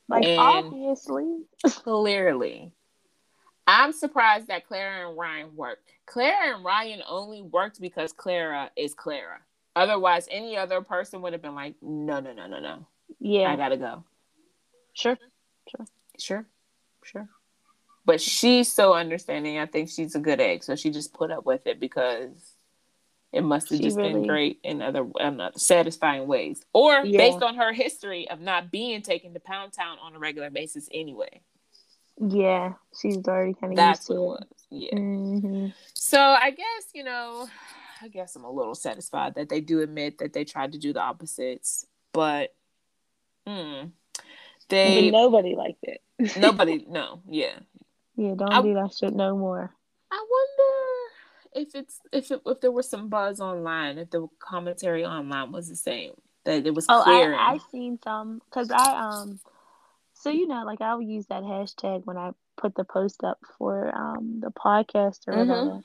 like 0.10 0.26
and- 0.26 0.40
obviously. 0.40 1.44
Clearly. 1.66 2.74
I'm 3.68 3.94
surprised 3.94 4.48
that 4.48 4.68
Clara 4.68 5.08
and 5.10 5.18
Ryan 5.18 5.56
worked. 5.56 5.92
Clara 6.06 6.56
and 6.56 6.66
Ryan 6.66 7.02
only 7.08 7.42
worked 7.42 7.80
because 7.80 8.12
Clara 8.12 8.72
is 8.76 8.94
Clara. 8.94 9.40
Otherwise, 9.76 10.28
any 10.30 10.58
other 10.58 10.82
person 10.82 11.22
would 11.22 11.34
have 11.34 11.42
been 11.42 11.56
like, 11.56 11.76
no, 11.82 12.20
no, 12.20 12.34
no, 12.34 12.48
no, 12.48 12.60
no. 12.60 12.86
Yeah. 13.20 13.52
I 13.52 13.56
gotta 13.56 13.78
go. 13.78 14.04
Sure. 14.94 15.18
Sure, 15.70 15.86
sure. 16.20 16.46
Sure. 17.04 17.30
But 18.04 18.20
she's 18.20 18.72
so 18.72 18.94
understanding. 18.94 19.58
I 19.60 19.66
think 19.68 19.90
she's 19.90 20.16
a 20.16 20.20
good 20.20 20.42
egg. 20.42 20.64
So 20.64 20.76
she 20.76 20.90
just 20.90 21.14
put 21.14 21.32
up 21.32 21.46
with 21.46 21.68
it 21.68 21.80
because 21.80 22.56
it 23.32 23.42
must 23.42 23.70
have 23.70 23.78
She 23.78 23.84
just 23.84 23.98
been 23.98 24.28
great 24.28 24.60
in 24.64 24.82
other, 24.82 25.08
in 25.20 25.40
satisfying 25.56 26.28
ways. 26.28 26.66
Or 26.74 27.06
Yeah. 27.06 27.18
based 27.20 27.42
on 27.42 27.56
her 27.56 27.72
history 27.72 28.30
of 28.30 28.42
not 28.42 28.72
being 28.72 29.02
taken 29.02 29.34
to 29.34 29.40
Pound 29.40 29.72
Town 29.74 29.98
on 30.02 30.16
a 30.16 30.20
regular 30.20 30.50
basis 30.50 30.90
anyway. 30.92 31.42
Yeah. 32.24 32.74
She's 33.00 33.18
already 33.28 33.54
kind 33.54 33.74
of 33.74 33.78
used 33.78 33.78
That's 33.78 34.06
to 34.08 34.14
what 34.14 34.20
it 34.20 34.22
was. 34.22 34.48
Yeah. 34.70 34.96
hmm 34.98 35.68
So 35.94 36.20
I 36.22 36.52
guess, 36.52 36.86
you 36.94 37.04
know, 37.04 37.48
I 38.02 38.08
guess 38.08 38.36
I'm 38.36 38.44
a 38.44 38.52
little 38.52 38.76
satisfied 38.76 39.36
that 39.36 39.50
they 39.50 39.62
do 39.62 39.82
admit 39.82 40.18
that 40.20 40.34
they 40.34 40.44
tried 40.46 40.72
to 40.74 40.78
do 40.80 40.94
the 40.94 41.02
opposites, 41.02 41.86
but 42.14 42.54
But 43.46 43.88
they 44.70 45.12
nobody 45.12 45.56
liked 45.56 45.84
it. 45.84 46.02
nobody 46.38 46.86
no, 46.90 47.22
yeah. 47.28 47.60
Yeah, 48.16 48.36
don't 48.36 48.52
I- 48.54 48.62
do 48.62 48.74
that 48.76 48.94
shit 48.94 49.14
no 49.14 49.36
more. 49.38 49.74
I 50.12 50.26
wonder 50.30 51.68
if 51.68 51.76
it's 51.76 52.00
if 52.12 52.32
it, 52.32 52.42
if 52.46 52.62
there 52.62 52.72
was 52.72 52.90
some 52.90 53.08
buzz 53.10 53.40
online, 53.40 53.98
if 53.98 54.10
the 54.10 54.28
commentary 54.40 55.06
online 55.06 55.52
was 55.52 55.70
the 55.70 55.76
same, 55.76 56.14
that 56.46 56.66
it 56.66 56.74
was 56.74 56.86
Oh, 56.90 57.02
clear. 57.04 57.34
I 57.36 57.54
I 57.54 57.58
seen 57.72 58.00
some 58.04 58.42
because 58.46 58.72
I 58.72 59.00
um, 59.22 59.40
so 60.22 60.30
you 60.30 60.48
know, 60.48 60.64
like 60.66 60.82
I'll 60.82 61.02
use 61.02 61.28
that 61.28 61.44
hashtag 61.44 62.06
when 62.06 62.18
I 62.18 62.32
put 62.58 62.76
the 62.76 62.86
post 62.86 63.24
up 63.24 63.40
for 63.58 63.94
um 63.96 64.40
the 64.42 64.52
podcast 64.52 65.28
or 65.28 65.34
Mhm. 65.34 65.48
whatever. 65.48 65.84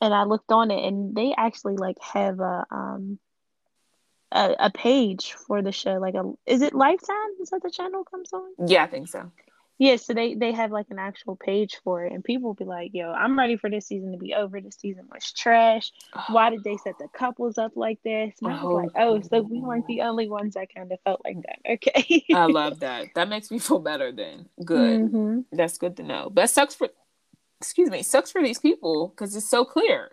and 0.00 0.14
I 0.14 0.24
looked 0.24 0.52
on 0.52 0.70
it, 0.70 0.84
and 0.84 1.14
they 1.14 1.34
actually 1.36 1.76
like 1.76 1.98
have 2.14 2.40
a 2.40 2.66
um 2.70 3.18
a, 4.32 4.54
a 4.58 4.70
page 4.70 5.32
for 5.46 5.62
the 5.62 5.72
show. 5.72 5.94
Like 5.98 6.14
a 6.14 6.32
is 6.46 6.62
it 6.62 6.74
Lifetime? 6.74 7.30
Is 7.40 7.50
that 7.50 7.62
the 7.62 7.70
channel 7.70 8.04
comes 8.04 8.32
on? 8.32 8.50
Yeah, 8.68 8.84
I 8.84 8.86
think 8.86 9.08
so. 9.08 9.30
Yeah, 9.78 9.94
so 9.94 10.12
they 10.12 10.34
they 10.34 10.50
have 10.52 10.72
like 10.72 10.86
an 10.90 10.98
actual 10.98 11.36
page 11.36 11.78
for 11.84 12.04
it, 12.04 12.12
and 12.12 12.24
people 12.24 12.48
will 12.48 12.54
be 12.54 12.64
like, 12.64 12.90
"Yo, 12.92 13.12
I'm 13.12 13.38
ready 13.38 13.56
for 13.56 13.70
this 13.70 13.86
season 13.86 14.10
to 14.10 14.18
be 14.18 14.34
over. 14.34 14.60
This 14.60 14.74
season 14.76 15.06
was 15.12 15.32
trash. 15.32 15.92
Why 16.30 16.50
did 16.50 16.64
they 16.64 16.76
set 16.78 16.98
the 16.98 17.06
couples 17.14 17.58
up 17.58 17.72
like 17.76 18.00
this?" 18.02 18.34
And 18.42 18.52
I 18.52 18.64
was 18.64 18.84
like, 18.84 18.90
"Oh, 18.96 19.20
so 19.20 19.40
we 19.42 19.60
weren't 19.60 19.86
the 19.86 20.02
only 20.02 20.28
ones 20.28 20.54
that 20.54 20.74
kind 20.74 20.90
of 20.90 20.98
felt 21.04 21.20
like 21.24 21.36
that." 21.42 21.58
Okay. 21.78 22.24
I 22.34 22.46
love 22.46 22.80
that. 22.80 23.06
That 23.14 23.28
makes 23.28 23.50
me 23.52 23.60
feel 23.60 23.78
better. 23.78 24.10
Then 24.10 24.48
good. 24.64 25.00
Mm-hmm. 25.00 25.40
That's 25.52 25.78
good 25.78 25.96
to 25.98 26.02
know. 26.02 26.28
But 26.28 26.50
sucks 26.50 26.74
for, 26.74 26.88
excuse 27.60 27.88
me, 27.88 28.02
sucks 28.02 28.32
for 28.32 28.42
these 28.42 28.58
people 28.58 29.08
because 29.08 29.36
it's 29.36 29.48
so 29.48 29.64
clear, 29.64 30.12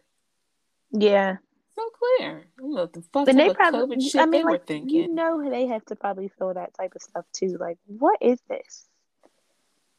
Yeah, 0.92 1.38
so 1.76 1.90
clear. 2.20 2.46
The 2.58 3.04
fuck 3.14 3.26
but 3.26 3.36
they 3.36 3.52
probably. 3.52 3.98
COVID 3.98 4.12
shit 4.12 4.22
I 4.22 4.26
mean, 4.26 4.32
they 4.32 4.44
were 4.44 4.52
like 4.52 4.68
thinking. 4.68 4.96
you 4.96 5.08
know, 5.08 5.50
they 5.50 5.66
have 5.68 5.86
to 5.86 5.96
probably 5.96 6.30
feel 6.38 6.54
that 6.54 6.74
type 6.76 6.94
of 6.96 7.02
stuff 7.02 7.26
too. 7.34 7.58
Like, 7.60 7.78
what 7.88 8.18
is 8.22 8.40
this? 8.48 8.86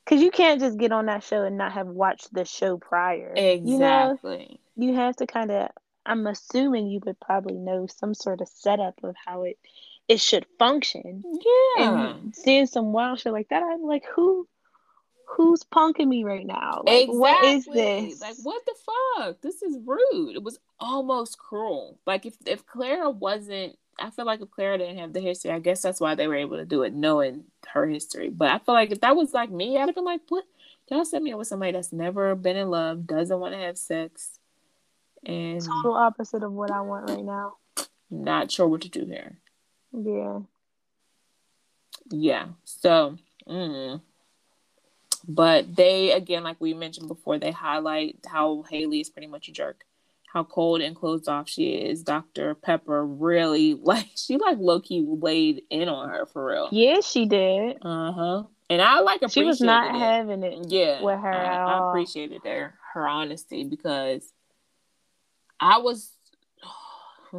Because 0.06 0.22
you 0.22 0.30
can't 0.30 0.60
just 0.60 0.78
get 0.78 0.92
on 0.92 1.06
that 1.06 1.24
show 1.24 1.42
and 1.42 1.58
not 1.58 1.72
have 1.72 1.88
watched 1.88 2.32
the 2.32 2.44
show 2.44 2.78
prior. 2.78 3.34
You 3.36 3.78
know, 3.78 4.10
exactly. 4.12 4.60
you 4.76 4.94
have 4.94 5.16
to 5.16 5.26
kind 5.26 5.50
of 5.50 5.70
i'm 6.08 6.24
assuming 6.28 6.86
you 6.86 7.00
would 7.04 7.18
probably 7.18 7.56
know 7.56 7.88
some 7.88 8.14
sort 8.14 8.40
of 8.40 8.46
setup 8.48 8.94
of 9.02 9.16
how 9.26 9.42
it 9.42 9.58
it 10.06 10.20
should 10.20 10.46
function 10.56 11.24
Yeah. 11.76 12.10
and 12.12 12.32
seeing 12.36 12.66
some 12.66 12.92
wild 12.92 13.18
shit 13.18 13.32
like 13.32 13.48
that 13.48 13.64
i'm 13.64 13.82
like 13.82 14.04
who 14.14 14.46
who's 15.26 15.64
punking 15.64 16.06
me 16.06 16.22
right 16.22 16.46
now 16.46 16.82
like 16.86 17.08
what 17.08 17.42
is 17.44 17.66
Exactly. 17.66 18.10
this 18.10 18.20
Like 18.20 18.36
what 18.44 18.62
the 18.66 18.74
fuck? 18.86 19.40
This 19.40 19.60
is 19.62 19.76
rude. 19.84 20.36
It 20.36 20.42
was 20.44 20.60
almost 20.78 21.36
cruel. 21.38 21.98
Like 22.06 22.24
if 22.24 22.36
if 22.46 22.64
Clara 22.64 23.10
wasn't 23.10 23.76
I 23.98 24.10
feel 24.10 24.27
like 24.27 24.40
if 24.40 24.51
Clara 24.51 24.78
didn't 24.78 24.98
have 24.98 25.12
the 25.12 25.20
history, 25.20 25.51
I 25.51 25.59
guess 25.59 25.82
that's 25.82 26.01
why 26.01 26.14
they 26.14 26.28
were 26.28 26.35
able 26.35 26.56
to 26.56 26.66
do 26.66 26.82
it 26.82 26.93
knowing 26.93 27.44
her 27.68 27.86
history. 27.86 28.28
But 28.28 28.51
I 28.51 28.59
feel 28.59 28.74
like 28.74 28.90
if 28.90 29.01
that 29.01 29.16
was 29.16 29.32
like 29.32 29.51
me, 29.51 29.78
I'd 29.78 29.89
have 29.89 29.94
been 29.94 30.05
like, 30.05 30.20
What 30.28 30.44
y'all 30.90 31.05
set 31.05 31.23
me 31.23 31.32
up 31.32 31.39
with 31.39 31.48
somebody 31.48 31.73
that's 31.73 31.93
never 31.93 32.35
been 32.35 32.56
in 32.56 32.68
love, 32.68 33.06
doesn't 33.06 33.40
want 33.40 33.55
to 33.55 33.60
have 33.60 33.78
sex, 33.78 34.39
and 35.24 35.60
total 35.60 35.94
opposite 35.94 36.43
of 36.43 36.52
what 36.52 36.70
i 36.70 36.81
want 36.81 37.10
right 37.10 37.24
now 37.24 37.55
not 38.10 38.51
sure 38.51 38.68
what 38.68 38.82
to 38.82 38.89
do 38.89 39.05
here. 39.05 39.39
yeah 39.93 40.40
Yeah. 42.10 42.47
So, 42.64 43.16
mm. 43.48 44.01
but 45.27 45.74
they 45.74 46.12
again, 46.12 46.44
like 46.44 46.60
we 46.60 46.74
mentioned 46.74 47.09
before, 47.09 47.39
they 47.39 47.51
highlight 47.51 48.18
how 48.27 48.62
Haley 48.62 49.01
is 49.01 49.10
pretty 49.10 49.27
much 49.27 49.48
a 49.48 49.52
jerk. 49.52 49.85
How 50.36 50.44
cold 50.44 50.82
and 50.82 50.94
closed 50.94 51.30
off 51.30 51.48
she 51.48 51.70
is. 51.76 52.02
Dr. 52.02 52.54
Pepper 52.54 53.06
really 53.06 53.72
like 53.82 54.06
she 54.16 54.36
like 54.36 54.58
low 54.60 54.80
key 54.80 55.02
laid 55.08 55.62
in 55.70 55.88
on 55.88 56.10
her 56.10 56.26
for 56.26 56.44
real. 56.44 56.68
yeah 56.72 57.00
she 57.00 57.24
did 57.24 57.78
Uh 57.80 58.12
huh. 58.12 58.42
And 58.68 58.82
I 58.82 59.00
like 59.00 59.22
appreciated 59.22 59.32
she 59.32 59.44
was 59.44 59.60
not 59.62 59.94
it. 59.94 59.98
having 59.98 60.42
it 60.42 60.66
yeah 60.68 61.00
with 61.02 61.18
her 61.20 61.32
I, 61.32 61.56
I 61.56 61.88
appreciated 61.88 62.42
her 62.44 62.74
her 62.92 63.08
honesty 63.08 63.64
because 63.64 64.30
I 65.58 65.78
was 65.78 66.10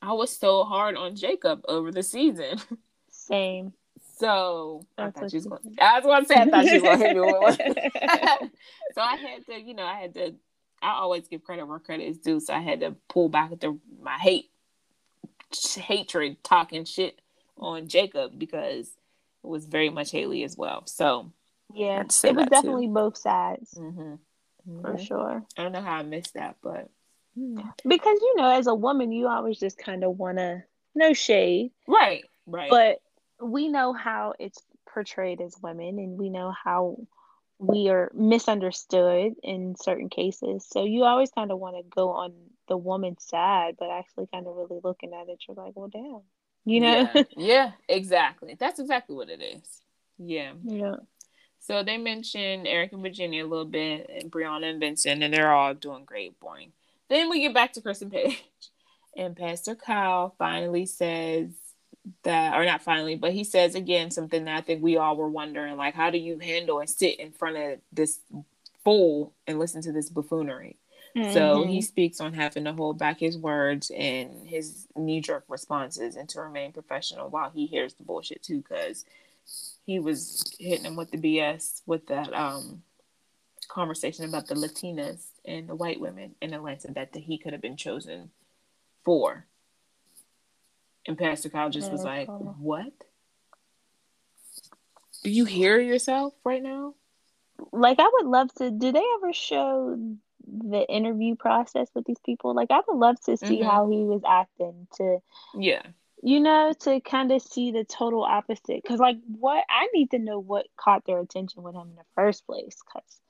I 0.00 0.12
was 0.14 0.34
so 0.34 0.64
hard 0.64 0.96
on 0.96 1.14
Jacob 1.14 1.60
over 1.68 1.92
the 1.92 2.02
season. 2.02 2.58
same 3.10 3.74
So 4.18 4.86
I 4.96 5.04
That's 5.10 5.14
thought 5.16 5.22
what 5.24 5.30
she 5.32 5.36
was 5.36 5.46
going. 5.46 5.62
said. 5.64 5.78
I 5.82 5.98
was 5.98 6.04
going 6.04 6.22
to 6.22 6.28
say 6.28 6.34
I 6.36 6.48
thought 6.48 6.64
she 6.66 6.80
was 6.80 6.82
going 6.82 6.98
to 6.98 7.04
hit 7.06 7.14
me 7.14 7.20
with 7.20 7.40
one. 7.42 8.50
so 8.94 9.00
I 9.02 9.16
had 9.16 9.44
to, 9.46 9.60
you 9.60 9.74
know, 9.74 9.84
I 9.84 9.96
had 9.96 10.14
to. 10.14 10.34
I 10.82 10.92
always 10.94 11.28
give 11.28 11.44
credit 11.44 11.66
where 11.66 11.78
credit 11.78 12.04
is 12.04 12.18
due. 12.18 12.40
So 12.40 12.52
I 12.52 12.60
had 12.60 12.80
to 12.80 12.96
pull 13.08 13.28
back 13.28 13.50
the 13.60 13.78
my 14.02 14.18
hate, 14.18 14.50
hatred, 15.74 16.42
talking 16.42 16.84
shit 16.84 17.20
on 17.56 17.86
Jacob 17.88 18.38
because 18.38 18.88
it 19.44 19.46
was 19.46 19.66
very 19.66 19.90
much 19.90 20.10
Haley 20.10 20.42
as 20.44 20.56
well. 20.56 20.86
So 20.86 21.32
yeah 21.74 22.00
it 22.00 22.06
was 22.06 22.20
that 22.22 22.34
too. 22.34 22.44
definitely 22.50 22.88
both 22.88 23.16
sides 23.16 23.72
mhm. 23.74 24.18
for 24.82 24.94
Mhm. 24.94 25.06
sure 25.06 25.42
I 25.56 25.62
don't 25.62 25.72
know 25.72 25.80
how 25.80 25.96
I 25.96 26.02
missed 26.02 26.34
that, 26.34 26.56
but 26.62 26.90
because 27.34 28.20
you 28.20 28.34
know 28.36 28.50
as 28.50 28.66
a 28.66 28.74
woman 28.74 29.10
you 29.10 29.26
always 29.28 29.58
just 29.58 29.78
kind 29.78 30.04
of 30.04 30.18
want 30.18 30.36
to 30.36 30.62
no 30.94 31.14
shade 31.14 31.70
right, 31.86 32.24
right, 32.46 32.68
but 32.68 33.00
we 33.40 33.68
know 33.68 33.94
how 33.94 34.34
it's 34.38 34.62
portrayed 34.86 35.40
as 35.40 35.56
women 35.62 35.98
and 35.98 36.18
we 36.18 36.28
know 36.28 36.50
how 36.50 36.98
we 37.58 37.88
are 37.88 38.10
misunderstood 38.14 39.34
in 39.42 39.74
certain 39.76 40.08
cases 40.08 40.66
so 40.68 40.84
you 40.84 41.04
always 41.04 41.30
kind 41.30 41.50
of 41.50 41.58
want 41.58 41.76
to 41.76 41.82
go 41.94 42.10
on 42.10 42.32
the 42.68 42.76
woman's 42.76 43.24
side 43.24 43.76
but 43.78 43.90
actually 43.90 44.26
kind 44.32 44.46
of 44.46 44.56
really 44.56 44.80
looking 44.82 45.12
at 45.14 45.28
it 45.28 45.42
you're 45.46 45.56
like 45.56 45.72
well 45.76 45.88
damn 45.88 46.22
you 46.64 46.80
know 46.80 47.08
yeah, 47.14 47.22
yeah, 47.36 47.72
exactly. 47.88 48.56
That's 48.58 48.78
exactly 48.78 49.16
what 49.16 49.30
it 49.30 49.42
is. 49.42 49.82
Yeah. 50.18 50.52
yeah 50.64 50.96
So 51.60 51.82
they 51.82 51.96
mentioned 51.96 52.66
Eric 52.66 52.92
and 52.92 53.02
Virginia 53.02 53.44
a 53.44 53.48
little 53.48 53.64
bit, 53.64 54.08
and 54.08 54.30
Brianna 54.30 54.70
and 54.70 54.80
Vincent, 54.80 55.22
and 55.22 55.32
they're 55.34 55.52
all 55.52 55.74
doing 55.74 56.04
great, 56.04 56.38
boring. 56.38 56.72
Then 57.08 57.30
we 57.30 57.40
get 57.40 57.54
back 57.54 57.72
to 57.74 57.80
Chris 57.80 58.02
and 58.02 58.12
Paige, 58.12 58.42
and 59.16 59.36
Pastor 59.36 59.74
Kyle 59.74 60.34
finally 60.38 60.86
says 60.86 61.50
that, 62.24 62.58
or 62.58 62.64
not 62.64 62.82
finally, 62.82 63.14
but 63.16 63.32
he 63.32 63.44
says 63.44 63.74
again 63.74 64.10
something 64.10 64.44
that 64.44 64.56
I 64.56 64.60
think 64.60 64.82
we 64.82 64.96
all 64.96 65.16
were 65.16 65.28
wondering, 65.28 65.76
like, 65.76 65.94
how 65.94 66.10
do 66.10 66.18
you 66.18 66.38
handle 66.38 66.80
and 66.80 66.90
sit 66.90 67.20
in 67.20 67.32
front 67.32 67.56
of 67.56 67.78
this 67.92 68.20
fool 68.84 69.32
and 69.46 69.58
listen 69.58 69.82
to 69.82 69.92
this 69.92 70.10
buffoonery? 70.10 70.78
So 71.32 71.64
he 71.66 71.82
speaks 71.82 72.20
on 72.20 72.32
having 72.32 72.64
to 72.64 72.72
hold 72.72 72.98
back 72.98 73.20
his 73.20 73.36
words 73.36 73.90
and 73.94 74.46
his 74.46 74.88
knee 74.96 75.20
jerk 75.20 75.44
responses 75.46 76.16
and 76.16 76.28
to 76.30 76.40
remain 76.40 76.72
professional 76.72 77.28
while 77.28 77.50
he 77.50 77.66
hears 77.66 77.94
the 77.94 78.02
bullshit 78.02 78.42
too, 78.42 78.62
because 78.62 79.04
he 79.84 79.98
was 79.98 80.56
hitting 80.58 80.86
him 80.86 80.96
with 80.96 81.10
the 81.10 81.18
BS 81.18 81.82
with 81.86 82.06
that 82.06 82.32
um 82.32 82.82
conversation 83.68 84.24
about 84.24 84.46
the 84.46 84.54
Latinas 84.54 85.26
and 85.44 85.68
the 85.68 85.74
white 85.74 86.00
women 86.00 86.34
in 86.40 86.54
Atlanta 86.54 86.88
that, 86.92 87.12
that 87.12 87.22
he 87.22 87.38
could 87.38 87.52
have 87.52 87.62
been 87.62 87.76
chosen 87.76 88.30
for. 89.04 89.46
And 91.06 91.18
Pastor 91.18 91.48
Kyle 91.48 91.70
just 91.70 91.90
was 91.90 92.04
like. 92.04 92.28
What? 92.28 92.92
Do 95.24 95.30
you 95.30 95.44
hear 95.44 95.78
yourself 95.78 96.34
right 96.44 96.62
now? 96.62 96.94
like 97.70 98.00
i 98.00 98.10
would 98.14 98.26
love 98.26 98.52
to 98.54 98.72
do 98.72 98.90
they 98.90 99.04
ever 99.18 99.32
show 99.32 99.96
the 100.48 100.84
interview 100.88 101.36
process 101.36 101.86
with 101.94 102.04
these 102.06 102.18
people 102.24 102.54
like 102.54 102.72
i 102.72 102.80
would 102.88 102.96
love 102.96 103.20
to 103.20 103.36
see 103.36 103.60
Mhm. 103.60 103.64
how 103.70 103.88
he 103.88 103.98
was 103.98 104.22
acting 104.26 104.88
to 104.96 105.18
Yeah. 105.54 105.82
you 106.24 106.40
know, 106.40 106.72
to 106.80 107.00
kind 107.00 107.30
of 107.30 107.42
see 107.42 107.70
the 107.72 107.84
total 107.84 108.22
opposite. 108.22 108.82
Because, 108.82 109.00
like, 109.00 109.18
what 109.26 109.64
I 109.68 109.88
need 109.92 110.12
to 110.12 110.18
know 110.20 110.38
what 110.38 110.66
caught 110.76 111.04
their 111.04 111.18
attention 111.18 111.62
with 111.64 111.74
him 111.74 111.88
in 111.90 111.96
the 111.96 112.04
first 112.14 112.46
place. 112.46 112.76
Because 112.84 113.20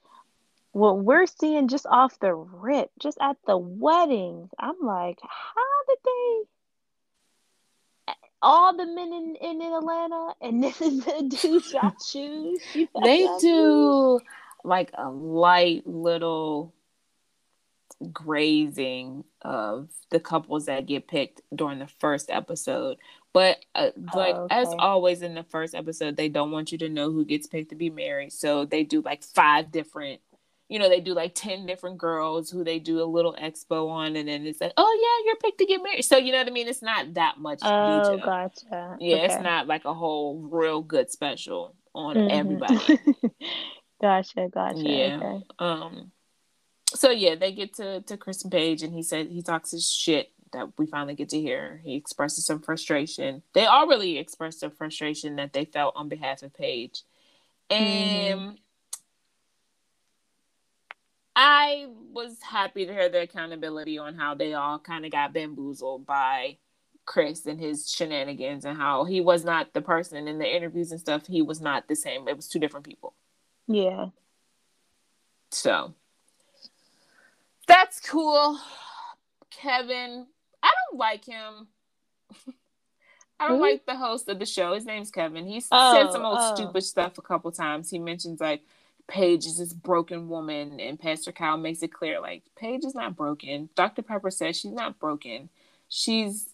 what 0.72 0.98
we're 0.98 1.24
seeing 1.26 1.68
just 1.68 1.86
off 1.86 2.18
the 2.20 2.34
rip, 2.34 2.90
just 3.00 3.16
at 3.20 3.38
the 3.46 3.56
wedding, 3.56 4.48
I'm 4.58 4.78
like, 4.82 5.18
how 5.22 5.84
did 5.88 5.98
they? 6.04 6.42
All 8.42 8.76
the 8.76 8.86
men 8.86 9.12
in, 9.12 9.36
in 9.36 9.62
Atlanta, 9.62 10.34
and 10.40 10.62
this 10.64 10.80
is 10.80 11.04
the 11.04 11.22
dude 11.22 11.62
choose. 12.10 12.60
You 12.74 12.88
they 13.02 13.28
do 13.40 14.20
like 14.64 14.90
a 14.94 15.08
light 15.08 15.86
little 15.86 16.74
grazing 18.12 19.24
of 19.42 19.90
the 20.10 20.18
couples 20.18 20.66
that 20.66 20.86
get 20.86 21.06
picked 21.06 21.40
during 21.54 21.78
the 21.78 21.86
first 21.86 22.30
episode. 22.30 22.98
But 23.32 23.64
uh, 23.74 23.90
like 24.14 24.34
Oh, 24.34 24.46
as 24.50 24.68
always 24.78 25.22
in 25.22 25.34
the 25.34 25.44
first 25.44 25.74
episode 25.74 26.16
they 26.16 26.28
don't 26.28 26.50
want 26.50 26.72
you 26.72 26.78
to 26.78 26.88
know 26.88 27.10
who 27.10 27.24
gets 27.24 27.46
picked 27.46 27.70
to 27.70 27.76
be 27.76 27.90
married. 27.90 28.32
So 28.32 28.64
they 28.64 28.82
do 28.84 29.02
like 29.02 29.22
five 29.22 29.70
different 29.70 30.20
you 30.68 30.78
know 30.78 30.88
they 30.88 31.00
do 31.00 31.12
like 31.14 31.34
10 31.34 31.66
different 31.66 31.98
girls 31.98 32.50
who 32.50 32.64
they 32.64 32.78
do 32.78 33.02
a 33.02 33.04
little 33.04 33.34
expo 33.34 33.88
on 33.90 34.16
and 34.16 34.28
then 34.28 34.46
it's 34.46 34.60
like 34.60 34.72
oh 34.76 34.98
yeah 35.02 35.26
you're 35.26 35.36
picked 35.36 35.58
to 35.58 35.66
get 35.66 35.82
married 35.82 36.02
so 36.02 36.16
you 36.16 36.32
know 36.32 36.38
what 36.38 36.46
i 36.46 36.50
mean 36.50 36.68
it's 36.68 36.82
not 36.82 37.14
that 37.14 37.38
much 37.38 37.58
Oh, 37.62 38.02
detail 38.12 38.24
gotcha. 38.24 38.96
yeah 39.00 39.16
it's 39.16 39.42
not 39.42 39.66
like 39.66 39.84
a 39.84 39.92
whole 39.94 40.38
real 40.50 40.80
good 40.80 41.10
special 41.10 41.74
on 41.94 42.16
Mhm. 42.16 42.30
everybody 42.30 42.98
gotcha, 44.00 44.48
gotcha. 44.48 44.78
Yeah. 44.78 45.20
Okay. 45.22 45.44
Um. 45.58 46.12
So 46.94 47.10
yeah, 47.10 47.34
they 47.36 47.52
get 47.52 47.74
to 47.74 48.00
to 48.02 48.16
Chris 48.16 48.42
and 48.42 48.50
Paige, 48.52 48.82
and 48.82 48.92
he 48.94 49.02
said 49.02 49.28
he 49.28 49.42
talks 49.42 49.70
his 49.70 49.90
shit 49.90 50.30
that 50.52 50.68
we 50.78 50.86
finally 50.86 51.14
get 51.14 51.28
to 51.30 51.40
hear. 51.40 51.80
He 51.84 51.94
expresses 51.96 52.44
some 52.44 52.60
frustration. 52.60 53.42
They 53.54 53.64
all 53.66 53.86
really 53.86 54.18
expressed 54.18 54.60
some 54.60 54.70
frustration 54.72 55.36
that 55.36 55.52
they 55.52 55.64
felt 55.64 55.94
on 55.96 56.08
behalf 56.08 56.42
of 56.42 56.52
Paige, 56.52 57.02
and 57.70 58.58
I 61.34 61.88
was 62.12 62.36
happy 62.42 62.84
to 62.86 62.92
hear 62.92 63.08
the 63.08 63.22
accountability 63.22 63.98
on 63.98 64.14
how 64.16 64.34
they 64.34 64.54
all 64.54 64.78
kind 64.78 65.04
of 65.06 65.12
got 65.12 65.32
bamboozled 65.32 66.04
by 66.06 66.58
Chris 67.06 67.46
and 67.46 67.58
his 67.58 67.90
shenanigans, 67.90 68.64
and 68.64 68.76
how 68.76 69.04
he 69.04 69.20
was 69.20 69.44
not 69.44 69.72
the 69.72 69.80
person 69.80 70.28
in 70.28 70.38
the 70.38 70.56
interviews 70.56 70.90
and 70.92 71.00
stuff. 71.00 71.26
He 71.26 71.42
was 71.42 71.60
not 71.60 71.88
the 71.88 71.96
same. 71.96 72.28
It 72.28 72.36
was 72.36 72.48
two 72.48 72.58
different 72.58 72.86
people. 72.86 73.14
Yeah. 73.66 74.06
So 75.50 75.94
That's 77.66 78.00
cool. 78.00 78.58
Kevin, 79.50 80.26
I 80.62 80.70
don't 80.90 80.98
like 80.98 81.24
him. 81.24 81.68
I 83.40 83.48
don't 83.48 83.60
like 83.60 83.86
the 83.86 83.96
host 83.96 84.28
of 84.28 84.38
the 84.38 84.46
show. 84.46 84.74
His 84.74 84.84
name's 84.84 85.10
Kevin. 85.10 85.46
He 85.46 85.62
Oh, 85.72 85.94
said 85.94 86.12
some 86.12 86.22
oh, 86.22 86.28
old 86.28 86.38
oh. 86.40 86.54
stupid 86.54 86.82
stuff 86.82 87.18
a 87.18 87.22
couple 87.22 87.50
times. 87.50 87.90
He 87.90 87.98
mentions 87.98 88.40
like 88.40 88.62
Paige 89.12 89.44
is 89.44 89.58
this 89.58 89.74
broken 89.74 90.30
woman, 90.30 90.80
and 90.80 90.98
Pastor 90.98 91.32
Kyle 91.32 91.58
makes 91.58 91.82
it 91.82 91.92
clear 91.92 92.18
like 92.18 92.44
Paige 92.56 92.82
is 92.86 92.94
not 92.94 93.14
broken. 93.14 93.68
Dr. 93.74 94.00
Pepper 94.00 94.30
says 94.30 94.58
she's 94.58 94.72
not 94.72 94.98
broken. 94.98 95.50
She's 95.90 96.48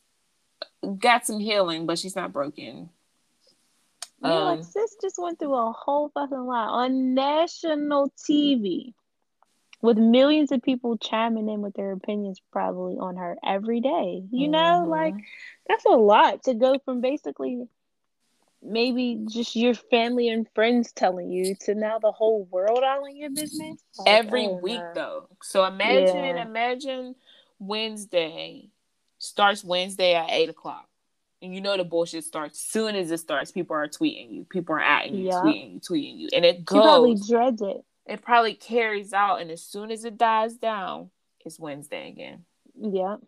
got 0.98 1.24
some 1.24 1.38
healing, 1.38 1.86
but 1.86 2.00
she's 2.00 2.16
not 2.16 2.32
broken. 2.32 2.90
Yeah, 4.20 4.40
like 4.40 4.58
Um, 4.58 4.64
sis 4.64 4.96
just 5.00 5.20
went 5.20 5.38
through 5.38 5.54
a 5.54 5.70
whole 5.70 6.08
fucking 6.08 6.36
lot 6.36 6.70
on 6.70 7.14
national 7.14 8.10
TV 8.10 8.92
with 9.80 9.96
millions 9.96 10.50
of 10.50 10.60
people 10.60 10.98
chiming 10.98 11.48
in 11.48 11.62
with 11.62 11.74
their 11.74 11.92
opinions 11.92 12.42
probably 12.50 12.98
on 12.98 13.14
her 13.18 13.38
every 13.44 13.80
day. 13.80 14.24
You 14.32 14.48
know, 14.48 14.82
Mhm. 14.84 14.88
like 14.88 15.14
that's 15.68 15.84
a 15.84 15.90
lot 15.90 16.42
to 16.42 16.54
go 16.54 16.80
from 16.80 17.00
basically 17.00 17.68
maybe 18.62 19.24
just 19.28 19.54
your 19.54 19.74
family 19.74 20.28
and 20.28 20.46
friends 20.54 20.92
telling 20.92 21.30
you 21.30 21.54
to 21.60 21.74
now 21.74 21.98
the 21.98 22.12
whole 22.12 22.44
world 22.50 22.82
all 22.84 23.04
in 23.04 23.16
your 23.16 23.30
business. 23.30 23.80
Like, 23.98 24.08
every 24.08 24.46
oh, 24.46 24.60
week 24.62 24.80
no. 24.80 24.92
though. 24.94 25.28
So 25.42 25.64
imagine, 25.64 26.16
Yeah. 26.16 26.42
imagine 26.42 27.14
Wednesday 27.58 28.70
starts 29.18 29.64
Wednesday 29.64 30.14
at 30.14 30.30
eight 30.30 30.48
o'clock. 30.48 30.86
And 31.40 31.54
you 31.54 31.60
know 31.60 31.76
the 31.76 31.84
bullshit 31.84 32.24
starts 32.24 32.58
soon 32.58 32.96
as 32.96 33.12
it 33.12 33.18
starts. 33.18 33.52
People 33.52 33.76
are 33.76 33.86
tweeting 33.86 34.32
you. 34.32 34.44
People 34.44 34.74
are 34.74 34.80
at 34.80 35.10
you, 35.12 35.30
tweeting 35.30 35.74
you, 35.74 35.80
tweeting 35.80 36.18
you, 36.18 36.28
and 36.34 36.44
it 36.44 36.56
She 36.56 36.64
probably 36.64 37.16
dreads 37.28 37.62
it. 37.62 37.84
It 38.06 38.22
probably 38.22 38.54
carries 38.54 39.12
out, 39.12 39.40
and 39.40 39.50
as 39.52 39.62
soon 39.62 39.92
as 39.92 40.04
it 40.04 40.18
dies 40.18 40.56
down, 40.56 41.10
it's 41.44 41.60
Wednesday 41.60 42.08
again. 42.08 42.44
Yeah. 42.74 43.18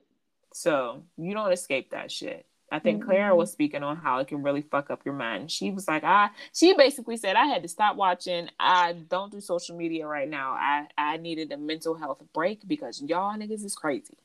So 0.53 1.05
you 1.17 1.35
don't 1.35 1.53
escape 1.53 1.91
that 1.91 2.11
shit. 2.11 2.47
I 2.71 2.79
think 2.79 3.05
Clara 3.05 3.33
Mm-mm. 3.33 3.37
was 3.37 3.51
mm-hmm. 3.51 3.55
speaking 3.55 3.83
on 3.83 3.97
how 3.97 4.19
it 4.19 4.29
can 4.29 4.43
really 4.43 4.63
fuck 4.63 4.91
up 4.91 5.03
your 5.05 5.15
mind. 5.15 5.51
She 5.51 5.71
was 5.71 5.89
like, 5.89 6.05
I 6.05 6.31
she 6.55 6.75
basically 6.75 7.17
said 7.17 7.37
I 7.37 7.47
had 7.47 7.63
to 7.63 7.69
stop 7.69 7.97
watching. 7.97 8.49
I 8.61 8.93
don't 8.93 9.33
do 9.33 9.41
social 9.41 9.77
media 9.77 10.07
right 10.07 10.29
now. 10.29 10.53
I 10.53 10.87
I 10.99 11.17
needed 11.19 11.53
a 11.53 11.57
mental 11.57 11.95
health 11.97 12.23
break 12.35 12.67
because 12.67 13.03
y'all 13.03 13.37
niggas 13.37 13.65
is 13.65 13.75
crazy. 13.75 14.19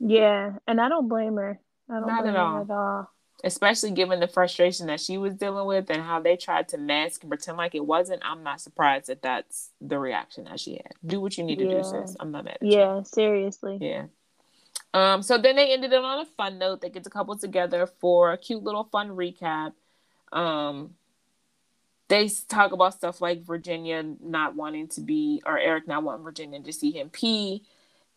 Yeah. 0.00 0.54
And 0.66 0.80
I 0.80 0.88
don't 0.88 1.08
blame 1.08 1.36
her. 1.36 1.60
I 1.90 2.00
don't 2.00 2.06
Not 2.06 2.22
blame 2.22 2.34
at 2.34 2.36
her 2.36 2.42
all. 2.42 2.60
at 2.62 2.70
all. 2.70 3.10
Especially 3.44 3.92
given 3.92 4.18
the 4.20 4.26
frustration 4.28 4.88
that 4.88 5.00
she 5.00 5.16
was 5.16 5.34
dealing 5.34 5.66
with 5.66 5.90
and 5.90 6.02
how 6.02 6.20
they 6.20 6.36
tried 6.36 6.68
to 6.70 6.78
mask 6.78 7.22
and 7.22 7.30
pretend 7.30 7.56
like 7.56 7.74
it 7.74 7.86
wasn't. 7.86 8.22
I'm 8.24 8.42
not 8.42 8.60
surprised 8.60 9.06
that 9.08 9.22
that's 9.22 9.70
the 9.80 9.98
reaction 9.98 10.44
that 10.44 10.58
she 10.60 10.72
had. 10.74 10.92
Do 11.06 11.20
what 11.20 11.38
you 11.38 11.44
need 11.44 11.60
to 11.60 11.66
Yeah. 11.66 11.78
do, 11.78 11.84
sis. 11.84 12.16
I'm 12.20 12.32
not 12.32 12.44
mad 12.44 12.58
at 12.62 12.68
you. 12.68 12.78
Yeah, 12.78 13.02
seriously. 13.02 13.78
Yeah. 13.80 14.06
Um, 14.94 15.22
so 15.22 15.38
then 15.38 15.56
they 15.56 15.72
ended 15.72 15.92
it 15.92 16.02
on 16.02 16.20
a 16.20 16.26
fun 16.36 16.58
note. 16.58 16.80
They 16.80 16.90
get 16.90 17.04
the 17.04 17.10
couple 17.10 17.36
together 17.36 17.86
for 17.86 18.32
a 18.32 18.38
cute 18.38 18.62
little 18.62 18.84
fun 18.84 19.10
recap. 19.10 19.72
Um, 20.32 20.94
they 22.08 22.28
talk 22.48 22.72
about 22.72 22.94
stuff 22.94 23.20
like 23.20 23.44
Virginia 23.44 24.02
not 24.20 24.56
wanting 24.56 24.88
to 24.88 25.00
be, 25.02 25.42
or 25.44 25.58
Eric 25.58 25.86
not 25.86 26.02
wanting 26.02 26.24
Virginia 26.24 26.60
to 26.60 26.72
see 26.72 26.90
him 26.90 27.10
pee. 27.10 27.64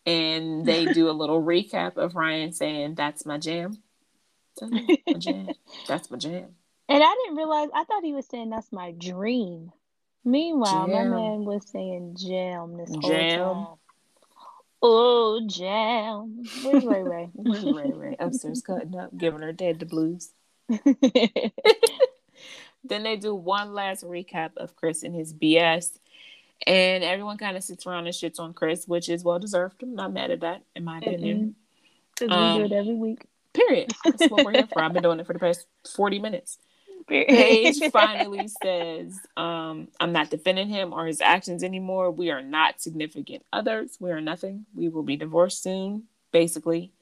And 0.06 0.64
they 0.64 0.86
do 0.92 1.10
a 1.10 1.12
little 1.12 1.42
recap 1.42 1.96
of 1.96 2.16
Ryan 2.16 2.52
saying, 2.52 2.94
That's 2.94 3.26
my 3.26 3.38
jam. 3.38 3.82
That's 4.58 4.72
my 4.72 5.18
jam. 5.18 5.48
That's 5.86 6.10
my 6.10 6.18
jam. 6.18 6.56
And 6.88 7.02
I 7.02 7.14
didn't 7.22 7.36
realize, 7.36 7.68
I 7.74 7.84
thought 7.84 8.04
he 8.04 8.12
was 8.12 8.26
saying 8.26 8.50
that's 8.50 8.72
my 8.72 8.92
dream. 8.92 9.72
Meanwhile, 10.24 10.88
my 10.88 11.04
man 11.04 11.44
was 11.44 11.66
saying 11.68 12.16
jam 12.16 12.76
this 12.76 12.90
whole 12.94 13.10
Jam. 13.10 13.54
time. 13.54 13.76
Oh, 14.82 15.40
jam. 15.46 16.42
Where's 16.64 16.84
Ray 16.84 17.02
Ray? 17.02 17.30
Where's 17.34 17.64
Ray 17.64 17.92
Ray? 17.92 18.16
Upstairs 18.18 18.62
cutting 18.62 18.96
up, 18.96 19.16
giving 19.16 19.40
her 19.42 19.52
dad 19.52 19.78
the 19.78 19.86
blues. 19.86 20.30
Then 22.84 23.04
they 23.04 23.16
do 23.16 23.34
one 23.34 23.74
last 23.74 24.04
recap 24.04 24.56
of 24.56 24.74
Chris 24.76 25.02
and 25.02 25.14
his 25.14 25.32
BS. 25.32 25.98
And 26.66 27.02
everyone 27.04 27.38
kind 27.38 27.56
of 27.56 27.62
sits 27.62 27.86
around 27.86 28.06
and 28.06 28.14
shits 28.14 28.38
on 28.40 28.54
Chris, 28.54 28.86
which 28.86 29.08
is 29.08 29.24
well 29.24 29.38
deserved. 29.38 29.82
I'm 29.82 29.94
not 29.94 30.12
mad 30.12 30.30
at 30.30 30.40
that, 30.40 30.62
in 30.74 30.84
my 30.84 30.98
opinion. 30.98 31.54
Because 32.18 32.36
Um, 32.36 32.62
we 32.62 32.68
do 32.68 32.74
it 32.74 32.78
every 32.78 32.94
week. 32.94 33.26
Period. 33.52 33.92
That's 34.04 34.28
what 34.28 34.44
we're 34.44 34.52
here 34.52 34.66
for. 34.66 34.82
I've 34.82 34.92
been 34.92 35.02
doing 35.04 35.20
it 35.20 35.26
for 35.26 35.32
the 35.32 35.38
past 35.38 35.66
40 35.94 36.18
minutes. 36.18 36.58
Paige 37.08 37.80
finally 37.92 38.48
says, 38.62 39.18
um, 39.36 39.88
I'm 40.00 40.12
not 40.12 40.30
defending 40.30 40.68
him 40.68 40.92
or 40.92 41.06
his 41.06 41.20
actions 41.20 41.62
anymore. 41.62 42.10
We 42.10 42.30
are 42.30 42.42
not 42.42 42.80
significant 42.80 43.44
others. 43.52 43.96
We 44.00 44.10
are 44.10 44.20
nothing. 44.20 44.66
We 44.74 44.88
will 44.88 45.02
be 45.02 45.16
divorced 45.16 45.62
soon, 45.62 46.04
basically. 46.32 46.92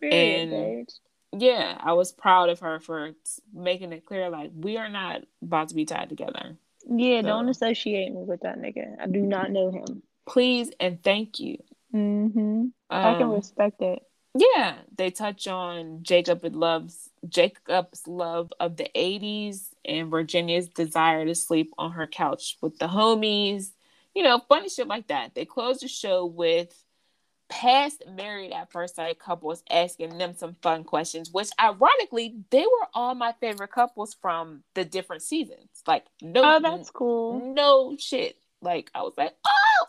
Period, 0.00 0.40
and- 0.40 0.50
Paige. 0.86 0.94
Yeah, 1.36 1.76
I 1.78 1.92
was 1.92 2.10
proud 2.10 2.48
of 2.48 2.60
her 2.60 2.80
for 2.80 3.10
making 3.52 3.92
it 3.92 4.06
clear 4.06 4.30
like 4.30 4.50
we 4.54 4.78
are 4.78 4.88
not 4.88 5.24
about 5.42 5.68
to 5.68 5.74
be 5.74 5.84
tied 5.84 6.08
together. 6.08 6.56
Yeah, 6.88 7.20
don't 7.20 7.50
associate 7.50 8.10
me 8.14 8.22
with 8.22 8.40
that 8.40 8.58
nigga. 8.58 8.96
I 8.98 9.06
do 9.08 9.20
not 9.20 9.50
know 9.50 9.70
him. 9.70 10.02
Please 10.26 10.70
and 10.80 11.02
thank 11.02 11.38
you. 11.38 11.58
Mm-hmm. 11.94 12.68
I 12.88 13.12
can 13.14 13.24
Um, 13.24 13.32
respect 13.32 13.82
it. 13.82 14.02
Yeah, 14.34 14.76
they 14.96 15.10
touch 15.10 15.46
on 15.46 15.98
Jacob 16.02 16.42
with 16.42 16.54
loves 16.54 17.07
Jacob's 17.28 18.06
love 18.06 18.52
of 18.60 18.76
the 18.76 18.88
'80s 18.94 19.68
and 19.84 20.10
Virginia's 20.10 20.68
desire 20.68 21.24
to 21.24 21.34
sleep 21.34 21.72
on 21.78 21.92
her 21.92 22.06
couch 22.06 22.56
with 22.60 22.78
the 22.78 22.86
homies. 22.86 23.70
You 24.14 24.22
know, 24.24 24.40
funny 24.48 24.68
shit 24.68 24.86
like 24.88 25.08
that. 25.08 25.34
They 25.34 25.44
close 25.44 25.80
the 25.80 25.88
show 25.88 26.26
with 26.26 26.84
past 27.48 28.02
married 28.06 28.52
at 28.52 28.70
first 28.70 28.96
sight 28.96 29.18
couples 29.18 29.62
asking 29.70 30.18
them 30.18 30.34
some 30.36 30.54
fun 30.60 30.84
questions, 30.84 31.30
which 31.32 31.48
ironically 31.58 32.36
they 32.50 32.60
were 32.62 32.88
all 32.92 33.14
my 33.14 33.32
favorite 33.40 33.72
couples 33.72 34.14
from 34.20 34.62
the 34.74 34.84
different 34.84 35.22
seasons. 35.22 35.68
Like 35.86 36.04
no, 36.20 36.42
Oh, 36.44 36.60
that's 36.60 36.90
cool. 36.90 37.40
no 37.54 37.96
shit. 37.98 38.36
Like 38.60 38.90
I 38.94 39.02
was 39.02 39.14
like, 39.16 39.34
oh, 39.46 39.86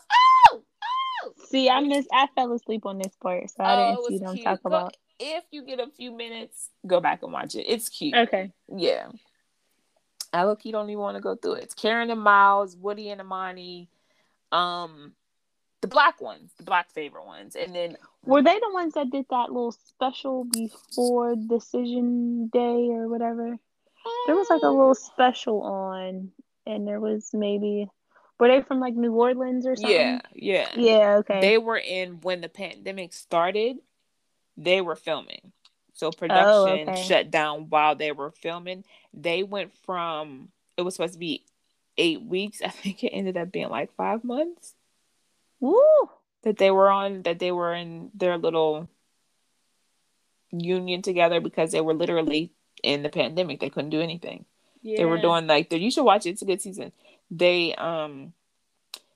oh, 0.52 0.62
oh. 0.84 1.32
See, 1.50 1.68
I 1.68 1.80
missed. 1.80 2.08
I 2.12 2.28
fell 2.34 2.52
asleep 2.52 2.86
on 2.86 2.98
this 2.98 3.14
part, 3.20 3.50
so 3.50 3.62
I 3.64 3.74
Oh, 3.74 3.96
didn't 3.96 4.06
see 4.08 4.18
them 4.24 4.34
cute. 4.36 4.44
talk 4.44 4.62
Go- 4.62 4.68
about. 4.68 4.96
If 5.20 5.44
you 5.50 5.64
get 5.64 5.78
a 5.78 5.86
few 5.86 6.10
minutes, 6.10 6.70
go 6.86 7.00
back 7.00 7.22
and 7.22 7.32
watch 7.32 7.54
it. 7.54 7.66
It's 7.68 7.88
cute. 7.88 8.14
Okay. 8.14 8.50
Yeah. 8.74 9.08
I 10.32 10.44
look, 10.44 10.64
you 10.64 10.72
don't 10.72 10.88
even 10.88 11.00
want 11.00 11.16
to 11.16 11.20
go 11.20 11.36
through 11.36 11.54
it. 11.54 11.64
It's 11.64 11.74
Karen 11.74 12.10
and 12.10 12.20
Miles, 12.20 12.76
Woody 12.76 13.10
and 13.10 13.20
Amani, 13.20 13.88
um, 14.52 15.12
the 15.80 15.88
black 15.88 16.20
ones, 16.20 16.52
the 16.56 16.62
black 16.62 16.90
favorite 16.90 17.26
ones, 17.26 17.56
and 17.56 17.74
then 17.74 17.96
Were 18.24 18.42
they 18.42 18.58
the 18.58 18.70
ones 18.72 18.94
that 18.94 19.10
did 19.10 19.26
that 19.30 19.50
little 19.50 19.72
special 19.72 20.44
before 20.44 21.34
decision 21.36 22.48
day 22.48 22.88
or 22.90 23.08
whatever? 23.08 23.56
There 24.26 24.36
was 24.36 24.48
like 24.48 24.62
a 24.62 24.68
little 24.68 24.94
special 24.94 25.62
on, 25.62 26.30
and 26.66 26.86
there 26.86 27.00
was 27.00 27.30
maybe 27.32 27.88
were 28.38 28.48
they 28.48 28.62
from 28.62 28.80
like 28.80 28.94
New 28.94 29.12
Orleans 29.12 29.66
or 29.66 29.76
something? 29.76 29.92
yeah, 29.92 30.20
yeah, 30.34 30.68
Yeah. 30.74 31.16
Okay. 31.18 31.40
They 31.40 31.58
were 31.58 31.76
in 31.76 32.20
when 32.22 32.40
the 32.40 32.48
pandemic 32.48 33.12
started. 33.12 33.76
They 34.62 34.80
were 34.80 34.96
filming, 34.96 35.52
so 35.94 36.10
production 36.10 36.88
okay. 36.88 37.02
shut 37.02 37.30
down 37.30 37.70
while 37.70 37.96
they 37.96 38.12
were 38.12 38.30
filming. 38.30 38.84
They 39.14 39.42
went 39.42 39.72
from 39.84 40.50
it 40.76 40.82
was 40.82 40.94
supposed 40.94 41.14
to 41.14 41.18
be 41.18 41.44
eight 41.96 42.22
weeks. 42.22 42.60
I 42.64 42.68
think 42.68 43.02
it 43.02 43.08
ended 43.08 43.36
up 43.36 43.50
being 43.50 43.68
like 43.70 43.94
five 43.96 44.22
months. 44.22 44.74
Woo. 45.60 46.10
that 46.42 46.56
they 46.56 46.70
were 46.70 46.90
on 46.90 47.22
that 47.22 47.38
they 47.38 47.52
were 47.52 47.74
in 47.74 48.10
their 48.14 48.38
little 48.38 48.88
union 50.50 51.02
together 51.02 51.40
because 51.40 51.70
they 51.70 51.80
were 51.80 51.94
literally 51.94 52.52
in 52.82 53.02
the 53.02 53.08
pandemic 53.10 53.60
they 53.60 53.68
couldn't 53.70 53.90
do 53.90 54.00
anything 54.00 54.46
Yeah. 54.82 54.96
they 54.96 55.04
were 55.04 55.20
doing 55.20 55.46
like 55.46 55.68
the, 55.68 55.78
you 55.78 55.90
should 55.90 56.04
watch 56.04 56.26
it 56.26 56.30
it's 56.30 56.42
a 56.42 56.46
good 56.46 56.62
season 56.62 56.92
they 57.30 57.74
um 57.74 58.32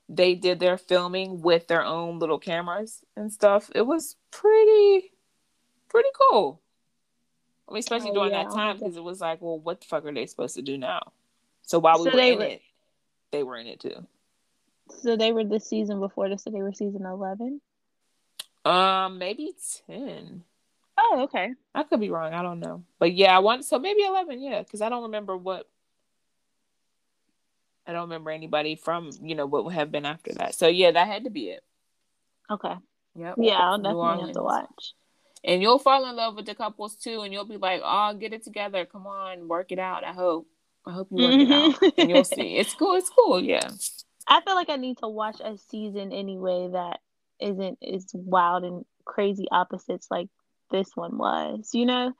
they 0.07 0.35
did 0.35 0.59
their 0.59 0.77
filming 0.77 1.41
with 1.41 1.67
their 1.67 1.83
own 1.83 2.19
little 2.19 2.37
cameras 2.37 3.03
and 3.17 3.33
stuff 3.33 3.71
it 3.73 3.81
was 3.81 4.15
pretty 4.31 5.11
pretty 5.95 6.09
cool 6.29 6.59
i 7.69 7.71
mean 7.71 7.79
especially 7.79 8.09
Oh, 8.11 8.15
during 8.15 8.31
yeah, 8.31 8.43
that 8.43 8.53
time 8.53 8.77
because 8.77 8.97
it 8.97 9.03
was 9.03 9.21
like 9.21 9.41
well 9.41 9.57
what 9.59 9.79
the 9.79 9.87
fuck 9.87 10.03
are 10.05 10.13
they 10.13 10.25
supposed 10.25 10.55
to 10.55 10.61
do 10.61 10.77
now 10.77 11.13
so 11.61 11.79
while 11.79 11.97
we 12.03 12.09
So 12.09 12.15
were 12.15 12.19
in 12.21 12.37
were- 12.39 12.43
it 12.45 12.61
they 13.31 13.43
were 13.43 13.57
in 13.57 13.67
it 13.67 13.79
too 13.79 14.05
So 15.01 15.15
they 15.15 15.31
were 15.31 15.43
the 15.43 15.59
season 15.59 15.99
before 15.99 16.29
this, 16.29 16.43
so 16.43 16.49
they 16.51 16.61
were 16.61 16.73
season 16.73 17.05
eleven. 17.05 17.61
um 18.65 19.17
maybe 19.17 19.53
10 19.87 20.43
Oh, 20.97 21.23
okay. 21.23 21.51
I 21.73 21.83
could 21.83 21.99
be 21.99 22.09
wrong. 22.09 22.33
I 22.33 22.41
don't 22.41 22.61
know. 22.61 22.81
But 22.99 23.11
yeah, 23.13 23.35
I 23.35 23.39
want 23.39 23.65
so 23.65 23.77
maybe 23.79 24.01
eleven. 24.03 24.41
Yeah, 24.41 24.59
because 24.61 24.81
I 24.81 24.87
don't 24.87 25.03
remember 25.03 25.35
what. 25.35 25.67
I 27.85 27.91
don't 27.91 28.03
remember 28.03 28.31
anybody 28.31 28.75
from 28.77 29.11
you 29.21 29.35
know 29.35 29.45
what 29.45 29.65
would 29.65 29.73
have 29.73 29.91
been 29.91 30.05
after 30.05 30.31
that. 30.35 30.55
So 30.55 30.67
yeah, 30.69 30.91
that 30.91 31.07
had 31.07 31.25
to 31.25 31.29
be 31.29 31.49
it. 31.49 31.63
Okay. 32.49 32.75
Yep. 33.17 33.35
Yeah, 33.39 33.59
I'll 33.59 33.77
definitely 33.77 34.21
have 34.21 34.31
to 34.35 34.43
watch. 34.43 34.93
And 35.45 35.61
you'll 35.61 35.79
fall 35.79 36.09
in 36.09 36.15
love 36.15 36.35
with 36.35 36.47
the 36.47 36.55
couples 36.55 36.95
too, 36.95 37.21
and 37.21 37.31
you'll 37.31 37.45
be 37.45 37.57
like, 37.57 37.81
"Oh, 37.85 38.13
get 38.15 38.33
it 38.33 38.43
together. 38.43 38.85
Come 38.85 39.05
on, 39.07 39.47
work 39.47 39.71
it 39.71 39.79
out." 39.79 40.03
I 40.03 40.11
hope. 40.11 40.47
I 40.87 40.91
hope 40.91 41.07
you 41.11 41.17
work 41.23 41.33
it 41.33 41.47
Mhm. 41.47 41.51
out, 41.85 41.93
and 41.99 42.09
you'll 42.09 42.23
see. 42.23 42.57
It's 42.57 42.73
cool. 42.73 42.95
It's 42.95 43.09
cool. 43.09 43.39
Yeah. 43.39 43.69
I 44.27 44.41
feel 44.41 44.55
like 44.55 44.69
I 44.69 44.75
need 44.75 44.97
to 44.99 45.07
watch 45.07 45.39
a 45.39 45.57
season 45.57 46.11
anyway 46.11 46.69
that 46.71 46.99
isn't 47.39 47.77
as 47.83 48.07
wild 48.13 48.63
and 48.63 48.85
crazy 49.05 49.45
opposites 49.51 50.07
like 50.09 50.29
this 50.71 50.95
one 50.95 51.17
was, 51.17 51.69
you 51.73 51.85
know? 51.85 52.13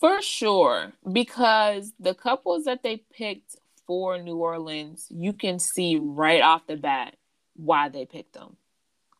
For 0.00 0.20
sure. 0.22 0.92
Because 1.10 1.92
the 2.00 2.14
couples 2.14 2.64
that 2.64 2.82
they 2.82 3.04
picked 3.12 3.56
for 3.86 4.18
New 4.18 4.36
Orleans, 4.36 5.06
you 5.10 5.32
can 5.32 5.58
see 5.58 5.98
right 6.00 6.42
off 6.42 6.66
the 6.66 6.76
bat 6.76 7.16
why 7.54 7.88
they 7.90 8.04
picked 8.06 8.32
them. 8.34 8.56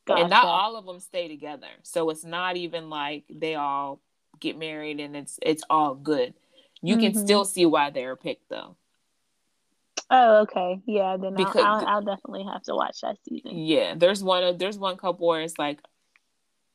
Gotcha. 0.06 0.22
And 0.22 0.30
not 0.30 0.44
all 0.44 0.76
of 0.76 0.86
them 0.86 1.00
stay 1.00 1.28
together. 1.28 1.68
So 1.82 2.10
it's 2.10 2.24
not 2.24 2.56
even 2.56 2.88
like 2.90 3.24
they 3.28 3.56
all 3.56 4.00
get 4.38 4.58
married 4.58 5.00
and 5.00 5.16
it's 5.16 5.38
it's 5.42 5.64
all 5.68 5.94
good. 5.94 6.34
You 6.82 6.96
mm-hmm. 6.96 7.12
can 7.12 7.26
still 7.26 7.44
see 7.44 7.66
why 7.66 7.90
they're 7.90 8.16
picked 8.16 8.48
though. 8.48 8.76
Oh, 10.08 10.42
okay. 10.42 10.80
Yeah, 10.86 11.16
then 11.16 11.34
because, 11.34 11.56
I'll, 11.56 11.80
I'll, 11.80 11.86
I'll, 11.86 12.02
definitely 12.02 12.44
have 12.44 12.62
to 12.64 12.76
watch 12.76 13.00
that 13.00 13.16
season. 13.28 13.58
Yeah, 13.58 13.94
there's 13.96 14.22
one. 14.22 14.56
There's 14.56 14.78
one 14.78 14.96
couple 14.96 15.26
where 15.26 15.42
it's 15.42 15.58
like, 15.58 15.80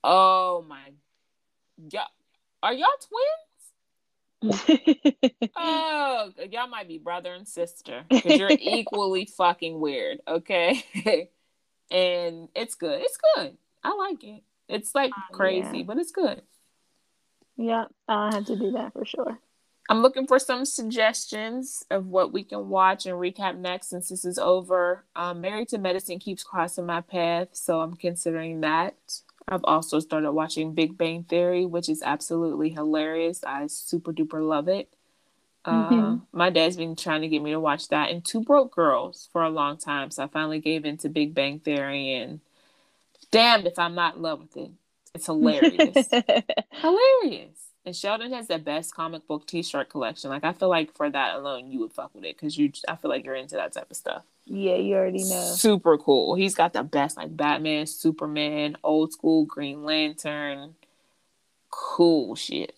oh 0.03 0.65
my, 0.67 0.81
yeah, 1.89 2.07
are 2.61 2.73
y'all 2.73 2.89
twins? 3.07 3.51
oh, 5.55 6.31
y'all 6.49 6.67
might 6.67 6.87
be 6.87 6.97
brother 6.97 7.33
and 7.33 7.47
sister 7.47 8.03
because 8.09 8.37
you're 8.37 8.51
equally 8.59 9.25
fucking 9.25 9.79
weird. 9.79 10.19
Okay, 10.27 10.83
and 11.91 12.49
it's 12.55 12.75
good. 12.75 13.01
It's 13.01 13.17
good. 13.35 13.57
I 13.83 13.93
like 13.95 14.23
it. 14.23 14.43
It's 14.67 14.95
like 14.95 15.11
uh, 15.11 15.35
crazy, 15.35 15.79
yeah. 15.79 15.83
but 15.83 15.97
it's 15.97 16.11
good. 16.11 16.41
Yeah, 17.57 17.85
I 18.07 18.33
have 18.33 18.45
to 18.45 18.55
do 18.55 18.71
that 18.71 18.93
for 18.93 19.05
sure. 19.05 19.39
I'm 19.89 20.01
looking 20.01 20.25
for 20.25 20.39
some 20.39 20.63
suggestions 20.65 21.85
of 21.91 22.07
what 22.07 22.31
we 22.31 22.43
can 22.43 22.69
watch 22.69 23.05
and 23.05 23.15
recap 23.15 23.57
next 23.57 23.89
since 23.89 24.07
this 24.09 24.23
is 24.23 24.39
over. 24.39 25.03
Um, 25.15 25.41
Married 25.41 25.67
to 25.69 25.77
Medicine 25.77 26.17
keeps 26.17 26.43
crossing 26.43 26.85
my 26.85 27.01
path, 27.01 27.49
so 27.51 27.81
I'm 27.81 27.95
considering 27.95 28.61
that. 28.61 28.95
I've 29.47 29.65
also 29.65 29.99
started 29.99 30.31
watching 30.31 30.73
Big 30.73 30.97
Bang 30.97 31.23
Theory, 31.23 31.65
which 31.65 31.89
is 31.89 32.01
absolutely 32.03 32.69
hilarious. 32.69 33.43
I 33.43 33.67
super 33.67 34.13
duper 34.13 34.47
love 34.47 34.69
it. 34.69 34.93
Uh, 35.63 35.89
mm-hmm. 35.89 36.15
my 36.31 36.49
dad's 36.49 36.75
been 36.75 36.95
trying 36.95 37.21
to 37.21 37.27
get 37.27 37.41
me 37.41 37.51
to 37.51 37.59
watch 37.59 37.87
that 37.89 38.09
and 38.09 38.25
Two 38.25 38.41
Broke 38.41 38.73
Girls 38.73 39.29
for 39.31 39.43
a 39.43 39.49
long 39.49 39.77
time, 39.77 40.09
so 40.09 40.23
I 40.23 40.27
finally 40.27 40.59
gave 40.59 40.85
in 40.85 40.97
to 40.97 41.09
Big 41.09 41.35
Bang 41.35 41.59
Theory, 41.59 42.15
and 42.15 42.39
damned 43.31 43.67
if 43.67 43.77
I'm 43.77 43.95
not 43.95 44.15
in 44.15 44.21
love 44.21 44.41
with 44.41 44.57
it. 44.57 44.71
It's 45.13 45.25
hilarious. 45.25 46.07
hilarious. 46.71 47.67
And 47.83 47.95
Sheldon 47.95 48.31
has 48.33 48.47
the 48.47 48.59
best 48.59 48.93
comic 48.93 49.27
book 49.27 49.47
T-shirt 49.47 49.89
collection. 49.89 50.29
Like 50.29 50.43
I 50.43 50.53
feel 50.53 50.69
like 50.69 50.95
for 50.95 51.09
that 51.09 51.35
alone, 51.35 51.71
you 51.71 51.79
would 51.79 51.91
fuck 51.91 52.13
with 52.13 52.23
it 52.23 52.37
because 52.37 52.57
you. 52.57 52.71
I 52.87 52.95
feel 52.95 53.09
like 53.09 53.25
you're 53.25 53.35
into 53.35 53.55
that 53.55 53.73
type 53.73 53.89
of 53.89 53.97
stuff. 53.97 54.23
Yeah, 54.45 54.75
you 54.75 54.95
already 54.95 55.23
know. 55.23 55.53
Super 55.55 55.97
cool. 55.97 56.35
He's 56.35 56.53
got 56.53 56.73
the 56.73 56.83
best 56.83 57.17
like 57.17 57.35
Batman, 57.35 57.87
Superman, 57.87 58.77
old 58.83 59.13
school 59.13 59.45
Green 59.45 59.83
Lantern. 59.83 60.75
Cool 61.71 62.35
shit. 62.35 62.75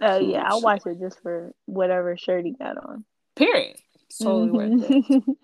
Oh 0.00 0.18
cool 0.18 0.30
yeah, 0.30 0.44
I'll 0.46 0.60
watch 0.60 0.82
it 0.86 1.00
just 1.00 1.22
for 1.22 1.52
whatever 1.64 2.16
shirt 2.16 2.44
he 2.44 2.52
got 2.52 2.76
on. 2.76 3.04
Period. 3.34 3.76
totally 4.20 4.50
worth 4.50 4.90
it. 4.90 5.04
Mm-hmm. 5.04 5.32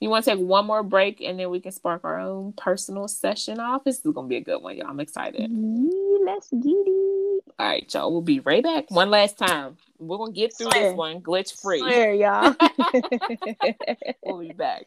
You 0.00 0.10
want 0.10 0.26
to 0.26 0.32
take 0.32 0.40
one 0.40 0.66
more 0.66 0.82
break 0.82 1.22
and 1.22 1.40
then 1.40 1.48
we 1.48 1.60
can 1.60 1.72
spark 1.72 2.04
our 2.04 2.18
own 2.18 2.52
personal 2.52 3.08
session 3.08 3.58
off? 3.58 3.84
This 3.84 4.04
is 4.04 4.12
going 4.12 4.26
to 4.26 4.28
be 4.28 4.36
a 4.36 4.42
good 4.42 4.60
one, 4.60 4.76
y'all. 4.76 4.88
I'm 4.88 5.00
excited. 5.00 5.50
Mm-hmm. 5.50 6.26
let's 6.26 6.50
get 6.50 6.68
it. 6.68 7.44
All 7.58 7.66
right, 7.66 7.94
y'all. 7.94 8.12
We'll 8.12 8.20
be 8.20 8.40
right 8.40 8.62
back 8.62 8.90
one 8.90 9.08
last 9.08 9.38
time. 9.38 9.78
We're 9.98 10.18
going 10.18 10.34
to 10.34 10.38
get 10.38 10.54
through 10.54 10.72
Swear. 10.72 10.90
this 10.90 10.96
one 10.96 11.22
glitch 11.22 11.58
free. 11.58 11.78
Swear, 11.78 12.12
y'all. 12.12 12.54
we'll 14.22 14.40
be 14.40 14.52
back. 14.52 14.84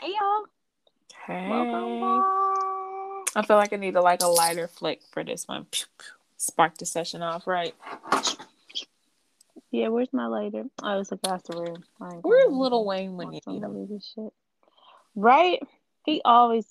Hey, 0.00 0.14
y'all. 0.18 0.44
Hey. 1.26 1.48
Welcome 1.50 2.39
I 3.34 3.42
feel 3.42 3.56
like 3.56 3.72
I 3.72 3.76
need 3.76 3.94
to 3.94 4.02
like 4.02 4.22
a 4.22 4.26
lighter 4.26 4.68
flick 4.68 5.00
for 5.12 5.22
this 5.22 5.46
one. 5.46 5.66
Spark 6.36 6.78
the 6.78 6.86
session 6.86 7.22
off, 7.22 7.46
right? 7.46 7.74
Yeah, 9.70 9.88
where's 9.88 10.12
my 10.12 10.26
lighter? 10.26 10.64
Oh, 10.82 11.00
it's 11.00 11.12
across 11.12 11.42
the 11.42 11.56
room. 11.56 11.84
Where's 12.22 12.50
Lil 12.50 12.84
Wayne 12.84 13.16
when 13.16 13.32
you 13.32 13.40
need 13.46 13.62
him? 13.62 14.00
Shit. 14.14 14.32
Right? 15.14 15.60
He 16.04 16.20
always 16.24 16.66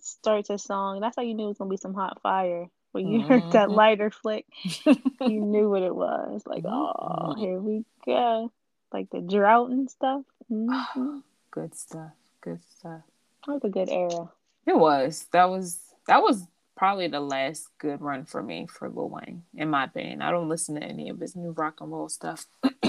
starts 0.00 0.50
a 0.50 0.58
song. 0.58 1.00
That's 1.00 1.16
how 1.16 1.22
you 1.22 1.34
knew 1.34 1.46
it 1.46 1.48
was 1.48 1.58
gonna 1.58 1.70
be 1.70 1.76
some 1.76 1.94
hot 1.94 2.20
fire. 2.22 2.68
When 2.92 3.08
you 3.08 3.20
mm-hmm. 3.20 3.28
heard 3.28 3.52
that 3.52 3.68
mm-hmm. 3.68 3.76
lighter 3.76 4.10
flick, 4.10 4.46
you 4.62 5.40
knew 5.40 5.68
what 5.68 5.82
it 5.82 5.94
was. 5.94 6.42
Like, 6.46 6.64
oh, 6.64 7.34
here 7.36 7.58
we 7.58 7.84
go. 8.06 8.52
Like 8.92 9.10
the 9.10 9.20
drought 9.20 9.70
and 9.70 9.90
stuff. 9.90 10.22
Mm-hmm. 10.52 11.18
Good 11.50 11.74
stuff. 11.74 12.12
Good 12.42 12.60
stuff. 12.78 13.00
That 13.46 13.52
was 13.54 13.64
a 13.64 13.70
good 13.70 13.88
era. 13.88 14.30
It 14.66 14.76
was. 14.76 15.26
That 15.32 15.48
was 15.48 15.78
that 16.06 16.22
was 16.22 16.46
probably 16.76 17.08
the 17.08 17.20
last 17.20 17.68
good 17.78 18.00
run 18.00 18.24
for 18.24 18.42
me 18.42 18.66
for 18.66 18.88
Lil 18.88 19.08
Wayne, 19.08 19.42
in 19.54 19.70
my 19.70 19.84
opinion. 19.84 20.22
I 20.22 20.30
don't 20.30 20.48
listen 20.48 20.74
to 20.76 20.82
any 20.82 21.08
of 21.08 21.20
his 21.20 21.36
new 21.36 21.50
rock 21.50 21.80
and 21.80 21.92
roll 21.92 22.08
stuff. 22.08 22.46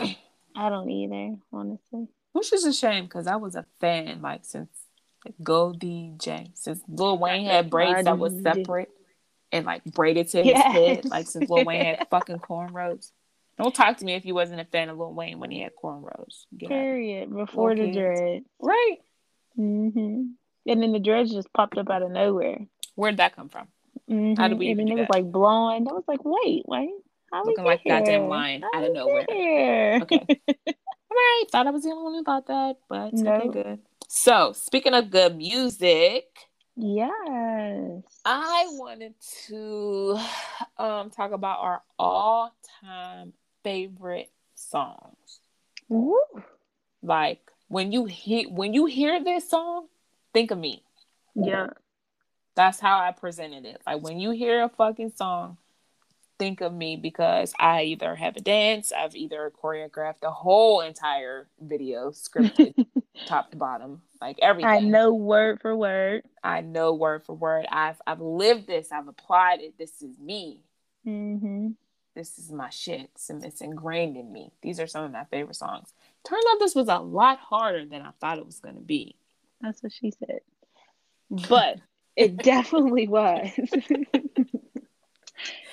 I 0.56 0.70
don't 0.70 0.90
either, 0.90 1.36
honestly. 1.52 2.08
Which 2.32 2.52
is 2.54 2.66
a 2.66 2.74
shame 2.74 3.06
because 3.06 3.28
I 3.28 3.36
was 3.36 3.56
a 3.56 3.66
fan 3.80 4.22
like 4.22 4.42
since 4.44 4.70
like 5.26 5.36
Go 5.42 5.74
DJ. 5.74 6.52
Since 6.54 6.82
Lil 6.88 7.18
Wayne 7.18 7.46
had 7.46 7.70
braids 7.70 8.04
that 8.06 8.18
was 8.18 8.42
separate 8.42 8.90
and 9.52 9.66
like 9.66 9.84
braided 9.84 10.30
to 10.30 10.38
his 10.38 10.48
yes. 10.48 10.72
head, 10.74 11.06
like 11.06 11.28
since 11.28 11.50
Lil 11.50 11.66
Wayne 11.66 11.86
had 11.86 12.08
fucking 12.12 12.40
cornrows. 12.40 13.12
Don't 13.58 13.74
talk 13.74 13.98
to 13.98 14.06
me 14.06 14.16
if 14.16 14.26
you 14.26 14.36
wasn't 14.36 14.60
a 14.60 14.66
fan 14.66 14.90
of 14.90 14.98
Lil 14.98 15.14
Wayne 15.14 15.40
when 15.40 15.50
he 15.50 15.62
had 15.62 15.72
cornrows. 15.82 16.46
Get 16.58 16.70
Period. 16.70 17.30
Out. 17.30 17.38
Before 17.38 17.74
the 17.74 17.92
dread. 17.92 18.44
Right. 18.60 18.98
Mm-hmm. 19.58 20.24
And 20.68 20.84
then 20.84 20.92
the 20.92 21.00
dreads 21.00 21.32
just 21.32 21.54
popped 21.54 21.78
up 21.78 21.90
out 21.90 22.02
of 22.02 22.12
nowhere. 22.12 22.58
Where'd 22.96 23.18
that 23.18 23.36
come 23.36 23.50
from? 23.50 23.68
Mm-hmm. 24.10 24.42
How 24.42 24.48
did 24.48 24.58
we? 24.58 24.70
And 24.70 24.80
then 24.80 24.88
it 24.88 24.96
was 24.96 25.08
like 25.10 25.32
blowing. 25.32 25.88
I 25.88 25.94
was 25.94 26.04
like, 26.08 26.24
wait, 26.24 26.64
wait. 26.68 26.92
How 27.32 27.44
Looking 27.44 27.66
like 27.66 27.82
here? 27.82 27.98
goddamn 28.00 28.28
lion 28.28 28.64
out 28.74 28.84
of 28.84 28.94
nowhere. 28.94 29.26
Here? 29.30 30.00
Okay. 30.02 30.26
All 30.48 30.74
right. 31.12 31.44
Thought 31.52 31.68
I 31.68 31.72
was 31.72 31.84
the 31.84 31.90
only 31.90 32.04
one 32.04 32.14
who 32.14 32.24
thought 32.24 32.48
that, 32.48 32.78
but 32.88 33.14
it's 33.14 33.22
okay, 33.22 33.48
good. 33.50 33.80
So 34.08 34.54
speaking 34.54 34.94
of 34.94 35.10
good 35.10 35.36
music. 35.36 36.26
Yes. 36.78 38.04
I 38.26 38.66
wanted 38.72 39.16
to 39.48 40.20
um 40.78 41.10
talk 41.10 41.32
about 41.32 41.60
our 41.60 41.82
all-time 41.98 43.34
favorite 43.64 44.30
songs. 44.56 45.40
Ooh. 45.92 46.20
Like 47.02 47.50
when 47.68 47.92
you 47.92 48.06
hear 48.06 48.48
when 48.50 48.74
you 48.74 48.86
hear 48.86 49.24
this 49.24 49.50
song, 49.50 49.88
think 50.34 50.52
of 50.52 50.58
me. 50.58 50.84
Yeah. 51.34 51.68
That's 52.56 52.80
how 52.80 53.00
I 53.00 53.12
presented 53.12 53.66
it. 53.66 53.82
Like 53.86 54.02
when 54.02 54.20
you 54.20 54.32
hear 54.32 54.64
a 54.64 54.70
fucking 54.70 55.12
song, 55.16 55.58
think 56.38 56.62
of 56.62 56.74
me 56.74 56.96
because 56.96 57.54
I 57.60 57.84
either 57.84 58.16
have 58.16 58.36
a 58.36 58.42
dance, 58.42 58.92
I've 58.92 59.16
either 59.16 59.52
choreographed 59.62 60.20
the 60.22 60.32
whole 60.32 60.82
entire 60.82 61.48
video 61.60 62.12
scripted 62.12 62.86
top 63.26 63.52
to 63.52 63.58
bottom, 63.58 64.02
like 64.22 64.38
everything. 64.42 64.70
I 64.70 64.80
know 64.80 65.14
word 65.14 65.62
for 65.62 65.76
word. 65.76 66.24
I 66.44 66.62
know 66.62 66.94
word 66.94 67.26
for 67.26 67.34
word. 67.34 67.66
I've 67.70 68.02
I've 68.08 68.22
lived 68.22 68.68
this. 68.68 68.92
I've 68.92 69.08
applied 69.08 69.62
it. 69.62 69.78
This 69.78 70.02
is 70.02 70.18
me. 70.20 70.62
Mm-hmm. 71.06 71.70
This 72.16 72.40
is 72.40 72.52
my 72.52 72.70
shit. 72.70 73.10
It's 73.30 73.62
ingrained 73.62 74.16
in 74.16 74.32
me. 74.32 74.52
These 74.62 74.80
are 74.80 74.88
some 74.88 75.04
of 75.04 75.12
my 75.12 75.26
favorite 75.26 75.58
songs. 75.58 75.94
Turned 76.24 76.44
out 76.50 76.60
this 76.60 76.74
was 76.74 76.88
a 76.88 76.98
lot 76.98 77.40
harder 77.40 77.86
than 77.86 78.02
I 78.02 78.12
thought 78.22 78.38
it 78.38 78.46
was 78.46 78.60
going 78.60 78.76
to 78.76 78.82
be. 78.82 79.16
That's 79.62 79.84
what 79.84 79.92
she 79.92 80.12
said. 80.12 80.40
But 81.50 81.80
it 82.16 82.38
definitely 82.38 83.08
was. 83.08 83.50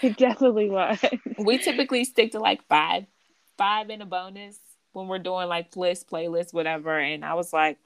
it 0.03 0.17
definitely 0.17 0.69
was. 0.69 1.05
We 1.39 1.59
typically 1.59 2.05
stick 2.05 2.33
to 2.33 2.41
like 2.41 2.67
five, 2.69 3.05
five 3.59 3.91
in 3.91 4.03
a 4.03 4.07
bonus 4.07 4.59
when 4.93 5.09
we're 5.09 5.19
doing 5.19 5.49
like 5.49 5.77
list, 5.77 6.11
playlist, 6.11 6.53
whatever. 6.53 6.99
And 6.99 7.25
I 7.25 7.35
was 7.35 7.53
like, 7.53 7.79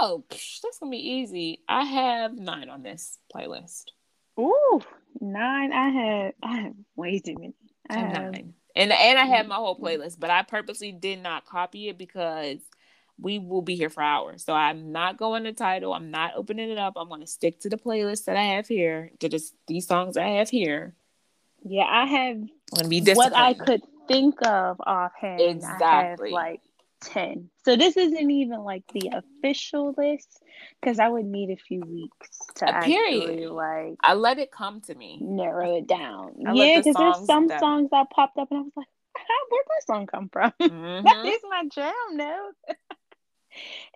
oh, 0.00 0.24
that's 0.30 0.78
gonna 0.78 0.90
be 0.90 0.98
easy. 0.98 1.60
I 1.68 1.84
have 1.84 2.34
nine 2.34 2.68
on 2.68 2.82
this 2.82 3.18
playlist. 3.34 3.84
Ooh, 4.38 4.80
nine. 5.20 5.72
I 5.72 5.88
have 5.88 6.32
I 6.42 6.60
have 6.62 6.74
way 6.96 7.18
too 7.18 7.34
many. 7.34 7.54
I 7.88 7.98
have 7.98 8.32
nine. 8.32 8.54
And 8.76 8.92
and 8.92 9.18
I 9.18 9.24
had 9.24 9.40
mm-hmm. 9.40 9.48
my 9.48 9.56
whole 9.56 9.78
playlist, 9.78 10.20
but 10.20 10.30
I 10.30 10.42
purposely 10.42 10.92
did 10.92 11.22
not 11.22 11.46
copy 11.46 11.88
it 11.88 11.98
because 11.98 12.58
we 13.20 13.38
will 13.38 13.62
be 13.62 13.76
here 13.76 13.90
for 13.90 14.02
hours. 14.02 14.44
So 14.44 14.52
I'm 14.52 14.92
not 14.92 15.16
going 15.16 15.44
to 15.44 15.52
title. 15.52 15.92
I'm 15.92 16.10
not 16.10 16.32
opening 16.36 16.70
it 16.70 16.78
up. 16.78 16.94
I'm 16.96 17.08
going 17.08 17.20
to 17.20 17.26
stick 17.26 17.60
to 17.60 17.68
the 17.68 17.76
playlist 17.76 18.24
that 18.24 18.36
I 18.36 18.42
have 18.56 18.66
here, 18.66 19.10
to 19.20 19.28
just 19.28 19.54
these 19.66 19.86
songs 19.86 20.16
I 20.16 20.28
have 20.28 20.48
here. 20.48 20.94
Yeah, 21.62 21.84
I 21.84 22.06
have 22.06 22.38
I'm 22.78 22.88
be 22.88 23.02
what 23.12 23.36
I 23.36 23.54
could 23.54 23.82
think 24.08 24.36
of 24.46 24.80
offhand. 24.86 25.40
Exactly. 25.40 26.30
like 26.30 26.60
10. 27.02 27.50
So 27.64 27.76
this 27.76 27.96
isn't 27.96 28.30
even 28.30 28.60
like 28.60 28.84
the 28.92 29.10
official 29.12 29.94
list 29.96 30.42
because 30.80 30.98
I 30.98 31.08
would 31.08 31.26
need 31.26 31.50
a 31.50 31.56
few 31.56 31.80
weeks 31.80 32.38
to 32.56 32.78
a 32.78 32.82
period. 32.82 33.22
actually 33.22 33.46
like 33.46 33.96
I 34.02 34.14
let 34.14 34.38
it 34.38 34.50
come 34.50 34.80
to 34.82 34.94
me. 34.94 35.18
Narrow 35.20 35.76
it 35.76 35.86
down. 35.86 36.34
I 36.46 36.52
yeah, 36.52 36.78
because 36.78 36.94
the 36.94 37.00
there's 37.00 37.26
some 37.26 37.48
that... 37.48 37.60
songs 37.60 37.90
that 37.90 38.10
popped 38.10 38.38
up 38.38 38.50
and 38.50 38.58
I 38.58 38.62
was 38.62 38.72
like, 38.76 38.86
where'd 39.50 39.64
that 39.66 39.86
song 39.86 40.06
come 40.06 40.28
from? 40.32 40.52
Mm-hmm. 40.60 41.04
that 41.04 41.26
is 41.26 41.40
my 41.48 41.64
jam, 41.72 41.92
no. 42.12 42.50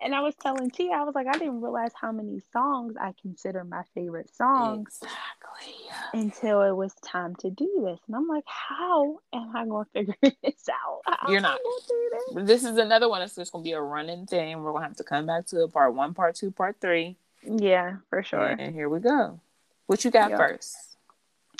and 0.01 0.13
I 0.15 0.21
was 0.21 0.35
telling 0.35 0.69
T, 0.71 0.91
I 0.93 1.03
was 1.03 1.15
like, 1.15 1.27
I 1.27 1.37
didn't 1.37 1.61
realize 1.61 1.91
how 1.99 2.11
many 2.11 2.41
songs 2.53 2.95
I 2.99 3.13
consider 3.21 3.63
my 3.63 3.83
favorite 3.93 4.29
songs 4.35 4.99
Exactly. 5.01 5.73
until 6.13 6.61
it 6.61 6.75
was 6.75 6.93
time 6.95 7.35
to 7.37 7.49
do 7.49 7.83
this. 7.85 7.99
And 8.07 8.15
I'm 8.15 8.27
like, 8.27 8.43
how 8.47 9.19
am 9.33 9.55
I 9.55 9.65
going 9.65 9.85
to 9.85 9.91
figure 9.91 10.15
this 10.43 10.69
out? 10.69 11.01
How 11.05 11.31
You're 11.31 11.41
not. 11.41 11.59
do 11.87 12.09
this? 12.35 12.45
This 12.47 12.63
is 12.63 12.77
another 12.77 13.07
one 13.09 13.19
that's 13.21 13.35
just 13.35 13.51
gonna 13.51 13.63
be 13.63 13.73
a 13.73 13.81
running 13.81 14.25
thing. 14.25 14.61
We're 14.61 14.71
gonna 14.73 14.85
have 14.87 14.97
to 14.97 15.03
come 15.03 15.25
back 15.25 15.45
to 15.47 15.63
it. 15.63 15.73
Part 15.73 15.93
one, 15.93 16.13
part 16.13 16.35
two, 16.35 16.51
part 16.51 16.77
three. 16.81 17.17
Yeah, 17.43 17.97
for 18.09 18.23
sure. 18.23 18.55
And 18.57 18.73
here 18.73 18.89
we 18.89 18.99
go. 18.99 19.39
What 19.87 20.03
you 20.03 20.11
got 20.11 20.31
Yep. 20.31 20.39
first? 20.39 20.75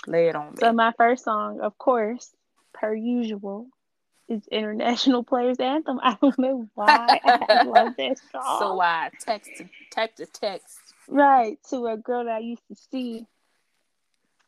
Lay 0.08 0.30
it 0.30 0.36
on 0.36 0.52
me. 0.52 0.58
So 0.60 0.74
my 0.74 0.92
first 0.98 1.24
song, 1.24 1.60
of 1.62 1.78
course, 1.78 2.32
per 2.74 2.94
usual, 2.94 3.68
is 4.28 4.48
International 4.52 5.24
Players 5.24 5.58
Anthem. 5.60 6.00
I 6.04 6.18
don't 6.22 6.38
know 6.40 6.68
why 6.76 7.20
I 7.24 7.64
love 7.66 7.96
this 7.98 8.20
song. 8.32 8.60
so 8.60 8.80
I 8.82 9.12
text 9.20 9.58
to 9.58 9.70
text 9.92 10.18
to 10.18 10.26
text, 10.26 10.78
right 11.08 11.58
to 11.70 11.88
a 11.88 11.98
girl 11.98 12.26
that 12.26 12.36
I 12.36 12.40
used 12.40 12.68
to 12.70 12.76
see. 12.92 13.26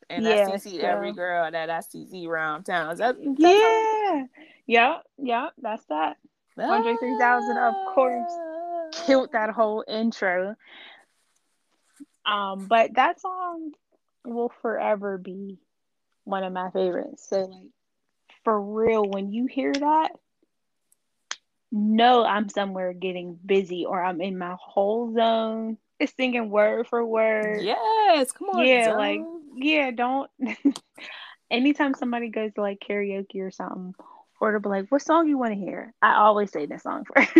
and 0.09 0.25
Yeah, 0.25 0.49
I 0.53 0.57
see 0.57 0.81
every 0.81 1.13
girl 1.13 1.49
that 1.51 1.69
I 1.69 1.81
see 1.81 2.27
around 2.27 2.63
town. 2.63 2.91
Is 2.91 2.99
that 2.99 3.17
Yeah, 3.19 4.25
yep, 4.65 5.03
yep. 5.17 5.53
That's 5.61 5.85
that. 5.85 6.17
Andre 6.59 6.95
3000, 6.99 7.57
of 7.57 7.75
course, 7.93 8.31
Killed 9.05 9.31
that 9.33 9.51
whole 9.51 9.83
intro. 9.87 10.55
Um, 12.25 12.65
but 12.67 12.95
that 12.95 13.21
song 13.21 13.71
will 14.25 14.51
forever 14.61 15.17
be 15.17 15.59
one 16.23 16.43
of 16.43 16.51
my 16.51 16.69
favorites. 16.71 17.27
So 17.29 17.41
like 17.45 17.67
for 18.47 18.61
real, 18.61 19.03
when 19.03 19.33
you 19.33 19.45
hear 19.45 19.73
that, 19.73 20.11
know 21.69 22.23
I'm 22.23 22.47
somewhere 22.47 22.93
getting 22.93 23.37
busy 23.45 23.85
or 23.85 24.01
I'm 24.01 24.21
in 24.21 24.37
my 24.37 24.55
whole 24.57 25.13
zone. 25.13 25.77
It's 25.99 26.13
singing 26.15 26.49
word 26.49 26.87
for 26.87 27.05
word. 27.05 27.61
Yes, 27.61 28.31
come 28.31 28.47
on. 28.51 28.65
Yeah, 28.65 28.85
Zone. 28.85 28.97
like 28.97 29.19
yeah, 29.57 29.91
don't 29.91 30.31
anytime 31.51 31.93
somebody 31.93 32.29
goes 32.29 32.53
to 32.53 32.61
like 32.61 32.79
karaoke 32.79 33.41
or 33.41 33.51
something, 33.51 33.93
or 34.39 34.53
to 34.53 34.61
be 34.61 34.69
like, 34.69 34.87
what 34.87 35.01
song 35.01 35.27
you 35.27 35.37
want 35.37 35.51
to 35.51 35.59
hear? 35.59 35.93
I 36.01 36.13
always 36.13 36.49
say 36.49 36.67
this 36.67 36.83
song 36.83 37.03
first. 37.13 37.33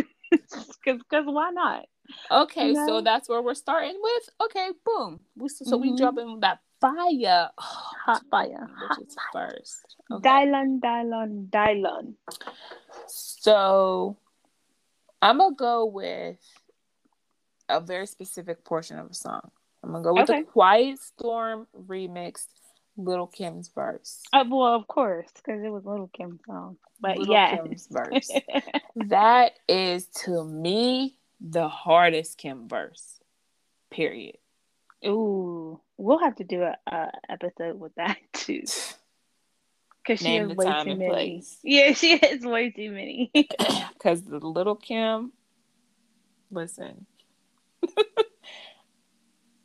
Cause, 0.84 1.00
cause 1.10 1.24
why 1.26 1.52
not? 1.52 1.86
Okay, 2.30 2.72
You 2.72 2.86
so 2.86 3.00
that's 3.00 3.30
where 3.30 3.42
we're 3.42 3.54
starting 3.54 3.98
with. 4.02 4.30
Okay, 4.44 4.72
boom. 4.86 5.22
We, 5.38 5.48
so 5.48 5.78
we 5.78 5.92
Mhm. 5.92 5.98
drop 5.98 6.18
in 6.18 6.42
that 6.42 6.60
fire. 6.80 7.50
Oh, 7.58 7.90
Hot 8.06 8.24
fire. 8.30 8.70
Hot 8.78 9.00
which 9.00 9.08
is 9.08 9.16
first. 9.34 9.96
Okay. 10.12 10.30
Dylan, 10.30 10.80
Dylan, 10.80 11.50
Dylan. 11.50 12.14
So 13.08 14.18
I'm 15.22 15.38
gonna 15.40 15.56
go 15.56 15.86
with 15.86 16.38
a 17.70 17.82
very 17.82 18.08
specific 18.08 18.64
portion 18.64 19.00
of 19.00 19.10
a 19.10 19.14
song. 19.14 19.52
I'm 19.84 19.92
gonna 19.92 20.04
go 20.04 20.14
with 20.14 20.30
Okay. 20.30 20.42
the 20.42 20.48
Quiet 20.48 21.00
Storm 21.00 21.68
remixed 21.88 22.48
Lil 22.98 23.28
Kim's 23.28 23.70
verse. 23.70 24.22
Uh, 24.34 24.44
well, 24.50 24.74
of 24.74 24.88
course, 24.88 25.30
because 25.36 25.62
it 25.64 25.70
was 25.70 25.86
Lil 25.86 26.10
Kim's 26.14 26.40
song. 26.46 26.78
But 27.00 27.18
Lil 27.20 27.32
yeah. 27.32 27.58
Kim's 27.58 27.88
verse. 27.92 28.30
that 28.96 29.54
is 29.68 30.08
to 30.26 30.44
me 30.44 31.18
the 31.40 31.68
hardest 31.68 32.38
Kim 32.38 32.68
verse. 32.68 33.20
Period. 33.92 34.38
Ooh, 35.06 35.80
we'll 35.98 36.20
have 36.20 36.36
to 36.36 36.44
do 36.44 36.64
a, 36.64 36.76
a 36.88 37.12
episode 37.30 37.80
with 37.80 37.94
that 37.96 38.18
too. 38.34 38.62
Because 40.04 40.20
she 40.22 40.36
has 40.36 40.50
way 40.56 40.66
too 40.66 40.96
many. 40.96 41.10
place. 41.10 41.58
Yeah, 41.64 41.94
she 41.94 42.18
has 42.18 42.42
way 42.42 42.70
too 42.72 42.92
many. 42.92 43.32
Because 43.94 44.22
the 44.24 44.40
Lil 44.40 44.76
Kim, 44.76 45.34
listen, 46.52 47.06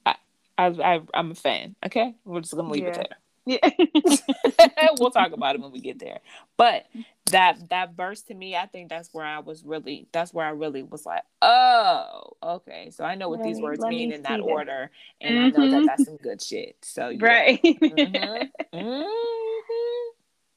I, 0.04 0.14
I, 0.59 0.66
I, 0.66 1.00
I'm 1.14 1.30
a 1.30 1.34
fan. 1.34 1.76
Okay, 1.84 2.14
we're 2.24 2.40
just 2.40 2.54
gonna 2.56 2.68
leave 2.70 2.84
Yeah. 2.84 2.88
it 2.88 2.94
there. 2.94 3.16
Yeah. 3.47 3.59
we'll 4.98 5.10
talk 5.10 5.32
about 5.32 5.55
it 5.55 5.60
when 5.60 5.73
we 5.73 5.81
get 5.81 5.98
there. 5.98 6.20
But 6.56 6.86
that 7.31 7.69
that 7.70 7.94
verse 7.94 8.23
to 8.23 8.35
me, 8.35 8.56
I 8.56 8.66
think 8.66 8.89
that's 8.89 9.09
where 9.12 9.24
I 9.24 9.39
was 9.40 9.64
really. 9.64 10.06
That's 10.12 10.32
where 10.35 10.47
I 10.47 10.51
really 10.51 10.82
was 10.82 11.05
like, 11.06 11.23
oh, 11.40 12.32
okay. 12.43 12.90
So 12.90 13.05
I 13.05 13.14
know 13.14 13.28
what 13.28 13.40
Let 13.40 13.47
these 13.48 13.56
me- 13.56 13.62
words 13.62 13.81
mean 13.81 14.09
me 14.09 14.14
in 14.14 14.23
that 14.23 14.39
this. 14.40 14.47
order, 14.47 14.90
and 15.20 15.39
I 15.39 15.48
know 15.51 15.69
that 15.70 15.82
Mhm. 15.82 15.86
that's 15.86 16.05
some 16.05 16.16
good 16.16 16.43
shit. 16.43 16.77
So 16.82 17.09
yeah. 17.09 17.24
right. 17.27 17.62
Mhm. 17.62 18.51
Mhm. 18.74 19.06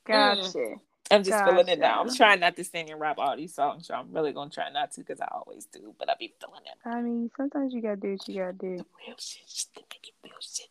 Gotcha. 0.06 0.76
I'm 1.12 1.24
just 1.24 1.44
feeling 1.46 1.68
it 1.68 1.78
now. 1.80 2.02
I'm 2.02 2.14
trying 2.16 2.40
not 2.40 2.56
to 2.56 2.64
sing 2.64 2.90
and 2.90 3.00
rap 3.00 3.18
all 3.20 3.38
these 3.38 3.54
songs, 3.54 3.86
so 3.88 3.94
I'm 3.94 4.12
really 4.12 4.34
gonna 4.34 4.50
try 4.50 4.72
not 4.72 4.92
to 4.94 5.02
because 5.02 5.22
I 5.22 5.28
always 5.32 5.66
do. 5.66 5.94
But 6.00 6.10
I'll 6.10 6.18
be 6.18 6.34
feeling 6.42 6.62
it. 6.66 6.88
I 6.88 7.00
mean, 7.02 7.30
sometimes 7.38 7.74
you 7.74 7.82
gotta 7.82 7.96
do 7.98 8.12
what 8.14 8.28
you 8.28 8.40
gotta 8.42 8.54
do. 8.54 8.78
The 8.78 8.86
real 9.08 9.16
shit, 9.20 9.48
just 9.48 9.74
to 9.76 9.82
make 9.82 10.08
it 10.08 10.14
real 10.24 10.34
shit. 10.42 10.68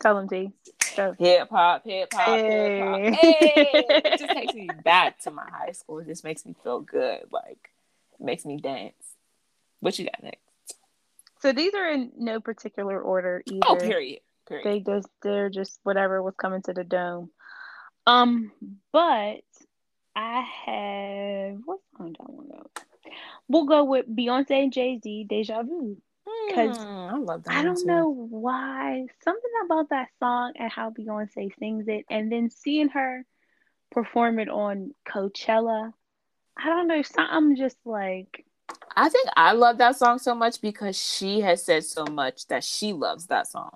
Tell 0.00 0.14
them, 0.16 0.28
T. 0.28 0.52
Hip 0.96 1.16
hop, 1.18 1.18
hip 1.18 1.48
hop, 1.50 1.82
hip 1.84 2.12
hop. 2.12 2.26
Hey. 2.38 3.12
Hey, 3.12 3.70
it 3.74 4.18
just 4.18 4.32
takes 4.32 4.54
me 4.54 4.68
back 4.84 5.20
to 5.20 5.30
my 5.30 5.44
high 5.50 5.72
school. 5.72 5.98
It 5.98 6.06
just 6.06 6.24
makes 6.24 6.44
me 6.44 6.54
feel 6.62 6.80
good. 6.80 7.24
Like, 7.30 7.70
it 8.18 8.24
makes 8.24 8.44
me 8.44 8.56
dance. 8.56 8.94
What 9.80 9.98
you 9.98 10.04
got 10.06 10.22
next? 10.22 10.38
so 11.40 11.52
these 11.52 11.74
are 11.74 11.90
in 11.90 12.12
no 12.16 12.40
particular 12.40 13.00
order 13.00 13.42
either. 13.46 13.66
Oh, 13.66 13.76
period. 13.76 14.20
Period. 14.48 14.64
They 14.64 14.80
just 14.80 15.08
they're 15.22 15.50
just 15.50 15.80
whatever 15.82 16.22
was 16.22 16.34
coming 16.36 16.62
to 16.62 16.72
the 16.72 16.84
dome. 16.84 17.30
Um, 18.06 18.52
but 18.92 19.42
I 20.14 20.44
have 20.66 21.60
what 21.64 21.80
song 21.96 22.12
do 22.12 22.18
I 22.20 22.30
want 22.30 22.48
to 22.50 22.54
go? 22.54 22.70
We'll 23.48 23.66
go 23.66 23.84
with 23.84 24.06
Beyonce 24.08 24.62
and 24.62 24.72
Jay 24.72 24.98
Z, 25.02 25.26
Deja 25.28 25.62
Vu. 25.62 25.96
'Cause 26.26 26.76
Hmm, 26.78 27.14
I 27.14 27.18
love 27.18 27.44
that. 27.44 27.54
I 27.56 27.62
don't 27.62 27.76
too. 27.80 27.86
know 27.86 28.08
why 28.08 29.06
something 29.22 29.50
about 29.64 29.90
that 29.90 30.08
song 30.18 30.52
and 30.56 30.70
how 30.70 30.90
Beyonce 30.90 31.56
sings 31.58 31.88
it, 31.88 32.04
and 32.10 32.30
then 32.30 32.50
seeing 32.50 32.88
her 32.88 33.24
perform 33.90 34.38
it 34.38 34.48
on 34.48 34.94
Coachella. 35.06 35.92
I 36.56 36.66
don't 36.66 36.88
know. 36.88 37.02
Something 37.02 37.56
just 37.56 37.78
like 37.84 38.44
I 38.96 39.08
think 39.08 39.28
I 39.36 39.52
love 39.52 39.78
that 39.78 39.96
song 39.96 40.18
so 40.18 40.34
much 40.34 40.60
because 40.60 40.96
she 40.98 41.40
has 41.40 41.64
said 41.64 41.84
so 41.84 42.04
much 42.04 42.46
that 42.48 42.62
she 42.62 42.92
loves 42.92 43.26
that 43.28 43.46
song. 43.48 43.70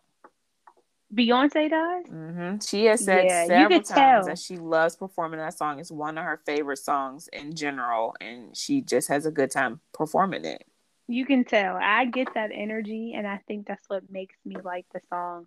Beyonce 1.14 1.70
does. 1.70 2.06
hmm 2.06 2.58
She 2.58 2.84
has 2.86 3.04
said 3.04 3.24
Yeah, 3.26 3.46
several 3.46 3.80
times 3.82 3.88
tell. 3.88 4.26
that 4.26 4.38
she 4.38 4.56
loves 4.58 4.96
performing 4.96 5.40
that 5.40 5.56
song. 5.56 5.80
It's 5.80 5.90
one 5.90 6.18
of 6.18 6.24
her 6.24 6.40
favorite 6.44 6.78
songs 6.78 7.28
in 7.28 7.54
general, 7.54 8.14
and 8.20 8.56
she 8.56 8.82
just 8.82 9.08
has 9.08 9.24
a 9.24 9.30
good 9.30 9.50
time 9.50 9.80
performing 9.92 10.44
it. 10.44 10.66
You 11.08 11.24
can 11.24 11.44
tell. 11.44 11.76
I 11.80 12.04
get 12.06 12.34
that 12.34 12.50
energy, 12.52 13.14
and 13.16 13.26
I 13.26 13.40
think 13.46 13.66
that's 13.66 13.84
what 13.88 14.10
makes 14.10 14.36
me 14.44 14.56
like 14.62 14.86
the 14.92 15.00
song 15.08 15.46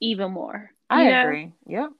even 0.00 0.32
more. 0.32 0.70
I 0.90 1.04
You 1.04 1.10
know? 1.10 1.22
agree. 1.22 1.52
Yep. 1.66 1.90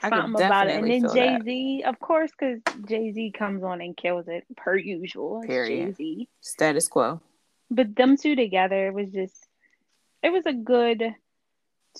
Something 0.00 0.34
about 0.34 0.66
it. 0.68 0.82
And 0.82 0.90
then 0.90 1.14
Jay 1.14 1.38
Z, 1.44 1.84
of 1.86 2.00
course, 2.00 2.32
because 2.36 2.60
Jay 2.88 3.12
Z 3.12 3.32
comes 3.38 3.62
on 3.62 3.80
and 3.80 3.96
kills 3.96 4.26
it 4.26 4.44
per 4.56 4.76
usual. 4.76 5.42
Jay 5.42 5.46
Period. 5.48 5.96
Z. 5.96 6.28
Status 6.40 6.88
quo. 6.88 7.20
But 7.70 7.94
them 7.94 8.16
two 8.16 8.34
together, 8.34 8.88
it 8.88 8.94
was 8.94 9.10
just, 9.10 9.46
it 10.24 10.30
was 10.30 10.44
a 10.44 10.52
good 10.52 11.14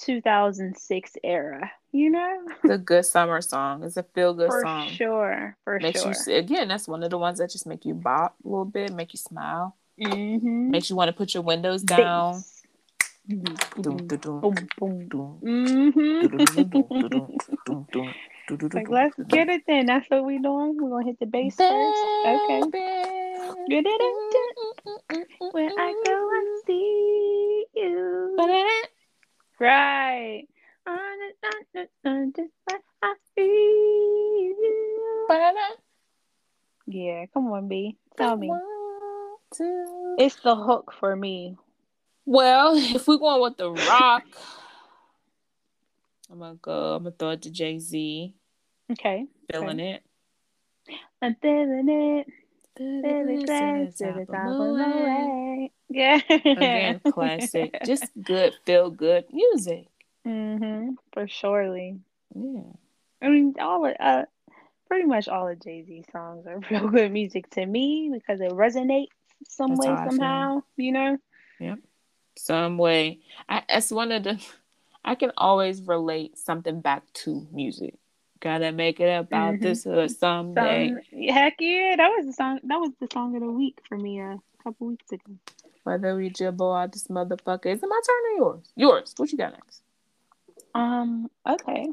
2006 0.00 1.12
era, 1.22 1.70
you 1.92 2.10
know? 2.10 2.38
The 2.64 2.78
good 2.78 3.06
summer 3.06 3.40
song. 3.40 3.84
It's 3.84 3.96
a 3.96 4.02
feel 4.02 4.34
good 4.34 4.50
song. 4.50 4.88
sure. 4.88 5.56
For 5.64 5.78
Makes 5.78 6.02
sure. 6.02 6.12
you 6.26 6.34
again. 6.40 6.68
That's 6.68 6.88
one 6.88 7.02
of 7.02 7.10
the 7.10 7.18
ones 7.18 7.38
that 7.38 7.50
just 7.50 7.66
make 7.66 7.84
you 7.84 7.94
bop 7.94 8.34
a 8.44 8.48
little 8.48 8.64
bit, 8.64 8.92
make 8.92 9.12
you 9.12 9.18
smile, 9.18 9.76
mm-hmm. 10.00 10.70
makes 10.70 10.90
you 10.90 10.96
want 10.96 11.08
to 11.08 11.12
put 11.12 11.34
your 11.34 11.42
windows 11.42 11.82
down. 11.82 12.42
Mm-hmm. 13.28 13.86
Like, 18.72 18.88
let's 18.88 19.14
get 19.28 19.48
it 19.48 19.62
then. 19.66 19.86
That's 19.86 20.08
what 20.10 20.24
we 20.24 20.38
doing. 20.38 20.76
We're 20.80 20.90
gonna 20.90 21.04
hit 21.04 21.20
the 21.20 21.26
bass 21.26 21.56
first. 21.56 21.98
Okay. 22.26 22.62
Baby. 23.68 23.90
When 25.52 25.70
I 25.78 25.94
go 26.04 26.30
and 26.34 26.62
see 26.66 27.66
you. 27.74 28.36
Right. 29.60 30.48
I. 35.30 35.74
Yeah, 36.88 37.26
come 37.32 37.52
on, 37.52 37.68
B. 37.68 37.96
Tell 38.16 38.36
me. 38.36 38.50
It's 40.18 40.36
the 40.36 40.54
hook 40.54 40.92
for 40.98 41.14
me. 41.16 41.56
Well, 42.24 42.74
if 42.76 43.06
we're 43.08 43.18
going 43.18 43.42
with 43.42 43.56
the 43.56 43.70
rock, 43.70 44.24
I'm 46.30 46.38
gonna 46.38 46.54
go. 46.60 46.96
I'm 46.96 47.04
gonna 47.04 47.14
throw 47.18 47.30
it 47.30 47.42
to 47.42 47.50
Jay 47.50 47.78
Z. 47.78 48.34
Okay. 48.90 49.26
Feeling 49.50 49.80
it. 49.80 50.02
I'm 51.20 51.36
feeling 51.40 51.88
it. 51.88 52.26
Feeling 52.76 53.42
it. 53.42 53.96
To 53.96 54.04
the 54.18 54.26
top 54.30 54.46
of 54.46 54.76
my 54.76 55.02
way. 55.02 55.72
Yeah. 55.88 56.20
Again, 56.28 57.00
classic. 57.12 57.76
Just 57.84 58.06
good, 58.20 58.54
feel 58.64 58.90
good 58.90 59.26
music. 59.32 59.86
mm-hmm. 60.26 60.92
For 61.12 61.28
surely. 61.28 62.00
Yeah. 62.34 62.62
I 63.20 63.28
mean, 63.28 63.54
all 63.60 63.86
of, 63.86 63.94
uh, 64.00 64.24
pretty 64.88 65.06
much 65.06 65.28
all 65.28 65.48
of 65.48 65.60
Jay 65.62 65.84
Z 65.84 66.04
songs 66.12 66.46
are 66.46 66.60
real 66.70 66.88
good 66.88 67.12
music 67.12 67.48
to 67.50 67.64
me 67.64 68.10
because 68.12 68.40
it 68.40 68.50
resonates 68.50 69.08
some 69.48 69.70
That's 69.70 69.80
way, 69.80 69.86
how 69.88 70.10
somehow. 70.10 70.62
You 70.76 70.92
know. 70.92 71.18
Yep 71.60 71.78
some 72.36 72.78
way. 72.78 73.20
I, 73.48 73.62
that's 73.68 73.90
one 73.90 74.12
of 74.12 74.24
the. 74.24 74.44
I 75.04 75.16
can 75.16 75.32
always 75.36 75.82
relate 75.82 76.38
something 76.38 76.80
back 76.80 77.02
to 77.14 77.46
music. 77.52 77.94
Gotta 78.38 78.70
make 78.70 79.00
it 79.00 79.08
about 79.08 79.54
Mhm. 79.54 79.60
this 79.60 79.86
or 79.86 80.06
someday. 80.08 80.90
Some, 80.90 81.28
heck 81.28 81.54
yeah, 81.60 81.96
that 81.96 82.08
was 82.08 82.26
the 82.26 82.32
song. 82.32 82.60
That 82.62 82.78
was 82.78 82.90
the 83.00 83.08
song 83.12 83.34
of 83.34 83.42
the 83.42 83.50
week 83.50 83.80
for 83.88 83.96
me 83.98 84.20
a 84.20 84.38
couple 84.62 84.86
weeks 84.88 85.10
ago. 85.10 85.32
Whether 85.82 86.14
we 86.14 86.30
jibble 86.30 86.72
out 86.72 86.92
this 86.92 87.08
motherfucker. 87.08 87.66
Is 87.66 87.82
it 87.82 87.86
my 87.88 88.00
turn 88.06 88.24
or 88.34 88.36
yours? 88.36 88.72
Yours. 88.76 89.14
What 89.16 89.32
you 89.32 89.38
got 89.38 89.52
next? 89.52 89.82
Um. 90.74 91.28
Okay. 91.48 91.88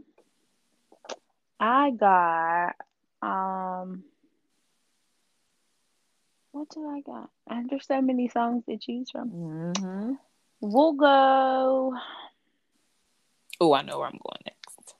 I 1.59 1.89
got. 1.91 2.75
Um. 3.23 4.03
What 6.59 6.69
do 6.71 6.89
I 6.89 6.99
got? 6.99 7.29
And 7.49 7.69
there's 7.69 7.87
so 7.87 8.01
many 8.01 8.27
songs 8.27 8.65
to 8.65 8.77
choose 8.77 9.09
from. 9.11 9.29
Mm-hmm. 9.29 10.11
We'll 10.59 10.91
go. 10.91 11.93
Oh, 13.61 13.73
I 13.73 13.81
know 13.81 13.97
where 13.97 14.07
I'm 14.07 14.19
going 14.21 14.41
next. 14.45 14.95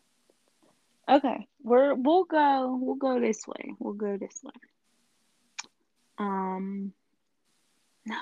Okay, 1.10 1.48
we're 1.62 1.96
we'll 1.96 2.24
go. 2.24 2.78
We'll 2.82 2.96
go 2.96 3.20
this 3.20 3.46
way. 3.46 3.74
We'll 3.78 3.92
go 3.92 4.16
this 4.16 4.40
way. 4.42 4.54
Um. 6.18 6.94
No, 8.06 8.16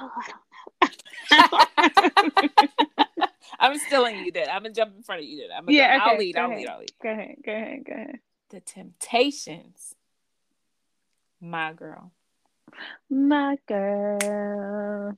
I 0.81 0.89
don't 1.29 2.37
know. 2.39 3.27
I'm 3.59 3.77
still 3.77 4.05
in 4.05 4.25
you 4.25 4.31
did. 4.31 4.47
I'm 4.47 4.63
gonna 4.63 4.73
jump 4.73 4.95
in 4.97 5.03
front 5.03 5.21
of 5.21 5.27
you 5.27 5.37
did. 5.37 5.51
I'm 5.51 5.65
gonna, 5.65 5.77
Yeah, 5.77 5.99
I'll 6.01 6.17
lead. 6.17 6.33
go 6.33 6.41
I'll 6.41 6.47
ahead. 6.47 6.57
lead. 6.59 6.67
I'll 6.69 6.79
lead. 6.79 6.91
go 7.03 7.09
ahead. 7.11 7.35
Go 7.45 7.51
ahead. 7.51 7.85
Go 7.85 7.93
ahead. 7.93 8.19
The 8.49 8.61
Temptations. 8.61 9.93
My 11.39 11.73
girl. 11.73 12.11
My 13.09 13.57
girl, 13.67 15.17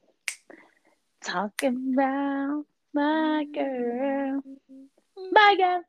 talking 1.22 1.94
about 1.94 2.66
my 2.94 3.46
girl, 3.54 4.42
my 5.32 5.56
girl. 5.58 5.82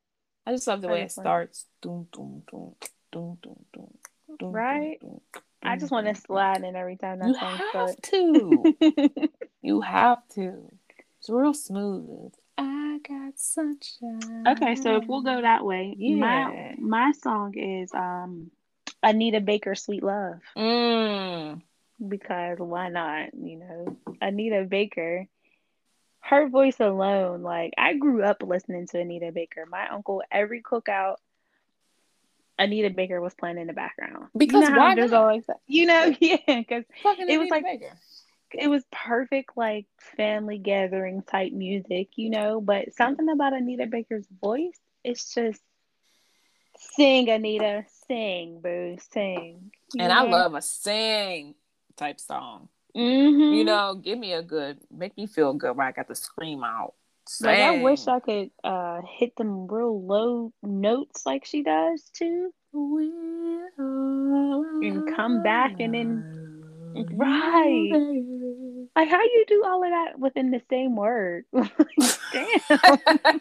I 0.46 0.52
just 0.52 0.66
love 0.66 0.80
the 0.80 0.88
way 0.88 1.02
it 1.02 1.12
starts. 1.12 1.66
Doom, 1.82 2.08
doom, 2.12 2.42
doom, 2.50 2.74
doom, 3.12 3.38
doom, 3.42 3.64
doom, 3.72 3.94
doom, 4.38 4.52
Right? 4.52 4.98
doom, 5.00 5.20
doom, 5.32 5.42
I 5.62 5.76
just 5.76 5.92
want 5.92 6.06
to 6.06 6.14
slide 6.14 6.62
in 6.64 6.74
every 6.76 6.96
time 6.96 7.18
doom. 7.20 7.32
that 7.32 7.40
song 7.40 7.52
You 7.52 7.78
have 7.78 7.96
to. 8.02 9.28
you 9.62 9.80
have 9.82 10.28
to. 10.34 10.70
It's 11.18 11.28
real 11.28 11.52
smooth. 11.54 12.32
I 12.56 12.98
got 13.06 13.38
sunshine. 13.38 14.44
okay, 14.48 14.74
so 14.76 14.96
if 14.96 15.06
we'll 15.06 15.22
go 15.22 15.40
that 15.42 15.64
way, 15.64 15.94
Yeah. 15.98 16.16
my 16.18 16.74
my 16.78 17.12
song 17.12 17.54
is 17.56 17.92
um 17.94 18.50
Anita 19.02 19.40
Baker, 19.40 19.74
"Sweet 19.74 20.02
Love," 20.02 20.40
Mm. 20.56 21.62
because 22.06 22.58
why 22.58 22.88
not? 22.88 23.34
You 23.34 23.56
know, 23.58 23.96
Anita 24.20 24.64
Baker. 24.68 25.26
Her 26.22 26.48
voice 26.48 26.78
alone, 26.80 27.42
like 27.42 27.72
I 27.78 27.94
grew 27.94 28.22
up 28.22 28.42
listening 28.42 28.86
to 28.88 29.00
Anita 29.00 29.32
Baker. 29.32 29.64
My 29.66 29.88
uncle, 29.88 30.22
every 30.30 30.60
cookout, 30.62 31.16
Anita 32.58 32.90
Baker 32.90 33.20
was 33.22 33.32
playing 33.34 33.56
in 33.58 33.66
the 33.66 33.72
background. 33.72 34.26
Because 34.36 34.64
you 34.64 34.70
know 34.70 34.78
why 34.78 34.94
there's 34.94 35.14
always 35.14 35.44
you 35.66 35.86
know, 35.86 36.14
yeah, 36.20 36.36
because 36.46 36.84
It 37.26 37.38
was 37.38 37.48
like- 37.48 37.64
Baker. 37.64 37.96
it 38.52 38.68
was 38.68 38.84
perfect 38.92 39.56
like 39.56 39.86
family 40.16 40.58
gathering 40.58 41.22
type 41.22 41.52
music, 41.52 42.08
you 42.16 42.28
know. 42.28 42.60
But 42.60 42.92
something 42.92 43.28
about 43.30 43.54
Anita 43.54 43.86
Baker's 43.86 44.26
voice, 44.42 44.78
it's 45.02 45.32
just 45.34 45.62
sing, 46.76 47.30
Anita, 47.30 47.86
sing, 48.10 48.60
boo, 48.60 48.96
sing. 49.12 49.70
And 49.98 50.12
I 50.12 50.22
love 50.22 50.54
a 50.54 50.62
sing 50.62 51.54
type 51.96 52.18
song. 52.18 52.68
hmm 52.94 53.52
You 53.54 53.62
know, 53.64 53.94
give 53.94 54.18
me 54.18 54.32
a 54.32 54.42
good, 54.42 54.78
make 54.90 55.16
me 55.16 55.26
feel 55.26 55.54
good 55.54 55.76
where 55.76 55.86
I 55.86 55.92
got 55.92 56.08
to 56.08 56.14
scream 56.16 56.64
out. 56.64 56.94
Like 57.40 57.60
I 57.60 57.82
wish 57.82 58.08
I 58.08 58.18
could 58.18 58.50
uh 58.64 59.02
hit 59.18 59.36
them 59.36 59.68
real 59.68 60.02
low 60.04 60.52
notes 60.64 61.24
like 61.24 61.44
she 61.44 61.62
does 61.62 62.02
too. 62.12 62.52
and 63.78 65.06
come 65.14 65.42
back 65.42 65.78
and 65.78 65.94
then- 65.94 66.24
Right. 67.14 67.90
Like 68.96 69.08
how 69.08 69.22
you 69.22 69.44
do 69.46 69.62
all 69.64 69.84
of 69.84 69.90
that 69.90 70.18
within 70.18 70.50
the 70.50 70.60
same 70.68 70.96
word? 70.96 71.44
Damn, 72.32 73.40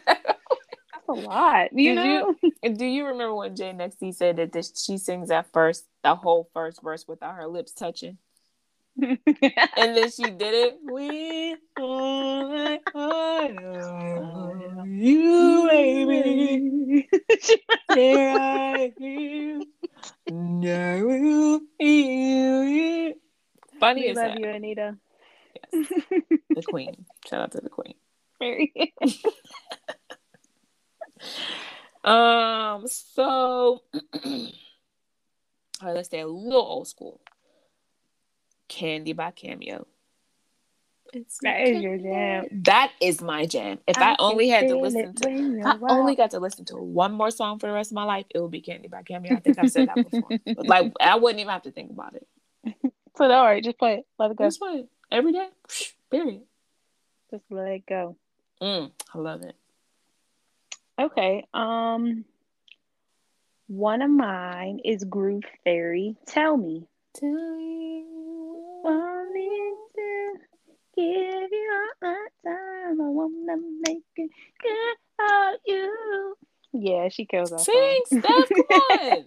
a 1.10 1.20
lot. 1.20 1.72
You 1.72 1.94
Did 1.94 2.04
know? 2.04 2.34
And 2.62 2.78
do 2.78 2.84
you 2.84 3.06
remember 3.06 3.34
when 3.34 3.56
Jay 3.56 3.72
Nexty 3.72 4.14
said 4.14 4.36
that 4.36 4.52
this, 4.52 4.72
she 4.76 4.98
sings 4.98 5.28
that 5.28 5.52
first, 5.52 5.86
the 6.02 6.14
whole 6.14 6.48
first 6.54 6.82
verse 6.82 7.06
without 7.08 7.36
her 7.36 7.46
lips 7.46 7.72
touching? 7.72 8.18
And 9.00 9.96
then 9.96 10.10
she 10.10 10.24
did 10.24 10.54
it. 10.54 10.78
We 10.82 11.56
you, 14.86 15.68
baby. 15.70 17.08
Here 17.94 18.36
I 18.38 18.92
am. 19.00 19.64
I 20.62 21.02
will 21.02 21.60
you. 21.78 23.14
Funny 23.78 24.02
we 24.02 24.08
as 24.08 24.16
love 24.16 24.32
that. 24.32 24.40
you, 24.40 24.48
Anita. 24.48 24.96
Yes. 25.72 25.88
the 26.50 26.62
queen. 26.62 27.06
Shout 27.26 27.40
out 27.42 27.52
to 27.52 27.60
the 27.60 27.70
queen. 27.70 27.94
Very. 28.38 28.94
Um, 32.04 32.86
so 32.86 33.82
all 34.24 34.48
right, 35.82 35.94
let's 35.94 36.08
stay 36.08 36.20
a 36.20 36.26
little 36.26 36.60
old 36.60 36.88
school. 36.88 37.20
Candy 38.68 39.12
by 39.12 39.32
Cameo. 39.32 39.86
It's 41.12 41.38
That 41.42 41.60
is 41.62 41.82
your 41.82 41.98
jam. 41.98 42.44
That 42.62 42.92
is 43.00 43.20
my 43.20 43.44
jam. 43.44 43.78
If 43.88 43.98
I, 43.98 44.14
only 44.20 44.48
had 44.48 44.68
to 44.68 44.76
listen 44.76 45.12
to 45.14 45.24
to. 45.24 45.58
if 45.58 45.66
I 45.66 45.76
only 45.88 46.14
got 46.14 46.30
to 46.30 46.38
listen 46.38 46.64
to 46.66 46.76
one 46.76 47.12
more 47.12 47.32
song 47.32 47.58
for 47.58 47.66
the 47.66 47.72
rest 47.72 47.90
of 47.90 47.96
my 47.96 48.04
life, 48.04 48.26
it 48.32 48.38
would 48.38 48.52
be 48.52 48.60
Candy 48.60 48.86
by 48.86 49.02
Cameo. 49.02 49.34
I 49.34 49.40
think 49.40 49.58
I've 49.58 49.70
said 49.70 49.88
that 49.88 49.96
before. 49.96 50.30
Like 50.56 50.92
I 51.00 51.16
wouldn't 51.16 51.40
even 51.40 51.52
have 51.52 51.62
to 51.62 51.72
think 51.72 51.90
about 51.90 52.14
it. 52.14 52.26
So 53.16 53.30
all 53.30 53.44
right, 53.44 53.62
just 53.62 53.78
play 53.78 53.94
it. 53.94 54.06
Let 54.18 54.30
it 54.30 54.36
go. 54.36 54.44
That's 54.44 54.60
what 54.60 54.88
every 55.10 55.32
day. 55.32 55.48
Period. 56.10 56.42
Just 57.30 57.44
let 57.50 57.68
it 57.68 57.86
go. 57.86 58.16
Mm, 58.62 58.92
I 59.14 59.18
love 59.18 59.42
it. 59.42 59.56
Okay. 61.00 61.46
Um. 61.54 62.24
One 63.68 64.02
of 64.02 64.10
mine 64.10 64.80
is 64.84 65.04
Groove 65.04 65.44
Theory. 65.62 66.16
Tell 66.26 66.56
me. 66.56 66.88
Tell 67.14 67.30
me 67.30 68.04
Want 68.82 69.32
me 69.32 69.48
to 69.94 70.32
give 70.96 71.50
you 71.52 71.86
all 72.02 72.10
my 72.10 72.26
time. 72.44 73.00
I 73.00 73.08
wanna 73.08 73.56
make 73.86 74.02
it 74.16 74.30
good 74.60 74.96
for 75.16 75.56
you. 75.66 76.34
Yeah, 76.72 77.08
she 77.10 77.26
kills 77.26 77.50
that 77.50 77.60
Sing, 77.60 78.02
song. 78.06 78.20
Steph. 78.20 78.48
Come 78.48 78.98
on. 78.98 79.24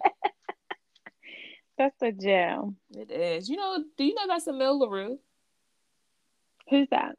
That's 1.77 2.01
a 2.01 2.11
jam. 2.11 2.77
It 2.91 3.11
is. 3.11 3.49
You 3.49 3.57
know, 3.57 3.83
do 3.97 4.03
you 4.03 4.13
know 4.13 4.27
that's 4.27 4.47
Amel 4.47 4.79
Larrieux? 4.79 5.17
Who's 6.69 6.87
that? 6.91 7.15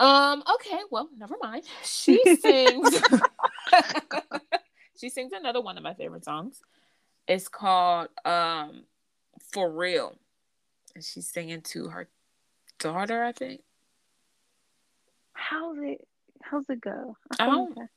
Um, 0.00 0.42
okay, 0.56 0.78
well, 0.90 1.08
never 1.16 1.36
mind. 1.42 1.64
She 1.84 2.22
sings 2.40 3.02
She 5.00 5.08
sings 5.08 5.32
another 5.32 5.60
one 5.60 5.76
of 5.76 5.82
my 5.84 5.94
favorite 5.94 6.24
songs. 6.24 6.60
It's 7.26 7.48
called 7.48 8.08
um 8.24 8.84
For 9.52 9.70
Real. 9.70 10.16
And 10.94 11.04
she's 11.04 11.28
singing 11.28 11.60
to 11.62 11.88
her 11.88 12.08
daughter, 12.78 13.22
I 13.22 13.32
think. 13.32 13.62
How's 15.32 15.76
it? 15.78 16.06
How's 16.42 16.68
it 16.68 16.80
go? 16.80 17.16
I 17.38 17.46
think 17.46 17.74
don't- 17.76 17.88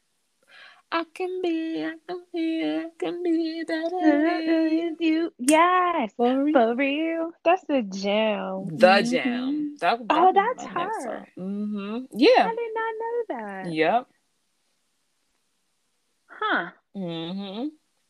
I 0.94 1.06
can 1.14 1.42
be, 1.42 1.86
I 1.86 1.94
can 2.08 2.22
be, 2.34 2.64
I 2.64 2.88
can 3.00 3.24
be 3.24 3.64
better. 3.66 3.96
Uh, 3.96 4.96
you 5.00 5.32
yes 5.40 6.12
For 6.18 6.44
real. 6.44 6.54
for 6.54 6.76
real. 6.76 7.32
That's 7.46 7.64
a 7.70 7.82
jam. 7.82 8.66
The 8.76 8.88
Mhm. 8.88 9.12
jam. 9.12 9.76
That, 9.80 10.00
that 10.00 10.06
Oh, 10.10 10.32
that's 10.34 10.66
her. 10.66 11.28
Mm-hmm. 11.38 11.98
Yeah. 12.14 12.46
I 12.46 12.56
did 12.56 12.74
not 12.76 12.94
know 13.00 13.24
that. 13.30 13.74
Yep. 13.74 14.08
Huh? 16.28 16.70
Mm-hmm. 16.98 17.68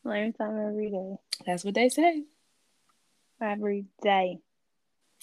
Learn 0.10 0.34
something 0.36 0.66
every 0.68 0.90
day. 0.90 1.16
That's 1.46 1.64
what 1.64 1.76
they 1.76 1.90
say. 1.90 2.24
Every 3.40 3.86
day. 4.02 4.40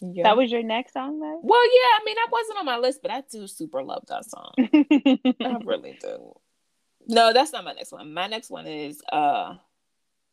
Yeah. 0.01 0.23
That 0.25 0.37
was 0.37 0.53
your 0.53 0.63
next 0.63 0.93
song, 0.93 1.19
though. 1.19 1.41
well, 1.43 1.65
yeah. 1.67 1.99
I 2.01 2.05
mean, 2.05 2.15
that 2.15 2.29
wasn't 2.31 2.59
on 2.61 2.67
my 2.67 2.79
list, 2.79 3.01
but 3.03 3.11
I 3.11 3.23
do 3.31 3.49
super 3.49 3.83
love 3.83 4.05
that 4.07 4.25
song. 4.27 4.53
I 4.59 5.59
really 5.65 5.99
do. 6.01 6.35
No, 7.09 7.33
that's 7.33 7.53
not 7.53 7.65
my 7.65 7.73
next 7.73 7.91
one. 7.91 8.13
My 8.13 8.27
next 8.27 8.51
one 8.51 8.67
is 8.67 9.03
uh 9.11 9.55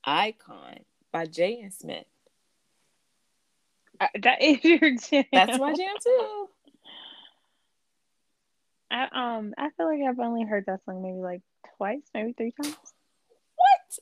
Icon 0.03 0.79
by 1.11 1.25
Jaden 1.25 1.73
Smith. 1.73 2.05
Uh, 3.99 4.07
that 4.21 4.41
is 4.41 4.63
your 4.63 4.95
jam. 4.97 5.23
That's 5.31 5.57
my 5.57 5.73
jam 5.73 5.95
too. 6.03 6.49
I 8.91 9.37
um 9.37 9.53
I 9.57 9.69
feel 9.77 9.87
like 9.87 10.01
I've 10.07 10.19
only 10.19 10.43
heard 10.43 10.65
that 10.67 10.83
song 10.85 11.01
maybe 11.01 11.17
like 11.17 11.41
twice, 11.77 12.03
maybe 12.13 12.33
three 12.33 12.53
times. 12.61 12.75
What? 13.55 13.99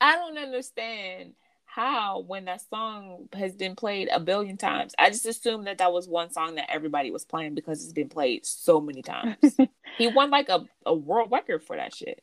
I 0.00 0.16
don't 0.16 0.38
understand 0.38 1.34
how 1.76 2.20
when 2.26 2.46
that 2.46 2.62
song 2.70 3.28
has 3.34 3.54
been 3.54 3.76
played 3.76 4.08
a 4.10 4.18
billion 4.18 4.56
times. 4.56 4.94
I 4.98 5.10
just 5.10 5.26
assumed 5.26 5.66
that 5.66 5.76
that 5.76 5.92
was 5.92 6.08
one 6.08 6.30
song 6.30 6.54
that 6.54 6.72
everybody 6.72 7.10
was 7.10 7.26
playing 7.26 7.54
because 7.54 7.84
it's 7.84 7.92
been 7.92 8.08
played 8.08 8.46
so 8.46 8.80
many 8.80 9.02
times. 9.02 9.36
he 9.98 10.08
won 10.08 10.30
like 10.30 10.48
a, 10.48 10.64
a 10.86 10.94
world 10.94 11.30
record 11.30 11.62
for 11.62 11.76
that 11.76 11.94
shit. 11.94 12.22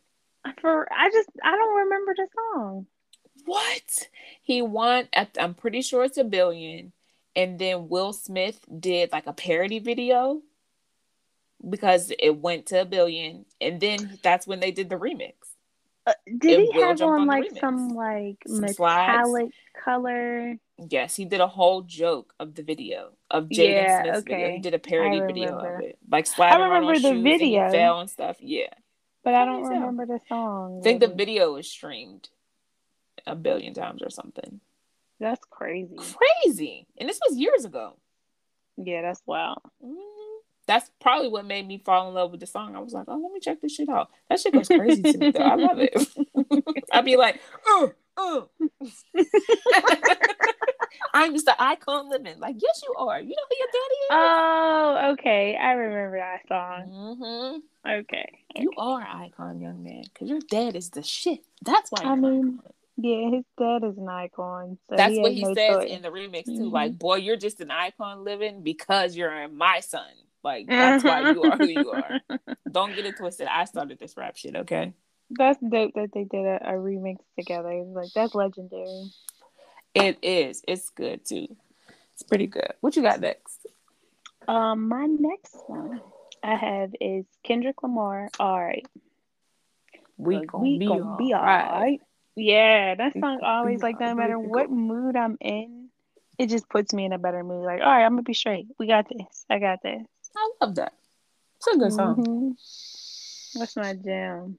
For 0.59 0.91
I 0.91 1.11
just 1.11 1.29
I 1.43 1.51
don't 1.51 1.77
remember 1.83 2.15
the 2.17 2.27
song. 2.33 2.87
What? 3.45 4.07
He 4.41 4.63
won 4.63 5.07
at 5.13 5.37
I'm 5.39 5.53
pretty 5.53 5.83
sure 5.83 6.03
it's 6.03 6.17
a 6.17 6.23
billion. 6.23 6.91
And 7.35 7.59
then 7.59 7.89
Will 7.89 8.11
Smith 8.11 8.59
did 8.79 9.11
like 9.11 9.27
a 9.27 9.33
parody 9.33 9.77
video 9.77 10.41
because 11.67 12.11
it 12.17 12.37
went 12.41 12.65
to 12.67 12.81
a 12.81 12.85
billion. 12.85 13.45
And 13.61 13.79
then 13.79 14.17
that's 14.23 14.47
when 14.47 14.61
they 14.61 14.71
did 14.71 14.89
the 14.89 14.97
remix. 14.97 15.33
Uh, 16.05 16.13
did 16.37 16.59
he 16.59 16.81
have 16.81 17.01
on, 17.01 17.21
on 17.21 17.27
like 17.27 17.49
some 17.59 17.89
like 17.89 18.43
some 18.45 18.61
metallic 18.61 18.75
slides. 18.75 19.53
color? 19.83 20.57
Yes, 20.89 21.15
he 21.15 21.23
did 21.23 21.39
a 21.39 21.47
whole 21.47 21.81
joke 21.81 22.33
of 22.39 22.55
the 22.55 22.63
video 22.63 23.11
of 23.31 23.45
Jaden 23.45 23.73
yeah, 23.73 24.01
Smith's 24.01 24.17
okay. 24.19 24.33
video. 24.35 24.51
He 24.51 24.59
did 24.59 24.73
a 24.73 24.79
parody 24.79 25.19
video 25.21 25.57
of 25.57 25.81
it, 25.81 25.97
like 26.09 26.27
sliding 26.27 26.61
I 26.61 26.65
remember 26.65 26.99
the 26.99 27.21
video, 27.21 27.63
and 27.63 27.71
fell 27.71 27.99
and 28.01 28.09
stuff. 28.09 28.37
Yeah, 28.41 28.73
but 29.23 29.33
I 29.33 29.45
don't 29.45 29.63
remember 29.63 30.05
the 30.05 30.19
song. 30.27 30.79
I 30.79 30.83
think 30.83 30.99
the 30.99 31.07
video 31.07 31.53
was 31.53 31.69
streamed 31.69 32.27
a 33.25 33.35
billion 33.35 33.73
times 33.73 34.01
or 34.01 34.09
something. 34.09 34.59
That's 35.21 35.45
crazy. 35.49 35.95
Crazy, 35.95 36.85
and 36.97 37.07
this 37.07 37.19
was 37.25 37.37
years 37.37 37.63
ago. 37.63 37.97
Yeah, 38.75 39.03
that's 39.03 39.21
wild. 39.25 39.61
Mm-hmm 39.81 40.12
that's 40.67 40.89
probably 41.01 41.29
what 41.29 41.45
made 41.45 41.67
me 41.67 41.77
fall 41.77 42.07
in 42.07 42.13
love 42.13 42.31
with 42.31 42.39
the 42.39 42.47
song. 42.47 42.75
I 42.75 42.79
was 42.79 42.93
like, 42.93 43.05
oh, 43.07 43.17
let 43.17 43.31
me 43.31 43.39
check 43.39 43.61
this 43.61 43.73
shit 43.75 43.89
out. 43.89 44.09
That 44.29 44.39
shit 44.39 44.53
goes 44.53 44.67
crazy 44.67 45.01
to 45.01 45.17
me, 45.17 45.31
though. 45.31 45.39
I 45.39 45.55
love 45.55 45.79
it. 45.79 45.93
I'd 46.91 47.05
be 47.05 47.17
like, 47.17 47.41
oh, 47.65 47.91
oh. 48.17 48.49
I'm 51.13 51.33
just 51.33 51.45
the 51.45 51.61
icon 51.61 52.09
living. 52.09 52.39
Like, 52.39 52.55
yes, 52.59 52.81
you 52.87 52.95
are. 52.97 53.19
You 53.19 53.29
know 53.29 53.43
who 53.49 53.57
your 53.59 53.67
daddy 53.67 53.95
is? 53.95 54.09
Oh, 54.11 55.11
okay. 55.13 55.55
I 55.55 55.71
remember 55.73 56.17
that 56.17 56.47
song. 56.47 57.19
Mm-hmm. 57.21 57.91
Okay. 58.01 58.39
You 58.55 58.71
are 58.77 59.01
icon, 59.01 59.59
young 59.59 59.83
man, 59.83 60.03
because 60.13 60.29
your 60.29 60.39
dad 60.49 60.75
is 60.75 60.89
the 60.91 61.03
shit. 61.03 61.43
That's 61.63 61.91
why. 61.91 62.03
I 62.03 62.15
mean, 62.15 62.59
yeah, 62.97 63.31
his 63.31 63.43
dad 63.57 63.83
is 63.83 63.97
an 63.97 64.07
icon. 64.07 64.77
So 64.89 64.95
That's 64.95 65.13
he 65.13 65.19
what 65.19 65.33
he 65.33 65.43
no 65.43 65.53
says 65.53 65.75
choice. 65.75 65.91
in 65.91 66.01
the 66.01 66.09
remix 66.09 66.45
too. 66.45 66.51
Mm-hmm. 66.51 66.69
Like, 66.69 66.97
boy, 66.97 67.15
you're 67.15 67.37
just 67.37 67.59
an 67.59 67.71
icon 67.71 68.23
living 68.23 68.61
because 68.63 69.15
you're 69.15 69.47
my 69.49 69.79
son. 69.79 70.05
Like 70.43 70.67
that's 70.67 71.03
why 71.03 71.31
you 71.31 71.43
are 71.43 71.57
who 71.57 71.67
you 71.67 71.91
are. 71.91 72.19
Don't 72.71 72.95
get 72.95 73.05
it 73.05 73.17
twisted. 73.17 73.47
I 73.47 73.65
started 73.65 73.99
this 73.99 74.17
rap 74.17 74.35
shit, 74.35 74.55
okay? 74.55 74.93
That's 75.29 75.59
dope 75.59 75.93
that 75.95 76.09
they 76.13 76.25
did 76.25 76.45
a, 76.45 76.59
a 76.61 76.73
remix 76.73 77.17
together. 77.37 77.83
Like 77.85 78.09
that's 78.13 78.35
legendary. 78.35 79.11
It 79.95 80.17
is. 80.21 80.63
It's 80.67 80.89
good 80.89 81.25
too. 81.25 81.47
It's 82.13 82.23
pretty 82.23 82.47
good. 82.47 82.73
What 82.81 82.95
you 82.95 83.01
got 83.01 83.21
next? 83.21 83.65
Um, 84.47 84.89
my 84.89 85.05
next 85.05 85.55
one 85.67 86.01
I 86.43 86.55
have 86.55 86.91
is 86.99 87.25
Kendrick 87.43 87.81
Lamar. 87.81 88.27
All 88.39 88.61
right. 88.61 88.85
We 90.17 90.45
gonna, 90.45 90.63
we 90.63 90.77
be, 90.77 90.87
gonna 90.87 91.11
all 91.11 91.17
be 91.17 91.33
all 91.33 91.43
right. 91.43 91.71
right. 91.71 92.01
Yeah, 92.35 92.95
that 92.95 93.13
song 93.13 93.39
always 93.43 93.81
like. 93.81 93.99
No 93.99 94.15
matter 94.15 94.39
what 94.39 94.69
mood 94.69 95.15
I'm 95.15 95.37
in, 95.39 95.89
it 96.37 96.47
just 96.47 96.67
puts 96.69 96.93
me 96.93 97.05
in 97.05 97.13
a 97.13 97.19
better 97.19 97.43
mood. 97.43 97.63
Like, 97.63 97.81
all 97.81 97.87
right, 97.87 98.03
I'm 98.03 98.13
gonna 98.13 98.23
be 98.23 98.33
straight. 98.33 98.67
We 98.79 98.87
got 98.87 99.07
this. 99.07 99.45
I 99.49 99.59
got 99.59 99.81
this. 99.83 100.03
I 100.35 100.51
love 100.61 100.75
that. 100.75 100.93
It's 101.57 101.67
a 101.67 101.77
good 101.77 101.93
song. 101.93 102.15
Mm-hmm. 102.17 103.59
What's 103.59 103.75
my 103.75 103.93
jam? 103.93 104.57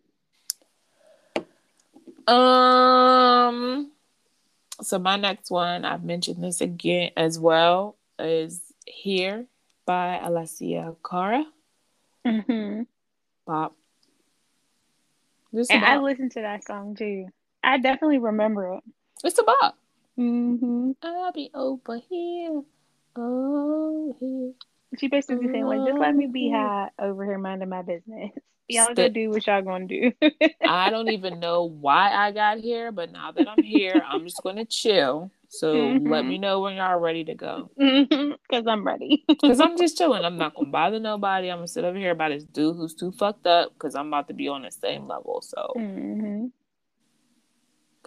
Um. 2.26 3.90
So 4.82 4.98
my 4.98 5.16
next 5.16 5.50
one, 5.50 5.84
I've 5.84 6.04
mentioned 6.04 6.42
this 6.42 6.60
again 6.60 7.10
as 7.16 7.38
well, 7.38 7.96
is 8.18 8.60
"Here" 8.86 9.46
by 9.86 10.20
Alessia 10.22 10.96
Cara. 11.08 11.44
Mm-hmm. 12.26 12.82
Bop. 13.46 13.74
This 15.52 15.70
and 15.70 15.84
I 15.84 15.98
listened 15.98 16.32
to 16.32 16.40
that 16.40 16.64
song 16.64 16.96
too. 16.96 17.28
I 17.62 17.78
definitely 17.78 18.18
remember 18.18 18.74
it. 18.74 18.84
It's 19.22 19.38
a 19.38 19.44
bop. 19.44 19.78
Mm-hmm. 20.18 20.92
I'll 21.02 21.32
be 21.32 21.50
over 21.54 21.98
here. 22.08 22.62
Oh, 23.16 24.16
here. 24.18 24.52
She 24.98 25.08
basically 25.08 25.48
saying 25.48 25.66
like, 25.66 25.86
just 25.86 25.98
let 25.98 26.14
me 26.14 26.26
be 26.26 26.50
mm-hmm. 26.50 26.56
high 26.56 26.90
over 26.98 27.24
here 27.24 27.38
minding 27.38 27.68
my 27.68 27.82
business. 27.82 28.30
Y'all 28.68 28.86
St- 28.86 28.96
go 28.96 29.08
do 29.08 29.30
what 29.30 29.46
y'all 29.46 29.60
gonna 29.60 29.86
do. 29.86 30.12
I 30.66 30.88
don't 30.88 31.10
even 31.10 31.38
know 31.40 31.64
why 31.64 32.10
I 32.12 32.32
got 32.32 32.58
here, 32.58 32.92
but 32.92 33.12
now 33.12 33.30
that 33.32 33.46
I'm 33.48 33.62
here, 33.62 34.02
I'm 34.06 34.24
just 34.24 34.42
gonna 34.42 34.64
chill. 34.64 35.30
So 35.48 35.74
mm-hmm. 35.74 36.08
let 36.08 36.24
me 36.24 36.38
know 36.38 36.60
when 36.60 36.76
y'all 36.76 36.98
ready 36.98 37.24
to 37.24 37.34
go. 37.34 37.70
Because 37.78 38.66
I'm 38.66 38.86
ready. 38.86 39.24
Because 39.28 39.60
I'm 39.60 39.76
just 39.76 39.98
chilling. 39.98 40.24
I'm 40.24 40.36
not 40.36 40.54
gonna 40.54 40.68
bother 40.68 40.98
nobody. 40.98 41.50
I'm 41.50 41.58
gonna 41.58 41.68
sit 41.68 41.84
over 41.84 41.98
here 41.98 42.10
about 42.10 42.30
this 42.30 42.44
dude 42.44 42.76
who's 42.76 42.94
too 42.94 43.12
fucked 43.12 43.46
up. 43.46 43.72
Because 43.74 43.94
I'm 43.94 44.08
about 44.08 44.28
to 44.28 44.34
be 44.34 44.48
on 44.48 44.62
the 44.62 44.70
same 44.70 45.06
level. 45.06 45.42
So 45.42 45.72
mm-hmm. 45.76 46.46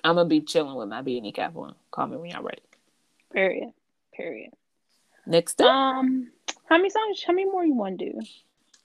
I'm 0.04 0.16
gonna 0.16 0.26
be 0.26 0.42
chilling 0.42 0.76
with 0.76 0.90
my 0.90 1.02
beanie 1.02 1.34
cap 1.34 1.56
on. 1.56 1.76
Call 1.92 2.08
me 2.08 2.18
when 2.18 2.32
y'all 2.32 2.44
ready. 2.44 2.62
Period. 3.32 3.72
Period. 4.14 4.52
Next 5.28 5.60
up. 5.62 5.68
Um. 5.68 6.32
How 6.70 6.78
many 6.78 6.90
songs? 6.90 7.24
How 7.26 7.34
many 7.34 7.46
more 7.46 7.66
you 7.66 7.74
want 7.74 8.00
to 8.00 8.12
do? 8.12 8.20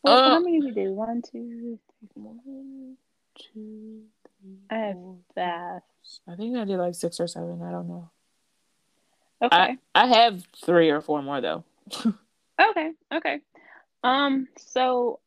Well, 0.03 0.19
uh, 0.19 0.31
how 0.31 0.41
many 0.41 0.61
do 0.61 0.67
we 0.67 0.73
do? 0.73 0.93
One, 0.93 1.23
two, 1.23 1.79
three, 2.01 2.09
one, 2.15 2.97
two, 3.37 4.03
three. 4.41 4.57
I 4.71 4.75
have 4.75 4.97
that. 5.37 5.83
I 6.27 6.35
think 6.35 6.57
I 6.57 6.65
did 6.65 6.79
like 6.79 6.97
six 6.97 7.21
or 7.21 7.29
seven. 7.29 7.63
I 7.63 7.71
don't 7.71 7.89
know. 7.89 8.11
Okay. 9.41 9.57
I, 9.57 9.79
I 9.95 10.07
have 10.07 10.43
three 10.65 10.91
or 10.91 11.01
four 11.01 11.23
more 11.23 11.41
though. 11.41 11.65
okay. 12.61 12.91
Okay. 13.13 13.41
Um. 14.03 14.49
So, 14.57 15.21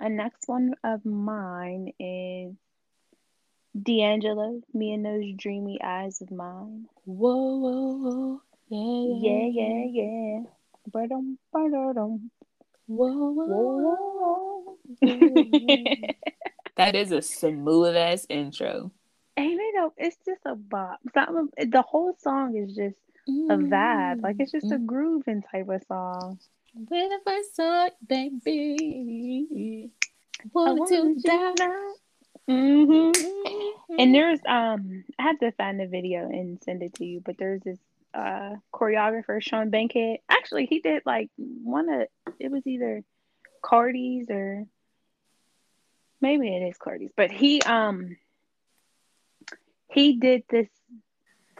a 0.00 0.08
next 0.08 0.48
one 0.48 0.74
of 0.82 1.04
mine 1.06 1.92
is 2.00 2.54
D'Angelo. 3.80 4.60
Me 4.74 4.92
and 4.92 5.04
those 5.04 5.32
dreamy 5.36 5.80
eyes 5.82 6.20
of 6.20 6.32
mine. 6.32 6.86
Whoa, 7.04 7.56
whoa, 7.58 7.96
whoa. 7.96 8.40
Yeah, 8.68 9.18
yeah, 9.20 9.46
yeah, 9.46 9.84
yeah. 9.90 10.40
Ba-dum, 10.92 11.38
ba-da-dum. 11.52 12.30
Whoa, 12.86 13.30
whoa, 13.32 14.78
that 16.76 16.94
is 16.94 17.10
a 17.10 17.20
smooth 17.22 17.96
ass 17.96 18.26
intro. 18.28 18.92
Ain't 19.36 19.60
it? 19.60 19.74
A, 19.78 19.90
it's 19.96 20.16
just 20.24 20.40
a 20.46 20.54
bop. 20.54 21.00
Something, 21.12 21.70
the 21.70 21.82
whole 21.82 22.14
song 22.18 22.56
is 22.56 22.74
just 22.74 22.96
a 23.28 23.56
vibe. 23.56 24.22
Like 24.22 24.36
it's 24.38 24.52
just 24.52 24.66
a 24.66 24.76
mm-hmm. 24.76 24.86
grooving 24.86 25.42
type 25.50 25.68
of 25.68 25.82
song. 25.88 26.38
When 26.74 27.12
I 27.12 27.18
first 27.24 27.56
saw 27.56 27.86
it, 27.86 27.94
baby, 28.06 29.90
want 30.52 30.88
to 30.88 31.16
die. 31.24 31.54
Mm-hmm. 32.48 33.10
mm-hmm. 33.10 33.94
And 33.98 34.14
there's 34.14 34.40
um, 34.46 35.04
I 35.18 35.22
have 35.22 35.38
to 35.40 35.52
find 35.52 35.80
the 35.80 35.86
video 35.86 36.28
and 36.28 36.62
send 36.62 36.82
it 36.82 36.94
to 36.94 37.04
you. 37.04 37.20
But 37.24 37.36
there's 37.38 37.62
this 37.62 37.78
uh, 38.16 38.56
choreographer 38.72 39.42
Sean 39.42 39.70
Bankhead. 39.70 40.18
Actually, 40.28 40.66
he 40.66 40.80
did 40.80 41.02
like 41.04 41.30
one 41.36 41.88
of 41.90 42.08
it 42.38 42.50
was 42.50 42.66
either 42.66 43.02
Cardi's 43.62 44.30
or 44.30 44.64
maybe 46.20 46.48
it 46.48 46.66
is 46.66 46.78
Cardi's, 46.78 47.12
but 47.16 47.30
he 47.30 47.60
um 47.62 48.16
he 49.90 50.16
did 50.16 50.44
this 50.48 50.68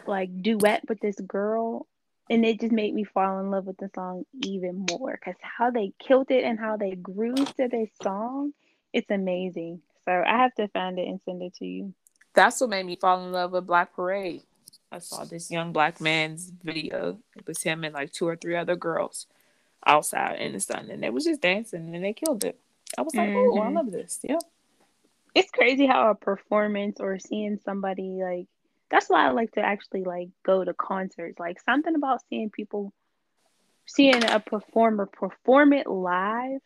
like 0.07 0.31
duet 0.43 0.89
with 0.89 1.01
this 1.01 1.17
girl 1.21 1.87
and 2.31 2.45
it 2.45 2.61
just 2.61 2.73
made 2.73 2.95
me 2.95 3.05
fall 3.05 3.41
in 3.41 3.51
love 3.51 3.67
with 3.67 3.77
the 3.79 3.91
song 3.95 4.25
even 4.45 4.87
more 4.91 5.19
because 5.19 5.39
how 5.41 5.71
they 5.71 5.93
killed 5.99 6.31
it 6.31 6.45
and 6.45 6.59
how 6.59 6.77
they 6.77 6.93
groove 6.93 7.55
to 7.57 7.69
this 7.69 7.91
song 8.03 8.53
it's 8.93 9.11
amazing. 9.11 9.83
So 10.07 10.23
i 10.27 10.39
have 10.39 10.55
to 10.55 10.69
find 10.69 10.99
it 10.99 11.07
and 11.09 11.21
send 11.25 11.43
it 11.43 11.55
to 11.57 11.67
you. 11.67 11.93
That's 12.35 12.61
what 12.61 12.71
made 12.71 12.87
me 12.87 12.97
fall 12.97 13.25
in 13.25 13.33
love 13.33 13.53
with 13.53 13.67
black 13.67 13.95
parade 13.95 14.43
I 14.91 14.99
saw 14.99 15.25
this 15.25 15.51
young 15.51 15.73
black 15.73 16.01
man's 16.01 16.51
video. 16.63 17.19
It 17.37 17.47
was 17.47 17.63
him 17.63 17.85
and 17.85 17.95
like 17.95 18.13
two 18.13 18.27
or 18.27 18.37
three 18.37 18.57
other 18.57 18.77
girls 18.77 19.27
outside 19.85 20.41
in 20.41 20.53
the 20.53 20.61
sun, 20.61 20.91
and 20.91 21.03
they 21.03 21.11
was 21.11 21.25
just 21.25 21.43
dancing 21.43 21.95
and 21.95 22.05
they 22.05 22.13
killed 22.13 22.45
it. 22.45 22.59
I 22.97 23.03
was 23.03 23.15
like, 23.15 23.29
mm-hmm. 23.29 23.59
oh, 23.59 23.63
I 23.63 23.71
love 23.71 23.91
this. 23.91 24.21
Yeah. 24.23 24.39
It's 25.35 25.51
crazy 25.51 25.87
how 25.87 26.11
a 26.11 26.15
performance 26.15 26.99
or 26.99 27.19
seeing 27.19 27.59
somebody 27.65 28.21
like 28.23 28.47
that's 28.91 29.11
why 29.11 29.27
I 29.27 29.31
like 29.33 29.53
to 29.53 29.61
actually 29.61 30.05
like 30.05 30.29
go 30.45 30.65
to 30.65 30.73
concerts. 30.73 31.39
Like 31.39 31.61
something 31.63 31.95
about 31.95 32.23
seeing 32.29 32.51
people 32.51 32.93
seeing 33.87 34.25
a 34.25 34.41
performer 34.41 35.07
perform 35.07 35.73
it 35.73 35.87
live 35.87 36.61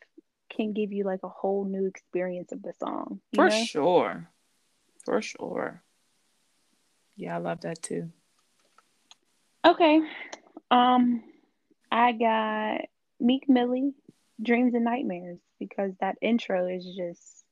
can 0.51 0.72
give 0.72 0.92
you 0.92 1.05
like 1.05 1.20
a 1.22 1.28
whole 1.28 1.64
new 1.64 1.86
experience 1.86 2.52
of 2.52 2.62
the 2.62 2.72
song. 2.78 3.20
For 3.34 3.48
know? 3.48 3.64
sure. 3.64 4.28
For 5.05 5.22
sure. 5.22 5.82
Yeah, 7.20 7.36
I 7.36 7.38
love 7.38 7.60
that 7.60 7.82
too. 7.82 8.10
Okay. 9.66 10.01
Um 10.70 11.22
I 11.92 12.12
got 12.12 12.80
Meek 13.20 13.47
Mill, 13.47 13.92
Dreams 14.42 14.74
and 14.74 14.84
Nightmares, 14.84 15.38
because 15.59 15.92
that 16.01 16.16
intro 16.22 16.66
is 16.66 16.84
just 16.97 17.44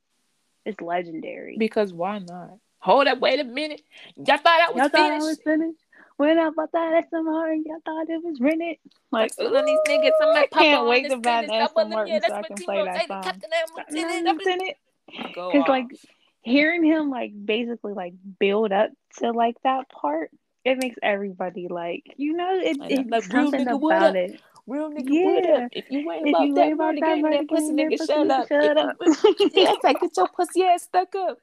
it's 0.64 0.80
legendary. 0.80 1.56
Because 1.58 1.92
why 1.92 2.18
not? 2.18 2.58
Hold 2.78 3.08
up, 3.08 3.20
wait 3.20 3.40
a 3.40 3.44
minute. 3.44 3.82
Y'all 4.16 4.38
thought 4.38 4.60
I 4.68 4.70
was 4.72 4.80
Y'all 4.80 4.88
finished. 4.88 5.12
I 5.12 5.18
was 5.18 5.38
finished? 5.44 5.78
When 6.16 6.38
I 6.38 6.50
bought 6.50 6.72
that 6.72 7.04
SMR, 7.12 7.52
I 7.52 7.78
thought 7.84 8.08
it 8.08 8.24
was 8.24 8.40
rented. 8.40 8.78
Like, 9.12 9.32
Like, 9.38 9.52
of 9.52 9.66
these 9.66 9.78
niggas, 9.86 10.12
I'm 10.20 10.36
I 10.36 10.46
can't 10.46 10.86
wait 10.86 11.10
to 11.10 11.18
buy 11.18 11.42
an 11.42 11.44
and 11.44 11.52
stuff 11.52 11.72
Aston 11.76 11.84
on 11.84 11.90
them. 11.90 12.08
Yeah, 12.08 12.18
Martin 12.18 12.22
so 12.26 12.34
I 12.34 12.42
can 12.42 12.56
play 12.56 12.84
that 12.84 13.06
song. 13.06 13.22
Captain 13.22 13.50
Hamilton. 13.52 14.24
Nothing's 14.24 14.46
in 14.46 14.60
it. 14.62 14.76
Go 15.34 15.52
Because 15.52 15.68
like 15.68 15.86
hearing 16.48 16.84
him 16.84 17.10
like 17.10 17.32
basically 17.44 17.92
like 17.94 18.14
build 18.38 18.72
up 18.72 18.90
to 19.18 19.30
like 19.32 19.56
that 19.64 19.88
part, 19.90 20.30
it 20.64 20.78
makes 20.78 20.96
everybody 21.02 21.68
like 21.68 22.04
you 22.16 22.32
know 22.34 22.58
it, 22.58 22.76
it's 22.88 23.10
like, 23.10 23.32
real 23.32 23.50
something 23.50 23.68
about 23.68 24.16
it. 24.16 24.40
Real 24.66 24.90
nigga, 24.90 25.04
Yeah. 25.08 25.24
what 25.24 25.62
up? 25.62 25.70
If 25.72 25.84
you 25.90 26.10
ain't 26.10 26.28
about 26.28 26.46
you 26.46 26.54
that 26.54 26.76
murder 26.76 27.00
game, 27.00 27.22
then 27.22 27.46
pussy 27.46 27.72
nigga, 27.72 28.06
shut 28.06 28.30
up. 28.30 28.48
shut 28.48 28.76
up. 28.76 28.96
yeah, 29.00 29.72
it's 29.72 29.84
like 29.84 30.00
get 30.00 30.10
your 30.16 30.28
pussy 30.28 30.62
ass 30.62 30.82
stuck 30.82 31.14
up. 31.14 31.38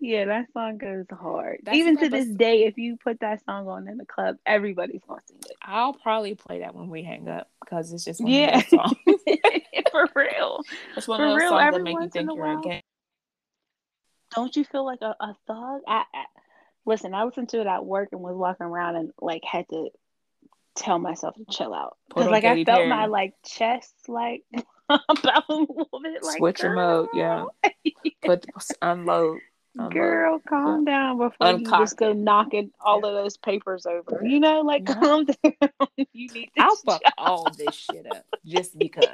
Yeah, 0.00 0.26
that 0.26 0.46
song 0.52 0.78
goes 0.78 1.06
hard. 1.10 1.58
That's 1.64 1.76
Even 1.76 1.96
to 1.98 2.08
this 2.08 2.28
s- 2.28 2.36
day, 2.36 2.64
if 2.64 2.78
you 2.78 2.96
put 3.02 3.18
that 3.20 3.44
song 3.44 3.68
on 3.68 3.88
in 3.88 3.98
the 3.98 4.06
club, 4.06 4.36
everybody's 4.46 5.02
gonna 5.06 5.20
sing 5.26 5.38
it. 5.44 5.56
I'll 5.62 5.92
probably 5.92 6.34
play 6.36 6.60
that 6.60 6.74
when 6.74 6.88
we 6.88 7.02
hang 7.02 7.28
up 7.28 7.50
because 7.60 7.92
it's 7.92 8.04
just 8.04 8.20
Yeah. 8.20 8.58
of 8.58 8.70
those 8.70 8.80
songs. 8.80 8.96
For 9.90 10.08
real. 10.14 10.62
It's 10.96 11.08
one 11.08 11.18
For 11.18 11.26
of 11.26 11.30
those 11.32 11.38
real, 11.40 11.48
songs 11.50 11.72
that 11.74 11.82
make 11.82 11.94
you 12.00 12.08
think 12.10 12.30
you're 12.34 12.46
a 12.46 12.54
while. 12.54 12.80
Don't 14.34 14.54
you 14.56 14.64
feel 14.64 14.84
like 14.84 15.00
a, 15.02 15.14
a 15.20 15.34
thug? 15.46 15.80
I, 15.86 16.04
I 16.14 16.24
listen. 16.84 17.14
I 17.14 17.24
listened 17.24 17.48
to 17.50 17.60
it 17.60 17.66
at 17.66 17.84
work 17.84 18.10
and 18.12 18.20
was 18.20 18.36
walking 18.36 18.66
around 18.66 18.96
and 18.96 19.12
like 19.20 19.44
had 19.44 19.68
to 19.70 19.88
tell 20.74 20.98
myself 20.98 21.34
to 21.34 21.44
chill 21.50 21.74
out 21.74 21.96
because 22.08 22.28
like 22.30 22.44
I 22.44 22.62
felt 22.64 22.78
Perry. 22.78 22.88
my 22.88 23.06
like 23.06 23.34
chest 23.44 23.92
like 24.06 24.44
about 24.88 25.44
a 25.48 25.54
little 25.54 26.00
bit 26.02 26.22
like 26.22 26.38
Switch 26.38 26.62
your 26.62 26.74
mode, 26.74 27.08
yeah. 27.14 27.46
girl, 27.64 27.72
Put 28.22 28.46
unload. 28.80 29.40
unload. 29.76 29.92
Girl, 29.92 30.40
calm 30.48 30.84
down 30.84 31.18
before 31.18 31.52
you 31.52 31.64
just 31.64 31.96
go 31.96 32.12
knocking 32.12 32.70
all 32.80 33.04
of 33.04 33.12
those 33.14 33.36
papers 33.36 33.86
over. 33.86 34.20
You 34.24 34.38
know, 34.40 34.60
like 34.60 34.88
Yeah. 34.88 34.94
calm 35.00 35.24
down. 35.24 35.88
you 36.12 36.28
need 36.32 36.50
to 36.56 36.62
I'll 36.62 36.76
fuck 36.76 37.02
all 37.16 37.50
this 37.50 37.74
shit 37.74 38.06
up 38.10 38.24
just 38.44 38.78
because. 38.78 39.04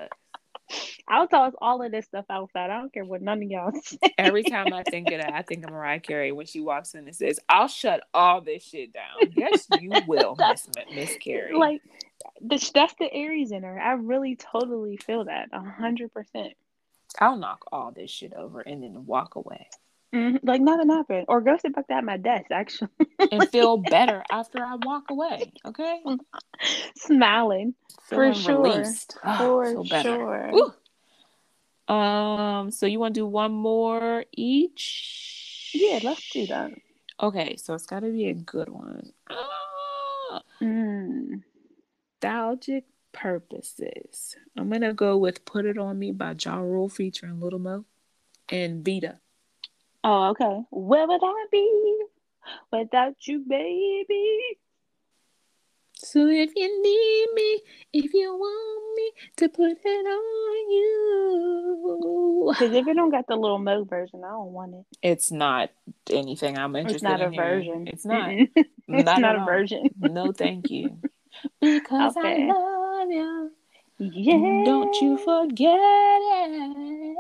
I'll 1.09 1.29
toss 1.29 1.53
all 1.61 1.83
of 1.83 1.93
this 1.93 2.07
stuff 2.07 2.25
outside. 2.31 2.71
I 2.71 2.79
don't 2.79 2.93
care 2.93 3.05
what 3.05 3.23
none 3.23 3.43
of 3.43 3.51
y'all 3.51 3.73
say. 3.83 3.99
Every 4.19 4.43
time 4.43 4.73
I 4.73 4.83
think 4.83 5.11
of 5.11 5.21
that, 5.21 5.33
I 5.33 5.43
think 5.43 5.65
of 5.65 5.71
Mariah 5.71 6.01
Carey 6.01 6.33
when 6.33 6.47
she 6.47 6.61
walks 6.61 6.95
in 6.95 7.07
and 7.07 7.15
says, 7.15 7.39
"I'll 7.49 7.69
shut 7.69 8.03
all 8.13 8.41
this 8.41 8.65
shit 8.65 8.93
down." 8.93 9.33
Yes, 9.37 9.67
you 9.81 9.91
will, 10.07 10.37
Miss 10.49 10.69
Miss 10.95 11.17
Carey. 11.19 11.55
like 11.55 11.83
the, 12.41 12.71
that's 12.75 12.95
the 12.99 13.13
Aries 13.13 13.53
in 13.53 13.63
her. 13.63 13.81
I 13.81 13.93
really 13.93 14.37
totally 14.37 14.97
feel 14.97 15.25
that 15.27 15.49
a 15.53 15.61
hundred 15.61 16.13
percent. 16.13 16.55
I'll 17.21 17.37
knock 17.37 17.65
all 17.71 17.93
this 17.93 18.11
shit 18.11 18.33
over 18.33 18.61
and 18.61 18.83
then 18.83 19.07
walk 19.07 19.37
away 19.37 19.69
Mhm, 20.15 20.41
Like 20.45 20.61
nothing 20.61 20.89
happened, 20.91 21.25
or 21.29 21.41
go 21.41 21.57
sit 21.57 21.75
back 21.75 21.89
down 21.89 21.99
at 21.99 22.05
my 22.05 22.17
desk. 22.17 22.47
Actually, 22.53 22.89
and 23.33 23.49
feel 23.49 23.77
better 23.77 24.23
after 24.31 24.65
I 24.65 24.77
walk 24.77 25.11
away. 25.11 25.53
Okay, 25.67 26.01
smiling 26.97 27.75
for 28.03 28.33
sure. 28.33 28.63
released. 28.71 29.19
Ah, 29.25 29.39
for 29.39 29.83
better. 29.85 30.03
sure. 30.09 30.53
Um. 31.97 32.71
So 32.71 32.87
you 32.87 33.01
want 33.01 33.15
to 33.15 33.21
do 33.21 33.27
one 33.27 33.53
more 33.53 34.25
each? 34.33 35.71
Yeah, 35.75 35.99
let's 36.03 36.31
do 36.31 36.47
that. 36.47 36.71
Okay, 37.21 37.57
so 37.57 37.75
it's 37.75 37.87
got 37.87 38.01
to 38.01 38.11
be 38.11 38.29
a 38.29 38.35
good 38.35 38.69
one. 38.69 39.13
Ah, 39.31 40.43
Mm. 40.63 41.43
nostalgic 42.23 42.85
purposes. 43.13 44.37
I'm 44.57 44.71
gonna 44.71 44.95
go 44.95 45.19
with 45.19 45.45
"Put 45.45 45.67
It 45.67 45.77
On 45.79 45.99
Me" 45.99 46.11
by 46.13 46.35
Ja 46.41 46.57
Rule 46.57 46.89
featuring 46.89 47.41
Lil 47.41 47.59
Mo 47.59 47.85
and 48.49 48.85
Vita. 48.85 49.21
Oh, 50.05 50.31
okay. 50.31 50.61
Where 50.71 51.07
would 51.09 51.21
I 51.25 51.47
be 51.51 52.03
without 52.71 53.15
you, 53.27 53.41
baby? 53.49 54.59
So 55.95 56.27
if 56.29 56.53
you 56.55 56.83
need 56.83 57.27
me, 57.35 57.61
if 57.95 58.13
you 58.13 58.31
want 58.35 58.97
me 58.97 59.13
to 59.39 59.49
put 59.49 59.71
it 59.83 60.07
on 60.07 60.71
you, 60.71 62.53
Because 62.53 62.75
if 62.75 62.87
you 62.87 62.95
don't 62.95 63.11
got 63.11 63.27
the 63.27 63.37
Lil 63.37 63.59
Mo 63.59 63.85
version, 63.85 64.23
I 64.23 64.29
don't 64.29 64.53
want 64.53 64.75
it. 64.75 64.85
it's 65.03 65.31
not 65.33 65.71
anything 66.11 66.59
I'm 66.59 66.77
interested 66.77 66.97
It's 66.97 67.03
not 67.03 67.23
a 67.23 67.31
hearing. 67.31 67.37
version. 67.65 67.89
It's 67.89 68.05
not. 68.05 68.31
It's 68.87 69.07
Not 69.07 69.23
not, 69.23 69.37
a 69.37 69.45
version. 69.47 69.89
No, 69.99 70.33
thank 70.33 70.69
you. 70.71 70.99
Because 71.61 72.17
Okay. 72.19 72.47
I 72.49 72.53
love 72.53 73.11
you. 73.11 73.51
Yeah. 73.99 74.63
Don't 74.67 75.01
you 75.01 75.17
forget 75.17 75.79
it. 75.81 77.17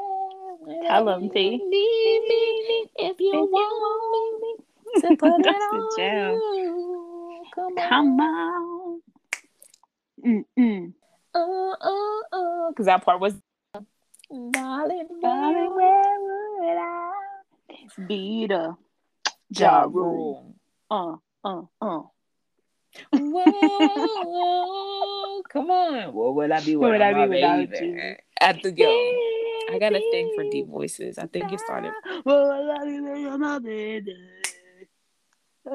Tell 0.86 1.09
'em, 1.11 1.31
T. 1.31 1.51
Need 1.51 2.23
me 2.28 2.86
if 2.97 3.20
you 3.20 3.32
want 3.51 4.12
me 4.43 4.57
to 5.01 5.16
put 5.20 5.41
it 5.41 5.47
on 5.47 5.91
you. 5.99 7.45
Come 7.55 7.78
on. 7.78 7.89
Come 7.89 8.20
on. 8.20 9.01
Mm-mm. 10.24 10.93
Uh, 11.35 11.39
uh, 11.39 12.20
uh. 12.32 12.69
Because 12.70 12.86
that 12.86 13.05
part 13.05 13.20
was. 13.20 13.35
Darling, 14.51 15.07
Darling, 15.20 15.74
where 15.77 16.20
would 16.59 16.78
I 16.78 17.12
be 18.07 18.47
the 18.47 18.74
Ja 19.51 19.82
Ja 19.82 19.85
Rule. 19.85 20.55
Uh, 20.91 21.16
uh, 21.45 21.62
uh. 21.81 22.03
Whoa, 23.12 24.62
come 25.53 25.70
on. 25.70 26.12
What 26.15 26.35
would 26.35 26.51
I 26.51 26.61
be 26.61 26.77
Where 26.77 26.93
would 26.93 27.01
I 27.03 27.12
be 27.12 27.28
without 27.28 27.81
you? 27.81 28.16
At 28.41 28.62
the 28.62 28.73
go. 28.73 29.44
I 29.70 29.78
got 29.78 29.94
a 29.94 30.01
thing 30.10 30.32
for 30.35 30.44
deep 30.51 30.68
voices. 30.68 31.18
I 31.18 31.26
think 31.26 31.52
it 31.52 31.60
started. 31.60 31.93
I 32.06 32.20
love 32.26 32.86
you, 32.86 33.02
baby, 33.02 33.39
my 33.39 33.59
baby. 33.59 34.16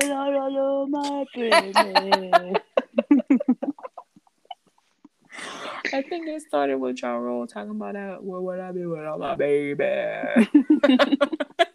I 0.02 0.06
love 0.06 0.52
you, 0.52 0.88
my 0.90 1.26
baby. 1.34 2.62
I 5.94 6.02
think 6.04 6.28
it 6.28 6.42
started 6.42 6.78
with 6.78 7.02
Ja 7.02 7.16
Rule 7.16 7.48
talking 7.48 7.72
about 7.72 7.94
that. 7.94 8.24
Where 8.24 8.42
would 8.42 8.60
I 8.60 8.72
be 8.72 8.86
without 8.86 9.20
my 9.20 9.36
baby? 9.36 9.86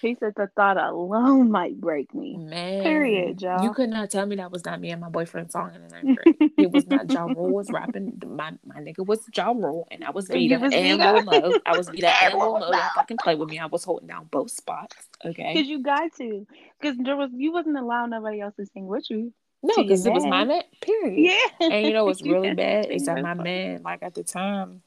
he 0.00 0.16
said 0.18 0.34
the 0.36 0.48
thought 0.54 0.76
alone 0.76 1.50
might 1.50 1.80
break 1.80 2.14
me. 2.14 2.36
Man, 2.36 2.82
Period, 2.82 3.42
y'all. 3.42 3.62
You 3.62 3.72
could 3.72 3.90
not 3.90 4.10
tell 4.10 4.26
me 4.26 4.36
that 4.36 4.50
was 4.50 4.64
not 4.64 4.80
me 4.80 4.90
and 4.90 5.00
my 5.00 5.08
boyfriend 5.08 5.50
song 5.50 5.72
in 5.74 5.82
the 5.82 5.88
ninth 5.88 6.18
grade. 6.18 6.52
It 6.56 6.70
was 6.70 6.86
not 6.86 7.10
Ja 7.10 7.24
Rule 7.24 7.52
was 7.52 7.70
rapping. 7.70 8.20
My 8.26 8.52
my 8.64 8.80
nigga 8.80 9.04
was 9.04 9.20
Ja 9.34 9.48
Rule, 9.48 9.88
and 9.90 10.04
I 10.04 10.10
was 10.10 10.28
Vita 10.28 10.58
was 10.58 10.72
and. 10.72 10.98
Lil 10.98 11.22
Mo. 11.22 11.58
I 11.66 11.76
was 11.76 11.88
Vita 11.90 12.08
And 12.24 12.34
Lil 12.34 12.58
Mo. 12.58 12.70
Don't 12.70 12.92
fucking 12.94 13.16
play 13.22 13.34
with 13.34 13.48
me. 13.48 13.58
I 13.58 13.66
was 13.66 13.84
holding 13.84 14.08
down 14.08 14.28
both 14.30 14.50
spots. 14.50 14.96
Okay. 15.24 15.54
Cause 15.54 15.66
you 15.66 15.82
got 15.82 16.14
to, 16.18 16.46
cause 16.82 16.94
there 16.98 17.16
was 17.16 17.30
you 17.34 17.52
wasn't 17.52 17.76
allowing 17.76 18.10
nobody 18.10 18.40
else 18.40 18.54
to 18.56 18.66
sing 18.66 18.86
with 18.86 19.10
you. 19.10 19.32
No, 19.62 19.82
because 19.82 20.06
it 20.06 20.12
was 20.12 20.24
my 20.24 20.44
man. 20.44 20.62
Period. 20.80 21.18
Yeah. 21.18 21.66
And 21.66 21.86
you 21.86 21.92
know 21.92 22.04
what's 22.04 22.22
really 22.24 22.50
to 22.50 22.54
bad 22.54 22.86
is 22.86 23.06
that 23.06 23.20
my 23.22 23.34
man, 23.34 23.82
like 23.82 24.02
at 24.02 24.14
the 24.14 24.22
time, 24.22 24.82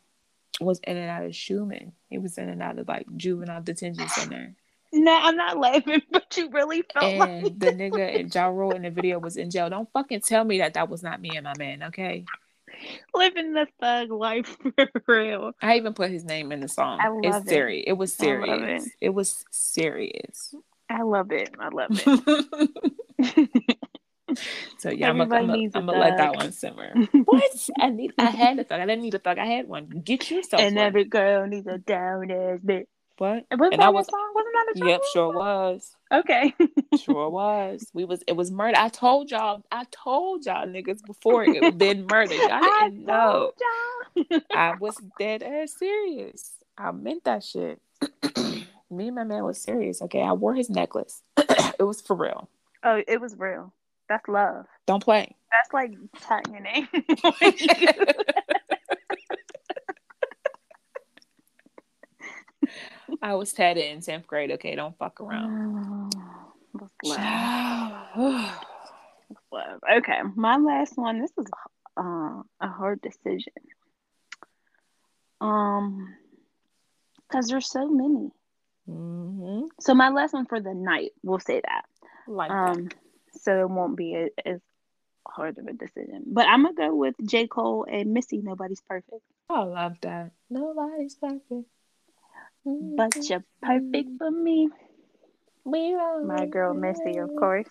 was 0.59 0.79
in 0.79 0.97
and 0.97 1.09
out 1.09 1.25
of 1.25 1.35
Schumann. 1.35 1.93
He 2.09 2.17
was 2.17 2.37
in 2.37 2.47
and 2.47 2.61
out 2.61 2.79
of 2.79 2.87
like 2.87 3.05
juvenile 3.17 3.61
detention 3.61 4.07
center. 4.07 4.55
No, 4.93 5.17
I'm 5.21 5.37
not 5.37 5.57
laughing, 5.57 6.01
but 6.11 6.35
you 6.35 6.49
really 6.49 6.83
felt 6.93 7.15
like 7.17 7.29
And 7.29 7.59
the 7.59 7.67
nigga 7.67 8.19
and 8.19 8.33
Ja 8.33 8.47
Rule 8.47 8.71
in 8.71 8.81
the 8.81 8.89
video 8.89 9.19
was 9.19 9.37
in 9.37 9.49
jail. 9.49 9.69
Don't 9.69 9.89
fucking 9.93 10.21
tell 10.21 10.43
me 10.43 10.59
that 10.59 10.73
that 10.73 10.89
was 10.89 11.01
not 11.01 11.21
me 11.21 11.31
and 11.35 11.45
my 11.45 11.53
man, 11.57 11.83
okay? 11.83 12.25
living 13.13 13.53
the 13.53 13.67
thug 13.79 14.11
life 14.11 14.57
for 14.75 14.89
real. 15.07 15.51
I 15.61 15.77
even 15.77 15.93
put 15.93 16.11
his 16.11 16.23
name 16.23 16.51
in 16.51 16.59
the 16.59 16.67
song. 16.67 16.99
I 17.01 17.09
love 17.09 17.21
it's 17.23 17.47
it. 17.47 17.49
serious. 17.49 17.83
It 17.87 17.93
was 17.93 18.13
serious. 18.13 18.85
it. 18.85 18.91
It. 19.01 19.09
was 19.09 19.45
serious. 19.51 20.55
I 20.89 21.03
love 21.03 21.31
it. 21.31 21.49
I 21.59 21.69
love 21.69 21.89
it. 21.91 23.77
so 24.77 24.89
yeah, 24.89 25.09
I'm 25.09 25.17
gonna 25.17 25.35
Everybody 25.35 25.69
I'm 25.73 25.85
let 25.87 26.17
that 26.17 26.35
one 26.35 26.51
simmer. 26.51 26.93
what? 27.25 27.69
I 27.79 27.89
need. 27.89 28.13
I 28.17 28.25
had 28.25 28.59
a 28.59 28.63
thug. 28.63 28.81
I 28.81 28.85
didn't 28.85 29.03
need 29.03 29.13
a 29.13 29.19
thug. 29.19 29.37
I 29.37 29.45
had 29.45 29.67
one. 29.67 29.87
Get 30.03 30.29
yourself 30.29 30.61
and 30.61 30.75
one. 30.75 30.85
every 30.85 31.05
girl 31.05 31.47
needs 31.47 31.67
a 31.67 31.77
down 31.77 32.31
ass 32.31 32.59
bitch. 32.65 32.85
What? 33.21 33.45
Wasn't 33.51 33.73
And 33.73 33.81
that 33.81 33.85
I 33.85 33.89
a 33.89 33.91
was. 33.91 34.07
song? 34.07 34.31
Wasn't 34.33 34.53
that 34.75 34.83
a? 34.83 34.87
Yep, 34.89 35.01
sure 35.13 35.31
was. 35.31 35.95
Okay. 36.11 36.53
Sure 36.99 37.29
was. 37.29 37.87
We 37.93 38.03
was. 38.03 38.21
It 38.27 38.35
was 38.35 38.51
murder. 38.51 38.75
I 38.77 38.89
told 38.89 39.31
y'all. 39.31 39.63
I 39.71 39.85
told 39.91 40.45
y'all 40.45 40.67
niggas 40.67 41.01
before 41.05 41.45
it 41.45 41.63
had 41.63 41.77
been 41.77 42.05
murder. 42.05 42.33
Y'all 42.33 42.49
I 42.51 42.89
didn't 42.89 43.05
know. 43.05 43.53
I 44.53 44.73
was 44.79 44.97
dead 45.17 45.41
ass 45.41 45.73
serious. 45.79 46.51
I 46.77 46.91
meant 46.91 47.23
that 47.23 47.43
shit. 47.45 47.79
Me 48.91 49.07
and 49.07 49.15
my 49.15 49.23
man 49.23 49.45
was 49.45 49.61
serious. 49.61 50.01
Okay, 50.01 50.21
I 50.21 50.33
wore 50.33 50.53
his 50.53 50.69
necklace. 50.69 51.21
it 51.37 51.83
was 51.83 52.01
for 52.01 52.15
real. 52.15 52.49
Oh, 52.83 53.01
it 53.07 53.21
was 53.21 53.37
real. 53.37 53.71
That's 54.09 54.27
love. 54.27 54.65
Don't 54.85 55.01
play. 55.03 55.33
That's 55.49 55.71
like 55.73 55.93
tatting 56.19 56.53
your 56.53 56.63
name. 56.63 56.89
I 63.21 63.35
was 63.35 63.53
tatted 63.53 63.85
in 63.85 64.01
tenth 64.01 64.25
grade. 64.27 64.51
Okay, 64.51 64.75
don't 64.75 64.97
fuck 64.97 65.21
around. 65.21 66.13
Love. 67.03 68.11
Love. 69.51 69.79
Okay, 69.97 70.19
my 70.35 70.57
last 70.57 70.97
one. 70.97 71.19
This 71.21 71.31
is 71.37 71.45
uh, 71.97 72.41
a 72.59 72.67
hard 72.67 73.01
decision. 73.01 73.53
Um, 75.39 76.15
because 77.27 77.47
there's 77.47 77.69
so 77.69 77.87
many. 77.89 78.29
hmm 78.85 79.65
So 79.79 79.93
my 79.93 80.09
last 80.09 80.33
one 80.33 80.45
for 80.45 80.59
the 80.59 80.73
night, 80.73 81.11
we'll 81.23 81.39
say 81.39 81.61
that. 81.61 81.85
Like 82.27 82.51
Um, 82.51 82.89
so 83.33 83.61
it 83.61 83.69
won't 83.69 83.95
be 83.97 84.15
a, 84.15 84.29
as 84.47 84.59
hard 85.27 85.57
of 85.57 85.67
a 85.67 85.73
decision. 85.73 86.23
But 86.27 86.47
I'm 86.47 86.63
gonna 86.63 86.75
go 86.75 86.95
with 86.95 87.15
J. 87.25 87.47
Cole 87.47 87.85
and 87.89 88.13
Missy. 88.13 88.39
Nobody's 88.41 88.81
perfect. 88.81 89.21
I 89.49 89.63
love 89.63 89.93
that. 90.01 90.31
Nobody's 90.49 91.15
perfect. 91.15 91.67
But 92.65 93.15
you're 93.29 93.43
perfect 93.61 94.09
for 94.17 94.31
me. 94.31 94.69
We 95.63 95.95
My 95.95 96.47
girl 96.47 96.73
Missy, 96.73 97.17
of 97.17 97.29
course. 97.37 97.67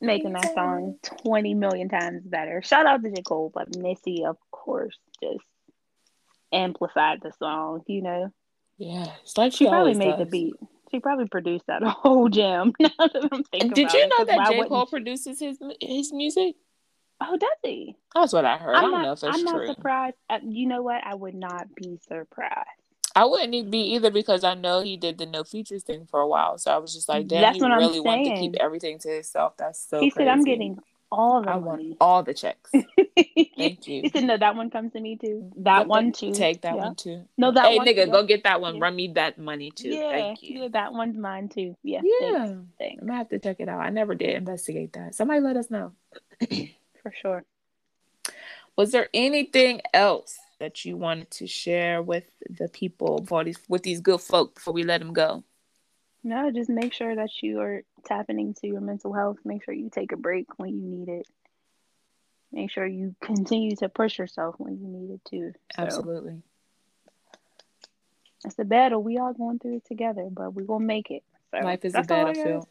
Making 0.00 0.32
that 0.32 0.54
song 0.54 0.96
20 1.22 1.54
million 1.54 1.88
times 1.88 2.22
better. 2.24 2.62
Shout 2.62 2.86
out 2.86 3.02
to 3.02 3.10
J. 3.10 3.22
Cole, 3.22 3.50
but 3.54 3.76
Missy, 3.76 4.24
of 4.24 4.36
course, 4.50 4.96
just 5.22 5.44
amplified 6.52 7.20
the 7.22 7.32
song, 7.38 7.82
you 7.86 8.02
know. 8.02 8.32
Yeah, 8.78 9.06
it's 9.22 9.36
like 9.36 9.52
she, 9.52 9.64
She 9.64 9.68
probably 9.68 9.94
made 9.94 10.18
the 10.18 10.24
beat. 10.24 10.54
She 10.90 11.00
probably 11.00 11.28
produced 11.28 11.66
that 11.66 11.82
whole 11.84 12.28
jam. 12.28 12.72
Now 12.80 12.88
that 12.98 13.28
I'm 13.32 13.44
thinking 13.44 13.70
Did 13.70 13.92
you 13.92 14.00
it, 14.00 14.26
that 14.26 14.48
J. 14.50 14.64
Cole 14.68 14.86
produces 14.86 15.40
his 15.40 15.58
his 15.80 16.12
music? 16.12 16.56
Oh, 17.20 17.36
does 17.36 17.50
he? 17.62 17.96
That's 18.14 18.32
what 18.32 18.44
I 18.44 18.56
heard. 18.56 18.74
I 18.74 18.78
I'm 18.78 18.82
don't 18.84 18.92
not, 18.92 19.02
know 19.02 19.12
if 19.12 19.22
it's 19.22 19.24
I'm 19.24 19.46
true. 19.46 19.66
not 19.66 19.76
surprised. 19.76 20.16
Uh, 20.28 20.38
you 20.42 20.66
know 20.66 20.82
what? 20.82 21.02
I 21.04 21.14
would 21.14 21.34
not 21.34 21.72
be 21.74 21.98
surprised. 22.08 22.68
I 23.16 23.24
wouldn't 23.26 23.70
be 23.70 23.94
either 23.94 24.10
because 24.10 24.42
I 24.44 24.54
know 24.54 24.80
he 24.80 24.96
did 24.96 25.18
the 25.18 25.26
no 25.26 25.44
features 25.44 25.82
thing 25.84 26.06
for 26.10 26.20
a 26.20 26.26
while. 26.26 26.58
So 26.58 26.72
I 26.72 26.78
was 26.78 26.92
just 26.94 27.08
like, 27.08 27.28
damn, 27.28 27.42
That's 27.42 27.56
he 27.56 27.62
what 27.62 27.70
I'm 27.72 27.78
really 27.78 28.00
wanted 28.00 28.30
to 28.34 28.40
keep 28.40 28.56
everything 28.56 28.98
to 29.00 29.08
himself. 29.08 29.56
That's 29.56 29.78
so 29.88 30.00
he 30.00 30.10
said, 30.10 30.26
"I'm 30.26 30.42
getting 30.42 30.78
all 31.12 31.42
the 31.42 31.50
I 31.50 31.56
want 31.56 31.96
all 32.00 32.24
the 32.24 32.34
checks. 32.34 32.72
Thank 32.72 33.86
you. 33.86 34.02
he 34.02 34.08
said, 34.12 34.24
"No, 34.24 34.36
that 34.36 34.56
one 34.56 34.68
comes 34.68 34.92
to 34.94 35.00
me 35.00 35.16
too. 35.16 35.48
That 35.58 35.80
Yep, 35.80 35.86
one 35.86 36.10
too. 36.12 36.32
Take 36.32 36.62
that 36.62 36.74
Yeah. 36.74 36.82
one 36.86 36.94
too. 36.96 37.22
No, 37.38 37.52
that 37.52 37.66
hey, 37.66 37.76
one- 37.76 37.86
nigga, 37.86 37.96
yeah. 37.98 38.06
go 38.06 38.24
get 38.26 38.42
that 38.42 38.60
one. 38.60 38.74
Yeah. 38.76 38.82
Run 38.82 38.96
me 38.96 39.08
that 39.14 39.38
money 39.38 39.70
too. 39.70 39.90
Yeah, 39.90 40.10
Thank 40.10 40.42
you. 40.42 40.62
yeah, 40.62 40.68
that 40.72 40.92
one's 40.92 41.16
mine 41.16 41.48
too. 41.48 41.76
Yeah, 41.84 42.00
Yeah. 42.02 42.46
thanks, 42.46 42.60
thanks 42.80 43.00
I'm 43.02 43.06
gonna 43.06 43.18
have 43.18 43.28
to 43.28 43.38
check 43.38 43.56
it 43.60 43.68
out. 43.68 43.78
I 43.80 43.90
never 43.90 44.16
did 44.16 44.30
investigate 44.30 44.94
that. 44.94 45.14
Somebody 45.14 45.38
let 45.40 45.56
us 45.56 45.70
know. 45.70 45.92
for 47.02 47.12
sure. 47.12 47.44
Was 48.76 48.90
there 48.90 49.08
anything 49.14 49.82
else 49.92 50.36
that 50.64 50.84
you 50.86 50.96
wanted 50.96 51.30
to 51.30 51.46
share 51.46 52.00
with 52.00 52.24
the 52.48 52.68
people, 52.68 53.24
for 53.26 53.44
these, 53.44 53.58
with 53.68 53.82
these 53.82 54.00
good 54.00 54.20
folk, 54.20 54.54
before 54.54 54.72
we 54.72 54.82
let 54.82 54.98
them 54.98 55.12
go? 55.12 55.44
No, 56.22 56.50
just 56.50 56.70
make 56.70 56.94
sure 56.94 57.14
that 57.14 57.28
you 57.42 57.60
are 57.60 57.82
tapping 58.06 58.40
into 58.40 58.66
your 58.66 58.80
mental 58.80 59.12
health. 59.12 59.36
Make 59.44 59.62
sure 59.62 59.74
you 59.74 59.90
take 59.90 60.12
a 60.12 60.16
break 60.16 60.46
when 60.56 60.70
you 60.70 60.88
need 60.88 61.08
it. 61.10 61.26
Make 62.50 62.70
sure 62.70 62.86
you 62.86 63.14
continue 63.20 63.76
to 63.76 63.90
push 63.90 64.18
yourself 64.18 64.54
when 64.56 64.78
you 64.78 64.88
need 64.88 65.10
it 65.10 65.20
too. 65.28 65.52
So 65.76 65.82
Absolutely. 65.82 66.40
it's 68.46 68.58
a 68.58 68.64
battle. 68.64 69.02
We 69.02 69.18
all 69.18 69.34
going 69.34 69.58
through 69.58 69.76
it 69.76 69.84
together, 69.84 70.28
but 70.30 70.54
we 70.54 70.64
gonna 70.64 70.84
make 70.84 71.10
it. 71.10 71.24
So 71.50 71.58
Life 71.62 71.84
is 71.84 71.94
a 71.94 72.02
battlefield. 72.02 72.66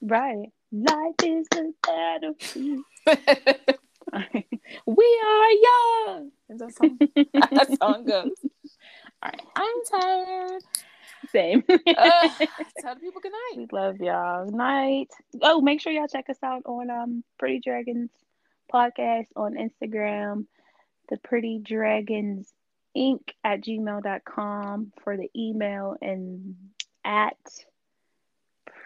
Right. 0.00 0.48
Life 0.72 1.14
is 1.22 1.46
a 1.54 1.64
battlefield. 1.86 2.84
we 4.86 5.20
are 5.26 5.50
young. 5.50 6.30
Is 6.50 6.58
that 6.58 6.74
song? 6.74 6.98
that 7.50 7.78
song 7.78 8.04
goes. 8.04 8.30
All 9.22 9.30
right, 9.30 9.42
I'm 9.56 9.76
tired. 9.90 10.62
Same. 11.30 11.64
Uh, 11.68 12.28
tell 12.80 12.94
the 12.94 13.00
people 13.00 13.20
good 13.20 13.32
night. 13.32 13.56
We 13.56 13.66
love 13.72 14.00
y'all. 14.00 14.46
Night. 14.46 15.10
Oh, 15.42 15.60
make 15.60 15.80
sure 15.80 15.92
y'all 15.92 16.06
check 16.06 16.28
us 16.28 16.42
out 16.42 16.62
on 16.66 16.90
um 16.90 17.24
Pretty 17.38 17.60
Dragons 17.60 18.10
podcast 18.72 19.26
on 19.36 19.54
Instagram, 19.54 20.46
the 21.08 21.16
Pretty 21.18 21.60
Dragons 21.62 22.52
Inc. 22.96 23.20
at 23.42 23.62
gmail.com 23.62 24.92
for 25.02 25.16
the 25.16 25.30
email 25.36 25.96
and 26.00 26.54
at 27.04 27.36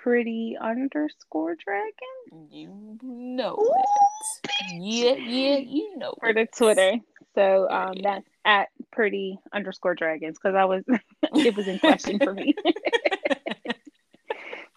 pretty 0.02 0.56
underscore 0.60 1.56
dragon 1.56 2.48
You 2.50 2.98
know 3.02 3.56
it. 3.58 4.80
Yeah, 4.80 5.14
yeah, 5.14 5.56
you 5.56 5.96
know 5.96 6.14
for 6.20 6.32
the. 6.32 6.46
Twitter. 6.46 6.94
So 7.34 7.68
um 7.70 7.94
that's 8.02 8.26
at 8.44 8.68
pretty 8.92 9.38
underscore 9.52 9.94
dragons 9.94 10.38
because 10.42 10.56
I 10.56 10.64
was 10.64 10.82
it 11.34 11.56
was 11.56 11.66
in 11.68 11.78
question 11.78 12.18
for 12.18 12.34
me. 12.34 12.54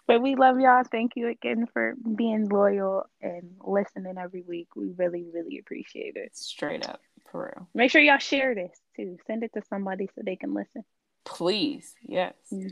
But 0.08 0.20
we 0.20 0.34
love 0.34 0.58
y'all. 0.60 0.82
Thank 0.84 1.12
you 1.14 1.28
again 1.28 1.66
for 1.72 1.94
being 2.16 2.48
loyal 2.48 3.04
and 3.22 3.54
listening 3.64 4.18
every 4.18 4.42
week. 4.42 4.68
We 4.76 4.90
really, 4.96 5.24
really 5.32 5.58
appreciate 5.58 6.16
it. 6.16 6.36
Straight 6.36 6.86
up, 6.86 7.00
for 7.30 7.54
real. 7.56 7.68
Make 7.72 7.90
sure 7.92 8.02
y'all 8.02 8.18
share 8.18 8.54
this 8.54 8.78
too. 8.96 9.16
Send 9.26 9.42
it 9.44 9.52
to 9.54 9.62
somebody 9.70 10.10
so 10.14 10.20
they 10.22 10.36
can 10.36 10.54
listen. 10.54 10.84
Please, 11.24 11.94
yes. 12.02 12.34
hmm 12.50 12.66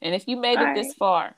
And 0.00 0.14
if 0.14 0.28
you 0.28 0.36
made 0.36 0.60
it 0.60 0.74
this 0.74 0.86
right. 0.86 0.96
far, 0.96 1.36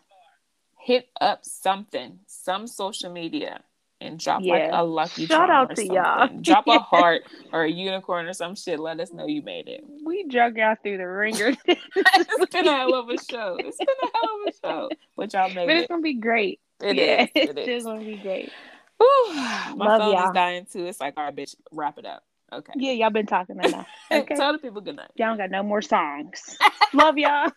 hit 0.79 1.09
up 1.21 1.45
something, 1.45 2.21
some 2.27 2.67
social 2.67 3.11
media, 3.13 3.61
and 4.01 4.19
drop 4.19 4.45
like 4.45 4.65
a 4.71 4.85
lucky 4.85 5.27
Shout 5.27 5.51
out 5.51 5.75
to 5.77 5.77
something. 5.77 5.93
y'all. 5.95 6.29
drop 6.41 6.67
a 6.69 6.79
heart 6.79 7.23
or 7.53 7.65
a 7.65 7.71
unicorn 7.71 8.27
or 8.27 8.33
some 8.33 8.55
shit. 8.55 8.79
Let 8.79 9.01
us 9.01 9.13
know 9.13 9.27
you 9.27 9.43
made 9.43 9.69
it. 9.69 9.85
We 10.05 10.25
drug 10.29 10.57
y'all 10.57 10.77
through 10.83 10.99
the 10.99 11.07
ringer. 11.09 11.55
it's 11.67 12.47
been 12.53 12.67
a 12.69 12.77
hell 12.77 12.95
of 12.95 13.09
a 13.09 13.19
show. 13.19 13.57
It's 13.59 13.77
been 13.79 13.89
a 14.03 14.07
hell 14.15 14.31
of 14.47 14.55
a 14.55 14.57
show, 14.67 14.91
but 15.17 15.33
y'all 15.33 15.49
made 15.53 15.67
but 15.67 15.77
it's 15.77 15.85
it. 15.85 15.89
gonna 15.89 16.03
be 16.03 16.15
great. 16.15 16.61
It 16.81 16.97
yeah, 16.97 17.23
is. 17.25 17.29
it's 17.35 17.53
It 17.57 17.69
is. 17.69 17.85
gonna 17.85 18.05
be 18.05 18.17
great. 18.17 18.53
Whew. 18.99 19.35
My 19.35 19.89
Love 19.89 20.01
phone 20.01 20.13
y'all. 20.13 20.27
is 20.27 20.31
dying 20.33 20.67
too. 20.71 20.87
It's 20.87 21.01
like, 21.01 21.15
all 21.17 21.25
right, 21.25 21.35
bitch, 21.35 21.57
wrap 21.73 21.99
it 21.99 22.07
up. 22.07 22.25
Okay. 22.53 22.73
Yeah, 22.77 22.93
y'all 22.93 23.11
been 23.11 23.27
talking 23.27 23.57
enough. 23.63 23.87
Okay. 24.11 24.37
Tell 24.37 24.53
the 24.53 24.59
people 24.59 24.81
good 24.81 24.97
night. 24.97 25.11
Y'all 25.17 25.37
got 25.37 25.51
no 25.51 25.63
more 25.63 25.83
songs. 25.83 26.57
Love 26.95 27.19
y'all. 27.19 27.51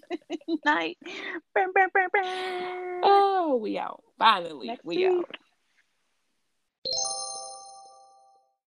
Night. 0.64 0.98
Oh, 3.04 3.58
we 3.62 3.78
out. 3.78 4.02
Finally, 4.18 4.66
Next 4.66 4.84
we 4.84 4.96
week. 4.96 5.06
out. 5.06 5.36